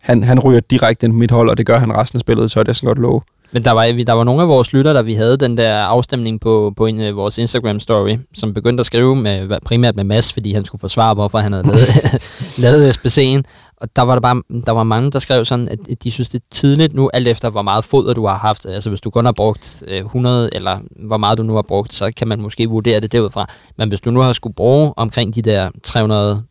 han, 0.00 0.22
han 0.22 0.38
ryger 0.40 0.60
direkte 0.60 1.06
ind 1.06 1.12
på 1.12 1.16
mit 1.18 1.30
hold, 1.30 1.50
og 1.50 1.58
det 1.58 1.66
gør 1.66 1.78
han 1.78 1.92
resten 1.92 2.16
af 2.16 2.20
spillet, 2.20 2.50
så 2.50 2.60
er 2.60 2.64
det 2.64 2.76
sådan 2.76 2.86
godt 2.86 2.98
love. 2.98 3.20
Men 3.52 3.64
der 3.64 3.70
var, 3.70 3.84
der 4.06 4.12
var 4.12 4.24
nogle 4.24 4.42
af 4.42 4.48
vores 4.48 4.72
lytter, 4.72 4.92
der 4.92 5.02
vi 5.02 5.14
havde 5.14 5.36
den 5.36 5.56
der 5.56 5.74
afstemning 5.74 6.40
på, 6.40 6.72
på 6.76 6.86
en, 6.86 7.00
uh, 7.00 7.16
vores 7.16 7.38
Instagram-story, 7.38 8.18
som 8.34 8.54
begyndte 8.54 8.80
at 8.80 8.86
skrive 8.86 9.16
med, 9.16 9.60
primært 9.64 9.96
med 9.96 10.04
Mads, 10.04 10.32
fordi 10.32 10.52
han 10.52 10.64
skulle 10.64 10.80
forsvare, 10.80 11.14
hvorfor 11.14 11.38
han 11.38 11.52
havde 11.52 11.66
lavet, 11.66 12.22
lavet 12.64 12.96
SBC'en. 12.96 13.42
Og 13.76 13.88
der 13.96 14.02
var, 14.02 14.14
der, 14.14 14.20
bare, 14.20 14.42
der 14.66 14.72
var 14.72 14.82
mange, 14.82 15.10
der 15.10 15.18
skrev 15.18 15.44
sådan, 15.44 15.68
at 15.68 16.04
de 16.04 16.10
synes, 16.10 16.28
det 16.28 16.38
er 16.38 16.44
tidligt 16.50 16.94
nu, 16.94 17.10
alt 17.12 17.28
efter 17.28 17.50
hvor 17.50 17.62
meget 17.62 17.84
foder 17.84 18.14
du 18.14 18.26
har 18.26 18.38
haft. 18.38 18.66
Altså 18.66 18.88
hvis 18.88 19.00
du 19.00 19.10
kun 19.10 19.24
har 19.24 19.32
brugt 19.32 19.82
øh, 19.88 20.00
uh, 20.00 20.06
100, 20.06 20.50
eller 20.52 20.78
hvor 21.06 21.16
meget 21.16 21.38
du 21.38 21.42
nu 21.42 21.54
har 21.54 21.62
brugt, 21.62 21.94
så 21.94 22.12
kan 22.16 22.28
man 22.28 22.40
måske 22.40 22.66
vurdere 22.66 23.00
det 23.00 23.12
derudfra. 23.12 23.46
Men 23.78 23.88
hvis 23.88 24.00
du 24.00 24.10
nu 24.10 24.20
har 24.20 24.32
skulle 24.32 24.54
bruge 24.54 24.92
omkring 24.96 25.34
de 25.34 25.42
der 25.42 25.70
300 25.84 26.42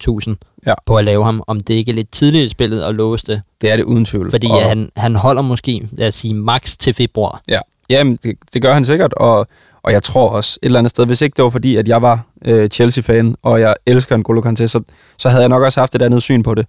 1000 0.00 0.36
Ja. 0.66 0.74
på 0.86 0.96
at 0.96 1.04
lave 1.04 1.24
ham, 1.24 1.42
om 1.46 1.60
det 1.60 1.74
ikke 1.74 1.90
er 1.90 1.94
lidt 1.94 2.12
tidligt 2.12 2.44
i 2.44 2.48
spillet 2.48 2.82
at 2.82 2.94
låse 2.94 3.26
det. 3.26 3.42
Det 3.60 3.72
er 3.72 3.76
det 3.76 3.84
uden 3.84 4.04
tvivl. 4.04 4.30
Fordi 4.30 4.46
og, 4.46 4.62
han, 4.62 4.90
han 4.96 5.14
holder 5.16 5.42
måske, 5.42 5.88
lad 5.92 6.08
os 6.08 6.14
sige, 6.14 6.34
max 6.34 6.76
til 6.76 6.94
februar. 6.94 7.40
Ja, 7.48 7.60
Jamen, 7.90 8.18
det, 8.22 8.34
det 8.54 8.62
gør 8.62 8.74
han 8.74 8.84
sikkert, 8.84 9.12
og, 9.14 9.46
og 9.82 9.92
jeg 9.92 10.02
tror 10.02 10.28
også 10.28 10.58
et 10.62 10.66
eller 10.66 10.78
andet 10.78 10.90
sted, 10.90 11.06
hvis 11.06 11.22
ikke 11.22 11.34
det 11.36 11.44
var 11.44 11.50
fordi, 11.50 11.76
at 11.76 11.88
jeg 11.88 12.02
var 12.02 12.26
øh, 12.44 12.68
Chelsea-fan, 12.68 13.36
og 13.42 13.60
jeg 13.60 13.74
elsker 13.86 14.14
en 14.14 14.22
Golo 14.22 14.40
Kanté, 14.40 14.66
så, 14.66 14.80
så 15.18 15.28
havde 15.28 15.42
jeg 15.42 15.48
nok 15.48 15.62
også 15.62 15.80
haft 15.80 15.94
et 15.94 16.02
andet 16.02 16.22
syn 16.22 16.42
på 16.42 16.54
det. 16.54 16.66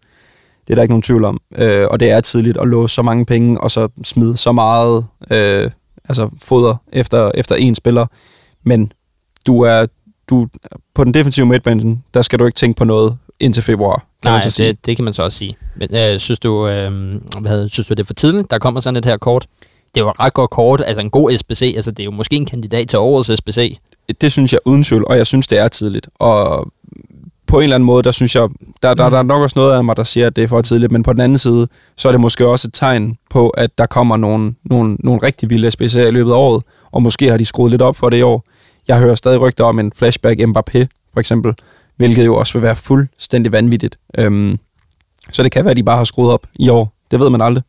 Det 0.68 0.74
er 0.74 0.76
der 0.76 0.82
ikke 0.82 0.92
nogen 0.92 1.02
tvivl 1.02 1.26
om. 1.26 1.40
Øh, 1.56 1.88
og 1.92 2.00
det 2.00 2.12
er 2.12 2.22
tidligt 2.22 2.58
at 2.58 2.68
låse 2.68 2.96
så 2.96 3.02
mange 3.02 3.26
penge, 3.26 3.62
og 3.62 3.72
så 3.72 3.88
smide 4.04 4.38
så 4.38 4.52
meget 4.52 5.06
øh, 5.32 5.72
altså 6.10 6.30
foder 6.42 6.76
efter, 6.94 7.32
efter 7.36 7.56
en 7.56 7.76
spiller. 7.76 8.06
Men 8.66 8.92
du 9.48 9.62
er 9.62 9.86
du, 10.30 10.48
på 10.96 11.04
den 11.04 11.14
defensive 11.14 11.46
midtbanen, 11.46 12.04
der 12.14 12.22
skal 12.22 12.40
du 12.40 12.46
ikke 12.46 12.56
tænke 12.56 12.78
på 12.78 12.86
noget 12.86 13.18
indtil 13.40 13.64
februar. 13.64 13.96
Kan 13.96 14.06
Nej, 14.32 14.34
man 14.34 14.42
så 14.42 14.50
sige. 14.50 14.68
det, 14.68 14.86
det 14.86 14.96
kan 14.96 15.06
man 15.06 15.14
så 15.14 15.24
også 15.24 15.38
sige. 15.38 15.56
Men 15.76 15.96
øh, 15.96 16.20
synes, 16.20 16.40
du, 16.40 16.68
øh, 16.68 16.92
hvad 17.40 17.70
synes 17.70 17.88
du, 17.88 17.94
det 17.94 18.00
er 18.00 18.06
for 18.06 18.14
tidligt, 18.14 18.52
der 18.52 18.58
kommer 18.58 18.80
sådan 18.80 18.98
et 18.98 19.06
her 19.06 19.18
kort? 19.18 19.46
Det 19.96 20.02
et 20.02 20.20
ret 20.20 20.34
godt 20.34 20.50
kort, 20.50 20.84
altså 20.86 21.02
en 21.02 21.10
god 21.10 21.38
SBC, 21.38 21.74
altså 21.76 21.92
det 21.92 22.00
er 22.00 22.06
jo 22.06 22.12
måske 22.12 22.36
en 22.36 22.46
kandidat 22.46 22.88
til 22.88 23.00
årets 23.00 23.32
SBC. 23.38 23.78
det 24.22 24.32
synes 24.32 24.54
jeg 24.54 24.60
uden 24.66 24.84
tvivl, 24.84 25.06
og 25.08 25.18
jeg 25.18 25.28
synes, 25.28 25.48
det 25.48 25.60
er 25.60 25.68
tidligt. 25.68 26.08
Og 26.20 26.72
på 27.48 27.58
en 27.58 27.64
eller 27.64 27.76
anden 27.76 27.86
måde, 27.86 28.04
der 28.04 28.12
synes 28.12 28.36
jeg, 28.36 28.50
der, 28.84 28.94
der, 28.94 29.10
der 29.10 29.18
er 29.18 29.24
nok 29.24 29.42
også 29.42 29.60
noget 29.60 29.74
af 29.74 29.84
mig, 29.84 29.98
der 29.98 30.04
siger, 30.04 30.28
at 30.28 30.36
det 30.36 30.44
er 30.44 30.48
for 30.48 30.62
tidligt, 30.62 30.92
men 30.92 31.04
på 31.04 31.14
den 31.14 31.22
anden 31.22 31.38
side, 31.38 31.68
så 31.98 32.08
er 32.08 32.12
det 32.12 32.22
måske 32.22 32.48
også 32.48 32.68
et 32.68 32.74
tegn 32.74 33.18
på, 33.30 33.50
at 33.50 33.78
der 33.78 33.86
kommer 33.86 34.18
nogle, 34.18 34.54
nogle, 34.66 34.98
nogle 35.00 35.20
rigtig 35.24 35.50
vilde 35.50 35.68
SBC'er 35.68 36.00
i 36.00 36.12
løbet 36.12 36.32
af 36.32 36.36
året, 36.36 36.64
og 36.92 37.04
måske 37.04 37.30
har 37.30 37.38
de 37.38 37.46
skruet 37.46 37.72
lidt 37.72 37.82
op 37.82 37.96
for 37.96 38.10
det 38.10 38.18
i 38.18 38.22
år. 38.22 38.44
Jeg 38.88 39.00
hører 39.00 39.16
stadig 39.16 39.42
rygter 39.42 39.64
om 39.64 39.80
en 39.80 39.92
flashback 39.96 40.40
Mbappé, 40.42 40.86
for 41.14 41.20
eksempel, 41.20 41.54
hvilket 41.96 42.26
jo 42.26 42.36
også 42.36 42.54
vil 42.54 42.62
være 42.62 42.76
fuldstændig 42.76 43.52
vanvittigt. 43.52 43.98
Øhm, 44.18 44.60
så 45.32 45.44
det 45.44 45.52
kan 45.52 45.66
være, 45.66 45.72
at 45.72 45.78
de 45.78 45.84
bare 45.84 45.98
har 45.98 46.04
skruet 46.04 46.32
op 46.32 46.48
i 46.56 46.70
år. 46.70 46.94
Det 47.12 47.20
ved 47.20 47.30
man 47.30 47.42
aldrig. 47.42 47.64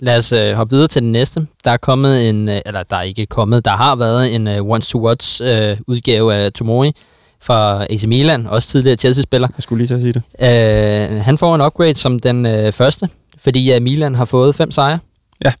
Lad 0.00 0.18
os 0.18 0.32
øh, 0.32 0.52
hoppe 0.52 0.74
videre 0.74 0.88
til 0.88 1.02
den 1.02 1.12
næste. 1.12 1.46
Der 1.64 1.70
er 1.70 1.76
kommet 1.76 2.28
en, 2.28 2.48
øh, 2.48 2.60
eller 2.66 2.82
der 2.82 2.96
er 2.96 3.02
ikke 3.02 3.26
kommet, 3.26 3.64
der 3.64 3.70
har 3.70 3.96
været 3.96 4.34
en 4.34 4.48
øh, 4.48 4.62
once-to-watch 4.62 5.44
øh, 5.44 5.76
udgave 5.86 6.34
af 6.34 6.52
Tomori 6.52 6.92
fra 7.40 7.86
AC 7.90 8.04
Milan, 8.04 8.46
også 8.46 8.68
tidligere 8.68 8.96
Chelsea-spiller. 8.96 9.48
Jeg 9.56 9.62
skulle 9.62 9.78
lige 9.78 9.86
til 9.86 9.94
at 9.94 10.00
sige 10.00 10.12
det. 10.12 10.22
Øh, 10.40 11.20
han 11.20 11.38
får 11.38 11.54
en 11.54 11.60
upgrade 11.60 11.94
som 11.94 12.18
den 12.18 12.46
øh, 12.46 12.72
første, 12.72 13.08
fordi 13.38 13.72
øh, 13.72 13.82
Milan 13.82 14.14
har 14.14 14.24
fået 14.24 14.54
fem 14.54 14.70
sejre. 14.70 14.98
Ja. 15.44 15.52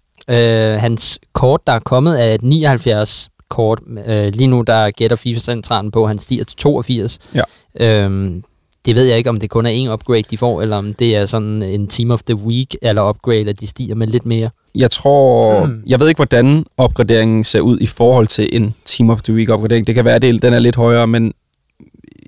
Øh, 0.74 0.80
hans 0.80 1.18
kort, 1.32 1.60
der 1.66 1.72
er 1.72 1.78
kommet, 1.78 2.22
er 2.24 2.34
et 2.34 2.42
79 2.42 3.28
kort. 3.48 3.80
Øh, 4.06 4.28
lige 4.34 4.46
nu, 4.46 4.62
der 4.62 4.90
gætter 4.90 5.16
FIFA-centralen 5.16 5.90
på, 5.90 6.02
at 6.02 6.08
han 6.08 6.18
stiger 6.18 6.44
til 6.44 6.56
82. 6.56 7.18
Ja. 7.34 7.42
Øh, 7.80 8.42
det 8.86 8.94
ved 8.94 9.04
jeg 9.04 9.18
ikke, 9.18 9.30
om 9.30 9.40
det 9.40 9.50
kun 9.50 9.66
er 9.66 9.70
en 9.70 9.88
upgrade, 9.88 10.22
de 10.22 10.38
får, 10.38 10.62
eller 10.62 10.76
om 10.76 10.94
det 10.94 11.16
er 11.16 11.26
sådan 11.26 11.62
en 11.62 11.88
Team 11.88 12.10
of 12.10 12.22
the 12.22 12.36
Week 12.36 12.76
eller 12.82 13.08
upgrade, 13.08 13.48
at 13.48 13.60
de 13.60 13.66
stiger 13.66 13.94
med 13.94 14.06
lidt 14.06 14.26
mere. 14.26 14.50
Jeg 14.74 14.90
tror, 14.90 15.64
mm. 15.66 15.82
jeg 15.86 16.00
ved 16.00 16.08
ikke, 16.08 16.18
hvordan 16.18 16.66
opgraderingen 16.76 17.44
ser 17.44 17.60
ud 17.60 17.78
i 17.80 17.86
forhold 17.86 18.26
til 18.26 18.48
en 18.52 18.74
Team 18.84 19.10
of 19.10 19.22
the 19.22 19.34
Week 19.34 19.48
opgradering. 19.48 19.86
Det 19.86 19.94
kan 19.94 20.04
være, 20.04 20.14
at 20.14 20.22
den 20.22 20.52
er 20.52 20.58
lidt 20.58 20.76
højere, 20.76 21.06
men 21.06 21.32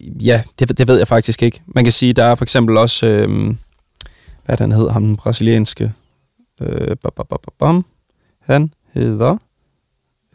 ja, 0.01 0.43
det, 0.59 0.79
det 0.79 0.89
ved 0.89 0.99
jeg 0.99 1.09
faktisk 1.09 1.43
ikke. 1.43 1.63
Man 1.67 1.85
kan 1.85 1.93
sige, 1.93 2.13
der 2.13 2.25
er 2.25 2.35
for 2.35 2.45
eksempel 2.45 2.77
også, 2.77 3.07
øh, 3.07 3.55
hvad 4.47 4.57
han 4.59 4.73
hedder, 4.73 4.93
ham 4.93 5.05
den 5.05 5.17
brasilianske, 5.17 5.93
øh, 6.61 6.97
bam, 7.03 7.13
bam, 7.17 7.27
bam, 7.29 7.39
bam. 7.59 7.85
han 8.41 8.73
hedder 8.95 9.37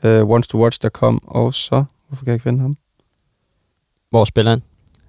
øh, 0.04 0.24
Wants 0.26 0.48
to 0.48 0.64
Watch, 0.64 0.80
der 0.82 0.90
kom 0.90 1.22
også, 1.28 1.84
hvorfor 2.08 2.24
kan 2.26 2.28
jeg 2.32 2.34
ikke 2.36 2.44
finde 2.44 2.60
ham? 2.62 2.76
Hvor 4.10 4.26
spiller 4.26 4.50
han? 4.52 4.62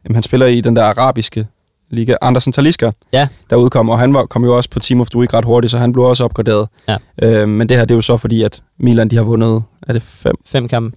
Jamen, 0.04 0.14
han 0.14 0.22
spiller 0.22 0.46
i 0.46 0.60
den 0.60 0.76
der 0.76 0.84
arabiske 0.84 1.46
liga, 1.90 2.14
Andersen 2.22 2.52
Taliska, 2.52 2.90
Ja. 3.12 3.28
der 3.50 3.56
udkom, 3.56 3.88
og 3.88 3.98
han 3.98 4.14
var, 4.14 4.26
kom 4.26 4.44
jo 4.44 4.56
også 4.56 4.70
på 4.70 4.78
Team 4.78 5.00
of 5.00 5.10
the 5.10 5.18
Week 5.20 5.34
ret 5.34 5.44
hurtigt, 5.44 5.70
så 5.70 5.78
han 5.78 5.92
blev 5.92 6.04
også 6.04 6.24
opgraderet. 6.24 6.68
Ja. 6.88 6.96
Øh, 7.22 7.48
men 7.48 7.68
det 7.68 7.76
her, 7.76 7.84
det 7.84 7.90
er 7.94 7.96
jo 7.96 8.00
så 8.00 8.16
fordi, 8.16 8.42
at 8.42 8.62
Milan, 8.78 9.08
de 9.08 9.16
har 9.16 9.22
vundet, 9.22 9.62
er 9.88 9.92
det 9.92 10.02
fem? 10.02 10.34
Fem 10.46 10.68
kampe. 10.68 10.96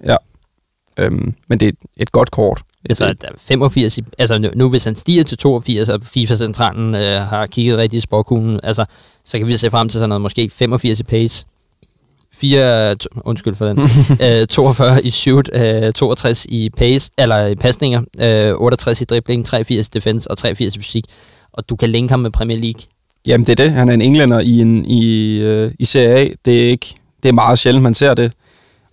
Øhm, 0.99 1.33
men 1.49 1.59
det 1.59 1.65
er 1.65 1.69
et, 1.69 1.75
et 1.97 2.11
godt 2.11 2.31
kort. 2.31 2.57
Et, 2.85 2.89
Altså, 2.89 3.05
er 3.05 3.13
85 3.37 3.97
i, 3.97 4.03
altså 4.17 4.37
nu, 4.37 4.49
nu, 4.55 4.69
hvis 4.69 4.83
han 4.83 4.95
stiger 4.95 5.23
til 5.23 5.37
82, 5.37 5.89
og 5.89 5.99
FIFA-centralen 6.03 6.95
øh, 6.95 7.21
har 7.21 7.45
kigget 7.45 7.77
rigtig 7.77 7.97
i 7.97 8.01
sporkuglen, 8.01 8.59
altså, 8.63 8.85
så 9.25 9.37
kan 9.37 9.47
vi 9.47 9.57
se 9.57 9.71
frem 9.71 9.89
til 9.89 9.97
sådan 9.97 10.09
noget, 10.09 10.21
måske 10.21 10.49
85 10.53 10.99
i 10.99 11.03
pace, 11.03 11.45
4, 12.39 12.95
to, 12.95 13.09
undskyld 13.25 13.55
for 13.55 13.65
den, 13.65 13.77
øh, 14.41 14.47
42 14.47 15.03
i 15.03 15.11
shoot, 15.11 15.49
øh, 15.53 15.93
62 15.93 16.45
i 16.49 16.69
pace, 16.77 17.11
eller 17.17 17.47
i 17.47 17.55
pasninger, 17.55 18.01
øh, 18.21 18.53
68 18.55 19.01
i 19.01 19.05
dribling, 19.05 19.45
83 19.45 19.87
i 19.87 19.89
defense 19.93 20.31
og 20.31 20.37
83 20.37 20.75
i 20.75 20.79
fysik. 20.79 21.05
Og 21.53 21.69
du 21.69 21.75
kan 21.75 21.89
linke 21.89 22.11
ham 22.11 22.19
med 22.19 22.31
Premier 22.31 22.59
League. 22.59 22.81
Jamen, 23.27 23.45
det 23.45 23.59
er 23.59 23.63
det. 23.63 23.71
Han 23.71 23.89
er 23.89 23.93
en 23.93 24.01
englænder 24.01 24.39
i, 24.39 24.59
en, 24.61 24.85
i, 24.85 25.37
øh, 25.39 25.71
i 25.79 25.85
Serie 25.85 26.15
A. 26.15 26.29
Det 26.45 26.65
er, 26.65 26.69
ikke, 26.69 26.95
det 27.23 27.29
er 27.29 27.33
meget 27.33 27.59
sjældent, 27.59 27.83
man 27.83 27.93
ser 27.93 28.13
det. 28.13 28.31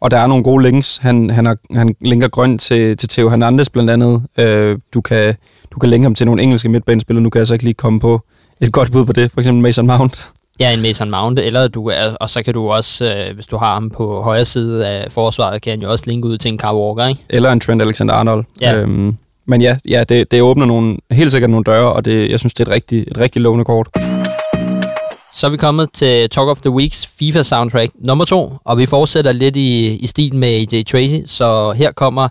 Og 0.00 0.10
der 0.10 0.18
er 0.18 0.26
nogle 0.26 0.44
gode 0.44 0.62
links. 0.62 0.96
Han, 0.96 1.30
han, 1.30 1.46
har, 1.46 1.56
han 1.74 1.94
linker 2.00 2.28
grønt 2.28 2.60
til, 2.60 2.96
til 2.96 3.08
Theo 3.08 3.28
Hernandez 3.28 3.68
blandt 3.68 3.90
andet. 3.90 4.22
Øh, 4.38 4.78
du, 4.94 5.00
kan, 5.00 5.34
du 5.72 5.78
kan 5.78 5.88
linke 5.88 6.04
ham 6.04 6.14
til 6.14 6.26
nogle 6.26 6.42
engelske 6.42 6.68
midtbanespillere. 6.68 7.22
Nu 7.22 7.30
kan 7.30 7.38
jeg 7.38 7.46
så 7.46 7.54
ikke 7.54 7.64
lige 7.64 7.74
komme 7.74 8.00
på 8.00 8.20
et 8.60 8.72
godt 8.72 8.92
bud 8.92 9.04
på 9.04 9.12
det. 9.12 9.30
For 9.30 9.40
eksempel 9.40 9.62
Mason 9.62 9.86
Mount. 9.86 10.28
Ja, 10.60 10.74
en 10.74 10.82
Mason 10.82 11.10
Mount, 11.10 11.38
eller 11.38 11.68
du 11.68 11.88
er, 11.88 12.16
og 12.20 12.30
så 12.30 12.42
kan 12.42 12.54
du 12.54 12.68
også, 12.68 13.04
øh, 13.04 13.34
hvis 13.34 13.46
du 13.46 13.56
har 13.56 13.74
ham 13.74 13.90
på 13.90 14.22
højre 14.22 14.44
side 14.44 14.88
af 14.88 15.12
forsvaret, 15.12 15.62
kan 15.62 15.70
han 15.70 15.82
jo 15.82 15.90
også 15.90 16.04
linke 16.06 16.28
ud 16.28 16.38
til 16.38 16.52
en 16.52 16.58
Carl 16.58 16.76
Walker, 16.76 17.06
ikke? 17.06 17.24
Eller 17.28 17.52
en 17.52 17.60
Trent 17.60 17.82
Alexander-Arnold. 17.82 18.44
Ja. 18.60 18.76
Øhm, 18.76 19.16
men 19.46 19.62
ja, 19.62 19.76
ja 19.88 20.04
det, 20.04 20.30
det 20.30 20.42
åbner 20.42 20.66
nogle, 20.66 20.96
helt 21.10 21.32
sikkert 21.32 21.50
nogle 21.50 21.64
døre, 21.64 21.92
og 21.92 22.04
det, 22.04 22.30
jeg 22.30 22.38
synes, 22.38 22.54
det 22.54 22.66
er 22.66 22.70
et 22.70 22.74
rigtig, 22.74 23.04
et 23.08 23.18
rigtig 23.20 23.42
lovende 23.42 23.64
kort. 23.64 23.88
Så 25.34 25.46
er 25.46 25.50
vi 25.50 25.56
kommet 25.56 25.88
til 25.92 26.30
Talk 26.30 26.48
of 26.48 26.60
the 26.60 26.70
Weeks 26.70 27.06
FIFA 27.18 27.42
soundtrack 27.42 27.92
nummer 27.94 28.24
to, 28.24 28.52
og 28.64 28.78
vi 28.78 28.86
fortsætter 28.86 29.32
lidt 29.32 29.56
i, 29.56 29.96
i 29.96 30.06
stil 30.06 30.34
med 30.34 30.48
AJ 30.48 30.82
Tracy, 30.82 31.26
så 31.26 31.72
her 31.72 31.92
kommer 31.92 32.28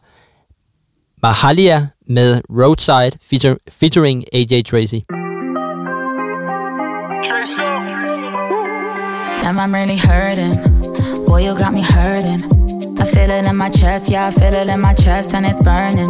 Mahalia 1.24 1.88
med 2.08 2.42
Roadside 2.50 3.12
feature, 3.30 3.56
featuring 3.72 4.24
AJ 4.34 4.62
Tracy. 4.64 5.00
Damn, 9.44 9.60
I'm 9.60 9.76
really 9.76 9.98
hurting. 9.98 10.56
Boy, 11.26 11.44
you 11.44 11.54
got 11.54 11.74
me 11.74 11.82
hurting. 11.82 12.42
I 12.98 13.04
feel 13.04 13.30
it 13.30 13.46
in 13.46 13.58
my 13.58 13.70
chest, 13.70 14.08
yeah, 14.08 14.28
I 14.28 14.32
feel 14.32 14.54
it 14.54 14.70
in 14.70 14.80
my 14.80 14.94
chest, 14.94 15.36
and 15.36 15.46
it's 15.46 15.62
burning. 15.62 16.08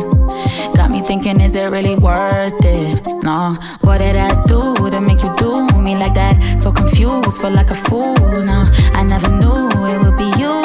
Got 0.76 0.92
me 0.92 1.02
thinking, 1.02 1.42
is 1.42 1.56
it 1.56 1.72
really 1.72 1.96
worth 1.96 2.54
it? 2.64 3.04
No, 3.24 3.58
what 3.82 3.98
did 3.98 4.18
I 4.18 4.30
do 4.46 4.76
to 4.76 5.02
make 5.02 5.24
you 5.24 5.34
do 5.36 5.66
me 5.80 5.98
like 5.98 6.14
that? 6.14 6.60
So 6.60 6.72
confused, 6.72 7.42
feel 7.42 7.50
like 7.50 7.72
a 7.72 7.74
fool. 7.74 8.14
No, 8.14 8.70
I 8.94 9.02
never 9.02 9.30
knew 9.30 9.68
it 9.90 9.98
would 10.04 10.16
be 10.16 10.30
you 10.40 10.62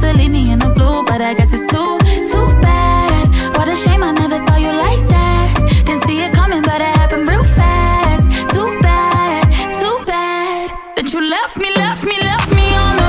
to 0.00 0.12
leave 0.16 0.30
me 0.30 0.48
in 0.52 0.60
the 0.60 0.70
blue, 0.70 1.04
but 1.04 1.20
I 1.20 1.34
guess 1.34 1.52
it's 1.52 1.66
too, 1.72 1.98
too 2.30 2.60
bad. 2.60 3.26
What 3.58 3.66
a 3.66 3.74
shame 3.74 4.04
I 4.04 4.12
never 4.12 4.21
left 11.82 12.04
me, 12.04 12.16
left 12.20 12.54
me, 12.54 12.74
on 12.76 13.01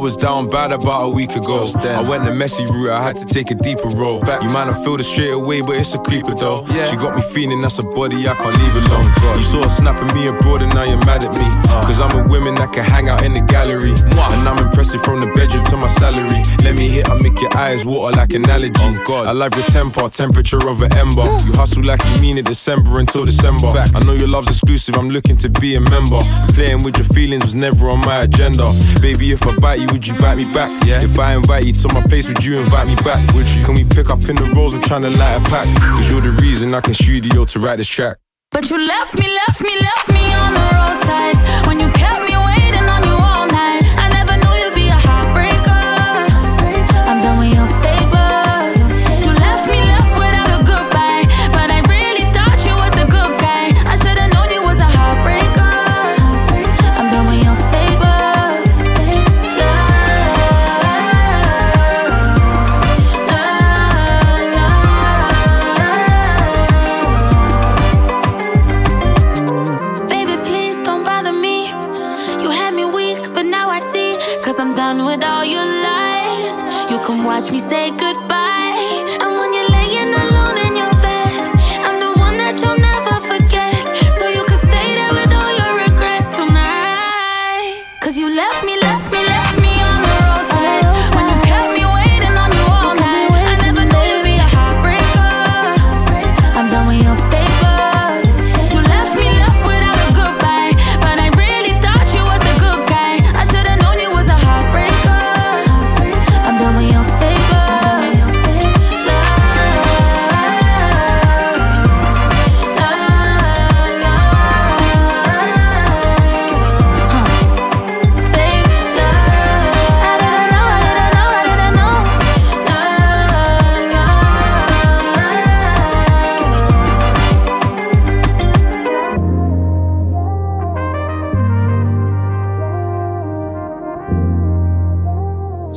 was 0.00 0.16
down 0.16 0.37
bad 0.46 0.72
about 0.72 1.02
a 1.02 1.08
week 1.08 1.34
ago. 1.36 1.66
I 1.82 2.08
went 2.08 2.24
the 2.24 2.34
messy 2.34 2.64
route, 2.66 2.90
I 2.90 3.02
had 3.02 3.16
to 3.16 3.24
take 3.24 3.50
a 3.50 3.54
deeper 3.54 3.88
role. 3.88 4.20
You 4.20 4.50
might 4.50 4.66
not 4.68 4.84
feel 4.84 5.00
it 5.00 5.04
straight 5.04 5.32
away, 5.32 5.60
but 5.62 5.76
it's 5.76 5.94
a 5.94 5.98
creeper 5.98 6.34
though. 6.34 6.64
She 6.84 6.96
got 6.96 7.16
me 7.16 7.22
feeling 7.22 7.60
that's 7.60 7.78
a 7.78 7.82
body 7.82 8.28
I 8.28 8.34
can't 8.34 8.56
leave 8.58 8.76
alone. 8.76 9.10
You 9.36 9.42
saw 9.42 9.62
her 9.62 9.68
snapping 9.68 10.14
me 10.14 10.28
abroad 10.28 10.62
and 10.62 10.74
now 10.74 10.84
you're 10.84 11.04
mad 11.04 11.24
at 11.24 11.32
me. 11.32 11.48
Cause 11.88 12.00
I'm 12.00 12.14
a 12.18 12.28
woman 12.28 12.54
that 12.56 12.72
can 12.72 12.84
hang 12.84 13.08
out 13.08 13.24
in 13.24 13.32
the 13.32 13.40
gallery. 13.40 13.92
And 13.92 14.48
I'm 14.48 14.58
impressive 14.64 15.02
from 15.02 15.20
the 15.20 15.26
bedroom 15.34 15.64
to 15.66 15.76
my 15.76 15.88
salary. 15.88 16.42
Let 16.62 16.76
me 16.76 16.88
hit, 16.88 17.08
I 17.08 17.20
make 17.20 17.40
your 17.40 17.56
eyes 17.56 17.84
water 17.84 18.16
like 18.16 18.32
analogy. 18.34 18.80
I 18.82 19.32
love 19.32 19.54
your 19.54 19.64
temper, 19.66 20.08
temperature 20.10 20.68
of 20.68 20.82
an 20.82 20.92
ember. 20.96 21.24
You 21.46 21.52
hustle 21.54 21.82
like 21.84 22.04
you 22.04 22.20
mean 22.20 22.38
it 22.38 22.44
December 22.44 23.00
until 23.00 23.24
December. 23.24 23.68
I 23.68 24.04
know 24.04 24.12
your 24.12 24.28
love's 24.28 24.48
exclusive, 24.48 24.96
I'm 24.96 25.08
looking 25.10 25.36
to 25.38 25.48
be 25.48 25.76
a 25.76 25.80
member. 25.80 26.20
Playing 26.52 26.82
with 26.82 26.96
your 26.96 27.06
feelings 27.06 27.44
was 27.44 27.54
never 27.54 27.88
on 27.88 28.00
my 28.00 28.22
agenda. 28.22 28.68
Baby, 29.00 29.32
if 29.32 29.42
I 29.46 29.56
bite 29.58 29.80
you, 29.80 29.86
would 29.92 30.06
you 30.06 30.14
bite 30.14 30.27
me 30.36 30.44
back? 30.52 30.70
Yeah. 30.84 31.02
If 31.02 31.18
I 31.18 31.34
invite 31.34 31.64
you 31.64 31.72
to 31.72 31.88
my 31.92 32.02
place, 32.02 32.28
would 32.28 32.44
you 32.44 32.58
invite 32.60 32.86
me 32.86 32.96
back? 32.96 33.22
Would 33.34 33.50
you? 33.50 33.64
Can 33.64 33.74
we 33.74 33.84
pick 33.84 34.10
up 34.10 34.20
in 34.28 34.36
the 34.36 34.52
roles? 34.54 34.74
I'm 34.74 34.82
trying 34.82 35.02
to 35.02 35.10
light 35.10 35.36
a 35.36 35.50
pack. 35.50 35.66
Cause 35.96 36.10
you're 36.10 36.20
the 36.20 36.32
reason 36.42 36.74
I 36.74 36.80
can 36.80 36.94
studio 36.94 37.44
to 37.44 37.60
write 37.60 37.76
this 37.76 37.88
track. 37.88 38.18
But 38.50 38.70
you 38.70 38.78
left 38.78 39.18
me, 39.18 39.28
left 39.28 39.60
me, 39.60 39.78
left 39.80 40.08
me 40.08 40.32
on 40.34 40.54
the 40.54 40.66
roadside 40.76 41.66
when 41.66 41.80
you 41.80 41.88
kept 41.92 42.27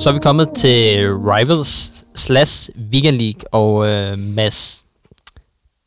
Så 0.02 0.10
er 0.10 0.14
vi 0.14 0.20
kommet 0.20 0.50
til 0.56 1.08
Rivals 1.14 1.94
slash 2.16 2.70
Weekend 2.92 3.18
League, 3.18 3.42
og 3.52 3.90
øh, 3.90 4.18
Mads, 4.18 4.86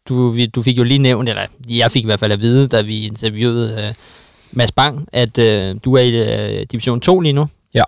du, 0.08 0.36
du 0.54 0.62
fik 0.62 0.78
jo 0.78 0.82
lige 0.82 0.98
nævnt, 0.98 1.28
eller 1.28 1.46
jeg 1.68 1.90
fik 1.90 2.02
i 2.02 2.06
hvert 2.06 2.20
fald 2.20 2.32
at 2.32 2.40
vide, 2.40 2.68
da 2.68 2.82
vi 2.82 3.06
interviewede 3.06 3.86
øh, 3.88 3.94
Mads 4.52 4.72
Bang, 4.72 5.08
at 5.12 5.38
øh, 5.38 5.76
du 5.84 5.94
er 5.94 6.00
i 6.00 6.60
øh, 6.60 6.66
Division 6.72 7.00
2 7.00 7.20
lige 7.20 7.32
nu. 7.32 7.48
Ja. 7.74 7.82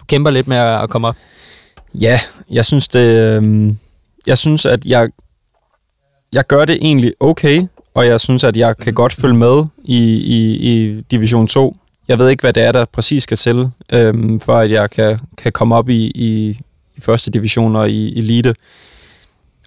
Du 0.00 0.04
kæmper 0.04 0.30
lidt 0.30 0.48
med 0.48 0.56
at, 0.56 0.82
at 0.82 0.90
komme 0.90 1.08
op. 1.08 1.16
Ja, 1.94 2.20
jeg 2.50 2.64
synes 2.64 2.88
det. 2.88 3.38
Øh, 3.42 3.72
jeg 4.26 4.38
synes, 4.38 4.66
at 4.66 4.84
jeg, 4.86 5.10
jeg 6.32 6.46
gør 6.46 6.64
det 6.64 6.78
egentlig 6.80 7.12
okay, 7.20 7.66
og 7.94 8.06
jeg 8.06 8.20
synes, 8.20 8.44
at 8.44 8.56
jeg 8.56 8.76
kan 8.76 8.94
godt 8.94 9.12
følge 9.12 9.36
med 9.36 9.64
i, 9.84 9.98
i, 10.14 10.58
i 10.72 11.00
Division 11.00 11.46
2. 11.46 11.76
Jeg 12.08 12.18
ved 12.18 12.28
ikke, 12.28 12.40
hvad 12.40 12.52
det 12.52 12.62
er, 12.62 12.72
der 12.72 12.84
præcis 12.84 13.22
skal 13.22 13.36
til, 13.36 13.70
øhm, 13.92 14.40
for 14.40 14.58
at 14.58 14.70
jeg 14.70 14.90
kan, 14.90 15.18
kan 15.38 15.52
komme 15.52 15.74
op 15.74 15.88
i, 15.88 16.12
i, 16.14 16.58
i 16.96 17.00
første 17.00 17.30
division 17.30 17.76
og 17.76 17.90
i 17.90 18.18
elite. 18.18 18.54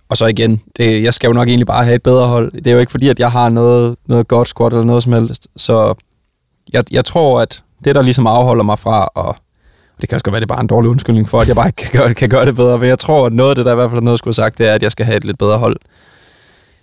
Og 0.10 0.18
så 0.18 0.26
igen, 0.26 0.62
det, 0.78 1.04
jeg 1.04 1.14
skal 1.14 1.28
jo 1.28 1.34
nok 1.34 1.48
egentlig 1.48 1.68
bare 1.68 1.84
have 1.84 1.96
et 1.96 2.04
bedre 2.04 2.28
hold. 2.28 2.52
Det 2.52 2.68
er 2.68 2.72
jo 2.72 2.80
ikke 2.80 2.92
fordi, 2.92 3.10
at 3.10 3.20
jeg 3.20 3.32
har 3.32 3.50
noget, 3.50 3.96
noget 4.06 4.28
godt 4.28 4.48
squat 4.48 4.74
eller 4.74 4.86
noget 4.86 5.04
som 5.04 5.14
helst. 5.14 5.48
Så 5.56 5.94
jeg, 6.74 6.84
jeg 6.92 7.06
tror, 7.06 7.42
at 7.42 7.64
det, 7.84 7.96
der 7.96 8.02
ligesom 8.02 8.28
afholder 8.28 8.64
mig 8.64 8.80
fra 8.80 9.10
at 9.30 9.36
det 10.02 10.10
kan 10.10 10.16
også 10.16 10.24
godt 10.24 10.34
være, 10.34 10.40
det 10.40 10.46
er 10.46 10.56
bare 10.56 10.62
en 10.62 10.68
dårlig 10.68 10.90
undskyldning 10.90 11.30
for, 11.30 11.42
at 11.42 11.48
jeg 11.48 11.56
bare 11.56 11.68
ikke 11.68 11.76
kan 11.76 12.02
gøre, 12.02 12.14
kan 12.14 12.30
gøre 12.30 12.46
det 12.46 12.56
bedre. 12.56 12.80
Men 12.80 12.90
jeg 12.90 13.00
tror, 13.00 13.26
at 13.26 13.34
noget 13.34 13.50
af 13.50 13.56
det, 13.56 13.66
der 13.66 13.72
i 13.72 13.76
hvert 13.76 13.90
fald 13.90 13.98
er 13.98 14.04
noget, 14.04 14.16
jeg 14.16 14.18
skulle 14.18 14.32
have 14.38 14.46
sagt, 14.46 14.58
det 14.58 14.68
er, 14.68 14.74
at 14.74 14.84
jeg 14.84 14.92
skal 14.92 15.06
have 15.06 15.18
et 15.18 15.26
lidt 15.26 15.38
bedre 15.38 15.58
hold. 15.58 15.78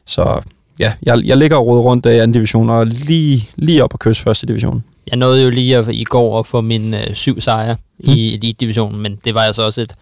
Så 0.07 0.41
ja, 0.79 0.93
jeg, 1.03 1.21
jeg 1.25 1.37
ligger 1.37 1.57
og 1.57 1.85
rundt 1.85 2.07
i 2.07 2.09
anden 2.09 2.33
division, 2.33 2.71
og 2.71 2.87
lige, 2.87 3.49
lige 3.57 3.85
op 3.85 3.91
på 3.91 3.97
kyst 3.97 4.21
første 4.21 4.47
division. 4.47 4.85
Jeg 5.11 5.17
nåede 5.19 5.43
jo 5.45 5.51
lige 5.51 5.77
at, 5.77 5.89
i 5.89 6.05
går 6.05 6.39
at 6.39 6.47
få 6.47 6.61
min 6.61 6.95
øh, 6.95 7.15
syv 7.15 7.41
sejre 7.41 7.75
mm. 7.75 8.13
i 8.13 8.35
Elite-divisionen, 8.35 9.01
men 9.01 9.17
det 9.25 9.35
var 9.35 9.43
altså 9.43 9.63
også 9.63 9.81
et, 9.81 9.95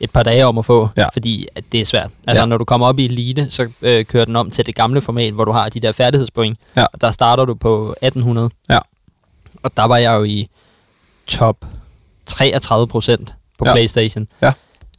et 0.00 0.10
par 0.10 0.22
dage 0.22 0.46
om 0.46 0.58
at 0.58 0.66
få, 0.66 0.88
Ja. 0.96 1.08
fordi 1.12 1.46
at 1.54 1.64
det 1.72 1.80
er 1.80 1.84
svært. 1.84 2.10
Altså, 2.26 2.40
Ja. 2.42 2.46
når 2.46 2.58
du 2.58 2.64
kommer 2.64 2.86
op 2.86 2.98
i 2.98 3.04
Elite, 3.04 3.50
så 3.50 3.68
øh, 3.82 4.04
kører 4.04 4.24
den 4.24 4.36
om 4.36 4.50
til 4.50 4.66
det 4.66 4.74
gamle 4.74 5.00
format, 5.00 5.32
hvor 5.32 5.44
du 5.44 5.52
har 5.52 5.68
de 5.68 5.80
der 5.80 5.92
færdighedspoint. 5.92 6.58
Ja. 6.76 6.84
Og 6.92 7.00
der 7.00 7.10
starter 7.10 7.44
du 7.44 7.54
på 7.54 7.94
1800. 8.02 8.50
Ja. 8.70 8.78
Og 9.62 9.70
der 9.76 9.84
var 9.84 9.96
jeg 9.96 10.12
jo 10.18 10.24
i 10.24 10.48
top 11.26 11.56
33 12.26 12.86
procent 12.88 13.34
på 13.58 13.64
Ja. 13.66 13.72
Playstation. 13.72 14.28
Ja. 14.42 14.52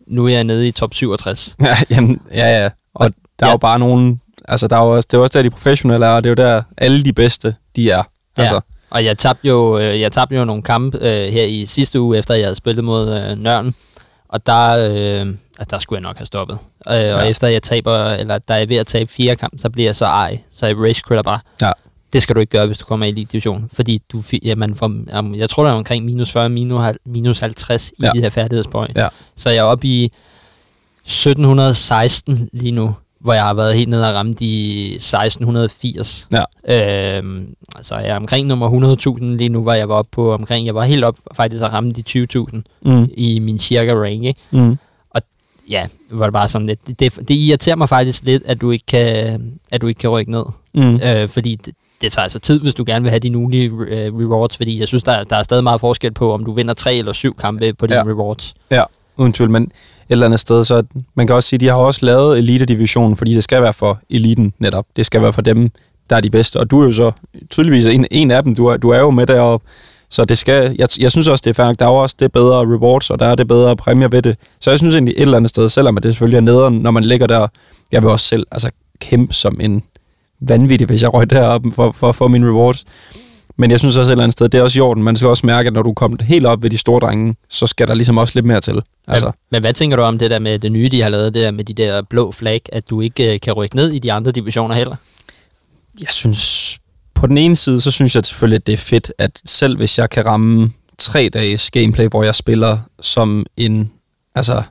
Nu 0.08 0.26
er 0.26 0.30
jeg 0.30 0.44
nede 0.44 0.68
i 0.68 0.72
top 0.72 0.94
67. 0.94 1.56
Ja, 1.62 1.78
jamen, 1.90 2.22
ja, 2.34 2.62
ja. 2.62 2.66
Og, 2.66 2.72
Og- 2.94 3.12
der 3.40 3.46
er 3.46 3.50
ja. 3.50 3.54
jo 3.54 3.58
bare 3.58 3.80
nogen... 3.80 4.22
Altså, 4.48 4.68
der 4.68 4.78
er 4.78 4.84
jo 4.84 4.96
også, 4.96 5.08
det 5.12 5.18
er 5.18 5.22
også 5.22 5.38
der, 5.38 5.44
de 5.44 5.50
professionelle 5.50 6.06
er, 6.06 6.10
og 6.10 6.24
det 6.24 6.30
er 6.30 6.44
jo 6.46 6.50
der, 6.50 6.62
alle 6.78 7.04
de 7.04 7.14
bedste, 7.14 7.56
de 7.76 7.92
er. 7.92 8.04
Altså, 8.38 8.56
Ja. 8.56 8.60
Og 8.90 9.06
jeg 9.06 9.18
tabte 9.18 9.48
jo, 9.48 9.78
øh, 9.80 10.02
jeg 10.02 10.12
tabte 10.12 10.36
jo 10.36 10.46
nogle 10.46 10.64
kampe 10.64 10.98
øh, 10.98 11.28
her 11.34 11.44
i 11.44 11.66
sidste 11.66 12.02
uge, 12.02 12.18
efter 12.18 12.34
jeg 12.34 12.46
havde 12.46 12.56
spillet 12.56 12.84
mod 12.84 13.16
øh, 13.16 13.38
Nørden. 13.38 13.76
Og 14.30 14.46
der, 14.46 14.90
øh, 14.92 15.28
der 15.70 15.80
skulle 15.80 15.98
jeg 15.98 16.02
nok 16.04 16.18
have 16.18 16.26
stoppet. 16.26 16.58
Øh, 16.90 16.94
ja. 16.94 17.16
Og 17.16 17.30
efter 17.30 17.48
jeg 17.48 17.64
taber, 17.64 17.98
eller 18.10 18.40
jeg 18.50 18.62
er 18.62 18.66
ved 18.66 18.78
at 18.78 18.88
tabe 18.88 19.12
fire 19.12 19.36
kampe, 19.36 19.58
så 19.60 19.70
bliver 19.70 19.88
jeg 19.88 19.96
så 19.96 20.06
ej. 20.06 20.40
Så 20.52 20.66
jeg 20.68 20.78
race 20.78 21.02
critter 21.02 21.24
bare. 21.24 21.40
Ja. 21.62 21.72
Det 22.14 22.22
skal 22.22 22.36
du 22.36 22.40
ikke 22.40 22.52
gøre, 22.52 22.66
hvis 22.66 22.78
du 22.78 22.86
kommer 22.86 23.06
i 23.06 23.10
Elite 23.10 23.32
Division. 23.32 23.70
Fordi 23.74 24.02
du, 24.12 24.24
ja, 24.44 24.56
man 24.56 24.76
får, 24.76 24.92
jeg 25.36 25.50
tror, 25.50 25.64
der 25.64 25.72
er 25.72 25.76
omkring 25.76 26.06
minus 26.06 26.32
40, 26.32 26.50
minus, 26.50 26.82
hal- 26.82 26.98
minus 27.06 27.40
50 27.40 27.90
i 27.90 27.94
Ja. 28.02 28.12
de 28.16 28.22
her 28.22 28.30
færdighedspoint. 28.30 28.98
Ja. 28.98 29.08
Så 29.36 29.50
jeg 29.50 29.58
er 29.58 29.64
oppe 29.64 29.88
i 29.88 30.12
1716 31.06 32.50
lige 32.54 32.72
nu, 32.72 32.96
hvor 33.20 33.34
jeg 33.34 33.44
har 33.44 33.54
været 33.54 33.76
helt 33.76 33.90
nede 33.90 34.10
og 34.10 34.16
ramme 34.16 34.34
de 34.34 34.86
1680. 34.96 36.28
Ja. 36.34 37.18
Øhm, 37.18 37.54
så 37.82 37.96
jeg 37.96 38.08
er 38.10 38.16
omkring 38.16 38.48
nummer 38.48 38.96
100.000 39.20 39.24
lige 39.24 39.50
nu, 39.50 39.62
hvor 39.62 39.74
jeg 39.74 39.90
var 39.90 39.96
oppe 39.96 40.12
på 40.12 40.34
omkring, 40.34 40.66
jeg 40.66 40.76
var 40.76 40.84
helt 40.84 41.04
op 41.04 41.16
faktisk 41.36 41.64
at 41.64 41.74
ramme 41.74 41.92
de 41.92 42.04
20.000 42.10 42.62
mm, 42.86 43.08
i 43.18 43.40
min 43.40 43.58
cirka 43.58 43.94
range. 43.94 44.28
Ikke? 44.28 44.40
mm, 44.52 44.78
Ja, 45.70 45.88
det 46.10 46.20
var 46.20 46.30
bare 46.30 46.50
sådan 46.50 46.68
lidt. 46.68 46.88
Det, 46.88 47.00
det, 47.00 47.16
det 47.28 47.34
irriterer 47.36 47.76
mig 47.76 47.90
faktisk 47.90 48.24
lidt, 48.24 48.44
at 48.46 48.62
du 48.62 48.72
ikke 48.72 48.86
kan, 48.86 49.42
at 49.72 49.82
du 49.82 49.88
ikke 49.88 50.00
kan 50.00 50.10
rykke 50.10 50.32
ned. 50.32 50.44
mm. 50.74 50.96
Øh, 51.04 51.30
fordi 51.30 51.56
det, 51.56 51.74
det 52.02 52.12
tager 52.12 52.24
altså 52.24 52.40
tid, 52.40 52.60
hvis 52.62 52.74
du 52.76 52.84
gerne 52.88 53.04
vil 53.04 53.10
have 53.10 53.20
de 53.20 53.38
ugenlige 53.38 53.66
øh, 53.88 54.16
rewards, 54.16 54.58
fordi 54.58 54.80
jeg 54.80 54.88
synes, 54.88 55.04
der, 55.04 55.12
er- 55.12 55.24
der 55.24 55.36
er 55.36 55.44
stadig 55.44 55.64
meget 55.64 55.80
forskel 55.80 56.12
på, 56.12 56.34
om 56.34 56.46
du 56.46 56.52
vinder 56.52 56.74
tre 56.74 56.96
eller 56.96 57.14
syv 57.14 57.36
kampe 57.36 57.74
på 57.74 57.88
dine 57.88 57.98
Ja. 58.00 58.04
rewards. 58.04 58.54
Uden 59.18 59.34
tvivl, 59.34 59.52
men 59.52 59.72
eller 60.10 60.26
andet 60.26 60.40
sted, 60.40 60.64
så 60.64 60.84
man 61.16 61.28
kan 61.28 61.36
også 61.36 61.50
sige, 61.50 61.58
at 61.58 61.62
de 61.62 61.68
har 61.68 61.76
også 61.76 62.06
lavet 62.06 62.38
elitedivisionen, 62.38 63.16
fordi 63.16 63.34
det 63.34 63.44
skal 63.44 63.62
være 63.62 63.74
for 63.74 64.00
eliten 64.10 64.54
netop. 64.60 64.86
Det 64.96 65.06
skal 65.06 65.22
være 65.22 65.34
for 65.34 65.42
dem, 65.42 65.70
der 66.10 66.16
er 66.16 66.22
de 66.22 66.30
bedste. 66.30 66.60
Og 66.60 66.72
du 66.72 66.82
er 66.82 66.86
jo 66.86 66.92
så 66.92 67.12
tydeligvis 67.50 67.86
en, 67.86 68.08
en 68.12 68.32
af 68.32 68.44
dem. 68.44 68.56
Du 68.56 68.66
er, 68.66 68.78
du 68.78 68.90
er 68.90 69.00
jo 69.00 69.10
med 69.10 69.28
deroppe. 69.28 69.68
Så 70.10 70.26
det 70.26 70.38
skal, 70.38 70.76
jeg, 70.80 70.88
jeg 71.00 71.12
synes 71.12 71.28
også, 71.28 71.42
det 71.42 71.50
er 71.50 71.54
fair 71.54 71.66
nok. 71.66 71.80
Der 71.80 71.86
er 71.86 71.90
jo 71.90 71.96
også 71.96 72.16
det 72.20 72.32
bedre 72.32 72.60
rewards, 72.60 73.10
og 73.10 73.20
der 73.20 73.26
er 73.26 73.36
det 73.36 73.48
bedre 73.48 73.76
præmier 73.76 74.08
ved 74.08 74.22
det. 74.22 74.38
Så 74.60 74.70
jeg 74.70 74.80
synes 74.80 74.94
egentlig 74.94 75.14
et 75.18 75.22
eller 75.22 75.38
andet 75.38 75.50
sted, 75.50 75.70
selvom 75.70 75.98
at 75.98 76.04
det 76.04 76.14
selvfølgelig 76.14 76.38
er 76.38 76.42
nederen, 76.42 76.74
når 76.74 76.92
man 76.92 77.04
ligger 77.04 77.28
der, 77.28 77.48
jeg 77.92 78.02
vil 78.02 78.10
også 78.10 78.26
selv 78.26 78.46
altså, 78.52 78.72
kæmpe 79.02 79.34
som 79.34 79.58
en 79.62 79.84
vanvittig, 80.42 80.88
hvis 80.88 81.02
jeg 81.02 81.14
røg 81.14 81.30
deroppe 81.30 81.72
for, 81.72 81.92
for 81.92 82.10
at 82.10 82.16
få 82.16 82.28
mine 82.28 82.48
rewards. 82.48 82.86
Men 83.60 83.72
jeg 83.72 83.80
synes 83.80 83.98
også 83.98 84.12
et 84.12 84.14
eller 84.14 84.24
andet 84.24 84.34
sted, 84.34 84.50
det 84.50 84.58
er 84.58 84.62
også 84.62 84.80
i 84.80 84.82
orden. 84.82 85.04
Man 85.04 85.16
skal 85.16 85.28
også 85.28 85.46
mærke, 85.46 85.68
at 85.68 85.74
når 85.74 85.82
du 85.82 85.94
kommer 85.94 86.24
helt 86.24 86.46
op 86.46 86.64
ved 86.64 86.70
de 86.70 86.78
store 86.78 87.00
drenge, 87.00 87.36
så 87.50 87.68
skal 87.68 87.88
der 87.88 87.94
ligesom 87.94 88.18
også 88.18 88.32
lidt 88.36 88.46
mere 88.46 88.62
til. 88.62 88.82
Altså, 89.08 89.26
Men, 89.26 89.34
men 89.52 89.62
hvad 89.62 89.74
tænker 89.74 89.98
du 89.98 90.04
om 90.04 90.20
det 90.20 90.32
der 90.32 90.40
med 90.40 90.60
det 90.60 90.72
nye, 90.72 90.90
de 90.90 91.02
har 91.02 91.10
lavet, 91.10 91.34
det 91.34 91.44
der 91.44 91.52
med 91.52 91.64
de 91.64 91.74
der 91.74 92.02
blå 92.02 92.32
flag, 92.32 92.62
at 92.72 92.90
du 92.90 93.02
ikke 93.02 93.34
øh, 93.34 93.40
kan 93.40 93.54
rykke 93.54 93.76
ned 93.76 93.92
i 93.92 94.00
de 94.00 94.12
andre 94.14 94.32
divisioner 94.32 94.76
heller? 94.76 94.96
jeg 96.02 96.10
synes, 96.12 96.80
på 97.14 97.28
den 97.28 97.38
ene 97.38 97.56
side, 97.56 97.82
så 97.82 97.92
synes 97.92 98.16
jeg 98.16 98.26
selvfølgelig, 98.26 98.56
at 98.56 98.68
det 98.68 98.74
er 98.74 98.78
fedt, 98.78 99.12
at 99.18 99.42
selv 99.46 99.78
hvis 99.78 99.98
jeg 99.98 100.10
kan 100.10 100.26
ramme 100.26 100.72
tre 100.98 101.30
dages 101.34 101.72
gameplay, 101.72 102.08
hvor 102.08 102.24
jeg 102.24 102.36
spiller 102.36 102.78
som 103.02 103.46
en, 103.58 103.92
altså, 104.36 104.64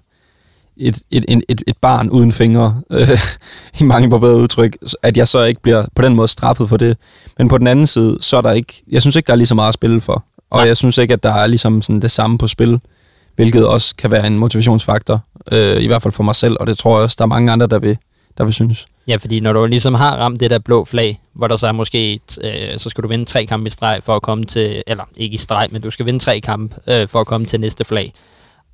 et, 0.76 1.02
et, 1.10 1.24
et, 1.48 1.62
et, 1.66 1.76
barn 1.76 2.10
uden 2.10 2.32
fingre, 2.32 2.82
øh, 2.90 3.20
i 3.80 3.84
mangel 3.84 4.10
på 4.10 4.18
bedre 4.18 4.36
udtryk, 4.36 4.76
at 5.02 5.16
jeg 5.16 5.28
så 5.28 5.42
ikke 5.42 5.62
bliver 5.62 5.84
på 5.94 6.02
den 6.02 6.14
måde 6.14 6.28
straffet 6.28 6.68
for 6.68 6.76
det. 6.76 6.96
Men 7.38 7.48
på 7.48 7.58
den 7.58 7.66
anden 7.66 7.86
side, 7.86 8.18
så 8.20 8.36
er 8.36 8.40
der 8.40 8.52
ikke, 8.52 8.82
jeg 8.90 9.02
synes 9.02 9.16
ikke, 9.16 9.26
der 9.26 9.32
er 9.32 9.36
lige 9.36 9.46
så 9.46 9.54
meget 9.54 9.68
at 9.68 9.74
spille 9.74 10.00
for. 10.00 10.24
Og 10.50 10.58
Nej. 10.58 10.66
jeg 10.66 10.76
synes 10.76 10.98
ikke, 10.98 11.14
at 11.14 11.22
der 11.22 11.32
er 11.32 11.46
ligesom 11.46 11.82
sådan 11.82 12.02
det 12.02 12.10
samme 12.10 12.38
på 12.38 12.46
spil, 12.46 12.80
hvilket 13.36 13.66
også 13.66 13.96
kan 13.96 14.10
være 14.10 14.26
en 14.26 14.38
motivationsfaktor, 14.38 15.20
øh, 15.52 15.82
i 15.82 15.86
hvert 15.86 16.02
fald 16.02 16.12
for 16.12 16.22
mig 16.22 16.34
selv, 16.34 16.56
og 16.60 16.66
det 16.66 16.78
tror 16.78 16.96
jeg 16.96 17.02
også, 17.02 17.16
der 17.18 17.24
er 17.24 17.28
mange 17.28 17.52
andre, 17.52 17.66
der 17.66 17.78
vil, 17.78 17.96
der 18.38 18.44
vil 18.44 18.52
synes. 18.52 18.86
Ja, 19.08 19.16
fordi 19.16 19.40
når 19.40 19.52
du 19.52 19.66
ligesom 19.66 19.94
har 19.94 20.16
ramt 20.16 20.40
det 20.40 20.50
der 20.50 20.58
blå 20.58 20.84
flag, 20.84 21.20
hvor 21.32 21.48
der 21.48 21.56
så 21.56 21.66
er 21.66 21.72
måske, 21.72 22.14
et, 22.14 22.38
øh, 22.44 22.78
så 22.78 22.90
skal 22.90 23.02
du 23.04 23.08
vinde 23.08 23.24
tre 23.24 23.46
kampe 23.46 23.66
i 23.66 23.70
streg 23.70 24.00
for 24.04 24.16
at 24.16 24.22
komme 24.22 24.44
til, 24.44 24.82
eller 24.86 25.04
ikke 25.16 25.34
i 25.34 25.36
streg, 25.36 25.68
men 25.70 25.82
du 25.82 25.90
skal 25.90 26.06
vinde 26.06 26.18
tre 26.18 26.40
kampe 26.40 26.74
øh, 26.86 27.08
for 27.08 27.20
at 27.20 27.26
komme 27.26 27.46
til 27.46 27.60
næste 27.60 27.84
flag. 27.84 28.12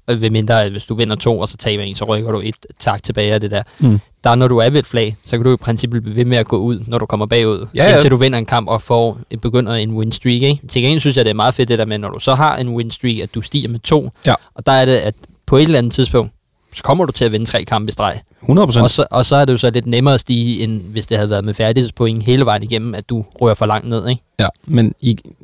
Og 0.07 0.21
ved 0.21 0.31
mindre, 0.31 0.65
at 0.65 0.71
hvis 0.71 0.85
du 0.85 0.95
vinder 0.95 1.17
to, 1.17 1.39
og 1.39 1.49
så 1.49 1.57
taber 1.57 1.83
en, 1.83 1.95
så 1.95 2.05
rykker 2.05 2.33
du 2.33 2.41
et 2.45 2.55
tak 2.79 3.03
tilbage 3.03 3.33
af 3.35 3.41
det 3.41 3.51
der. 3.51 3.63
Mm. 3.79 4.01
Der, 4.25 4.35
når 4.35 4.49
du 4.49 4.59
er 4.59 4.71
ved 4.71 4.79
et 4.79 4.87
flag, 4.87 5.17
så 5.25 5.37
kan 5.37 5.45
du 5.45 5.53
i 5.53 5.57
princippet 5.57 6.03
blive 6.03 6.17
ved 6.17 6.25
med 6.25 6.39
at 6.39 6.47
gå 6.47 6.57
ud, 6.57 6.81
når 6.87 6.99
du 6.99 7.07
kommer 7.07 7.27
bagud, 7.27 7.67
Ja, 7.75 7.85
ja. 7.85 7.93
indtil 7.93 8.11
du 8.11 8.17
vinder 8.17 8.39
en 8.39 8.47
kamp 8.47 8.69
og 8.69 8.83
får 8.83 9.19
begynder 9.43 9.73
en 9.73 9.91
win 9.91 10.13
streak. 10.13 10.43
Ikke? 10.43 10.61
Til 10.69 10.83
gengæld 10.83 11.01
synes 11.01 11.17
jeg, 11.17 11.25
det 11.25 11.31
er 11.31 11.35
meget 11.35 11.55
fedt 11.55 11.69
det 11.69 11.79
der 11.79 11.85
med, 11.87 11.99
når 11.99 12.09
du 12.11 12.19
så 12.19 12.35
har 12.35 12.57
en 12.57 12.69
win 12.69 12.91
streak, 12.91 13.19
at 13.19 13.35
du 13.35 13.41
stiger 13.43 13.69
med 13.69 13.81
to, 13.81 14.11
Ja. 14.27 14.35
og 14.55 14.67
der 14.67 14.73
er 14.73 14.85
det, 14.85 14.97
at 14.97 15.15
på 15.47 15.57
et 15.57 15.63
eller 15.63 15.79
andet 15.79 15.93
tidspunkt, 15.93 16.33
så 16.75 16.83
kommer 16.83 17.05
du 17.05 17.13
til 17.13 17.25
at 17.25 17.33
vinde 17.33 17.47
tre 17.47 17.65
kampe 17.65 17.89
i 17.89 17.93
streg. 17.93 18.21
100 18.43 18.67
procent. 18.67 18.85
Og 18.85 18.91
så, 18.91 19.07
og 19.11 19.25
så 19.27 19.37
er 19.37 19.45
det 19.45 19.53
jo 19.53 19.59
så 19.59 19.71
lidt 19.71 19.87
nemmere 19.87 20.15
at 20.15 20.21
stige, 20.21 20.63
end 20.63 20.81
hvis 20.83 21.07
det 21.07 21.17
havde 21.17 21.31
været 21.31 21.45
med 21.45 21.55
færdighedspoint 21.55 22.23
hele 22.23 22.45
vejen 22.47 22.63
igennem, 22.63 22.95
at 22.95 23.09
du 23.09 23.25
rører 23.41 23.55
for 23.55 23.67
langt 23.67 23.89
ned, 23.89 24.09
ikke? 24.09 24.23
Ja, 24.41 24.49
men 24.67 24.95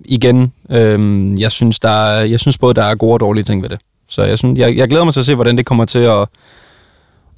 igen, 0.05 0.53
øhm, 0.71 1.39
jeg, 1.39 1.53
synes, 1.53 1.79
der 1.81 1.89
er, 2.07 2.25
jeg 2.25 2.41
synes 2.41 2.59
både, 2.59 2.75
der 2.75 2.83
er 2.85 2.95
gode 2.95 3.13
og 3.13 3.21
dårlige 3.21 3.45
ting 3.45 3.63
ved 3.63 3.69
det. 3.69 3.79
Så 4.11 4.23
jeg, 4.23 4.39
synes, 4.39 4.59
jeg, 4.59 4.77
jeg 4.77 4.89
glæder 4.89 5.05
mig 5.05 5.13
til 5.15 5.21
at 5.21 5.27
se, 5.27 5.35
hvordan 5.35 5.57
det 5.57 5.67
kommer 5.67 5.85
til 5.85 5.99
at, 5.99 6.29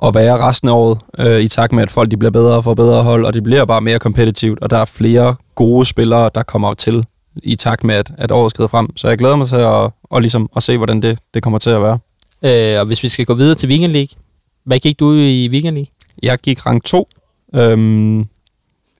at 0.02 0.14
være 0.14 0.38
resten 0.38 0.68
af 0.68 0.72
året, 0.72 0.98
øh, 1.18 1.40
i 1.40 1.48
takt 1.48 1.72
med, 1.72 1.82
at 1.82 1.90
folk 1.90 2.10
de 2.10 2.16
bliver 2.16 2.30
bedre 2.30 2.56
og 2.56 2.64
får 2.64 2.74
bedre 2.74 3.02
hold, 3.02 3.24
og 3.24 3.34
det 3.34 3.42
bliver 3.42 3.64
bare 3.64 3.80
mere 3.80 3.98
kompetitivt, 3.98 4.58
og 4.62 4.70
der 4.70 4.78
er 4.78 4.84
flere 4.84 5.34
gode 5.54 5.86
spillere, 5.86 6.30
der 6.34 6.42
kommer 6.42 6.74
til 6.74 7.04
i 7.42 7.54
takt 7.54 7.84
med, 7.84 7.94
at, 7.94 8.12
at 8.18 8.32
året 8.32 8.50
skrider 8.50 8.68
frem. 8.68 8.96
Så 8.96 9.08
jeg 9.08 9.18
glæder 9.18 9.36
mig 9.36 9.46
til 9.46 9.56
at, 9.56 9.90
og 10.04 10.20
ligesom, 10.20 10.48
at 10.56 10.62
se, 10.62 10.76
hvordan 10.76 11.02
det, 11.02 11.18
det 11.34 11.42
kommer 11.42 11.58
til 11.58 11.70
at 11.70 11.82
være. 11.82 11.98
Øh, 12.44 12.80
og 12.80 12.86
hvis 12.86 13.02
vi 13.02 13.08
skal 13.08 13.26
gå 13.26 13.34
videre 13.34 13.54
til 13.54 13.68
Weekend 13.68 13.92
League, 13.92 14.18
hvad 14.64 14.78
gik 14.78 15.00
du 15.00 15.14
i 15.14 15.48
Weekend 15.48 15.74
League? 15.74 15.92
Jeg 16.22 16.38
gik 16.38 16.66
rang 16.66 16.84
2. 16.84 17.08
Øhm, 17.54 18.26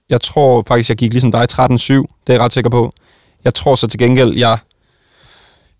jeg 0.09 0.21
tror 0.21 0.63
faktisk, 0.67 0.89
jeg 0.89 0.97
gik 0.97 1.11
ligesom 1.11 1.31
dig 1.31 1.47
13-7. 1.51 1.65
Det 1.67 1.73
er 1.93 2.03
jeg 2.27 2.39
ret 2.39 2.53
sikker 2.53 2.69
på. 2.69 2.93
Jeg 3.43 3.53
tror 3.53 3.75
så 3.75 3.87
til 3.87 3.99
gengæld, 3.99 4.33
jeg, 4.37 4.57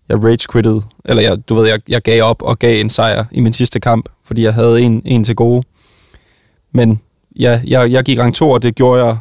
jeg 0.08 0.24
rage 0.24 0.46
quittede. 0.52 0.82
Eller 1.04 1.22
jeg, 1.22 1.48
du 1.48 1.54
ved, 1.54 1.66
jeg, 1.66 1.80
jeg 1.88 2.02
gav 2.02 2.22
op 2.22 2.42
og 2.42 2.58
gav 2.58 2.80
en 2.80 2.90
sejr 2.90 3.24
i 3.32 3.40
min 3.40 3.52
sidste 3.52 3.80
kamp, 3.80 4.08
fordi 4.24 4.42
jeg 4.42 4.54
havde 4.54 4.80
en, 4.80 5.02
en 5.04 5.24
til 5.24 5.36
gode. 5.36 5.62
Men 6.72 7.00
ja, 7.36 7.60
jeg, 7.66 7.90
jeg 7.90 8.04
gik 8.04 8.18
rang 8.18 8.34
2, 8.34 8.50
og 8.50 8.62
det 8.62 8.74
gjorde 8.74 9.04
jeg... 9.04 9.16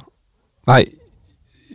Nej, 0.67 0.85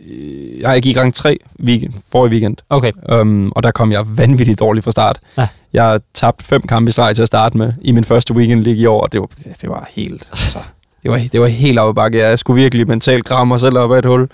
øh, 0.09 0.61
nej, 0.61 0.71
jeg 0.71 0.81
gik 0.81 0.97
rang 0.97 1.13
3 1.13 1.37
weekend, 1.63 1.93
forrige 2.11 2.31
weekend. 2.31 2.57
Okay. 2.69 2.91
Um, 3.11 3.51
og 3.55 3.63
der 3.63 3.71
kom 3.71 3.91
jeg 3.91 4.17
vanvittigt 4.17 4.59
dårligt 4.59 4.83
fra 4.83 4.91
start. 4.91 5.19
Ja. 5.37 5.47
Jeg 5.73 6.01
tabte 6.13 6.45
fem 6.45 6.61
kampe 6.61 6.89
i 6.89 6.91
streg 6.91 7.15
til 7.15 7.21
at 7.21 7.27
starte 7.27 7.57
med 7.57 7.73
i 7.81 7.91
min 7.91 8.03
første 8.03 8.33
weekend 8.33 8.63
league 8.63 8.81
i 8.81 8.85
år, 8.85 9.01
og 9.01 9.13
det 9.13 9.21
var, 9.21 9.27
det 9.61 9.69
var 9.69 9.89
helt, 9.91 10.29
altså, 10.31 10.59
det 11.03 11.11
var, 11.11 11.21
det 11.31 11.41
var 11.41 11.47
helt 11.47 11.79
op 11.79 11.89
ad 11.89 11.93
bakke. 11.93 12.19
Jeg 12.19 12.39
skulle 12.39 12.61
virkelig 12.61 12.87
mentalt 12.87 13.25
kramme 13.25 13.51
mig 13.51 13.59
selv 13.59 13.77
op 13.77 13.91
ad 13.91 13.99
et 13.99 14.05
hul. 14.05 14.29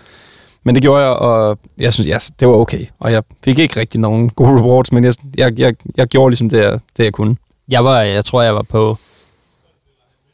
Men 0.66 0.76
det 0.76 0.82
gjorde 0.82 1.04
jeg, 1.04 1.14
og 1.14 1.60
jeg 1.78 1.94
synes, 1.94 2.08
ja, 2.08 2.18
det 2.40 2.48
var 2.48 2.54
okay. 2.54 2.86
Og 3.00 3.12
jeg 3.12 3.24
fik 3.44 3.60
ikke 3.60 3.80
rigtig 3.80 4.00
nogen 4.00 4.30
gode 4.40 4.50
rewards, 4.62 4.92
men 4.92 5.04
jeg, 5.04 5.14
jeg, 5.38 5.60
jeg, 5.60 5.76
jeg 5.98 6.08
gjorde 6.08 6.32
ligesom 6.32 6.50
det, 6.50 6.58
jeg, 6.62 6.80
det, 6.98 7.04
jeg 7.04 7.14
kunne. 7.14 7.36
Jeg 7.70 7.84
var, 7.86 8.02
jeg 8.02 8.26
tror, 8.26 8.42
jeg 8.42 8.56
var 8.56 8.62
på, 8.62 8.98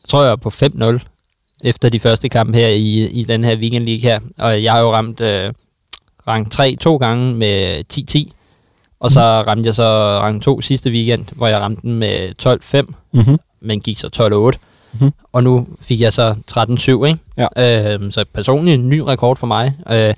jeg 0.03 0.09
tror, 0.09 0.21
jeg 0.21 0.29
var 0.29 0.35
på 0.35 0.49
5-0 0.49 0.99
efter 1.63 1.89
de 1.89 1.99
første 1.99 2.29
kampe 2.29 2.57
her 2.57 2.67
i, 2.67 3.05
i 3.09 3.23
den 3.23 3.43
her 3.43 3.55
Weekend 3.57 3.85
League 3.85 4.01
her. 4.01 4.19
Og 4.37 4.63
jeg 4.63 4.71
har 4.71 4.79
jo 4.79 4.93
ramt 4.93 5.21
øh, 5.21 5.53
rang 6.27 6.51
3 6.51 6.75
to 6.75 6.97
gange 6.97 7.35
med 7.35 7.83
10-10. 7.93 8.31
Og 8.99 9.11
så 9.11 9.19
ramte 9.21 9.67
jeg 9.67 9.75
så 9.75 10.19
rang 10.19 10.43
2 10.43 10.61
sidste 10.61 10.89
weekend, 10.91 11.25
hvor 11.35 11.47
jeg 11.47 11.59
ramte 11.59 11.81
den 11.81 11.95
med 11.95 12.33
12-5, 12.87 12.93
Mm-hmm. 13.13 13.37
men 13.61 13.79
gik 13.81 13.99
så 13.99 14.51
12-8. 14.55 14.70
Mhm. 14.93 15.11
Og 15.33 15.43
nu 15.43 15.67
fik 15.81 16.01
jeg 16.01 16.13
så 16.13 16.35
13-7, 16.51 17.05
ikke? 17.05 17.19
Ja. 17.57 17.93
Øhm, 17.93 18.11
så 18.11 18.25
personligt 18.33 18.79
en 18.79 18.89
ny 18.89 18.99
rekord 18.99 19.37
for 19.37 19.47
mig. 19.47 19.73
Øh, 19.91 20.13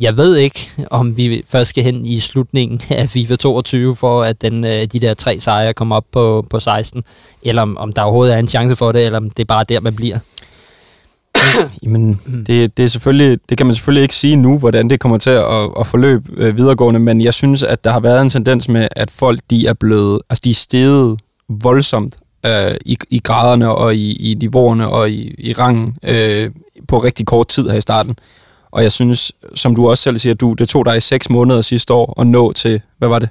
jeg 0.00 0.16
ved 0.16 0.36
ikke, 0.36 0.70
om 0.90 1.16
vi 1.16 1.42
først 1.48 1.70
skal 1.70 1.84
hen 1.84 2.06
i 2.06 2.20
slutningen 2.20 2.80
af 2.90 3.10
FIFA 3.10 3.36
22, 3.36 3.96
for 3.96 4.22
at 4.22 4.42
den, 4.42 4.64
øh, 4.64 4.84
de 4.92 5.00
der 5.00 5.14
tre 5.14 5.40
sejre 5.40 5.72
kommer 5.72 5.96
op 5.96 6.04
på, 6.12 6.46
på 6.50 6.60
16, 6.60 7.04
eller 7.42 7.62
om, 7.62 7.78
om 7.78 7.92
der 7.92 8.02
overhovedet 8.02 8.34
er 8.34 8.38
en 8.38 8.48
chance 8.48 8.76
for 8.76 8.92
det, 8.92 9.04
eller 9.06 9.18
om 9.18 9.30
det 9.30 9.40
er 9.40 9.46
bare 9.46 9.64
der, 9.68 9.80
man 9.80 9.96
bliver. 9.96 10.18
Jamen, 11.82 12.20
det, 12.46 12.76
det, 12.76 12.84
er 12.84 12.88
selvfølgelig, 12.88 13.38
det 13.48 13.58
kan 13.58 13.66
man 13.66 13.74
selvfølgelig 13.74 14.02
ikke 14.02 14.14
sige 14.14 14.36
nu, 14.36 14.58
hvordan 14.58 14.90
det 14.90 15.00
kommer 15.00 15.18
til 15.18 15.30
at, 15.30 15.70
at 15.80 15.86
forløbe 15.86 16.32
øh, 16.36 16.56
videregående, 16.56 17.00
men 17.00 17.20
jeg 17.20 17.34
synes, 17.34 17.62
at 17.62 17.84
der 17.84 17.90
har 17.90 18.00
været 18.00 18.22
en 18.22 18.28
tendens 18.28 18.68
med, 18.68 18.88
at 18.96 19.10
folk 19.10 19.40
de 19.50 19.66
er 19.66 19.74
blevet, 19.74 20.20
altså 20.30 20.42
de 20.44 20.50
er 20.50 20.54
steget 20.54 21.18
voldsomt 21.48 22.16
øh, 22.48 22.74
i, 22.84 22.98
i 23.10 23.18
graderne 23.18 23.74
og 23.74 23.94
i, 23.94 24.30
i 24.30 24.34
niveauerne 24.34 24.88
og 24.88 25.10
i, 25.10 25.34
i 25.38 25.52
rangen 25.52 25.96
øh, 26.02 26.50
på 26.88 26.98
rigtig 26.98 27.26
kort 27.26 27.48
tid 27.48 27.68
her 27.70 27.78
i 27.78 27.80
starten. 27.80 28.18
Og 28.70 28.82
jeg 28.82 28.92
synes, 28.92 29.32
som 29.54 29.74
du 29.74 29.88
også 29.88 30.02
selv 30.02 30.18
siger, 30.18 30.34
du, 30.34 30.52
det 30.52 30.68
tog 30.68 30.86
dig 30.86 30.96
i 30.96 31.00
seks 31.00 31.30
måneder 31.30 31.62
sidste 31.62 31.94
år 31.94 32.20
at 32.20 32.26
nå 32.26 32.52
til, 32.52 32.80
hvad 32.98 33.08
var 33.08 33.18
det? 33.18 33.28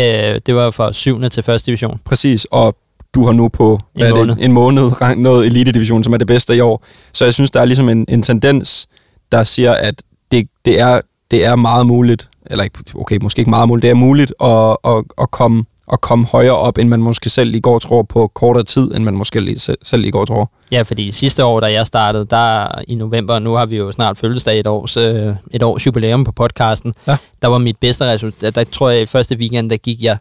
Øh, 0.00 0.40
det 0.46 0.54
var 0.54 0.70
fra 0.70 0.92
7. 0.92 1.30
til 1.30 1.50
1. 1.50 1.66
division. 1.66 2.00
Præcis, 2.04 2.46
og 2.50 2.76
du 3.14 3.24
har 3.24 3.32
nu 3.32 3.48
på 3.48 3.72
En 3.74 4.00
hvad 4.00 4.10
er 4.10 4.14
måned. 4.14 4.34
Det, 4.36 4.44
en 4.44 4.52
måned 4.52 4.82
rang- 5.02 5.14
nået 5.20 5.46
Elite 5.46 5.72
Division, 5.72 6.04
som 6.04 6.12
er 6.12 6.16
det 6.16 6.26
bedste 6.26 6.56
i 6.56 6.60
år. 6.60 6.84
Så 7.12 7.24
jeg 7.24 7.34
synes, 7.34 7.50
der 7.50 7.60
er 7.60 7.64
ligesom 7.64 7.88
en, 7.88 8.06
en 8.08 8.22
tendens, 8.22 8.86
der 9.32 9.44
siger, 9.44 9.72
at 9.72 10.02
det, 10.32 10.48
det, 10.64 10.80
er, 10.80 11.00
det 11.30 11.44
er 11.44 11.56
meget 11.56 11.86
muligt, 11.86 12.28
eller 12.46 12.64
ikke, 12.64 12.78
okay, 12.94 13.18
måske 13.22 13.40
ikke 13.40 13.50
meget 13.50 13.68
muligt, 13.68 13.82
det 13.82 13.90
er 13.90 13.94
muligt 13.94 14.34
at, 14.42 14.76
at, 14.84 15.04
at, 15.22 15.30
komme, 15.30 15.64
at 15.92 16.00
komme 16.00 16.26
højere 16.26 16.56
op, 16.56 16.78
end 16.78 16.88
man 16.88 17.00
måske 17.00 17.30
selv 17.30 17.54
i 17.54 17.60
går 17.60 17.78
tror 17.78 18.02
på 18.02 18.30
kortere 18.34 18.64
tid, 18.64 18.94
end 18.94 19.04
man 19.04 19.14
måske 19.14 19.40
lige 19.40 19.58
selv, 19.82 20.04
i 20.04 20.10
går 20.10 20.24
tror. 20.24 20.50
Ja, 20.72 20.82
fordi 20.82 21.10
sidste 21.10 21.44
år, 21.44 21.60
da 21.60 21.72
jeg 21.72 21.86
startede, 21.86 22.24
der 22.24 22.66
i 22.88 22.94
november, 22.94 23.38
nu 23.38 23.52
har 23.54 23.66
vi 23.66 23.76
jo 23.76 23.92
snart 23.92 24.18
fødselsdag 24.18 24.60
et 24.60 24.66
års, 24.66 24.96
øh, 24.96 25.34
et 25.50 25.62
års 25.62 25.86
jubilæum 25.86 26.24
på 26.24 26.32
podcasten, 26.32 26.94
Ja. 27.08 27.16
der 27.42 27.48
var 27.48 27.58
mit 27.58 27.76
bedste 27.80 28.04
resultat, 28.12 28.54
der 28.54 28.64
tror 28.64 28.90
jeg 28.90 29.02
i 29.02 29.06
første 29.06 29.36
weekend, 29.36 29.70
der 29.70 29.76
gik 29.76 30.02
jeg 30.02 30.18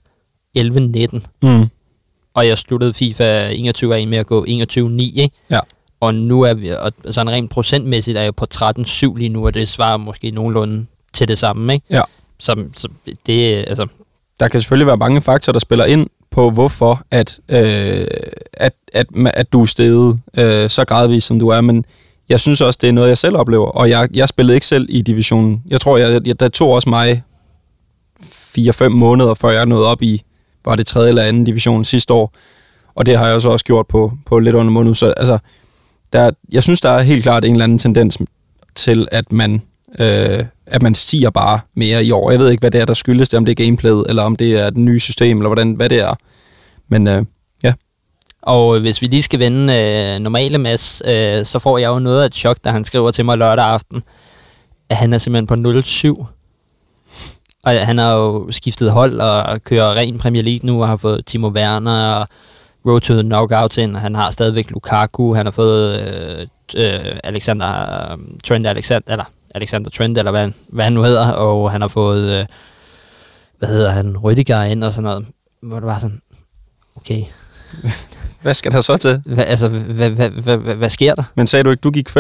11-19, 0.58 1.22
Mm. 1.44 1.70
og 2.34 2.48
jeg 2.48 2.58
sluttede 2.58 2.94
FIFA 2.94 3.50
21 3.50 3.96
af 3.96 4.08
med 4.08 4.18
at 4.18 4.28
gå 4.28 4.46
21-9, 4.46 5.22
ikke? 5.22 5.32
Ja. 5.50 5.60
Og 6.00 6.16
nu 6.16 6.42
er 6.42 6.54
vi, 6.54 6.70
og 6.70 6.92
sådan 7.12 7.32
rent 7.32 7.52
procentmæssigt 7.52 8.18
er 8.18 8.22
jeg 8.22 8.36
på 8.36 8.46
13-7 8.56 9.16
lige 9.16 9.30
nu, 9.30 9.46
og 9.46 9.54
det 9.54 9.70
svarer 9.70 9.98
måske 9.98 10.32
nogenlunde 10.32 10.86
til 11.14 11.28
det 11.28 11.38
samme, 11.40 11.74
ikke? 11.74 11.86
Ja. 11.90 12.02
Så, 12.40 12.64
så 12.78 12.88
det, 13.26 13.56
altså, 13.68 13.88
der 14.42 14.48
kan 14.48 14.62
selvfølgelig 14.62 14.88
være 14.88 14.98
mange 14.98 15.22
faktorer, 15.22 15.54
der 15.54 15.60
spiller 15.60 15.86
ind 15.86 16.08
på, 16.32 16.50
hvorfor 16.50 17.02
at, 17.12 17.40
øh, 17.50 18.08
at, 18.54 18.74
at, 18.94 19.08
at 19.26 19.54
du 19.54 19.62
er 19.62 19.66
steget 19.66 20.20
øh, 20.38 20.70
så 20.70 20.86
gradvist, 20.86 21.28
som 21.28 21.40
du 21.40 21.48
er, 21.48 21.62
men 21.62 21.86
jeg 22.30 22.40
synes 22.40 22.62
også, 22.62 22.80
det 22.82 22.88
er 22.88 22.92
noget, 22.92 23.10
jeg 23.10 23.18
selv 23.18 23.38
oplever, 23.38 23.68
og 23.68 23.90
jeg, 23.90 24.10
jeg 24.14 24.30
spillede 24.30 24.56
ikke 24.56 24.68
selv 24.68 24.86
i 24.90 25.02
divisionen. 25.02 25.64
Jeg 25.68 25.82
tror, 25.82 25.98
jeg, 25.98 26.28
jeg, 26.28 26.40
der 26.40 26.48
tog 26.48 26.70
også 26.70 26.90
mig 26.90 27.24
4-5 28.24 28.88
måneder, 28.88 29.34
før 29.34 29.50
jeg 29.50 29.66
nåede 29.66 29.88
op 29.88 30.02
i, 30.02 30.22
var 30.66 30.76
det 30.76 30.88
tredje 30.88 31.10
eller 31.10 31.24
anden 31.24 31.44
division 31.44 31.84
sidste 31.84 32.14
år, 32.14 32.34
og 32.96 33.06
det 33.06 33.18
har 33.18 33.28
jeg 33.28 33.42
så 33.42 33.50
også 33.50 33.66
gjort 33.66 33.88
på, 33.88 34.12
på 34.26 34.40
lidt 34.40 34.56
under 34.56 34.72
måned. 34.72 34.96
Så 34.96 35.08
altså, 35.18 35.38
der, 36.14 36.32
jeg 36.52 36.64
synes, 36.64 36.82
der 36.82 36.90
er 36.90 37.02
helt 37.02 37.24
klart 37.24 37.46
en 37.46 37.52
eller 37.52 37.64
anden 37.64 37.78
tendens 37.78 38.18
til, 38.76 39.08
at 39.12 39.32
man, 39.32 39.62
øh, 40.00 40.46
at 40.66 40.82
man 40.82 40.96
stiger 40.96 41.30
bare 41.30 41.60
mere 41.76 42.06
i 42.06 42.12
år. 42.12 42.32
Jeg 42.32 42.40
ved 42.40 42.50
ikke, 42.50 42.62
hvad 42.62 42.72
det 42.72 42.82
er, 42.82 42.86
der 42.86 42.94
skyldes 42.94 43.30
det, 43.30 43.38
om 43.38 43.46
det 43.46 43.60
er 43.60 43.66
gameplayet, 43.66 44.06
eller 44.10 44.24
om 44.24 44.36
det 44.36 44.60
er 44.60 44.70
det 44.70 44.78
nye 44.78 45.00
system, 45.00 45.38
eller 45.38 45.50
hvordan, 45.50 45.72
hvad 45.72 45.90
det 45.90 46.00
er. 46.00 46.14
Men 46.90 47.08
øh, 47.08 47.26
ja. 47.64 47.74
Og 48.42 48.80
hvis 48.80 49.02
vi 49.02 49.08
lige 49.08 49.24
skal 49.24 49.40
vende 49.40 49.74
øh, 49.76 50.20
normale 50.20 50.58
Mads, 50.58 51.02
øh, 51.06 51.46
så 51.46 51.60
får 51.60 51.78
jeg 51.78 51.88
jo 51.88 52.00
noget 52.00 52.22
af 52.22 52.26
et 52.26 52.36
chok, 52.36 52.58
da 52.64 52.70
han 52.70 52.84
skriver 52.84 53.12
til 53.12 53.26
mig 53.26 53.38
lørdag 53.38 53.66
aften, 53.66 54.04
at 54.90 54.98
han 54.98 55.14
er 55.14 55.18
simpelthen 55.18 55.74
på 55.74 55.82
07. 55.82 56.26
Og 57.64 57.86
han 57.86 57.98
har 57.98 58.14
jo 58.14 58.52
skiftet 58.52 58.92
hold 58.92 59.22
og 59.22 59.64
kører 59.64 59.94
ren 59.96 60.18
Premier 60.18 60.44
League 60.44 60.68
nu, 60.68 60.82
og 60.82 60.88
har 60.88 60.98
fået 60.98 61.26
Timo 61.26 61.48
Werner 61.48 62.14
og 62.14 62.28
Road 62.86 63.02
to 63.02 63.14
the 63.14 63.24
Knockout 63.24 63.78
ind, 63.78 63.96
og 63.96 64.02
han 64.02 64.16
har 64.16 64.32
stadigvæk 64.32 64.72
Lukaku, 64.72 65.34
han 65.34 65.46
har 65.46 65.52
fået 65.52 66.00
øh, 66.00 66.48
øh, 66.78 67.16
Alexander, 67.24 68.12
øh, 68.12 68.18
Trent 68.44 68.68
Alexander, 68.68 69.12
eller 69.12 69.26
Alexander 69.56 69.90
Trent, 69.90 70.18
eller 70.18 70.32
hvad, 70.32 70.50
hvad 70.70 70.84
han 70.84 70.94
nu 70.94 71.04
hedder, 71.04 71.32
og 71.32 71.72
han 71.72 71.82
har 71.82 71.88
fået, 71.88 72.40
øh, 72.40 72.46
hvad 73.60 73.70
hedder 73.70 73.90
han, 73.90 74.16
Rüdiger 74.16 74.62
ind 74.72 74.84
og 74.84 74.92
sådan 74.94 75.04
noget, 75.04 75.26
hvor 75.62 75.76
det 75.76 75.86
var 75.86 76.00
sådan, 76.00 76.22
okay, 76.96 77.24
Hvad 78.42 78.54
skal 78.54 78.72
der 78.72 78.82
så 78.82 78.98
til? 78.98 79.22
hvad, 79.26 79.44
altså, 79.48 79.68
hvad, 79.70 80.10
hvad, 80.10 80.30
hvad, 80.30 80.58
hvad, 80.58 80.76
hvad 80.76 80.90
sker 80.90 81.16
der? 81.16 81.24
Men 81.36 81.48
sagde 81.48 81.64
du 81.64 81.70
ikke, 81.70 81.82
du 81.82 81.92
gik 81.92 82.10
5-0 82.10 82.14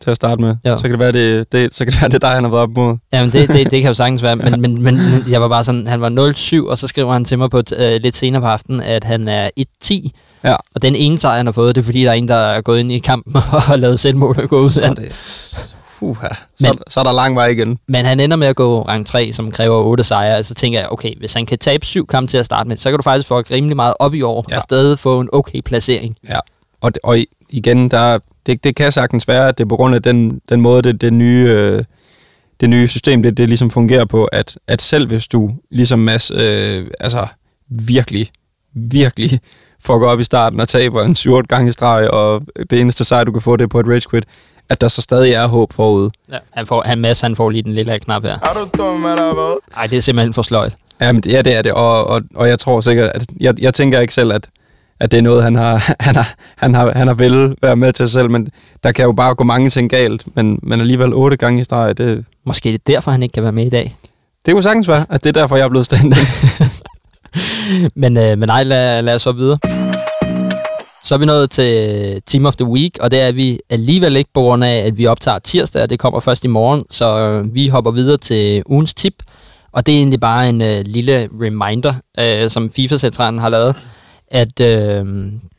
til 0.00 0.10
at 0.10 0.16
starte 0.16 0.42
med? 0.42 0.56
Jo. 0.66 0.76
Så 0.76 0.82
kan 0.82 0.90
det 0.90 0.98
være, 0.98 1.12
det, 1.12 1.52
det, 1.52 1.74
så 1.74 1.84
kan 1.84 1.92
det 1.92 2.00
være, 2.00 2.08
det 2.08 2.14
er 2.14 2.18
dig, 2.18 2.30
han 2.30 2.44
har 2.44 2.50
været 2.50 2.62
op 2.62 2.70
mod. 2.70 2.96
Jamen, 3.12 3.30
det, 3.32 3.48
det, 3.48 3.70
det 3.70 3.80
kan 3.82 3.88
jo 3.88 3.94
sagtens 3.94 4.22
være, 4.22 4.36
men, 4.50 4.60
men, 4.60 4.82
men 4.82 5.24
jeg 5.28 5.40
var 5.40 5.48
bare 5.48 5.64
sådan, 5.64 5.86
han 5.86 6.00
var 6.00 6.32
0-7, 6.66 6.70
og 6.70 6.78
så 6.78 6.88
skriver 6.88 7.12
han 7.12 7.24
til 7.24 7.38
mig 7.38 7.50
på 7.50 7.62
øh, 7.78 8.00
lidt 8.00 8.16
senere 8.16 8.40
på 8.42 8.46
aftenen, 8.46 8.80
at 8.80 9.04
han 9.04 9.28
er 9.28 9.50
1-10, 9.84 10.08
Ja. 10.44 10.56
og 10.74 10.82
den 10.82 10.94
ene 10.94 11.18
sejr, 11.18 11.36
han 11.36 11.46
har 11.46 11.52
fået, 11.52 11.74
det 11.74 11.80
er 11.80 11.84
fordi, 11.84 12.02
der 12.02 12.10
er 12.10 12.14
en, 12.14 12.28
der 12.28 12.34
er 12.34 12.60
gået 12.60 12.80
ind 12.80 12.92
i 12.92 12.98
kampen 12.98 13.36
og 13.52 13.62
har 13.62 13.76
lavet 13.76 14.00
selvmål 14.00 14.40
og 14.42 14.48
gå 14.48 14.60
ud. 14.60 14.68
Så 14.68 14.94
det... 14.96 15.75
Uh, 16.00 16.16
så, 16.22 16.32
Men- 16.60 16.78
så 16.88 17.00
er 17.00 17.04
der 17.04 17.12
lang 17.12 17.36
vej 17.36 17.46
igen. 17.46 17.78
Men 17.88 18.04
han 18.04 18.20
ender 18.20 18.36
med 18.36 18.46
at 18.46 18.56
gå 18.56 18.82
rang 18.82 19.06
3, 19.06 19.32
som 19.32 19.50
kræver 19.50 19.76
8 19.76 20.04
sejre, 20.04 20.44
så 20.44 20.54
tænker 20.54 20.78
jeg, 20.80 20.88
okay, 20.92 21.18
hvis 21.18 21.32
han 21.34 21.46
kan 21.46 21.58
tabe 21.58 21.86
syv 21.86 22.06
kampe 22.06 22.30
til 22.30 22.38
at 22.38 22.46
starte 22.46 22.68
med, 22.68 22.76
så 22.76 22.90
kan 22.90 22.96
du 22.98 23.02
faktisk 23.02 23.28
få 23.28 23.40
rimelig 23.40 23.76
meget 23.76 23.94
op 23.98 24.14
i 24.14 24.22
år, 24.22 24.44
Ja. 24.50 24.56
og 24.56 24.62
stadig 24.62 24.98
få 24.98 25.20
en 25.20 25.28
okay 25.32 25.60
placering. 25.64 26.16
Ja. 26.28 26.38
Og, 26.80 26.92
og 27.02 27.18
igen, 27.50 27.88
der, 27.90 28.18
det, 28.46 28.64
det 28.64 28.76
kan 28.76 28.92
sagtens 28.92 29.28
være, 29.28 29.48
at 29.48 29.58
det 29.58 29.64
er 29.64 29.68
på 29.68 29.76
grund 29.76 29.94
af 29.94 30.02
den, 30.02 30.40
den 30.48 30.60
måde, 30.60 30.82
det, 30.82 31.00
det, 31.00 31.12
nye, 31.12 31.46
øh, 31.48 31.84
det 32.60 32.70
nye 32.70 32.88
system, 32.88 33.22
det, 33.22 33.36
det 33.36 33.48
ligesom 33.48 33.70
fungerer 33.70 34.04
på, 34.04 34.24
at, 34.24 34.58
at 34.68 34.82
selv 34.82 35.06
hvis 35.06 35.28
du 35.28 35.50
ligesom 35.70 35.98
Mads, 35.98 36.30
øh, 36.30 36.86
altså 37.00 37.26
virkelig, 37.70 38.28
virkelig 38.74 39.40
fucker 39.80 40.06
op 40.06 40.20
i 40.20 40.24
starten 40.24 40.60
og 40.60 40.68
taber 40.68 41.02
en 41.04 41.12
7-8 41.18 41.40
gange 41.48 41.68
i 41.68 41.72
streg, 41.72 42.10
og 42.10 42.42
det 42.70 42.80
eneste 42.80 43.04
sejr, 43.04 43.24
du 43.24 43.32
kan 43.32 43.42
få, 43.42 43.56
det 43.56 43.64
er 43.64 43.68
på 43.68 43.80
et 43.80 43.88
rage 43.88 44.02
quit, 44.10 44.24
at 44.68 44.80
der 44.80 44.88
så 44.88 45.02
stadig 45.02 45.32
er 45.32 45.46
håb 45.46 45.72
forude. 45.72 46.10
Ja. 46.32 46.38
Han, 46.50 46.66
får, 46.66 46.82
han, 46.86 46.98
Mads, 46.98 47.20
han 47.20 47.36
får 47.36 47.50
lige 47.50 47.62
den 47.62 47.72
lille 47.72 47.98
knap 47.98 48.22
her. 48.22 48.32
Er 48.32 48.54
du 48.54 48.78
dum 48.78 49.04
eller 49.04 49.34
hvad? 49.34 49.56
Nej, 49.76 49.86
det 49.86 49.98
er 49.98 50.02
simpelthen 50.02 50.34
for 50.34 50.42
sløjt. 50.42 50.76
Jamen, 51.00 51.22
ja, 51.26 51.42
det 51.42 51.56
er 51.56 51.62
det, 51.62 51.72
og, 51.72 52.06
og, 52.06 52.22
og 52.34 52.48
jeg 52.48 52.58
tror 52.58 52.80
sikkert, 52.80 53.10
at 53.14 53.26
jeg, 53.40 53.62
jeg 53.62 53.74
tænker 53.74 54.00
ikke 54.00 54.14
selv, 54.14 54.32
at, 54.32 54.48
at 55.00 55.10
det 55.10 55.18
er 55.18 55.22
noget, 55.22 55.42
han 55.42 55.54
har, 55.54 55.92
han 56.00 56.16
har, 56.16 56.34
han 56.56 56.74
har, 56.74 56.92
han 56.96 57.06
har 57.06 57.14
vel 57.14 57.56
være 57.62 57.76
med 57.76 57.92
til 57.92 58.08
selv, 58.08 58.30
men 58.30 58.48
der 58.82 58.92
kan 58.92 59.04
jo 59.04 59.12
bare 59.12 59.34
gå 59.34 59.44
mange 59.44 59.70
ting 59.70 59.90
galt, 59.90 60.24
men, 60.36 60.58
men 60.62 60.80
alligevel 60.80 61.14
otte 61.14 61.36
gange 61.36 61.60
i 61.60 61.64
streg, 61.64 61.98
det, 61.98 62.24
Måske 62.44 62.68
det 62.68 62.74
er 62.74 62.78
derfor, 62.86 63.10
han 63.10 63.22
ikke 63.22 63.32
kan 63.32 63.42
være 63.42 63.52
med 63.52 63.66
i 63.66 63.70
dag. 63.70 63.96
det 64.46 64.54
kunne 64.54 64.62
sagtens 64.62 64.88
være, 64.88 65.06
at 65.10 65.24
det 65.24 65.36
er 65.36 65.40
derfor, 65.40 65.56
jeg 65.56 65.64
er 65.64 65.68
blevet 65.68 65.84
stand 65.86 66.14
Men, 67.94 68.16
øh, 68.16 68.38
men 68.38 68.46
nej, 68.48 68.62
lad, 68.62 69.02
lad 69.02 69.14
os 69.14 69.22
så 69.22 69.32
videre. 69.32 69.85
Så 71.06 71.14
er 71.14 71.18
vi 71.18 71.26
nået 71.26 71.50
til 71.50 72.22
Team 72.26 72.46
of 72.46 72.56
the 72.56 72.66
Week, 72.66 72.98
og 73.00 73.10
det 73.10 73.20
er 73.20 73.32
vi 73.32 73.60
alligevel 73.70 74.16
ikke 74.16 74.30
på 74.34 74.40
grund 74.40 74.64
af, 74.64 74.76
at 74.76 74.98
vi 74.98 75.06
optager 75.06 75.38
tirsdag, 75.38 75.82
og 75.82 75.90
det 75.90 75.98
kommer 75.98 76.20
først 76.20 76.44
i 76.44 76.48
morgen, 76.48 76.84
så 76.90 77.18
øh, 77.18 77.54
vi 77.54 77.68
hopper 77.68 77.90
videre 77.90 78.16
til 78.16 78.62
ugens 78.66 78.94
tip. 78.94 79.14
Og 79.72 79.86
det 79.86 79.94
er 79.94 79.98
egentlig 79.98 80.20
bare 80.20 80.48
en 80.48 80.62
øh, 80.62 80.80
lille 80.86 81.28
reminder, 81.40 81.94
øh, 82.20 82.50
som 82.50 82.70
FIFA-centralen 82.70 83.38
har 83.38 83.48
lavet, 83.48 83.76
at 84.28 84.60
øh, 84.60 85.06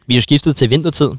vi 0.08 0.14
er 0.14 0.18
jo 0.18 0.22
skiftet 0.22 0.56
til 0.56 0.70
vintertid. 0.70 1.10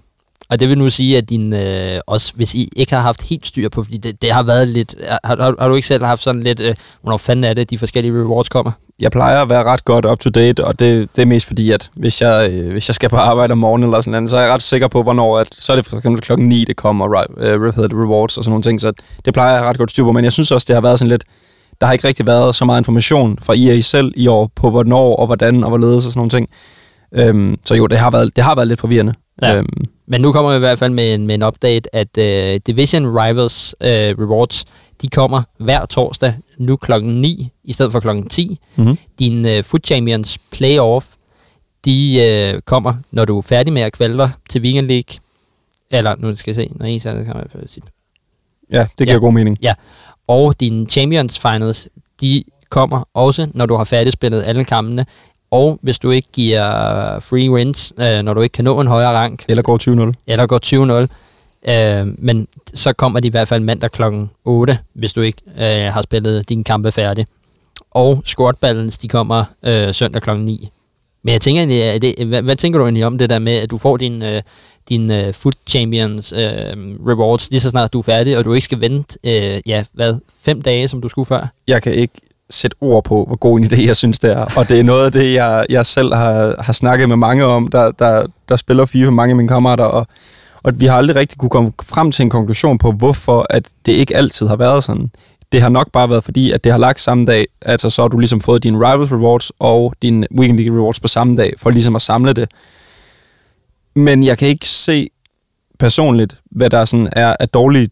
Og 0.51 0.61
det 0.61 0.69
vil 0.69 0.79
nu 0.79 0.91
sige, 0.91 1.19
at 1.19 1.31
din, 1.31 1.53
øh, 1.53 2.01
også 2.07 2.33
hvis 2.35 2.55
I 2.55 2.69
ikke 2.77 2.95
har 2.95 3.01
haft 3.01 3.23
helt 3.23 3.47
styr 3.47 3.69
på, 3.69 3.85
fordi 3.85 3.97
det, 3.97 4.23
det 4.23 4.33
har 4.33 4.43
været 4.43 4.69
lidt... 4.69 4.95
Har, 5.09 5.21
har, 5.25 5.55
har 5.59 5.69
du 5.69 5.75
ikke 5.75 5.89
selv 5.89 6.05
haft 6.05 6.23
sådan 6.23 6.43
lidt... 6.43 6.61
Øh, 6.61 6.75
hvornår 7.03 7.17
fanden 7.17 7.45
er 7.45 7.55
det, 7.55 7.71
de 7.71 7.79
forskellige 7.79 8.13
rewards 8.13 8.49
kommer? 8.49 8.73
jeg 9.01 9.11
plejer 9.11 9.43
at 9.43 9.49
være 9.49 9.65
ret 9.65 9.85
godt 9.85 10.05
up 10.05 10.19
to 10.19 10.31
date, 10.31 10.65
og 10.65 10.79
det, 10.79 11.09
det 11.17 11.23
er 11.23 11.27
mest 11.27 11.47
fordi, 11.47 11.71
at 11.71 11.91
hvis 11.95 12.23
jeg, 12.23 12.51
øh, 12.53 12.71
hvis 12.71 12.89
jeg 12.89 12.95
skal 12.95 13.09
på 13.09 13.17
arbejde 13.17 13.53
om 13.53 13.59
morgenen 13.59 13.89
eller 13.89 14.01
sådan 14.01 14.13
noget, 14.13 14.31
så 14.31 14.37
er 14.37 14.41
jeg 14.41 14.53
ret 14.53 14.63
sikker 14.63 14.89
på, 14.89 15.03
hvornår, 15.03 15.39
at, 15.39 15.49
så 15.53 15.73
er 15.73 15.77
det 15.77 15.87
for 15.87 15.97
eksempel 15.97 16.23
klokken 16.23 16.49
9, 16.49 16.65
det 16.65 16.77
kommer, 16.77 17.19
right, 17.19 17.59
hvad 17.59 17.73
hedder 17.73 17.89
det, 17.89 17.97
rewards 17.97 18.37
og 18.37 18.45
sådan 18.45 18.51
nogle 18.51 18.63
ting, 18.63 18.81
så 18.81 18.93
det 19.25 19.35
plejer 19.35 19.55
jeg 19.55 19.65
ret 19.65 19.79
godt 19.79 19.91
styr 19.91 20.05
på, 20.05 20.13
men 20.13 20.25
jeg 20.25 20.33
synes 20.33 20.53
også, 20.53 20.65
det 20.69 20.75
har 20.75 20.81
været 20.81 20.99
sådan 20.99 21.11
lidt, 21.11 21.25
der 21.81 21.87
har 21.87 21.93
ikke 21.93 22.09
rigtig 22.09 22.27
været 22.27 22.55
så 22.55 22.65
meget 22.65 22.81
information 22.81 23.39
fra 23.43 23.55
EA 23.57 23.81
selv 23.81 24.13
i 24.17 24.27
år, 24.27 24.51
på 24.57 24.71
hvornår 24.71 25.17
og 25.17 25.27
hvordan 25.27 25.65
og 25.65 25.69
hvorledes 25.69 26.07
og 26.07 26.13
sådan 26.13 26.19
nogle 26.19 26.31
ting. 26.31 26.49
Øhm, 27.15 27.57
så 27.65 27.75
jo, 27.75 27.87
det 27.87 27.99
har 27.99 28.11
været, 28.11 28.37
det 28.37 28.45
har 28.45 28.55
været 28.55 28.69
lidt 28.69 28.81
forvirrende. 28.81 29.15
Ja. 29.43 29.57
Øhm, 29.57 29.85
Men 30.11 30.21
nu 30.21 30.33
kommer 30.33 30.51
vi 30.51 30.57
i 30.57 30.59
hvert 30.59 30.79
fald 30.79 30.93
med 30.93 31.15
en, 31.15 31.27
med 31.27 31.35
en 31.35 31.43
update, 31.43 31.95
at 31.95 32.09
uh, 32.19 32.61
Division 32.67 33.07
Rivals 33.07 33.75
uh, 33.81 33.87
Rewards, 33.89 34.65
de 35.03 35.09
kommer 35.09 35.43
hver 35.59 35.87
torsdag, 35.87 36.35
nu 36.59 36.77
klokken 36.77 37.21
9 37.21 37.49
i 37.65 37.73
stedet 37.73 37.93
for 37.93 38.01
klokken 38.01 38.29
10. 38.29 38.61
mm-hmm. 38.77 38.99
Din 39.19 39.45
uh, 39.45 39.65
Foot 39.65 39.87
Champions 39.87 40.39
Playoff, 40.51 41.07
de 41.85 42.53
uh, 42.55 42.61
kommer, 42.61 42.95
når 43.11 43.25
du 43.25 43.39
er 43.39 43.43
færdig 43.43 43.73
med 43.73 43.83
at 43.83 43.93
kvalde 43.93 44.31
til 44.51 44.63
Weekend 44.63 44.87
League. 44.87 45.21
Eller, 45.91 46.15
nu 46.19 46.37
skal 46.37 46.51
jeg 46.51 46.55
se, 46.57 46.73
når 46.77 46.87
en 46.87 47.01
kan 47.01 47.33
man 47.55 47.69
sige. 47.69 47.83
Ja, 48.73 48.87
det 48.99 49.07
giver 49.07 49.13
Ja. 49.13 49.19
god 49.19 49.33
mening. 49.33 49.59
Og 50.29 50.61
dine 50.61 50.87
Champions 50.87 51.39
Finals, 51.39 51.89
de 52.21 52.45
kommer 52.71 53.09
også, 53.15 53.49
når 53.55 53.67
du 53.67 53.75
har 53.75 53.85
færdigspillet 53.85 54.43
alle 54.43 54.65
kampene. 54.65 55.07
Og 55.51 55.79
hvis 55.83 55.99
du 55.99 56.11
ikke 56.11 56.29
giver 56.33 57.21
free 57.21 57.51
wins, 57.51 57.93
øh, 58.01 58.23
når 58.23 58.35
du 58.35 58.41
ikke 58.41 58.53
kan 58.53 58.65
nå 58.65 58.81
en 58.81 58.87
højere 58.87 59.13
rank, 59.13 59.45
Eller 59.49 59.63
går 59.63 60.11
20-0. 60.11 60.15
eller 60.27 60.47
går 60.47 61.07
20-0. 61.07 61.09
Øh, 61.71 62.07
men 62.19 62.49
så 62.75 62.93
kommer 62.93 63.21
de 63.21 63.29
i 63.29 63.31
hvert 63.31 63.49
fald 63.49 63.63
mandag 63.63 63.91
klokken 63.91 64.31
8, 64.45 64.79
hvis 64.93 65.13
du 65.13 65.21
ikke 65.21 65.43
øh, 65.59 65.93
har 65.93 66.03
spillet 66.03 66.49
dine 66.49 66.65
kampe 66.65 66.93
færdig. 66.93 67.27
Og 67.91 68.23
squad 68.25 68.55
balance, 68.61 68.99
de 69.03 69.09
kommer 69.09 69.45
øh, 69.63 69.95
søndag 69.95 70.23
klokken 70.23 70.45
9. 70.45 70.69
Men 71.23 71.33
jeg 71.33 71.41
tænker 71.41 71.61
egentlig, 71.61 71.81
er 71.81 71.99
det, 71.99 72.27
hvad, 72.27 72.43
hvad 72.43 72.57
tænker 72.57 72.79
du 72.79 72.85
egentlig 72.85 73.07
om 73.07 73.19
det 73.19 73.31
der 73.31 73.39
med, 73.39 73.53
at 73.53 73.71
du 73.71 73.79
får 73.79 73.97
din, 73.97 74.23
øh, 74.23 74.43
din 74.89 75.11
øh, 75.11 75.35
Foot 75.35 75.55
Champions 75.67 76.33
øh, 76.33 76.77
rewards 77.07 77.51
lige 77.51 77.61
så 77.61 77.71
snart 77.71 77.93
du 77.93 77.99
er 77.99 78.03
færdig, 78.03 78.39
og 78.39 78.45
du 78.45 78.53
ikke 78.53 78.65
skal 78.65 78.81
vente, 78.81 79.19
øh, 79.25 79.61
ja, 79.67 79.85
hvad, 79.93 80.15
fem 80.43 80.63
dage, 80.63 80.89
som 80.89 81.01
du 81.01 81.09
skulle 81.09 81.27
før? 81.27 81.47
jeg 81.67 81.83
kan 81.83 81.95
ikke 81.95 82.15
sætte 82.51 82.77
ord 82.81 83.05
på, 83.05 83.25
hvor 83.25 83.37
god 83.37 83.59
en 83.59 83.65
idé 83.65 83.87
jeg 83.87 83.97
synes, 83.97 84.19
det 84.19 84.31
er. 84.31 84.47
Og 84.57 84.69
det 84.69 84.79
er 84.79 84.83
noget 84.83 85.05
af 85.05 85.13
det, 85.13 85.35
jeg, 85.35 85.67
jeg 85.71 85.87
selv 85.87 86.15
har, 86.15 86.55
har 86.59 86.73
snakket 86.73 87.09
med 87.09 87.17
mange 87.17 87.45
om, 87.45 87.69
der, 87.69 87.91
der, 87.91 88.27
der 88.49 88.57
spiller 88.57 88.87
FIFA 88.87 89.11
mange 89.11 89.33
af 89.33 89.37
mine 89.37 89.49
kammerater, 89.49 89.85
og, 89.85 90.07
og 90.63 90.81
vi 90.81 90.87
har 90.87 90.97
aldrig 90.97 91.17
rigtig 91.17 91.39
kunne 91.39 91.51
komme 91.51 91.73
frem 91.83 92.13
til 92.13 92.23
en 92.23 92.31
konklusion 92.31 92.79
på, 92.79 92.93
hvorfor 92.93 93.47
at 93.51 93.69
det 93.87 93.93
ikke 93.93 94.17
altid 94.17 94.47
har 94.47 94.57
været 94.57 94.85
sådan. 94.85 95.11
Det 95.53 95.63
har 95.63 95.69
nok 95.69 95.93
bare 95.93 96.11
været 96.11 96.25
fordi, 96.25 96.53
at 96.53 96.65
det 96.65 96.73
har 96.73 96.79
lagt 96.79 97.01
samme 97.01 97.27
dag, 97.27 97.47
altså 97.63 97.91
så 97.91 98.03
har 98.03 98.09
du 98.09 98.19
ligesom 98.19 98.41
fået 98.41 98.63
dine 98.63 98.79
Rivals 98.79 99.13
Rewards 99.13 99.53
og 99.59 99.95
dine 100.03 100.27
Weekend 100.39 100.59
League 100.59 100.79
Rewards 100.79 101.01
på 101.01 101.09
samme 101.09 101.37
dag, 101.37 101.55
for 101.59 101.71
ligesom 101.71 101.97
at 101.97 102.03
samle 102.03 102.33
det. 102.33 102.51
Men 103.95 104.25
jeg 104.25 104.39
kan 104.39 104.49
ikke 104.49 104.69
se 104.69 105.09
personligt, 105.79 106.41
hvad 106.51 106.71
der 106.71 106.85
sådan 106.85 107.09
er 107.13 107.37
af 107.41 107.49
dårlige 107.49 107.89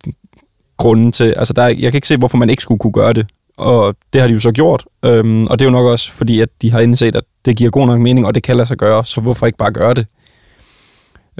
grunde 0.76 1.12
til. 1.12 1.34
Altså, 1.36 1.52
der 1.52 1.66
jeg 1.66 1.92
kan 1.92 1.94
ikke 1.94 2.08
se, 2.08 2.16
hvorfor 2.16 2.36
man 2.36 2.50
ikke 2.50 2.62
skulle 2.62 2.78
kunne 2.78 2.92
gøre 2.92 3.12
det. 3.12 3.26
Og 3.56 3.94
det 4.12 4.20
har 4.20 4.28
de 4.28 4.34
jo 4.34 4.40
så 4.40 4.52
gjort. 4.52 4.84
Øhm, 5.04 5.46
og 5.46 5.58
det 5.58 5.64
er 5.64 5.68
jo 5.68 5.72
nok 5.72 5.86
også 5.86 6.12
fordi, 6.12 6.40
at 6.40 6.48
de 6.62 6.70
har 6.70 6.80
indset, 6.80 7.16
at 7.16 7.24
det 7.44 7.56
giver 7.56 7.70
god 7.70 7.86
nok 7.86 8.00
mening, 8.00 8.26
og 8.26 8.34
det 8.34 8.42
kan 8.42 8.56
lade 8.56 8.68
sig 8.68 8.76
gøre, 8.76 9.04
så 9.04 9.20
hvorfor 9.20 9.46
ikke 9.46 9.58
bare 9.58 9.72
gøre 9.72 9.94
det? 9.94 10.06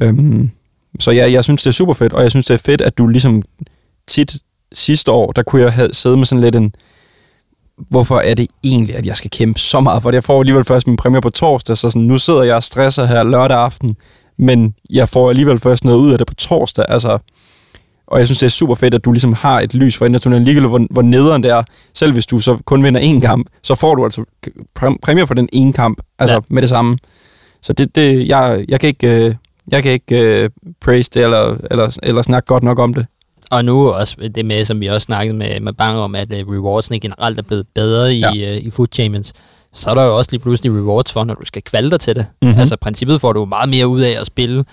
Øhm, 0.01 0.51
så 1.01 1.11
ja, 1.11 1.31
jeg 1.33 1.45
synes, 1.45 1.63
det 1.63 1.69
er 1.69 1.73
super 1.73 1.95
fedt, 1.95 2.13
og 2.13 2.23
jeg 2.23 2.31
synes, 2.31 2.47
det 2.47 2.55
er 2.55 2.59
fedt, 2.59 2.81
at 2.81 2.99
du 2.99 3.07
ligesom 3.07 3.43
tit 4.09 4.37
sidste 4.73 5.13
år, 5.13 5.33
der 5.33 5.43
kunne 5.43 5.63
jeg 5.63 5.73
have 5.73 5.93
siddet 5.93 6.19
med 6.19 6.27
sådan 6.27 6.45
lidt 6.45 6.57
en, 6.57 6.75
hvorfor 7.89 8.19
er 8.19 8.35
det 8.35 8.47
egentlig, 8.65 8.97
at 8.97 9.07
jeg 9.07 9.17
skal 9.17 9.31
kæmpe 9.31 9.61
så 9.61 9.81
meget 9.81 10.03
for 10.03 10.11
det? 10.11 10.15
Jeg 10.15 10.25
får 10.25 10.41
alligevel 10.41 10.65
først 10.65 10.87
min 10.87 10.97
præmie 10.97 11.21
på 11.21 11.31
torsdag, 11.31 11.77
så 11.77 11.91
sådan, 11.91 12.03
nu 12.03 12.19
sidder 12.19 12.43
jeg 12.43 12.57
og 12.57 12.63
stresser 12.63 13.05
her 13.05 13.23
lørdag 13.23 13.57
aften, 13.59 13.97
men 14.39 14.75
jeg 14.91 15.09
får 15.09 15.31
alligevel 15.31 15.59
først 15.59 15.85
noget 15.85 15.99
ud 15.99 16.13
af 16.13 16.19
det 16.19 16.27
på 16.27 16.35
torsdag. 16.35 16.85
Altså, 16.89 17.19
og 18.07 18.19
jeg 18.19 18.27
synes, 18.27 18.39
det 18.39 18.47
er 18.47 18.51
super 18.51 18.75
fedt, 18.75 18.95
at 18.95 19.05
du 19.05 19.13
ligesom 19.13 19.33
har 19.33 19.61
et 19.61 19.75
lys 19.75 19.97
for 19.97 20.07
internationalen 20.07 20.45
ligegyldigt, 20.45 20.71
hvor, 20.71 20.87
hvor 20.91 21.03
nederen 21.03 21.43
det 21.43 21.51
er. 21.51 21.63
Selv 21.95 22.13
hvis 22.13 22.27
du 22.27 22.41
så 22.41 22.59
kun 22.65 22.85
vinder 22.85 23.01
én 23.01 23.21
kamp, 23.21 23.47
så 23.63 23.75
får 23.75 23.95
du 23.95 24.05
altså 24.05 24.25
præ- 24.79 24.97
præmier 25.03 25.25
for 25.27 25.35
den 25.35 25.49
ene 25.53 25.73
kamp, 25.73 25.99
altså 26.19 26.35
Ja. 26.35 26.41
med 26.51 26.63
det 26.63 26.69
samme. 26.69 26.99
Så 27.63 27.73
det, 27.73 27.95
det 27.95 28.29
jeg, 28.29 28.65
jeg 28.69 28.81
kan 28.81 28.89
ikke, 28.89 29.27
øh, 29.27 29.35
jeg 29.71 29.83
kan 29.83 29.93
ikke 29.93 30.21
øh, 30.45 30.51
praise 30.81 31.11
det, 31.15 31.23
eller, 31.25 31.57
eller, 31.71 31.99
eller 32.03 32.23
snakke 32.23 32.47
godt 32.47 32.63
nok 32.63 32.79
om 32.79 32.95
det. 32.95 33.07
Og 33.51 33.65
nu 33.65 33.91
også 33.91 34.17
det 34.35 34.45
med, 34.45 34.65
som 34.65 34.81
vi 34.81 34.87
også 34.87 35.05
snakkede 35.05 35.37
med, 35.37 35.61
med 35.61 35.73
Bang 35.73 35.99
om, 35.99 36.15
at 36.15 36.33
uh, 36.47 36.55
rewardsene 36.55 37.01
generelt 37.01 37.39
er 37.39 37.43
blevet 37.43 37.67
bedre 37.75 38.15
i, 38.15 38.19
Ja. 38.21 38.31
uh, 38.57 38.67
i 38.67 38.71
Food 38.71 38.87
Champions. 38.93 39.33
Så 39.75 39.91
er 39.91 39.95
der 39.95 40.03
jo 40.05 40.17
også 40.19 40.29
lige 40.33 40.41
pludselig 40.41 40.73
rewards 40.73 41.13
for, 41.13 41.25
når 41.25 41.35
du 41.35 41.45
skal 41.47 41.63
kvalde 41.63 41.91
dig 41.91 42.01
til 42.01 42.15
det. 42.17 42.27
Mhm. 42.43 42.49
Mm-hmm. 42.49 42.61
Altså 42.61 42.77
princippet 42.77 43.21
får 43.21 43.33
du 43.33 43.45
meget 43.45 43.69
mere 43.69 43.89
ud 43.89 44.01
af 44.01 44.17
at 44.21 44.27
spille 44.27 44.65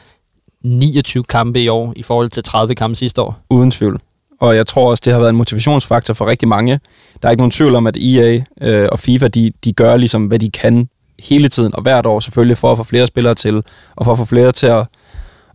29 0.63 1.23
kampe 1.23 1.61
i 1.61 1.67
år, 1.67 1.93
i 1.95 2.03
forhold 2.03 2.29
til 2.29 2.43
30 2.43 2.75
kampe 2.75 2.95
sidste 2.95 3.21
år. 3.21 3.39
Uden 3.49 3.71
tvivl. 3.71 3.99
Og 4.39 4.55
jeg 4.55 4.67
tror 4.67 4.89
også, 4.89 5.01
det 5.05 5.13
har 5.13 5.19
været 5.19 5.29
en 5.29 5.35
motivationsfaktor 5.35 6.13
for 6.13 6.25
rigtig 6.25 6.47
mange. 6.47 6.79
Der 7.21 7.27
er 7.27 7.31
ikke 7.31 7.41
nogen 7.41 7.51
tvivl 7.51 7.75
om, 7.75 7.87
at 7.87 7.97
EA 7.97 8.43
øh, 8.61 8.89
og 8.91 8.99
FIFA, 8.99 9.27
de, 9.27 9.51
de 9.63 9.73
gør 9.73 9.97
ligesom, 9.97 10.25
hvad 10.25 10.39
de 10.39 10.51
kan 10.51 10.89
hele 11.19 11.47
tiden, 11.47 11.75
og 11.75 11.81
hvert 11.81 12.05
år 12.05 12.19
selvfølgelig, 12.19 12.57
for 12.57 12.71
at 12.71 12.77
få 12.77 12.83
flere 12.83 13.07
spillere 13.07 13.35
til, 13.35 13.63
og 13.95 14.05
for 14.05 14.11
at 14.11 14.17
få 14.17 14.25
flere 14.25 14.51
til 14.51 14.67
at, 14.67 14.87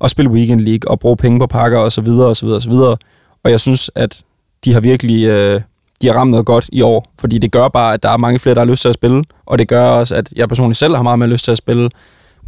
at 0.04 0.10
spille 0.10 0.30
Weekend 0.30 0.60
League, 0.60 0.90
og 0.90 1.00
bruge 1.00 1.16
penge 1.16 1.38
på 1.38 1.46
pakker, 1.46 1.78
og 1.78 1.92
så 1.92 2.00
videre, 2.00 2.28
og 2.28 2.36
så 2.36 2.46
videre, 2.46 2.58
og 2.58 2.62
så 2.62 2.70
videre. 2.70 2.96
Og 3.44 3.50
jeg 3.50 3.60
synes, 3.60 3.90
at 3.94 4.22
de 4.64 4.72
har 4.72 4.80
virkelig 4.80 5.24
øh, 5.26 5.60
de 6.02 6.06
har 6.06 6.14
ramt 6.14 6.30
noget 6.30 6.46
godt 6.46 6.68
i 6.72 6.82
år, 6.82 7.12
fordi 7.18 7.38
det 7.38 7.52
gør 7.52 7.68
bare, 7.68 7.94
at 7.94 8.02
der 8.02 8.08
er 8.08 8.16
mange 8.16 8.38
flere, 8.38 8.54
der 8.54 8.60
har 8.60 8.66
lyst 8.66 8.82
til 8.82 8.88
at 8.88 8.94
spille, 8.94 9.24
og 9.46 9.58
det 9.58 9.68
gør 9.68 9.84
også, 9.90 10.14
at 10.14 10.32
jeg 10.36 10.48
personligt 10.48 10.78
selv 10.78 10.96
har 10.96 11.02
meget 11.02 11.18
mere 11.18 11.28
lyst 11.28 11.44
til 11.44 11.52
at 11.52 11.58
spille 11.58 11.90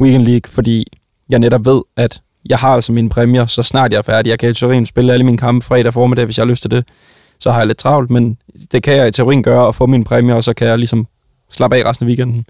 Weekend 0.01 0.23
League, 0.23 0.51
fordi 0.51 0.85
jeg 1.29 1.39
netop 1.39 1.65
ved, 1.65 1.81
at 1.97 2.21
jeg 2.49 2.57
har 2.57 2.69
altså 2.73 2.91
mine 2.91 3.09
præmier, 3.09 3.45
så 3.45 3.63
snart 3.63 3.91
jeg 3.91 3.97
er 3.97 4.01
færdig. 4.01 4.29
Jeg 4.29 4.39
kan 4.39 4.49
i 4.49 4.53
teorien 4.53 4.85
spille 4.85 5.13
alle 5.13 5.25
mine 5.25 5.37
kampe 5.37 5.65
fredag 5.65 5.93
formiddag, 5.93 6.25
hvis 6.25 6.37
jeg 6.37 6.43
har 6.45 6.49
lyst 6.49 6.61
til 6.61 6.71
det. 6.71 6.85
så 7.39 7.51
har 7.51 7.57
jeg 7.57 7.67
lidt 7.67 7.77
travlt, 7.77 8.09
men 8.09 8.37
det 8.71 8.83
kan 8.83 8.95
jeg 8.95 9.07
i 9.07 9.11
teorien 9.11 9.43
gøre 9.43 9.65
og 9.67 9.75
få 9.75 9.85
min 9.85 10.03
præmie, 10.03 10.35
og 10.35 10.43
så 10.43 10.53
kan 10.53 10.67
jeg 10.67 10.77
ligesom 10.77 11.07
slappe 11.51 11.77
af 11.77 11.83
resten 11.89 12.05
af 12.05 12.07
weekenden. 12.07 12.45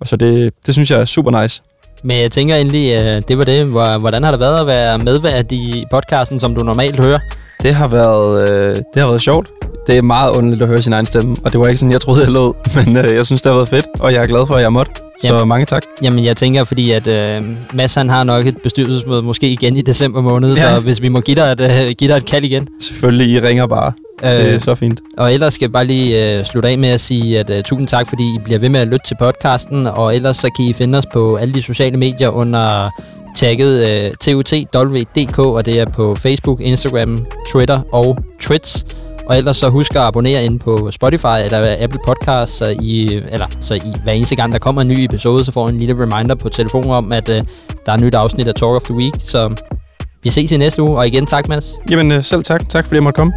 Og 0.00 0.06
så 0.06 0.16
det, 0.16 0.52
det 0.66 0.74
synes 0.74 0.90
jeg 0.90 1.00
er 1.00 1.04
super 1.04 1.42
nice. 1.42 1.62
Men 2.02 2.18
jeg 2.20 2.30
tænker 2.30 2.56
endelig, 2.56 2.92
øh, 2.94 3.22
det 3.28 3.38
var 3.38 3.44
det. 3.44 3.66
Hvor- 3.66 3.98
Hvordan 3.98 4.22
har 4.22 4.30
det 4.30 4.40
været 4.40 4.60
at 4.60 4.66
være 4.66 4.98
medvært 4.98 5.52
i 5.52 5.84
podcasten, 5.90 6.40
som 6.40 6.54
du 6.54 6.64
normalt 6.64 7.04
hører? 7.04 7.18
Det 7.62 7.74
har 7.74 7.88
været, 7.88 8.50
øh, 8.50 8.76
det 8.76 9.02
har 9.02 9.06
været 9.08 9.22
sjovt. 9.22 9.48
Det 9.90 9.98
er 9.98 10.02
meget 10.02 10.36
underligt 10.36 10.62
at 10.62 10.68
høre 10.68 10.82
sin 10.82 10.92
egen 10.92 11.06
stemme, 11.06 11.36
og 11.44 11.52
det 11.52 11.60
var 11.60 11.66
ikke 11.66 11.76
sådan, 11.76 11.92
jeg 11.92 12.00
troede, 12.00 12.22
jeg 12.22 12.30
lød. 12.32 12.52
Men 12.86 12.96
øh, 12.96 13.14
jeg 13.14 13.26
synes, 13.26 13.40
det 13.42 13.50
har 13.52 13.56
været 13.56 13.68
fedt, 13.68 13.86
og 14.00 14.12
jeg 14.12 14.22
er 14.22 14.26
glad 14.26 14.46
for, 14.46 14.54
at 14.54 14.62
jeg 14.62 14.72
måtte. 14.72 14.92
Så 15.20 15.26
Jamen. 15.34 15.48
mange 15.48 15.66
tak. 15.66 15.82
Jamen, 16.02 16.24
jeg 16.24 16.36
tænker, 16.36 16.64
fordi 16.64 16.90
at 16.90 17.06
øh, 17.06 17.42
Mads 17.74 17.94
han 17.94 18.08
har 18.08 18.24
nok 18.24 18.46
et 18.46 18.56
bestyrelsesmøde, 18.62 19.22
måske 19.22 19.50
igen 19.50 19.76
i 19.76 19.82
december 19.82 20.20
måned, 20.20 20.56
Ja. 20.56 20.68
ja. 20.68 20.74
så 20.74 20.80
hvis 20.80 21.02
vi 21.02 21.08
må 21.08 21.20
give 21.20 21.34
dig 21.34 21.42
et, 21.52 21.60
øh, 21.60 21.90
give 21.98 22.10
dig 22.10 22.16
et 22.16 22.24
kald 22.26 22.44
igen. 22.44 22.66
Selvfølgelig, 22.80 23.26
I 23.30 23.40
ringer 23.40 23.66
bare. 23.66 23.92
Øh, 24.24 24.30
Det 24.30 24.54
er 24.54 24.58
så 24.58 24.74
fint. 24.74 25.00
Og 25.18 25.34
ellers 25.34 25.54
skal 25.54 25.64
jeg 25.66 25.72
bare 25.72 25.84
lige 25.84 26.38
øh, 26.38 26.44
slutte 26.44 26.68
af 26.68 26.78
med 26.78 26.88
at 26.88 27.00
sige, 27.00 27.38
at 27.40 27.50
øh, 27.50 27.62
tusind 27.62 27.88
tak, 27.88 28.08
fordi 28.08 28.22
I 28.34 28.38
bliver 28.44 28.58
ved 28.58 28.68
med 28.68 28.80
at 28.80 28.88
lytte 28.88 29.06
til 29.08 29.16
podcasten, 29.20 29.86
og 29.86 30.16
ellers 30.16 30.36
så 30.36 30.50
kan 30.56 30.64
I 30.64 30.72
finde 30.72 30.98
os 30.98 31.04
på 31.12 31.36
alle 31.36 31.54
de 31.54 31.62
sociale 31.62 31.96
medier 31.96 32.28
under 32.28 32.90
tagget 33.36 33.88
øh, 33.88 34.10
TUTWDK, 34.20 35.38
og 35.38 35.66
det 35.66 35.80
er 35.80 35.84
på 35.84 36.14
Facebook, 36.14 36.60
Instagram, 36.60 37.26
Twitter 37.52 37.80
og 37.92 38.18
Twitch. 38.40 38.84
Og 39.30 39.38
ellers 39.38 39.56
så 39.56 39.68
husk 39.68 39.94
at 39.94 40.00
abonnere 40.02 40.44
ind 40.44 40.60
på 40.60 40.90
Spotify 40.90 41.38
eller 41.44 41.76
Apple 41.80 42.00
Podcasts, 42.06 42.56
så 42.56 42.76
I, 42.80 43.06
eller 43.30 43.46
så 43.60 43.74
I, 43.74 43.92
hver 44.02 44.12
eneste 44.12 44.36
gang 44.36 44.52
der 44.52 44.58
kommer 44.58 44.82
en 44.82 44.88
ny 44.88 44.98
episode, 44.98 45.44
så 45.44 45.52
får 45.52 45.68
I 45.68 45.70
en 45.70 45.78
lille 45.78 45.94
reminder 45.94 46.34
på 46.34 46.48
telefonen 46.48 46.90
om, 46.90 47.12
at 47.12 47.28
øh, 47.28 47.42
der 47.86 47.92
er 47.92 47.94
et 47.94 48.00
nyt 48.00 48.14
afsnit 48.14 48.48
af 48.48 48.54
Talk 48.54 48.76
of 48.76 48.82
the 48.82 48.94
Week. 48.94 49.14
Så 49.24 49.54
vi 50.22 50.30
ses 50.30 50.52
i 50.52 50.56
næste 50.56 50.82
uge, 50.82 50.98
og 50.98 51.06
igen 51.06 51.26
tak 51.26 51.48
Mads. 51.48 51.80
Jamen, 51.90 52.12
øh, 52.12 52.24
selv 52.24 52.42
tak. 52.42 52.68
Tak, 52.68 52.84
fordi 52.84 52.94
jeg 52.94 53.02
måtte 53.02 53.18
komme. 53.18 53.32